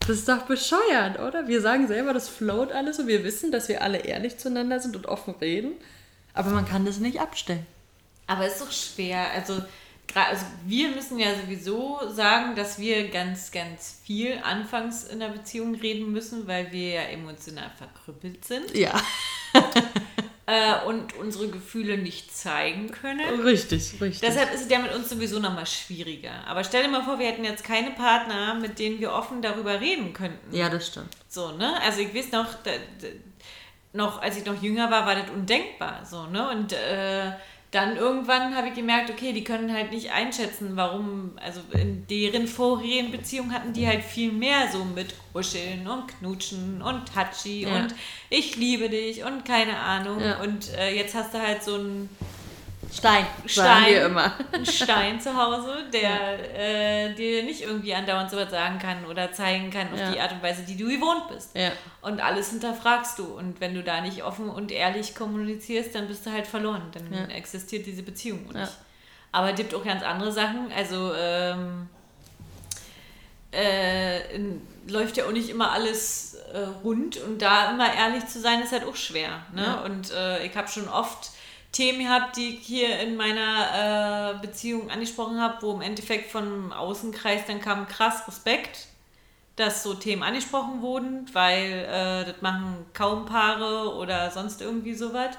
Das 0.00 0.10
ist 0.10 0.28
doch 0.28 0.42
bescheuert, 0.42 1.18
oder? 1.18 1.48
Wir 1.48 1.60
sagen 1.60 1.86
selber, 1.86 2.12
das 2.14 2.28
float 2.28 2.72
alles 2.72 2.98
und 2.98 3.06
wir 3.08 3.24
wissen, 3.24 3.52
dass 3.52 3.68
wir 3.68 3.82
alle 3.82 3.98
ehrlich 3.98 4.38
zueinander 4.38 4.80
sind 4.80 4.96
und 4.96 5.06
offen 5.06 5.34
reden. 5.40 5.72
Aber 6.34 6.50
man 6.50 6.66
kann 6.66 6.86
das 6.86 6.98
nicht 6.98 7.20
abstellen. 7.20 7.66
Aber 8.26 8.46
es 8.46 8.54
ist 8.54 8.62
doch 8.62 8.72
schwer. 8.72 9.30
Also, 9.32 9.62
also 10.14 10.46
wir 10.66 10.90
müssen 10.90 11.18
ja 11.18 11.28
sowieso 11.34 11.98
sagen, 12.10 12.54
dass 12.54 12.78
wir 12.78 13.08
ganz, 13.08 13.50
ganz 13.50 14.00
viel 14.04 14.38
anfangs 14.42 15.04
in 15.04 15.20
der 15.20 15.28
Beziehung 15.28 15.74
reden 15.74 16.10
müssen, 16.12 16.46
weil 16.46 16.70
wir 16.72 16.88
ja 16.90 17.02
emotional 17.02 17.70
verkrüppelt 17.76 18.44
sind 18.44 18.74
Ja, 18.74 18.98
äh, 20.46 20.86
und 20.86 21.14
unsere 21.16 21.48
Gefühle 21.48 21.98
nicht 21.98 22.34
zeigen 22.34 22.90
können. 22.90 23.40
richtig, 23.40 24.00
richtig. 24.00 24.20
Deshalb 24.20 24.52
ist 24.54 24.62
es 24.62 24.70
ja 24.70 24.78
mit 24.78 24.94
uns 24.94 25.10
sowieso 25.10 25.38
nochmal 25.38 25.66
schwieriger. 25.66 26.46
Aber 26.46 26.64
stell 26.64 26.82
dir 26.82 26.88
mal 26.88 27.04
vor, 27.04 27.18
wir 27.18 27.26
hätten 27.26 27.44
jetzt 27.44 27.64
keine 27.64 27.90
Partner, 27.90 28.54
mit 28.54 28.78
denen 28.78 28.98
wir 29.00 29.12
offen 29.12 29.42
darüber 29.42 29.80
reden 29.80 30.12
könnten. 30.12 30.54
ja, 30.54 30.68
das 30.68 30.86
stimmt. 30.88 31.16
So, 31.28 31.52
ne? 31.52 31.80
Also 31.82 32.00
ich 32.00 32.14
weiß 32.14 32.32
noch, 32.32 32.46
da, 32.62 32.70
da, 33.00 33.08
noch, 33.92 34.22
als 34.22 34.36
ich 34.36 34.44
noch 34.44 34.62
jünger 34.62 34.90
war, 34.90 35.06
war 35.06 35.14
das 35.14 35.30
undenkbar. 35.30 36.04
So, 36.04 36.26
ne? 36.26 36.50
Und 36.50 36.72
äh, 36.72 37.32
dann 37.70 37.96
irgendwann 37.96 38.56
habe 38.56 38.68
ich 38.68 38.74
gemerkt, 38.74 39.10
okay, 39.10 39.32
die 39.34 39.44
können 39.44 39.72
halt 39.72 39.90
nicht 39.92 40.10
einschätzen, 40.10 40.70
warum, 40.74 41.32
also 41.36 41.60
in 41.74 42.06
deren 42.06 42.46
vorherigen 42.46 43.12
Beziehungen 43.12 43.52
hatten 43.52 43.74
die 43.74 43.86
halt 43.86 44.02
viel 44.02 44.32
mehr 44.32 44.68
so 44.72 44.84
mit 44.84 45.14
Kuscheln 45.34 45.86
und 45.86 46.08
Knutschen 46.08 46.80
und 46.80 47.02
Touchy 47.12 47.64
Ja. 47.64 47.76
und 47.76 47.94
ich 48.30 48.56
liebe 48.56 48.88
dich 48.88 49.22
und 49.22 49.44
keine 49.44 49.76
Ahnung. 49.78 50.20
Ja. 50.20 50.40
Und 50.40 50.72
äh, 50.78 50.94
jetzt 50.96 51.14
hast 51.14 51.34
du 51.34 51.38
halt 51.38 51.62
so 51.62 51.74
einen 51.74 52.08
Stein, 52.92 53.26
Stein. 53.46 53.94
immer. 54.06 54.32
einen 54.52 54.64
Stein 54.66 55.20
zu 55.20 55.36
Hause, 55.36 55.84
der 55.92 56.56
äh, 57.10 57.14
dir 57.14 57.42
nicht 57.42 57.60
irgendwie 57.62 57.94
andauernd 57.94 58.30
sowas 58.30 58.50
sagen 58.50 58.78
kann 58.78 59.04
oder 59.06 59.30
zeigen 59.32 59.70
kann 59.70 59.92
auf 59.92 59.98
Ja. 60.00 60.10
die 60.12 60.20
Art 60.20 60.32
und 60.32 60.42
Weise, 60.42 60.62
die 60.62 60.76
du 60.76 60.86
gewohnt 60.88 61.28
bist. 61.28 61.54
Ja. 61.54 61.70
Und 62.00 62.20
alles 62.20 62.50
hinterfragst 62.50 63.18
du. 63.18 63.24
Und 63.36 63.60
wenn 63.60 63.74
du 63.74 63.82
da 63.82 64.00
nicht 64.00 64.22
offen 64.24 64.48
und 64.48 64.72
ehrlich 64.72 65.14
kommunizierst, 65.14 65.94
dann 65.94 66.08
bist 66.08 66.24
du 66.26 66.32
halt 66.32 66.46
verloren. 66.46 66.82
Dann 66.92 67.12
Ja. 67.12 67.34
existiert 67.34 67.84
diese 67.86 68.02
Beziehung 68.02 68.48
Ja. 68.54 68.60
nicht. 68.60 68.72
Aber 69.32 69.50
es 69.50 69.56
gibt 69.56 69.74
auch 69.74 69.84
ganz 69.84 70.02
andere 70.02 70.32
Sachen. 70.32 70.72
Also 70.74 71.12
ähm, 71.14 71.88
äh, 73.52 74.34
in, 74.34 74.60
läuft 74.88 75.16
ja 75.16 75.26
auch 75.26 75.32
nicht 75.32 75.48
immer 75.50 75.72
alles 75.72 76.34
äh, 76.52 76.58
rund 76.82 77.16
und 77.18 77.40
da 77.42 77.70
immer 77.70 77.92
ehrlich 77.94 78.26
zu 78.26 78.40
sein, 78.40 78.62
ist 78.62 78.72
halt 78.72 78.84
auch 78.84 78.96
schwer. 78.96 79.42
Ne? 79.54 79.62
Ja. 79.62 79.80
Und 79.82 80.10
äh, 80.12 80.46
ich 80.46 80.56
habe 80.56 80.68
schon 80.68 80.88
oft 80.88 81.30
Themen 81.72 82.00
gehabt, 82.00 82.36
die 82.36 82.56
ich 82.56 82.66
hier 82.66 82.98
in 83.00 83.16
meiner 83.16 84.34
äh, 84.34 84.46
Beziehung 84.46 84.90
angesprochen 84.90 85.40
habe, 85.40 85.60
wo 85.60 85.72
im 85.72 85.82
Endeffekt 85.82 86.30
vom 86.30 86.72
Außenkreis 86.72 87.42
dann 87.46 87.60
kam 87.60 87.86
krass 87.86 88.26
Respekt, 88.26 88.86
dass 89.56 89.82
so 89.82 89.94
Themen 89.94 90.22
angesprochen 90.22 90.80
wurden, 90.80 91.28
weil 91.32 91.72
äh, 91.72 92.24
das 92.24 92.40
machen 92.40 92.86
kaum 92.94 93.26
Paare 93.26 93.94
oder 93.96 94.30
sonst 94.30 94.62
irgendwie 94.62 94.94
sowas. 94.94 95.36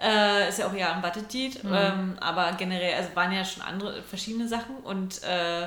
Äh, 0.00 0.48
ist 0.48 0.58
ja 0.58 0.68
auch 0.68 0.74
ja 0.74 0.94
ein 0.94 1.02
Wattetit, 1.02 1.62
mhm. 1.64 1.72
ähm, 1.74 2.16
aber 2.20 2.52
generell, 2.52 2.94
also 2.94 3.14
waren 3.14 3.32
ja 3.32 3.44
schon 3.44 3.62
andere, 3.62 4.02
verschiedene 4.02 4.46
Sachen 4.46 4.76
und 4.84 5.22
äh, 5.24 5.66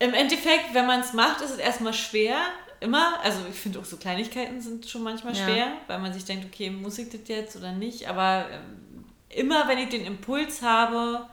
im 0.00 0.14
Endeffekt, 0.14 0.74
wenn 0.74 0.86
man 0.86 1.00
es 1.00 1.12
macht, 1.12 1.42
ist 1.42 1.52
es 1.52 1.58
erstmal 1.58 1.94
schwer, 1.94 2.38
immer. 2.82 3.20
Also 3.22 3.40
ich 3.48 3.56
finde 3.56 3.78
auch 3.78 3.84
so 3.84 3.96
Kleinigkeiten 3.96 4.60
sind 4.60 4.86
schon 4.86 5.02
manchmal 5.02 5.34
ja. 5.34 5.44
schwer, 5.44 5.72
weil 5.86 5.98
man 5.98 6.12
sich 6.12 6.24
denkt, 6.24 6.44
okay, 6.44 6.70
muss 6.70 6.98
ich 6.98 7.08
das 7.08 7.20
jetzt 7.26 7.56
oder 7.56 7.72
nicht? 7.72 8.08
Aber 8.08 8.46
ähm, 8.50 9.04
immer, 9.28 9.68
wenn 9.68 9.78
ich 9.78 9.88
den 9.88 10.04
Impuls 10.04 10.62
habe, 10.62 11.26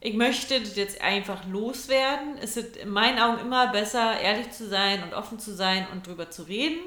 ich 0.00 0.14
möchte 0.14 0.60
das 0.60 0.76
jetzt 0.76 1.00
einfach 1.00 1.46
loswerden, 1.46 2.36
ist 2.38 2.56
es 2.56 2.76
in 2.76 2.90
meinen 2.90 3.18
Augen 3.18 3.40
immer 3.40 3.68
besser, 3.68 4.20
ehrlich 4.20 4.50
zu 4.50 4.68
sein 4.68 5.02
und 5.02 5.14
offen 5.14 5.38
zu 5.38 5.54
sein 5.54 5.86
und 5.92 6.06
drüber 6.06 6.30
zu 6.30 6.42
reden. 6.42 6.78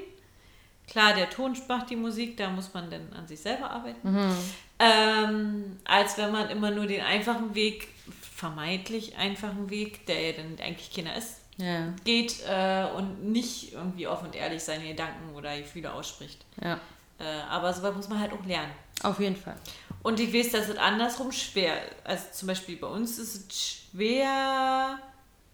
Klar, 0.86 1.14
der 1.14 1.30
Ton 1.30 1.56
macht 1.68 1.90
die 1.90 1.96
Musik, 1.96 2.36
da 2.36 2.50
muss 2.50 2.74
man 2.74 2.90
dann 2.90 3.12
an 3.12 3.26
sich 3.26 3.40
selber 3.40 3.70
arbeiten. 3.70 4.10
Mhm. 4.10 4.36
Ähm, 4.78 5.78
als 5.84 6.18
wenn 6.18 6.32
man 6.32 6.50
immer 6.50 6.70
nur 6.70 6.86
den 6.86 7.02
einfachen 7.02 7.54
Weg 7.54 7.88
vermeintlich 8.34 9.16
einfachen 9.16 9.68
Weg, 9.70 10.06
der 10.06 10.20
ja 10.20 10.32
dann 10.32 10.56
eigentlich 10.64 10.92
keiner 10.92 11.14
ist, 11.14 11.39
ja. 11.60 11.92
geht 12.04 12.42
äh, 12.48 12.86
und 12.96 13.30
nicht 13.30 13.72
irgendwie 13.72 14.06
offen 14.06 14.26
und 14.26 14.34
ehrlich 14.34 14.62
seine 14.62 14.88
Gedanken 14.88 15.34
oder 15.34 15.56
Gefühle 15.58 15.92
ausspricht. 15.92 16.44
Ja. 16.62 16.80
Äh, 17.18 17.24
aber 17.48 17.72
sowas 17.72 17.94
muss 17.94 18.08
man 18.08 18.18
halt 18.18 18.32
auch 18.32 18.44
lernen. 18.44 18.72
Auf 19.02 19.20
jeden 19.20 19.36
Fall. 19.36 19.56
Und 20.02 20.18
ich 20.20 20.32
weiß, 20.32 20.52
dass 20.52 20.68
es 20.68 20.78
andersrum 20.78 21.32
schwer 21.32 21.74
Also 22.04 22.24
zum 22.32 22.48
Beispiel 22.48 22.76
bei 22.76 22.86
uns 22.86 23.18
ist 23.18 23.52
es 23.52 23.90
schwer, 23.92 24.98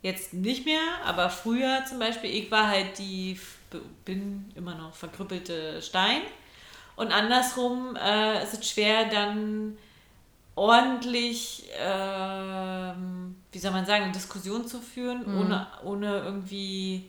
jetzt 0.02 0.34
nicht 0.34 0.64
mehr, 0.64 0.82
aber 1.04 1.30
früher 1.30 1.84
zum 1.88 1.98
Beispiel, 1.98 2.30
ich 2.30 2.50
war 2.50 2.68
halt 2.68 2.98
die, 2.98 3.38
bin 4.04 4.52
immer 4.54 4.74
noch 4.74 4.94
verkrüppelte 4.94 5.82
Stein. 5.82 6.22
Und 6.94 7.12
andersrum 7.12 7.96
äh, 7.96 8.42
ist 8.42 8.54
es 8.54 8.70
schwer, 8.70 9.06
dann 9.06 9.76
ordentlich, 10.56 11.68
ähm, 11.78 13.36
wie 13.52 13.58
soll 13.58 13.70
man 13.70 13.86
sagen, 13.86 14.04
eine 14.04 14.12
Diskussion 14.12 14.66
zu 14.66 14.80
führen, 14.80 15.30
mhm. 15.30 15.40
ohne, 15.40 15.66
ohne 15.84 16.18
irgendwie 16.18 17.08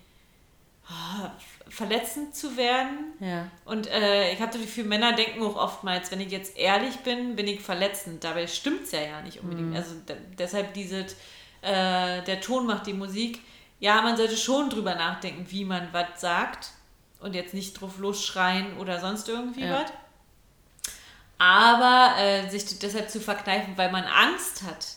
oh, 0.89 1.29
verletzend 1.69 2.35
zu 2.35 2.57
werden. 2.57 3.13
Ja. 3.19 3.47
Und 3.65 3.87
äh, 3.87 4.33
ich 4.33 4.41
habe 4.41 4.51
das 4.51 4.61
Gefühl, 4.61 4.83
Männer 4.83 5.13
denken 5.13 5.41
auch 5.41 5.55
oftmals, 5.55 6.11
wenn 6.11 6.19
ich 6.19 6.31
jetzt 6.31 6.57
ehrlich 6.57 6.97
bin, 6.97 7.35
bin 7.35 7.47
ich 7.47 7.61
verletzend. 7.61 8.23
Dabei 8.23 8.47
stimmt 8.47 8.83
es 8.83 8.91
ja, 8.91 9.01
ja 9.01 9.21
nicht 9.21 9.41
unbedingt. 9.41 9.69
Mhm. 9.69 9.75
Also 9.75 9.95
deshalb 10.37 10.73
dieses, 10.73 11.13
äh, 11.61 12.21
der 12.23 12.41
Ton 12.41 12.67
macht 12.67 12.85
die 12.85 12.93
Musik. 12.93 13.41
Ja, 13.79 14.01
man 14.01 14.17
sollte 14.17 14.35
schon 14.35 14.69
drüber 14.69 14.95
nachdenken, 14.95 15.45
wie 15.49 15.63
man 15.63 15.87
was 15.93 16.19
sagt 16.19 16.71
und 17.21 17.33
jetzt 17.33 17.53
nicht 17.53 17.79
drauf 17.79 17.97
losschreien 17.99 18.77
oder 18.77 18.99
sonst 18.99 19.29
irgendwie 19.29 19.63
ja. 19.63 19.81
was. 19.81 19.91
Aber 21.39 22.15
äh, 22.19 22.49
sich 22.49 22.79
deshalb 22.79 23.09
zu 23.09 23.19
verkneifen, 23.19 23.77
weil 23.77 23.91
man 23.91 24.03
Angst 24.03 24.63
hat, 24.63 24.87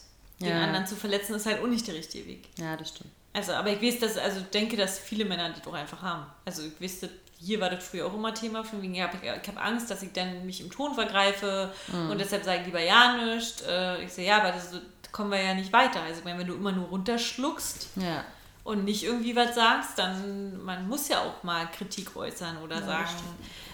den 0.41 0.49
ja. 0.49 0.63
anderen 0.63 0.87
zu 0.87 0.97
verletzen, 0.97 1.35
ist 1.35 1.47
halt 1.47 1.63
auch 1.63 1.67
nicht 1.67 1.87
der 1.87 1.95
richtige 1.95 2.27
Weg. 2.27 2.49
Ja, 2.57 2.77
das 2.77 2.89
stimmt. 2.89 3.11
Also, 3.33 3.53
aber 3.53 3.71
ich 3.71 3.83
weiß, 3.83 4.01
dass, 4.01 4.17
also 4.17 4.41
denke, 4.41 4.77
dass 4.77 4.99
viele 4.99 5.25
Männer 5.25 5.51
das 5.51 5.67
auch 5.67 5.75
einfach 5.75 6.03
haben. 6.03 6.27
Also 6.45 6.63
ich 6.63 6.81
wüsste, 6.81 7.11
hier 7.39 7.61
war 7.61 7.71
das 7.71 7.85
früher 7.85 8.07
auch 8.07 8.15
immer 8.15 8.35
Thema, 8.35 8.65
von 8.65 8.83
wegen, 8.83 8.95
ich 8.95 9.03
habe 9.03 9.19
ich 9.23 9.49
hab 9.49 9.65
Angst, 9.65 9.91
dass 9.91 10.03
ich 10.03 10.13
dann 10.13 10.45
mich 10.47 10.61
im 10.61 10.71
Ton 10.71 10.95
vergreife 10.95 11.73
mhm. 11.89 12.11
und 12.11 12.19
deshalb 12.19 12.45
sage 12.45 12.61
ich 12.61 12.67
lieber 12.67 12.83
ja 12.83 13.17
nichts. 13.17 13.63
Äh, 13.63 14.03
ich 14.03 14.13
sehe, 14.13 14.27
ja, 14.27 14.39
aber 14.39 14.53
das, 14.53 14.73
kommen 15.13 15.31
wir 15.31 15.43
ja 15.43 15.55
nicht 15.55 15.73
weiter. 15.73 16.03
Also 16.03 16.25
wenn 16.25 16.47
du 16.47 16.55
immer 16.55 16.73
nur 16.73 16.89
runterschluckst 16.89 17.89
ja. 17.97 18.25
und 18.65 18.85
nicht 18.85 19.05
irgendwie 19.05 19.35
was 19.35 19.55
sagst, 19.55 19.99
dann 19.99 20.63
man 20.65 20.89
muss 20.89 21.09
ja 21.09 21.21
auch 21.21 21.43
mal 21.43 21.67
Kritik 21.71 22.17
äußern 22.17 22.59
oder 22.59 22.77
ja, 22.77 22.87
sagen, 22.87 23.11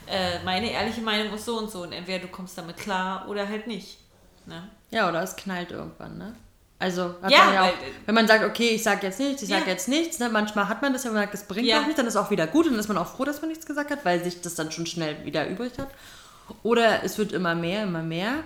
äh, 0.06 0.42
meine 0.44 0.70
ehrliche 0.70 1.00
Meinung 1.00 1.32
ist 1.34 1.44
so 1.44 1.58
und 1.58 1.70
so 1.70 1.82
und 1.82 1.92
entweder 1.92 2.20
du 2.20 2.28
kommst 2.28 2.56
damit 2.56 2.76
klar 2.76 3.28
oder 3.28 3.48
halt 3.48 3.66
nicht. 3.66 3.98
Ne? 4.46 4.68
Ja, 4.90 5.08
oder 5.08 5.22
es 5.22 5.34
knallt 5.36 5.72
irgendwann, 5.72 6.18
ne? 6.18 6.34
Also, 6.78 7.14
ja, 7.28 7.54
ja 7.54 7.64
auch, 7.64 7.72
wenn 8.04 8.14
man 8.14 8.28
sagt, 8.28 8.44
okay, 8.44 8.68
ich 8.68 8.82
sage 8.82 9.06
jetzt 9.06 9.18
nichts, 9.18 9.42
ich 9.42 9.48
sage 9.48 9.64
jetzt 9.66 9.88
nichts, 9.88 10.18
ne? 10.18 10.28
manchmal 10.28 10.68
hat 10.68 10.82
man 10.82 10.92
das 10.92 11.04
ja, 11.04 11.08
wenn 11.08 11.14
man 11.14 11.22
sagt, 11.24 11.34
es 11.34 11.44
bringt 11.44 11.66
ja. 11.66 11.80
auch 11.80 11.84
nichts, 11.84 11.96
dann 11.96 12.06
ist 12.06 12.16
auch 12.16 12.30
wieder 12.30 12.46
gut 12.46 12.66
und 12.66 12.72
dann 12.72 12.80
ist 12.80 12.88
man 12.88 12.98
auch 12.98 13.06
froh, 13.16 13.24
dass 13.24 13.40
man 13.40 13.48
nichts 13.48 13.64
gesagt 13.64 13.90
hat, 13.90 14.04
weil 14.04 14.22
sich 14.22 14.42
das 14.42 14.56
dann 14.56 14.70
schon 14.70 14.84
schnell 14.84 15.24
wieder 15.24 15.48
übrig 15.48 15.72
hat. 15.78 15.88
Oder 16.62 17.02
es 17.02 17.16
wird 17.16 17.32
immer 17.32 17.54
mehr, 17.54 17.84
immer 17.84 18.02
mehr 18.02 18.44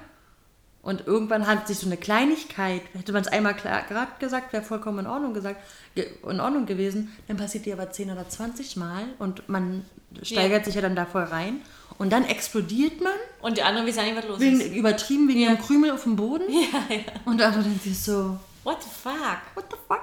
und 0.83 1.07
irgendwann 1.07 1.47
hat 1.47 1.69
sich 1.69 1.79
so 1.79 1.87
eine 1.87 1.99
Kleinigkeit, 1.99 2.83
hätte 2.95 3.13
man 3.13 3.23
es 3.23 3.29
einmal 3.29 3.55
gerade 3.55 4.09
gesagt, 4.19 4.53
wäre 4.53 4.63
vollkommen 4.63 5.01
in 5.01 5.07
Ordnung 5.07 5.35
gesagt, 5.35 5.61
in 5.95 6.41
Ordnung 6.41 6.65
gewesen, 6.65 7.15
dann 7.29 7.37
passiert 7.37 7.67
die 7.67 7.73
aber 7.73 7.91
10 7.91 8.11
oder 8.11 8.29
20 8.29 8.77
Mal 8.77 9.05
und 9.19 9.49
man 9.49 9.85
steigert 10.23 10.61
ja. 10.61 10.65
sich 10.65 10.75
ja 10.77 10.81
dann 10.81 10.97
da 10.97 11.05
voll 11.05 11.25
rein 11.25 11.61
und 11.99 12.11
dann 12.11 12.25
explodiert 12.25 13.03
man. 13.03 13.13
Und 13.43 13.59
die 13.59 13.63
anderen 13.63 13.87
wissen 13.87 14.05
nicht, 14.05 14.17
was 14.17 14.27
los 14.27 14.41
wegen, 14.41 14.59
ist. 14.59 14.75
Übertrieben 14.75 15.29
wegen 15.29 15.41
ja. 15.41 15.49
einem 15.51 15.59
Krümel 15.59 15.91
auf 15.91 16.05
dem 16.05 16.17
Boden. 16.17 16.45
Ja, 16.51 16.95
ja. 16.95 17.03
Und 17.27 17.39
der 17.39 17.49
andere 17.49 17.65
denkt 17.65 17.83
sich 17.83 18.01
so, 18.01 18.39
what 18.65 18.83
the 18.83 18.89
fuck? 18.89 19.39
What 19.55 19.65
the 19.71 19.77
fuck? 19.87 20.01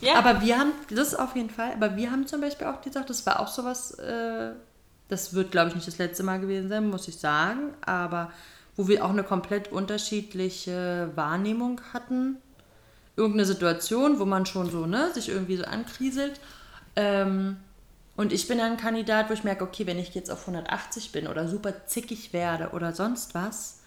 Ja. 0.00 0.14
Aber 0.14 0.40
wir 0.40 0.58
haben, 0.58 0.72
das 0.88 1.14
auf 1.14 1.36
jeden 1.36 1.50
Fall, 1.50 1.72
aber 1.72 1.96
wir 1.96 2.10
haben 2.10 2.26
zum 2.26 2.40
Beispiel 2.40 2.66
auch 2.66 2.80
gesagt, 2.80 3.10
das 3.10 3.26
war 3.26 3.40
auch 3.40 3.48
sowas, 3.48 3.92
äh, 3.98 4.52
das 5.08 5.34
wird 5.34 5.50
glaube 5.50 5.68
ich 5.68 5.74
nicht 5.74 5.86
das 5.86 5.98
letzte 5.98 6.22
Mal 6.22 6.40
gewesen 6.40 6.68
sein, 6.68 6.88
muss 6.88 7.08
ich 7.08 7.18
sagen, 7.18 7.74
aber 7.84 8.32
wo 8.76 8.88
wir 8.88 9.04
auch 9.04 9.10
eine 9.10 9.24
komplett 9.24 9.70
unterschiedliche 9.70 11.10
Wahrnehmung 11.14 11.80
hatten. 11.92 12.36
Irgendeine 13.16 13.46
Situation, 13.46 14.18
wo 14.18 14.24
man 14.24 14.46
schon 14.46 14.70
so, 14.70 14.86
ne, 14.86 15.12
sich 15.12 15.28
irgendwie 15.28 15.56
so 15.56 15.64
ankriselt. 15.64 16.40
Ähm, 16.96 17.56
und 18.16 18.32
ich 18.32 18.46
bin 18.46 18.60
ein 18.60 18.76
Kandidat, 18.76 19.28
wo 19.28 19.34
ich 19.34 19.44
merke, 19.44 19.64
okay, 19.64 19.86
wenn 19.86 19.98
ich 19.98 20.14
jetzt 20.14 20.30
auf 20.30 20.42
180 20.42 21.12
bin 21.12 21.26
oder 21.26 21.48
super 21.48 21.86
zickig 21.86 22.32
werde 22.32 22.70
oder 22.70 22.92
sonst 22.92 23.34
was 23.34 23.80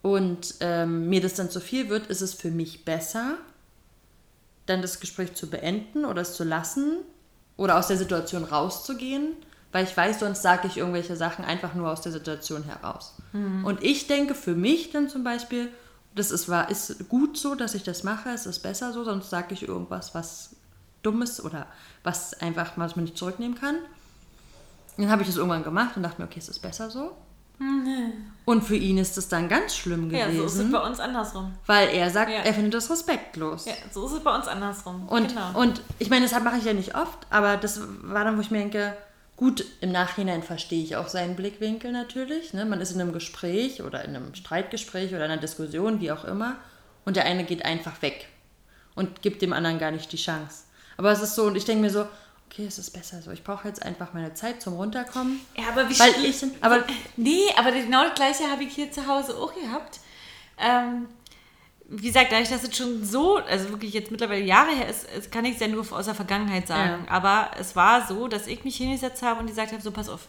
und 0.00 0.54
ähm, 0.60 1.08
mir 1.08 1.20
das 1.20 1.34
dann 1.34 1.50
zu 1.50 1.60
viel 1.60 1.88
wird, 1.88 2.06
ist 2.06 2.22
es 2.22 2.32
für 2.32 2.50
mich 2.50 2.84
besser, 2.84 3.36
dann 4.64 4.82
das 4.82 5.00
Gespräch 5.00 5.34
zu 5.34 5.50
beenden 5.50 6.04
oder 6.04 6.22
es 6.22 6.34
zu 6.34 6.44
lassen 6.44 6.98
oder 7.56 7.78
aus 7.78 7.88
der 7.88 7.98
Situation 7.98 8.44
rauszugehen, 8.44 9.36
weil 9.72 9.84
ich 9.84 9.94
weiß, 9.94 10.20
sonst 10.20 10.42
sage 10.42 10.66
ich 10.66 10.78
irgendwelche 10.78 11.16
Sachen 11.16 11.44
einfach 11.44 11.74
nur 11.74 11.90
aus 11.90 12.00
der 12.00 12.12
Situation 12.12 12.64
heraus. 12.64 13.17
Mhm. 13.32 13.64
Und 13.64 13.82
ich 13.82 14.06
denke 14.06 14.34
für 14.34 14.54
mich 14.54 14.90
dann 14.90 15.08
zum 15.08 15.24
Beispiel, 15.24 15.70
das 16.14 16.30
ist, 16.30 16.48
war, 16.48 16.70
ist 16.70 17.08
gut 17.08 17.36
so, 17.36 17.54
dass 17.54 17.74
ich 17.74 17.82
das 17.82 18.02
mache, 18.02 18.30
es 18.30 18.46
ist 18.46 18.60
besser 18.60 18.92
so, 18.92 19.04
sonst 19.04 19.30
sage 19.30 19.54
ich 19.54 19.66
irgendwas, 19.66 20.14
was 20.14 20.56
Dummes 21.02 21.42
oder 21.44 21.66
was 22.02 22.34
einfach, 22.40 22.72
was 22.76 22.96
man 22.96 23.04
nicht 23.04 23.16
zurücknehmen 23.16 23.58
kann. 23.58 23.76
Dann 24.96 25.10
habe 25.10 25.22
ich 25.22 25.28
das 25.28 25.36
irgendwann 25.36 25.62
gemacht 25.62 25.96
und 25.96 26.02
dachte 26.02 26.20
mir, 26.20 26.26
okay, 26.26 26.40
es 26.40 26.48
ist 26.48 26.58
besser 26.58 26.90
so. 26.90 27.12
Mhm. 27.58 28.12
Und 28.44 28.62
für 28.62 28.76
ihn 28.76 28.98
ist 28.98 29.16
das 29.16 29.28
dann 29.28 29.48
ganz 29.48 29.76
schlimm 29.76 30.08
gewesen. 30.08 30.34
Ja, 30.34 30.36
so 30.36 30.44
ist 30.44 30.54
es 30.54 30.72
bei 30.72 30.80
uns 30.80 31.00
andersrum. 31.00 31.54
Weil 31.66 31.88
er 31.88 32.10
sagt, 32.10 32.30
ja. 32.30 32.38
er 32.38 32.54
findet 32.54 32.74
das 32.74 32.90
respektlos. 32.90 33.66
Ja, 33.66 33.74
so 33.92 34.06
ist 34.06 34.12
es 34.12 34.20
bei 34.20 34.34
uns 34.34 34.46
andersrum. 34.46 35.08
Und, 35.08 35.28
genau. 35.28 35.60
und 35.60 35.82
ich 35.98 36.08
meine, 36.08 36.26
das 36.28 36.40
mache 36.42 36.58
ich 36.58 36.64
ja 36.64 36.72
nicht 36.72 36.94
oft, 36.94 37.18
aber 37.30 37.56
das 37.56 37.80
war 38.02 38.24
dann, 38.24 38.36
wo 38.36 38.40
ich 38.40 38.50
mir 38.50 38.58
denke, 38.58 38.96
Gut, 39.38 39.64
im 39.80 39.92
Nachhinein 39.92 40.42
verstehe 40.42 40.82
ich 40.82 40.96
auch 40.96 41.06
seinen 41.06 41.36
Blickwinkel 41.36 41.92
natürlich. 41.92 42.52
Ne? 42.54 42.64
Man 42.64 42.80
ist 42.80 42.90
in 42.90 43.00
einem 43.00 43.12
Gespräch 43.12 43.82
oder 43.82 44.04
in 44.04 44.16
einem 44.16 44.34
Streitgespräch 44.34 45.10
oder 45.10 45.26
in 45.26 45.30
einer 45.30 45.40
Diskussion, 45.40 46.00
wie 46.00 46.10
auch 46.10 46.24
immer, 46.24 46.56
und 47.04 47.14
der 47.14 47.24
eine 47.24 47.44
geht 47.44 47.64
einfach 47.64 48.02
weg 48.02 48.26
und 48.96 49.22
gibt 49.22 49.40
dem 49.40 49.52
anderen 49.52 49.78
gar 49.78 49.92
nicht 49.92 50.10
die 50.10 50.16
Chance. 50.16 50.64
Aber 50.96 51.12
es 51.12 51.22
ist 51.22 51.36
so, 51.36 51.44
und 51.44 51.54
ich 51.54 51.64
denke 51.64 51.82
mir 51.82 51.90
so, 51.90 52.08
okay, 52.50 52.66
es 52.66 52.78
ist 52.80 52.90
besser 52.90 53.22
so. 53.22 53.30
Ich 53.30 53.44
brauche 53.44 53.68
jetzt 53.68 53.80
einfach 53.80 54.12
meine 54.12 54.34
Zeit 54.34 54.60
zum 54.60 54.74
Runterkommen. 54.74 55.38
Ja, 55.56 55.68
aber 55.68 55.88
wie 55.88 55.96
weil 56.00 56.24
ich, 56.24 56.44
aber 56.60 56.82
Nee, 57.16 57.46
aber 57.56 57.70
genau 57.70 58.02
das 58.02 58.14
gleiche 58.14 58.50
habe 58.50 58.64
ich 58.64 58.74
hier 58.74 58.90
zu 58.90 59.06
Hause 59.06 59.36
auch 59.36 59.54
gehabt. 59.54 60.00
Ähm, 60.58 61.06
wie 61.88 62.06
gesagt, 62.06 62.30
dadurch, 62.30 62.50
dass 62.50 62.64
es 62.64 62.76
schon 62.76 63.02
so, 63.02 63.36
also 63.36 63.70
wirklich 63.70 63.94
jetzt 63.94 64.10
mittlerweile 64.10 64.44
Jahre 64.44 64.72
her 64.72 64.88
ist, 64.88 65.32
kann 65.32 65.46
ich 65.46 65.54
es 65.54 65.60
ja 65.60 65.68
nur 65.68 65.90
aus 65.90 66.04
der 66.04 66.14
Vergangenheit 66.14 66.68
sagen. 66.68 67.04
Ja. 67.06 67.10
Aber 67.10 67.50
es 67.58 67.74
war 67.76 68.06
so, 68.06 68.28
dass 68.28 68.46
ich 68.46 68.62
mich 68.64 68.76
hingesetzt 68.76 69.22
habe 69.22 69.40
und 69.40 69.46
gesagt 69.46 69.72
habe: 69.72 69.80
so, 69.80 69.90
pass 69.90 70.10
auf, 70.10 70.28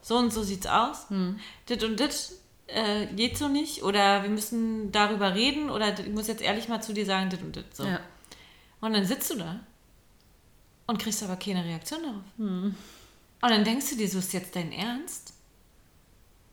so 0.00 0.16
und 0.16 0.32
so 0.32 0.44
sieht's 0.44 0.66
aus. 0.66 1.10
Hm. 1.10 1.40
Dit 1.68 1.82
und 1.82 1.98
dit 1.98 2.30
äh, 2.68 3.06
geht 3.06 3.36
so 3.36 3.48
nicht. 3.48 3.82
Oder 3.82 4.22
wir 4.22 4.30
müssen 4.30 4.92
darüber 4.92 5.34
reden. 5.34 5.68
Oder 5.68 5.98
ich 5.98 6.12
muss 6.12 6.28
jetzt 6.28 6.42
ehrlich 6.42 6.68
mal 6.68 6.80
zu 6.80 6.92
dir 6.92 7.04
sagen, 7.04 7.28
dit 7.28 7.42
und 7.42 7.56
dit. 7.56 7.74
So. 7.74 7.84
Ja. 7.84 7.98
Und 8.80 8.92
dann 8.92 9.04
sitzt 9.04 9.30
du 9.30 9.34
da 9.34 9.58
und 10.86 11.00
kriegst 11.00 11.24
aber 11.24 11.36
keine 11.36 11.64
Reaktion 11.64 12.02
darauf. 12.02 12.22
Hm. 12.36 12.76
Und 13.40 13.50
dann 13.50 13.64
denkst 13.64 13.90
du 13.90 13.96
dir, 13.96 14.08
so 14.08 14.20
ist 14.20 14.32
jetzt 14.32 14.54
dein 14.54 14.70
Ernst? 14.70 15.32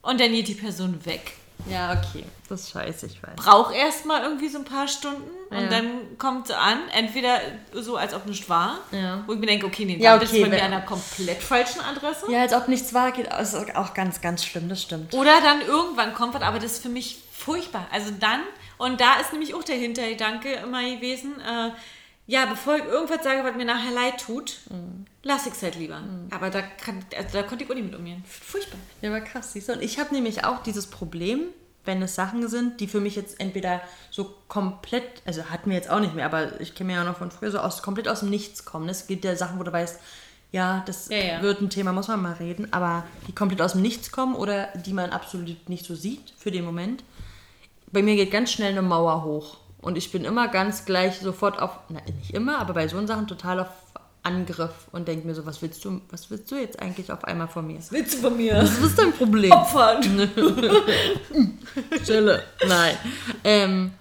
Und 0.01 0.19
dann 0.19 0.31
geht 0.31 0.47
die 0.47 0.55
Person 0.55 1.05
weg 1.05 1.33
Ja, 1.69 1.93
okay. 1.93 2.23
Das 2.47 2.61
ist 2.61 2.71
scheiße, 2.71 3.07
ich 3.07 3.23
weiß. 3.23 3.35
Brauch 3.37 3.71
erstmal 3.73 4.21
irgendwie 4.23 4.49
so 4.49 4.59
ein 4.59 4.65
paar 4.65 4.87
Stunden 4.87 5.23
Ja. 5.51 5.57
und 5.57 5.71
dann 5.71 6.17
kommt 6.19 6.47
sie 6.47 6.55
an, 6.55 6.77
entweder 6.93 7.39
so, 7.73 7.95
als 7.97 8.13
ob 8.13 8.25
nichts 8.27 8.47
war, 8.49 8.79
Ja. 8.91 9.23
wo 9.25 9.33
ich 9.33 9.39
mir 9.39 9.47
denke, 9.47 9.65
okay, 9.65 9.85
nee, 9.85 9.97
Ja, 9.97 10.11
dann 10.11 10.19
bist 10.19 10.33
okay, 10.33 10.43
du 10.43 10.49
bei 10.49 10.55
mir 10.55 10.61
wenn- 10.61 10.65
an 10.67 10.73
einer 10.73 10.85
komplett 10.85 11.41
falschen 11.41 11.81
Adresse. 11.81 12.31
Ja, 12.31 12.41
als 12.41 12.53
ob 12.53 12.67
nichts 12.67 12.93
war, 12.93 13.11
geht 13.11 13.27
ist 13.33 13.55
auch 13.75 13.93
ganz, 13.95 14.21
ganz 14.21 14.45
schlimm, 14.45 14.69
das 14.69 14.81
stimmt. 14.83 15.13
Oder 15.15 15.41
dann 15.41 15.61
irgendwann 15.61 16.13
kommt 16.13 16.35
was, 16.35 16.41
aber 16.43 16.59
das 16.59 16.73
ist 16.73 16.83
für 16.83 16.89
mich 16.89 17.17
furchtbar. 17.31 17.87
Also 17.91 18.11
dann, 18.19 18.41
und 18.77 19.01
da 19.01 19.15
ist 19.19 19.31
nämlich 19.31 19.55
auch 19.55 19.63
der 19.63 19.77
Hintergedanke 19.77 20.51
immer 20.53 20.81
gewesen, 20.83 21.39
äh, 21.41 21.71
ja, 22.27 22.45
bevor 22.45 22.75
ich 22.77 22.85
irgendwas 22.85 23.23
sage, 23.23 23.43
was 23.43 23.55
mir 23.55 23.65
nachher 23.65 23.91
leid 23.91 24.19
tut, 24.19 24.57
lass 25.23 25.45
ich 25.45 25.53
es 25.53 25.61
halt 25.61 25.75
lieber. 25.75 26.01
Aber 26.31 26.49
da, 26.49 26.61
kann, 26.61 27.05
also 27.15 27.29
da 27.33 27.43
konnte 27.43 27.63
ich 27.63 27.69
auch 27.69 27.75
nicht 27.75 27.85
mit 27.85 27.95
umgehen. 27.95 28.23
Furchtbar. 28.27 28.79
Ja, 29.01 29.09
aber 29.09 29.21
krass, 29.21 29.53
siehst 29.53 29.69
du. 29.69 29.73
Und 29.73 29.81
ich 29.83 29.99
habe 29.99 30.13
nämlich 30.13 30.43
auch 30.43 30.63
dieses 30.63 30.87
Problem, 30.87 31.41
wenn 31.83 32.01
es 32.01 32.15
Sachen 32.15 32.47
sind, 32.47 32.79
die 32.79 32.87
für 32.87 32.99
mich 32.99 33.15
jetzt 33.15 33.39
entweder 33.39 33.79
so 34.09 34.33
komplett, 34.47 35.21
also 35.25 35.45
hatten 35.51 35.69
wir 35.69 35.77
jetzt 35.77 35.89
auch 35.89 35.99
nicht 35.99 36.15
mehr, 36.15 36.25
aber 36.25 36.59
ich 36.59 36.73
kenne 36.73 36.91
mir 36.93 36.97
ja 36.97 37.03
noch 37.03 37.17
von 37.17 37.29
früher, 37.29 37.51
so 37.51 37.59
aus, 37.59 37.83
komplett 37.83 38.07
aus 38.07 38.21
dem 38.21 38.31
Nichts 38.31 38.65
kommen. 38.65 38.89
Es 38.89 39.05
gibt 39.05 39.23
ja 39.23 39.35
Sachen, 39.35 39.59
wo 39.59 39.63
du 39.63 39.71
weißt, 39.71 39.99
ja, 40.51 40.83
das 40.87 41.09
Ja, 41.09 41.17
ja. 41.17 41.41
wird 41.43 41.61
ein 41.61 41.69
Thema, 41.69 41.91
muss 41.91 42.07
man 42.07 42.21
mal 42.23 42.33
reden, 42.33 42.71
aber 42.73 43.05
die 43.27 43.35
komplett 43.35 43.61
aus 43.61 43.73
dem 43.73 43.81
Nichts 43.81 44.11
kommen 44.11 44.33
oder 44.35 44.67
die 44.75 44.93
man 44.93 45.11
absolut 45.11 45.69
nicht 45.69 45.85
so 45.85 45.93
sieht 45.93 46.33
für 46.37 46.49
den 46.49 46.65
Moment. 46.65 47.03
Bei 47.91 48.01
mir 48.01 48.15
geht 48.15 48.31
ganz 48.31 48.51
schnell 48.51 48.71
eine 48.71 48.81
Mauer 48.81 49.23
hoch. 49.23 49.57
Und 49.85 49.99
ich 49.99 50.11
bin 50.11 50.25
immer 50.25 50.47
ganz 50.47 50.85
gleich 50.85 51.19
sofort 51.19 51.61
auf, 51.61 51.77
na, 51.89 51.99
nicht 52.19 52.33
immer, 52.33 52.57
aber 52.57 52.73
bei 52.73 52.87
so 52.87 53.05
Sachen 53.05 53.27
total 53.27 53.59
auf 53.59 53.67
Angriff 54.23 54.87
und 54.91 55.07
denke 55.07 55.27
mir 55.27 55.35
so, 55.35 55.45
was 55.45 55.61
willst 55.61 55.85
du, 55.85 56.01
was 56.09 56.31
willst 56.31 56.49
du 56.49 56.55
jetzt 56.55 56.81
eigentlich 56.81 57.11
auf 57.11 57.23
einmal 57.23 57.47
von 57.47 57.67
mir? 57.67 57.77
Willst 57.91 58.15
du 58.15 58.17
von 58.17 58.35
mir 58.35 58.55
Was 58.55 58.79
ist 58.79 58.97
dein 58.97 59.13
Problem? 59.13 59.51
opfern? 59.51 60.01
Stille. 62.01 62.41
Nein. 62.67 62.97
Ähm, 63.43 63.91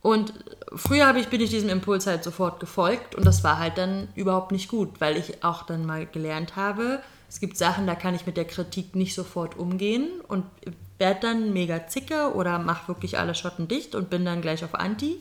und 0.00 0.34
früher 0.74 1.06
habe 1.06 1.20
ich, 1.20 1.28
bin 1.28 1.40
ich 1.40 1.50
diesem 1.50 1.68
Impuls 1.68 2.08
halt 2.08 2.24
sofort 2.24 2.58
gefolgt 2.58 3.14
und 3.14 3.24
das 3.24 3.44
war 3.44 3.60
halt 3.60 3.78
dann 3.78 4.08
überhaupt 4.16 4.50
nicht 4.50 4.68
gut, 4.68 5.00
weil 5.00 5.16
ich 5.16 5.44
auch 5.44 5.62
dann 5.62 5.86
mal 5.86 6.04
gelernt 6.04 6.56
habe, 6.56 7.00
es 7.28 7.38
gibt 7.38 7.56
Sachen, 7.56 7.86
da 7.86 7.94
kann 7.94 8.16
ich 8.16 8.26
mit 8.26 8.36
der 8.36 8.44
Kritik 8.44 8.96
nicht 8.96 9.14
sofort 9.14 9.56
umgehen 9.56 10.08
und 10.26 10.44
werde 11.02 11.18
dann 11.18 11.52
mega 11.52 11.88
zicke 11.88 12.32
oder 12.32 12.60
mache 12.60 12.86
wirklich 12.86 13.18
alle 13.18 13.34
Schotten 13.34 13.66
dicht 13.66 13.96
und 13.96 14.08
bin 14.08 14.24
dann 14.24 14.40
gleich 14.40 14.62
auf 14.64 14.76
Anti. 14.76 15.20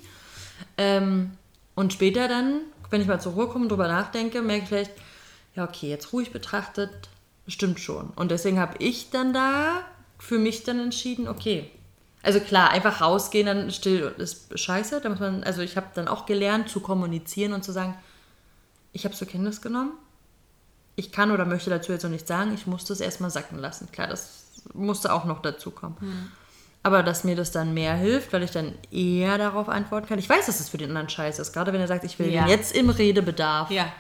Ähm, 0.78 1.32
und 1.74 1.92
später 1.92 2.28
dann, 2.28 2.62
wenn 2.92 3.02
ich 3.02 3.08
mal 3.08 3.20
zur 3.20 3.34
Ruhe 3.34 3.48
komme 3.48 3.64
und 3.64 3.70
drüber 3.70 3.88
nachdenke, 3.88 4.44
merke 4.44 4.62
ich 4.62 4.70
vielleicht, 4.70 4.92
ja, 5.56 5.64
okay, 5.64 5.90
jetzt 5.90 6.14
ruhig 6.14 6.32
betrachtet, 6.32 7.10
stimmt 7.48 7.80
schon. 7.80 8.12
Und 8.16 8.30
deswegen 8.30 8.60
habe 8.60 8.76
ich 8.78 9.10
dann 9.10 9.34
da 9.34 9.82
für 10.20 10.38
mich 10.38 10.64
dann 10.64 10.80
entschieden, 10.80 11.28
okay. 11.28 11.72
Also 12.22 12.40
klar, 12.40 12.70
einfach 12.70 13.02
rausgehen, 13.02 13.48
dann 13.48 13.72
still 13.72 14.14
ist 14.20 14.58
scheiße. 14.58 15.02
Da 15.02 15.10
muss 15.10 15.20
man, 15.20 15.44
also 15.44 15.64
ich 15.64 15.78
habe 15.78 15.88
dann 15.96 16.08
auch 16.08 16.28
gelernt 16.28 16.70
zu 16.70 16.80
kommunizieren 16.80 17.54
und 17.54 17.64
zu 17.64 17.72
sagen, 17.72 17.96
ich 18.94 19.04
habe 19.06 19.16
zur 19.16 19.28
Kenntnis 19.28 19.62
genommen. 19.62 19.94
Ich 20.96 21.12
kann 21.12 21.32
oder 21.32 21.46
möchte 21.46 21.72
dazu 21.72 21.92
jetzt 21.92 22.04
noch 22.04 22.12
nichts 22.12 22.28
sagen. 22.28 22.54
Ich 22.54 22.68
musste 22.68 22.94
es 22.94 23.00
erstmal 23.00 23.32
sacken 23.32 23.58
lassen. 23.58 23.92
Klar, 23.92 24.06
das 24.06 24.41
musste 24.74 25.14
auch 25.14 25.26
noch 25.26 25.42
dazu 25.42 25.72
kommen. 25.72 26.32
Aber 26.84 27.04
dass 27.04 27.24
mir 27.24 27.36
das 27.36 27.52
dann 27.52 27.74
mehr 27.76 27.94
hilft, 27.94 28.34
weil 28.34 28.42
ich 28.44 28.52
dann 28.52 28.74
eher 28.92 29.38
darauf 29.38 29.70
antworten 29.70 30.08
kann. 30.08 30.18
Ich 30.20 30.28
weiß, 30.30 30.48
dass 30.48 30.60
es 30.60 30.70
für 30.70 30.78
den 30.80 30.90
anderen 30.90 31.10
scheiße 31.10 31.42
ist. 31.42 31.54
Gerade 31.54 31.72
wenn 31.74 31.82
er 31.82 31.88
sagt, 31.88 32.04
ich 32.04 32.18
will 32.18 32.32
Ja. 32.32 32.48
jetzt 32.48 32.76
im 32.76 32.90
Redebedarf. 32.90 33.70
Ja. 33.70 33.92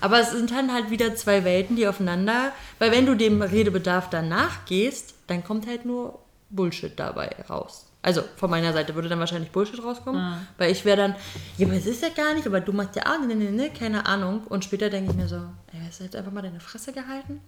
Aber 0.00 0.20
es 0.20 0.30
sind 0.30 0.50
dann 0.50 0.72
halt 0.72 0.88
wieder 0.90 1.14
zwei 1.16 1.44
Welten, 1.44 1.76
die 1.76 1.86
aufeinander, 1.86 2.52
weil 2.78 2.92
wenn 2.92 3.04
du 3.04 3.14
dem 3.14 3.42
Redebedarf 3.42 4.08
dann 4.08 4.28
nachgehst, 4.28 5.14
dann 5.26 5.44
kommt 5.44 5.66
halt 5.66 5.84
nur 5.84 6.18
Bullshit 6.48 6.98
dabei 6.98 7.28
raus. 7.50 7.86
Also 8.02 8.22
von 8.36 8.48
meiner 8.48 8.72
Seite 8.72 8.94
würde 8.94 9.10
dann 9.10 9.18
wahrscheinlich 9.20 9.50
Bullshit 9.50 9.82
rauskommen, 9.84 10.46
weil 10.56 10.70
ich 10.72 10.86
wäre 10.86 10.96
dann, 10.96 11.14
ja, 11.58 11.66
aber 11.66 11.76
es 11.76 11.84
ist 11.84 12.00
ja 12.02 12.08
gar 12.08 12.32
nicht, 12.32 12.46
aber 12.46 12.60
du 12.62 12.72
machst 12.72 12.96
ja 12.96 13.02
auch, 13.04 13.20
ne, 13.26 13.34
ne, 13.34 13.50
ne, 13.50 13.68
keine 13.70 14.06
Ahnung. 14.06 14.44
Und 14.48 14.64
später 14.64 14.88
denke 14.88 15.10
ich 15.10 15.16
mir 15.18 15.28
so, 15.28 15.36
ey, 15.36 15.80
hast 15.86 16.00
du 16.00 16.04
jetzt 16.04 16.16
einfach 16.16 16.32
mal 16.32 16.40
deine 16.40 16.60
Fresse 16.60 16.92
gehalten? 16.94 17.40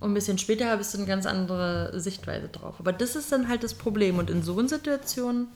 Und 0.00 0.10
ein 0.10 0.14
bisschen 0.14 0.38
später 0.38 0.70
habe 0.70 0.82
ich 0.82 0.88
so 0.88 0.98
eine 0.98 1.06
ganz 1.06 1.26
andere 1.26 1.98
Sichtweise 2.00 2.48
drauf. 2.48 2.76
Aber 2.78 2.92
das 2.92 3.16
ist 3.16 3.30
dann 3.32 3.48
halt 3.48 3.62
das 3.62 3.74
Problem. 3.74 4.18
Und 4.18 4.30
in 4.30 4.42
so 4.42 4.58
einer 4.58 4.68
Situation 4.68 5.48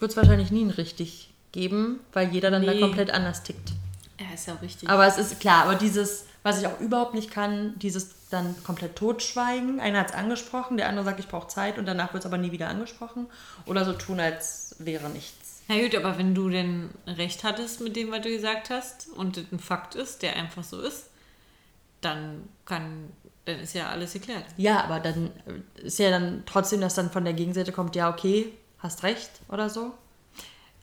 wird 0.00 0.10
es 0.10 0.16
wahrscheinlich 0.16 0.50
nie 0.50 0.64
ein 0.64 0.70
richtig 0.70 1.32
geben, 1.52 2.00
weil 2.12 2.28
jeder 2.30 2.50
dann 2.50 2.66
da 2.66 2.72
Nee. 2.74 2.80
komplett 2.80 3.12
anders 3.12 3.44
tickt. 3.44 3.72
Ja, 4.18 4.26
ist 4.34 4.46
ja 4.46 4.54
richtig. 4.54 4.88
Aber 4.88 5.06
es 5.06 5.18
ist 5.18 5.38
klar, 5.40 5.64
aber 5.64 5.76
dieses, 5.76 6.24
was 6.42 6.60
ich 6.60 6.66
auch 6.66 6.80
überhaupt 6.80 7.14
nicht 7.14 7.30
kann, 7.30 7.74
dieses 7.78 8.10
dann 8.30 8.56
komplett 8.64 8.96
totschweigen. 8.96 9.78
Einer 9.78 10.00
hat 10.00 10.10
es 10.10 10.14
angesprochen, 10.14 10.76
der 10.76 10.88
andere 10.88 11.04
sagt, 11.04 11.20
ich 11.20 11.28
brauche 11.28 11.46
Zeit 11.48 11.78
und 11.78 11.86
danach 11.86 12.12
wird 12.12 12.24
es 12.24 12.26
aber 12.26 12.38
nie 12.38 12.50
wieder 12.50 12.68
angesprochen. 12.68 13.26
Oder 13.66 13.84
so 13.84 13.92
tun, 13.92 14.18
als 14.18 14.74
wäre 14.80 15.08
nichts. 15.10 15.62
Na 15.68 15.80
gut, 15.80 15.94
aber 15.94 16.18
wenn 16.18 16.34
du 16.34 16.48
denn 16.50 16.90
recht 17.06 17.44
hattest 17.44 17.80
mit 17.80 17.94
dem, 17.94 18.10
was 18.10 18.22
du 18.22 18.28
gesagt 18.30 18.70
hast 18.70 19.08
und 19.16 19.36
das 19.36 19.44
ein 19.52 19.60
Fakt 19.60 19.94
ist, 19.94 20.22
der 20.22 20.34
einfach 20.36 20.64
so 20.64 20.80
ist, 20.80 21.04
dann 22.00 22.48
kann, 22.66 23.08
dann 23.44 23.60
ist 23.60 23.74
ja 23.74 23.88
alles 23.88 24.12
geklärt. 24.12 24.44
Ja, 24.56 24.84
aber 24.84 25.00
dann 25.00 25.30
ist 25.76 25.98
ja 25.98 26.10
dann 26.10 26.42
trotzdem, 26.46 26.80
dass 26.80 26.94
dann 26.94 27.10
von 27.10 27.24
der 27.24 27.34
Gegenseite 27.34 27.72
kommt, 27.72 27.94
ja, 27.96 28.10
okay, 28.10 28.52
hast 28.78 29.02
recht 29.02 29.30
oder 29.48 29.68
so. 29.70 29.92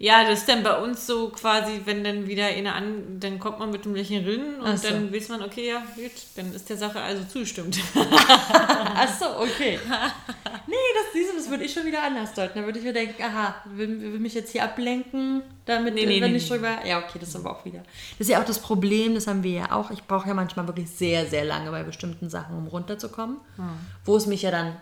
Ja, 0.01 0.23
das 0.27 0.39
ist 0.39 0.49
dann 0.49 0.63
bei 0.63 0.75
uns 0.81 1.05
so 1.05 1.29
quasi, 1.29 1.81
wenn 1.85 2.03
dann 2.03 2.25
wieder 2.25 2.47
eine 2.47 2.73
an, 2.73 3.19
dann 3.19 3.37
kommt 3.37 3.59
man 3.59 3.69
mit 3.69 3.85
dem 3.85 3.93
Lächeln 3.93 4.25
rin 4.25 4.55
und 4.59 4.79
so. 4.79 4.89
dann 4.89 5.13
weiß 5.13 5.29
man, 5.29 5.43
okay, 5.43 5.67
ja, 5.67 5.83
gut, 5.95 6.11
dann 6.35 6.51
ist 6.55 6.67
der 6.71 6.77
Sache 6.77 6.99
also 6.99 7.23
zugestimmt. 7.25 7.77
Ach 7.95 9.19
so, 9.19 9.27
okay. 9.37 9.77
nee, 10.65 10.75
das, 10.95 11.35
das 11.35 11.49
würde 11.51 11.65
ich 11.65 11.71
schon 11.71 11.85
wieder 11.85 12.01
anders 12.01 12.33
deuten. 12.33 12.57
Da 12.57 12.65
würde 12.65 12.79
ich 12.79 12.85
mir 12.85 12.93
denken, 12.93 13.21
aha, 13.21 13.53
will, 13.65 14.01
will 14.01 14.19
mich 14.19 14.33
jetzt 14.33 14.51
hier 14.51 14.63
ablenken, 14.63 15.43
damit, 15.65 15.93
Nee, 15.93 16.07
nee, 16.07 16.19
wenn 16.19 16.31
nee, 16.31 16.37
ich 16.37 16.49
drüber... 16.49 16.83
Ja, 16.83 16.97
okay, 16.97 17.19
das 17.19 17.29
ist 17.29 17.35
aber 17.35 17.51
auch 17.51 17.63
wieder... 17.63 17.83
Das 18.17 18.21
ist 18.21 18.29
ja 18.29 18.41
auch 18.41 18.45
das 18.45 18.57
Problem, 18.57 19.13
das 19.13 19.27
haben 19.27 19.43
wir 19.43 19.51
ja 19.51 19.71
auch. 19.71 19.91
Ich 19.91 20.05
brauche 20.05 20.27
ja 20.27 20.33
manchmal 20.33 20.65
wirklich 20.65 20.89
sehr, 20.89 21.27
sehr 21.27 21.45
lange 21.45 21.69
bei 21.69 21.83
bestimmten 21.83 22.27
Sachen, 22.27 22.57
um 22.57 22.65
runterzukommen. 22.65 23.37
Wo 24.03 24.17
es 24.17 24.25
mich 24.25 24.41
ja 24.41 24.49
dann 24.49 24.75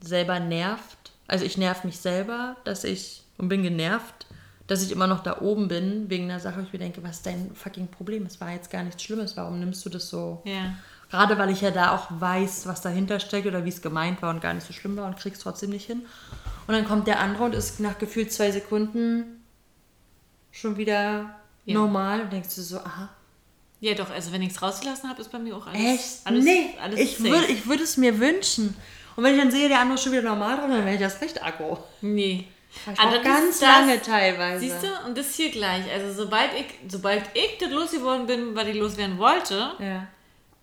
selber 0.00 0.40
nervt. 0.40 1.12
Also 1.28 1.44
ich 1.44 1.58
nerv 1.58 1.84
mich 1.84 1.98
selber, 1.98 2.56
dass 2.64 2.84
ich... 2.84 3.20
Und 3.36 3.48
bin 3.48 3.64
genervt, 3.64 4.26
dass 4.66 4.82
ich 4.82 4.90
immer 4.92 5.06
noch 5.06 5.22
da 5.22 5.40
oben 5.40 5.68
bin, 5.68 6.08
wegen 6.08 6.24
einer 6.24 6.40
Sache, 6.40 6.58
wo 6.58 6.62
ich 6.62 6.72
mir 6.72 6.78
denke, 6.78 7.02
was 7.02 7.16
ist 7.16 7.26
dein 7.26 7.50
fucking 7.54 7.88
Problem? 7.88 8.24
Es 8.26 8.40
war 8.40 8.50
jetzt 8.52 8.70
gar 8.70 8.82
nichts 8.82 9.02
Schlimmes. 9.02 9.36
Warum 9.36 9.60
nimmst 9.60 9.84
du 9.84 9.90
das 9.90 10.08
so... 10.08 10.42
ja. 10.44 10.74
Gerade 11.10 11.38
weil 11.38 11.50
ich 11.50 11.60
ja 11.60 11.70
da 11.70 11.94
auch 11.94 12.06
weiß, 12.10 12.66
was 12.66 12.80
dahinter 12.80 13.20
steckt 13.20 13.46
oder 13.46 13.64
wie 13.64 13.68
es 13.68 13.82
gemeint 13.82 14.20
war 14.20 14.30
und 14.30 14.40
gar 14.40 14.52
nicht 14.52 14.66
so 14.66 14.72
schlimm 14.72 14.96
war 14.96 15.06
und 15.06 15.16
krieg's 15.16 15.38
trotzdem 15.38 15.70
nicht 15.70 15.86
hin. 15.86 16.02
Und 16.66 16.74
dann 16.74 16.84
kommt 16.86 17.06
der 17.06 17.20
andere 17.20 17.44
und 17.44 17.54
ist 17.54 17.78
nach 17.78 17.98
gefühlt 17.98 18.32
zwei 18.32 18.50
Sekunden 18.50 19.44
schon 20.50 20.76
wieder 20.76 21.36
Ja. 21.66 21.74
normal 21.74 22.22
und 22.22 22.32
denkst 22.32 22.54
du 22.56 22.62
so, 22.62 22.78
aha, 22.78 23.10
Ja, 23.80 23.94
doch, 23.94 24.10
also 24.10 24.32
wenn 24.32 24.42
ich 24.42 24.52
es 24.52 24.62
rausgelassen 24.62 25.08
habe, 25.08 25.20
ist 25.20 25.30
bei 25.30 25.38
mir 25.38 25.54
auch 25.56 25.66
alles. 25.68 25.80
echt? 25.80 26.08
Alles, 26.24 26.44
nee, 26.44 26.70
alles 26.82 26.98
ich 26.98 27.22
würde 27.22 27.46
ich 27.46 27.66
würd 27.68 27.80
es 27.82 27.96
mir 27.96 28.18
wünschen. 28.18 28.74
Und 29.14 29.22
wenn 29.22 29.34
ich 29.34 29.40
dann 29.40 29.50
sehe, 29.52 29.68
der 29.68 29.80
andere 29.80 29.94
ist 29.96 30.02
schon 30.02 30.12
wieder 30.12 30.22
normal 30.22 30.56
dran, 30.56 30.70
dann 30.70 30.84
wäre 30.84 30.94
ich 30.94 31.00
das 31.00 31.20
recht 31.20 31.40
aggro. 31.44 31.84
Nee. 32.00 32.48
Das 32.86 32.98
ganz 33.22 33.58
das- 33.58 33.60
lange 33.60 34.00
teilweise. 34.02 34.60
Siehst 34.60 34.82
du, 34.82 35.06
und 35.06 35.16
das 35.16 35.34
hier 35.34 35.50
gleich. 35.50 35.90
Also 35.90 36.12
sobald 36.24 36.50
ich, 36.54 36.66
sobald 36.88 37.24
ich 37.34 37.58
das 37.58 37.70
losgeworden 37.70 38.26
bin, 38.26 38.54
weil 38.54 38.68
ich 38.68 38.76
loswerden 38.76 39.18
wollte, 39.18 39.72
Ja. 39.78 40.06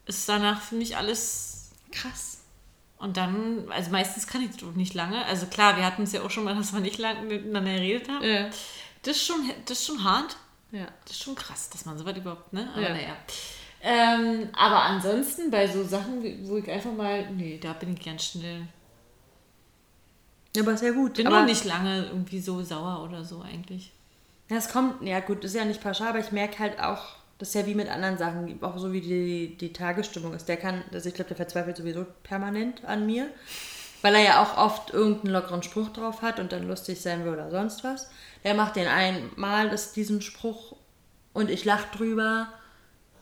ist 0.06 0.28
danach 0.30 0.62
für 0.62 0.76
mich 0.76 0.98
alles. 0.98 1.70
Krass. 1.92 2.40
Und 2.98 3.18
dann, 3.18 3.66
also 3.72 3.90
meistens 3.92 4.28
kann 4.28 4.42
ich 4.44 4.52
das 4.52 4.62
nicht 4.76 4.94
lange. 4.94 5.26
Also 5.26 5.48
klar, 5.48 5.76
wir 5.78 5.86
hatten 5.86 6.04
es 6.04 6.12
ja 6.12 6.22
auch 6.22 6.30
schon 6.30 6.44
mal, 6.44 6.56
dass 6.58 6.74
wir 6.74 6.80
nicht 6.82 6.98
lange 7.00 7.22
miteinander 7.22 7.74
geredet 7.74 8.08
haben. 8.10 8.24
Ja. 8.26 8.50
Das 9.04 9.16
ist 9.18 9.26
schon, 9.26 9.50
das 9.66 9.80
ist 9.80 9.88
schon 9.88 10.04
hart. 10.04 10.36
Ja. 10.72 10.86
Das 11.06 11.14
ist 11.18 11.24
schon 11.24 11.36
krass, 11.36 11.70
dass 11.70 11.86
man 11.86 11.98
sowas 11.98 12.16
überhaupt, 12.16 12.54
ne? 12.54 12.70
Aber 12.74 12.82
Ja. 12.82 12.90
naja. 12.90 13.16
Ähm, 13.84 14.50
aber 14.56 14.84
ansonsten 14.84 15.50
bei 15.50 15.68
so 15.68 15.84
Sachen, 15.84 16.22
wo 16.48 16.58
ich 16.58 16.70
einfach 16.70 16.92
mal, 16.94 17.30
nee, 17.32 17.58
da 17.62 17.74
bin 17.74 17.94
ich 17.96 18.06
ganz 18.06 18.26
schnell. 18.26 18.68
Ja, 20.56 20.64
aber 20.64 20.74
ist 20.74 20.84
ja 20.84 20.92
gut. 20.92 21.14
Bin 21.16 21.28
aber 21.28 21.38
nur 21.38 21.46
nicht 21.46 21.66
lange 21.66 22.06
irgendwie 22.06 22.42
so 22.42 22.62
sauer 22.62 23.04
oder 23.04 23.24
so 23.24 23.42
eigentlich. 23.42 23.92
Ja, 24.50 24.58
es 24.58 24.70
kommt, 24.70 25.02
ja 25.02 25.20
gut, 25.22 25.44
ist 25.46 25.56
ja 25.56 25.64
nicht 25.64 25.82
pauschal, 25.82 26.10
aber 26.10 26.20
ich 26.20 26.32
merke 26.32 26.60
halt 26.60 26.80
auch, 26.82 27.16
das 27.38 27.50
ist 27.50 27.56
ja 27.56 27.66
wie 27.66 27.74
mit 27.74 27.90
anderen 27.90 28.18
Sachen, 28.18 28.62
auch 28.62 28.78
so 28.78 28.92
wie 28.92 29.02
die, 29.02 29.58
die 29.58 29.74
Tagesstimmung 29.74 30.34
ist. 30.34 30.50
Der 30.50 30.58
kann, 30.58 30.84
also 30.94 31.08
ich 31.08 31.16
glaube, 31.16 31.30
der 31.30 31.38
verzweifelt 31.38 31.78
sowieso 31.78 32.06
permanent 32.24 32.84
an 32.86 33.06
mir, 33.06 33.28
weil 34.02 34.14
er 34.16 34.24
ja 34.24 34.44
auch 34.44 34.58
oft 34.58 34.92
irgendeinen 34.92 35.34
lockeren 35.34 35.64
Spruch 35.64 35.90
drauf 35.90 36.22
hat 36.22 36.40
und 36.40 36.52
dann 36.52 36.68
lustig 36.68 37.02
sein 37.02 37.24
will 37.24 37.34
oder 37.34 37.50
sonst 37.50 37.84
was. 37.84 38.12
Der 38.44 38.54
macht 38.54 38.76
den 38.76 38.88
einmal 38.88 39.70
das, 39.70 39.94
diesen 39.94 40.22
Spruch 40.22 40.76
und 41.34 41.50
ich 41.50 41.64
lache 41.66 41.96
drüber, 41.98 42.48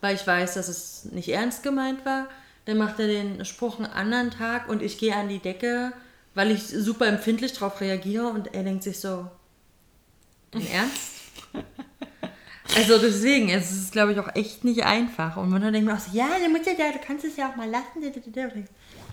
weil 0.02 0.16
ich 0.16 0.26
weiß, 0.26 0.56
dass 0.56 0.68
es 0.68 1.06
nicht 1.06 1.30
ernst 1.30 1.64
gemeint 1.64 2.06
war. 2.06 2.28
Dann 2.66 2.78
macht 2.78 3.00
er 3.00 3.08
den 3.08 3.46
Spruch 3.46 3.78
einen 3.78 3.86
anderen 3.86 4.32
Tag 4.32 4.68
und 4.68 4.82
ich 4.82 4.98
gehe 4.98 5.16
an 5.16 5.30
die 5.30 5.40
Decke, 5.40 5.94
weil 6.40 6.52
ich 6.52 6.64
super 6.64 7.06
empfindlich 7.06 7.52
darauf 7.52 7.82
reagiere 7.82 8.28
und 8.30 8.54
er 8.56 8.64
denkt 8.64 8.84
sich 8.84 8.98
so, 8.98 9.30
Dein 10.52 10.66
Ernst? 10.68 11.12
Also 12.78 12.98
deswegen, 12.98 13.50
es 13.50 13.72
ist, 13.72 13.92
glaube 13.92 14.14
ich, 14.14 14.20
auch 14.20 14.34
echt 14.36 14.64
nicht 14.64 14.86
einfach. 14.86 15.36
Und 15.36 15.50
man 15.50 15.62
denkt 15.74 15.86
mir 15.90 15.96
auch 15.96 16.00
so, 16.00 16.16
ja, 16.16 16.28
du, 16.42 16.50
musst 16.50 16.68
ja, 16.68 16.92
du 16.94 17.00
kannst 17.06 17.26
es 17.26 17.36
ja 17.36 17.52
auch 17.52 17.56
mal 17.56 17.68
lassen. 17.68 18.00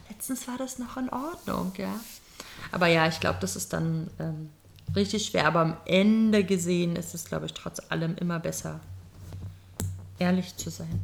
Letztens 0.08 0.46
war 0.46 0.58
das 0.58 0.78
noch 0.78 0.98
in 0.98 1.08
Ordnung, 1.08 1.72
ja. 1.78 1.98
Aber 2.70 2.86
ja, 2.86 3.08
ich 3.08 3.18
glaube, 3.18 3.38
das 3.40 3.56
ist 3.56 3.72
dann 3.72 4.08
ähm, 4.20 4.50
richtig 4.94 5.24
schwer. 5.24 5.46
Aber 5.46 5.60
am 5.60 5.76
Ende 5.86 6.44
gesehen 6.44 6.94
ist 6.96 7.14
es, 7.14 7.24
glaube 7.24 7.46
ich, 7.46 7.54
trotz 7.54 7.80
allem 7.88 8.14
immer 8.18 8.38
besser, 8.38 8.78
ehrlich 10.18 10.54
zu 10.58 10.68
sein 10.68 11.00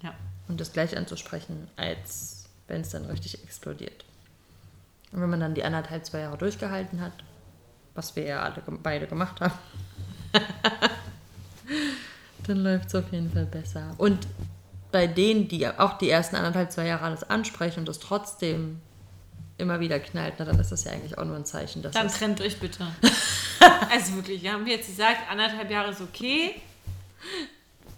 Ja. 0.00 0.14
und 0.46 0.60
das 0.60 0.72
gleich 0.72 0.96
anzusprechen, 0.96 1.68
als 1.76 2.44
wenn 2.68 2.82
es 2.82 2.90
dann 2.90 3.04
richtig 3.06 3.42
explodiert. 3.42 4.04
Und 5.12 5.20
wenn 5.20 5.30
man 5.30 5.40
dann 5.40 5.54
die 5.54 5.64
anderthalb, 5.64 6.04
zwei 6.04 6.20
Jahre 6.20 6.36
durchgehalten 6.36 7.00
hat, 7.00 7.12
was 7.94 8.14
wir 8.14 8.24
ja 8.24 8.42
alle 8.42 8.62
beide 8.82 9.06
gemacht 9.06 9.40
haben, 9.40 9.54
dann 12.46 12.58
läuft 12.58 12.88
es 12.88 12.94
auf 12.94 13.10
jeden 13.10 13.30
Fall 13.32 13.46
besser. 13.46 13.94
Und 13.98 14.26
bei 14.92 15.06
denen, 15.06 15.48
die 15.48 15.66
auch 15.66 15.98
die 15.98 16.08
ersten 16.08 16.36
anderthalb, 16.36 16.72
zwei 16.72 16.86
Jahre 16.86 17.04
alles 17.04 17.24
ansprechen 17.24 17.80
und 17.80 17.88
das 17.88 17.98
trotzdem 17.98 18.80
immer 19.58 19.80
wieder 19.80 19.98
knallt, 19.98 20.34
na, 20.38 20.44
dann 20.44 20.58
ist 20.58 20.70
das 20.70 20.84
ja 20.84 20.92
eigentlich 20.92 21.18
auch 21.18 21.24
nur 21.24 21.36
ein 21.36 21.44
Zeichen, 21.44 21.82
dass 21.82 21.92
Dann 21.92 22.06
es 22.06 22.18
trennt 22.18 22.40
euch 22.40 22.58
bitte. 22.58 22.86
also 23.90 24.14
wirklich, 24.14 24.42
wir 24.42 24.52
haben 24.52 24.66
jetzt 24.66 24.86
gesagt, 24.86 25.18
anderthalb 25.30 25.70
Jahre 25.70 25.90
ist 25.90 26.00
okay. 26.00 26.54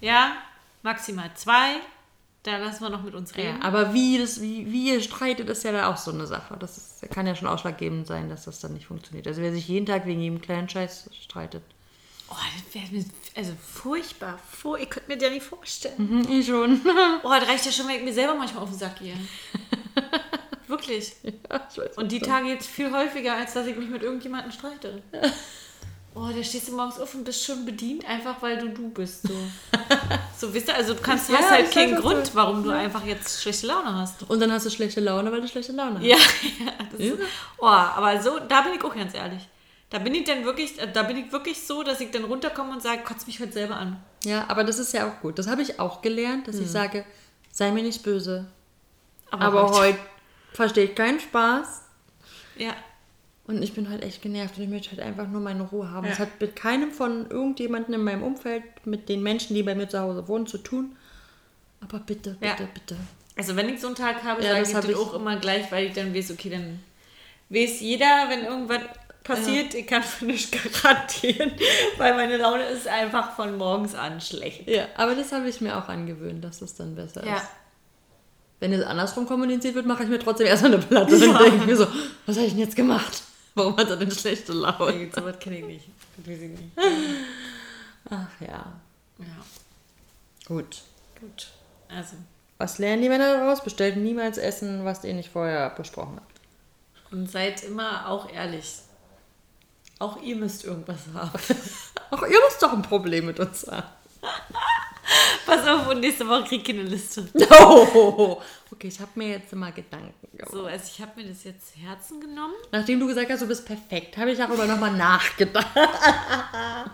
Ja, 0.01 0.37
maximal 0.83 1.31
zwei. 1.35 1.77
Da 2.43 2.57
lassen 2.57 2.83
wir 2.83 2.89
noch 2.89 3.03
mit 3.03 3.15
uns 3.15 3.33
Ja, 3.37 3.43
reden. 3.43 3.63
aber 3.63 3.93
wie, 3.93 4.17
das, 4.19 4.41
wie, 4.41 4.73
wie 4.73 4.95
ihr 4.95 5.03
streitet, 5.03 5.49
ist 5.51 5.63
ja 5.63 5.73
da 5.73 5.91
auch 5.93 5.99
so 5.99 6.11
eine 6.11 6.27
Sache. 6.27 6.57
Das 6.59 6.79
ist, 6.79 7.11
kann 7.11 7.27
ja 7.27 7.35
schon 7.35 7.49
ausschlaggebend 7.49 8.07
sein, 8.07 8.31
dass 8.31 8.45
das 8.47 8.61
dann 8.61 8.73
nicht 8.73 8.87
funktioniert. 8.87 9.27
Also 9.27 9.43
wer 9.43 9.53
sich 9.53 9.69
jeden 9.69 9.85
Tag 9.85 10.07
wegen 10.07 10.21
jedem 10.23 10.41
kleinen 10.41 10.69
Scheiß 10.69 11.11
streitet. 11.23 11.63
Oh, 12.31 12.35
das 12.55 12.75
wäre 12.75 12.87
mir 12.93 13.05
also 13.37 13.53
furchtbar. 13.61 14.39
Fur 14.51 14.79
ich 14.79 14.89
könnte 14.89 15.09
mir 15.11 15.17
das 15.19 15.29
ja 15.29 15.35
nicht 15.35 15.45
vorstellen. 15.45 15.95
Mhm, 15.99 16.29
ich 16.31 16.47
schon. 16.47 16.81
Oh, 17.23 17.29
das 17.29 17.47
reicht 17.47 17.67
ja 17.67 17.73
schon, 17.73 17.89
wenn 17.89 17.97
ich 17.97 18.05
mir 18.05 18.15
selber 18.15 18.35
manchmal 18.35 18.63
auf 18.63 18.71
den 18.71 18.79
Sack 18.79 18.99
gehe. 19.01 19.17
Wirklich. 20.67 21.13
ja, 21.25 21.33
ich 21.71 21.77
weiß 21.79 21.97
Und 21.99 22.13
die. 22.13 22.21
Tage 22.21 22.49
jetzt 22.49 22.69
viel 22.69 22.91
häufiger, 22.93 23.35
als 23.35 23.53
dass 23.55 23.67
ich 23.67 23.77
mich 23.77 23.91
mit 23.91 24.03
irgendjemandem 24.03 24.53
streite. 24.53 25.03
Oh, 26.15 26.29
da 26.35 26.43
stehst 26.43 26.69
du 26.69 26.73
morgens 26.73 26.99
auf 26.99 27.15
und 27.15 27.23
bist 27.25 27.45
schon 27.45 27.65
bedient, 27.65 28.05
einfach 28.05 28.43
weil 28.43 28.59
du 28.59 28.69
du 28.71 28.91
bist. 28.91 29.23
So, 29.29 29.35
so 30.39 30.53
wisst 30.53 30.67
ihr, 30.69 30.75
also 30.75 30.95
du 30.95 31.01
kannst, 31.01 31.31
Ja, 31.31 31.39
hast 31.39 31.51
halt 31.51 31.71
keinen 31.71 31.95
Grund, 31.97 32.27
du- 32.29 32.35
warum 32.35 32.65
du 32.65 32.71
einfach 32.71 33.05
jetzt 33.05 33.41
schlechte 33.43 33.69
Laune 33.69 33.95
hast. 33.95 34.29
Und 34.29 34.41
dann 34.41 34.51
hast 34.51 34.67
du 34.67 34.71
schlechte 34.71 35.01
Laune, 35.01 35.31
weil 35.31 35.41
du 35.41 35.47
schlechte 35.49 35.73
Laune 35.73 35.99
hast. 36.01 36.05
Ja, 36.05 36.17
ja, 36.65 36.73
das 36.91 37.01
Ist, 37.01 37.15
oh, 37.59 37.67
aber 37.67 38.21
so, 38.21 38.41
da 38.41 38.63
bin 38.63 38.73
ich 38.75 38.83
auch 38.85 38.95
ganz 38.95 39.15
ehrlich. 39.15 39.49
Da 39.89 39.99
bin 39.99 40.15
ich 40.15 40.25
dann 40.25 40.45
wirklich, 40.45 40.75
da 40.93 41.03
bin 41.05 41.17
ich 41.17 41.33
wirklich 41.33 41.65
so, 41.65 41.83
dass 41.85 42.01
ich 42.01 42.11
dann 42.11 42.25
runterkomme 42.25 42.73
und 42.73 42.83
sage, 42.83 43.03
kotz 43.05 43.27
mich 43.27 43.41
heute 43.41 43.53
selber 43.53 43.77
an. 43.77 44.03
Ja, 44.25 44.45
aber 44.49 44.65
das 44.65 44.79
ist 44.79 44.93
ja 44.93 45.09
auch 45.09 45.21
gut. 45.21 45.39
Das 45.39 45.47
habe 45.49 45.63
ich 45.63 45.79
auch 45.81 46.03
gelernt, 46.03 46.47
dass 46.49 46.57
ich 46.57 46.71
sage, 46.71 47.05
sei 47.53 47.71
mir 47.73 47.83
nicht 47.83 48.03
böse. 48.03 48.47
Aber, 49.31 49.63
heute- 49.71 49.79
heute 49.79 49.99
verstehe 50.55 50.85
ich 50.87 50.95
keinen 50.95 51.19
Spaß. 51.21 51.83
Ja, 52.57 52.73
Und 53.51 53.63
ich 53.63 53.73
bin 53.73 53.91
halt 53.91 54.05
echt 54.05 54.23
genervt 54.23 54.57
und 54.59 54.63
ich 54.65 54.69
möchte 54.71 54.91
halt 54.93 55.01
einfach 55.01 55.27
nur 55.27 55.41
meine 55.41 55.63
Ruhe 55.65 55.91
haben. 55.91 56.07
Ja. 56.07 56.13
Es 56.13 56.19
hat 56.21 56.41
mit 56.41 56.55
keinem 56.55 56.93
von 56.93 57.29
irgendjemandem 57.29 57.95
in 57.95 58.05
meinem 58.05 58.23
Umfeld, 58.23 58.63
mit 58.85 59.09
den 59.09 59.23
Menschen, 59.25 59.55
die 59.55 59.63
bei 59.65 59.75
mir 59.75 59.89
zu 59.89 59.99
Hause 59.99 60.29
wohnen, 60.29 60.47
zu 60.47 60.59
tun. 60.59 60.95
Aber 61.81 61.99
bitte, 61.99 62.37
bitte, 62.39 62.63
Ja. 62.63 62.69
bitte. 62.73 62.97
also 63.37 63.57
wenn 63.57 63.69
ich 63.69 63.81
so 63.81 63.89
einen 63.89 63.97
Tag 63.97 64.23
habe, 64.23 64.41
Ja, 64.45 64.51
sage 64.53 64.63
ich 64.69 64.75
hab 64.75 64.83
das 64.83 64.91
ich- 64.93 64.97
auch 64.97 65.15
immer 65.15 65.37
gleich, 65.37 65.71
weil 65.73 65.87
ich 65.87 65.95
dann 65.95 66.15
weiß, 66.15 66.31
okay, 66.31 66.51
dann 66.51 66.79
weiß 67.49 67.81
jeder, 67.81 68.27
wenn 68.29 68.45
irgendwas 68.45 68.81
passiert, 69.25 69.75
ich 69.75 69.87
kann 69.87 70.03
für 70.05 70.27
nichts 70.27 70.51
garantieren, 70.83 71.51
weil 71.99 72.15
meine 72.15 72.37
Laune 72.37 72.63
ist 72.65 72.87
einfach 72.87 73.35
von 73.35 73.57
morgens 73.59 73.95
an 73.97 74.21
schlecht. 74.21 74.69
Ja, 74.69 74.87
aber 74.97 75.15
das 75.17 75.33
habe 75.33 75.49
ich 75.49 75.61
mir 75.61 75.77
auch 75.77 75.89
angewöhnt, 75.89 76.45
dass 76.45 76.61
das 76.61 76.75
dann 76.77 76.95
besser 76.95 77.27
Ja. 77.27 77.37
ist. 77.39 77.47
Wenn 78.61 78.75
es 78.75 78.85
andersrum 78.85 79.27
kommuniziert 79.27 79.75
wird, 79.75 79.87
mache 79.87 80.03
ich 80.05 80.09
mir 80.11 80.19
trotzdem 80.19 80.47
erstmal 80.47 80.75
eine 80.75 80.83
Platte 80.83 81.15
und 81.15 81.21
denke 81.41 81.57
ich 81.57 81.67
mir 81.67 81.77
so, 81.77 81.87
was 82.27 82.37
habe 82.37 82.45
ich 82.47 82.53
denn 82.53 82.61
jetzt 82.61 82.77
gemacht? 82.77 83.23
Warum 83.55 83.77
hat 83.77 83.89
er 83.91 83.97
denn 83.97 84.11
schlechte 84.11 84.53
Laune? 84.53 84.93
Nee, 84.93 85.11
so 85.15 85.25
was 85.25 85.39
kenne 85.39 85.59
ich 85.59 85.65
nicht. 85.65 85.89
Das 86.17 86.27
weiß 86.27 86.41
ich 86.41 86.51
nicht. 86.51 86.71
Ach 88.11 88.29
ja, 88.41 88.73
Ja, 89.19 89.27
gut. 90.47 90.83
gut. 91.21 91.49
Also, 91.89 92.15
Was 92.59 92.79
lernen 92.79 93.03
die 93.03 93.09
Männer 93.09 93.37
daraus? 93.39 93.63
Bestellt 93.63 93.97
niemals 93.97 94.39
Essen, 94.39 94.85
was 94.85 95.03
ihr 95.05 95.15
nicht 95.15 95.31
vorher 95.31 95.71
besprochen 95.71 96.17
habt. 96.17 97.13
und 97.13 97.31
seid 97.31 97.63
immer 97.65 98.09
auch 98.09 98.31
ehrlich. 98.33 98.77
Auch 99.99 100.23
ihr 100.23 100.37
müsst 100.37 100.65
irgendwas 100.65 101.01
haben. 101.13 101.31
Ach, 102.11 102.23
ihr 102.23 102.41
müsst 102.41 102.63
doch 102.63 102.73
ein 102.73 102.83
Problem 102.83 103.27
mit 103.27 103.39
uns 103.41 103.67
haben. 103.67 103.87
Pass 105.47 105.67
auf, 105.67 105.89
und 105.89 106.01
nächste 106.01 106.27
Woche 106.29 106.45
krieg 106.45 106.69
ich 106.69 106.75
eine 106.79 106.89
Liste. 106.89 107.29
Oh, 107.61 108.41
okay, 108.73 108.89
ich 108.89 109.01
habe 109.01 109.11
mir 109.15 109.29
jetzt 109.29 109.53
mal 109.55 109.73
Gedanken 109.73 110.15
gemacht. 110.37 110.53
So, 110.53 110.65
also 110.67 110.85
ich 110.93 111.01
habe 111.01 111.21
mir 111.21 111.29
das 111.29 111.45
jetzt 111.45 111.73
zu 111.73 111.81
Herzen 111.81 112.21
genommen. 112.21 112.55
Nachdem 112.73 113.01
du 113.01 113.07
gesagt 113.07 113.31
hast, 113.31 113.43
du 113.43 113.47
bist 113.47 113.67
perfekt, 113.67 114.17
habe 114.17 114.31
ich 114.33 114.39
darüber 114.39 114.67
nochmal 114.67 114.93
nachgedacht. 114.93 115.67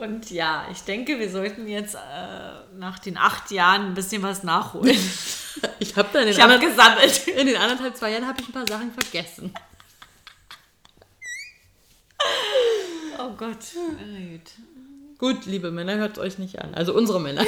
Und 0.00 0.30
ja, 0.30 0.66
ich 0.72 0.82
denke, 0.82 1.18
wir 1.20 1.30
sollten 1.30 1.68
jetzt 1.68 1.94
äh, 1.94 1.98
nach 2.76 2.98
den 2.98 3.16
acht 3.16 3.50
Jahren 3.52 3.86
ein 3.86 3.94
bisschen 3.94 4.22
was 4.22 4.42
nachholen. 4.42 4.96
Ich 5.78 5.94
habe 5.96 6.08
dann 6.12 6.24
in 6.24 6.30
Ich 6.30 6.42
anderen, 6.42 6.60
gesammelt. 6.60 7.28
in 7.28 7.46
den 7.46 7.56
anderthalb, 7.56 7.96
zwei 7.96 8.10
Jahren 8.10 8.26
habe 8.26 8.40
ich 8.40 8.48
ein 8.48 8.52
paar 8.52 8.66
Sachen 8.66 8.92
vergessen. 8.92 9.54
Oh 13.18 13.30
Gott. 13.36 13.58
Gut, 15.18 15.46
liebe 15.46 15.70
Männer, 15.70 15.94
hört 15.94 16.18
euch 16.18 16.38
nicht 16.38 16.60
an. 16.60 16.74
Also 16.74 16.92
unsere 16.92 17.20
Männer. 17.20 17.44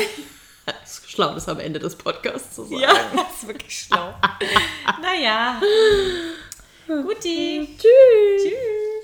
Es 0.66 0.98
ist 0.98 1.10
schlau, 1.10 1.32
das 1.32 1.48
am 1.48 1.60
Ende 1.60 1.78
des 1.78 1.94
Podcasts 1.96 2.54
zu 2.56 2.64
sagen. 2.64 2.80
Ja, 2.80 2.92
das 3.14 3.42
ist 3.42 3.46
wirklich 3.46 3.84
schlau. 3.84 4.14
naja. 5.00 5.60
Guti. 6.88 7.76
Tschüss. 7.78 8.42
Tschüss. 8.42 8.95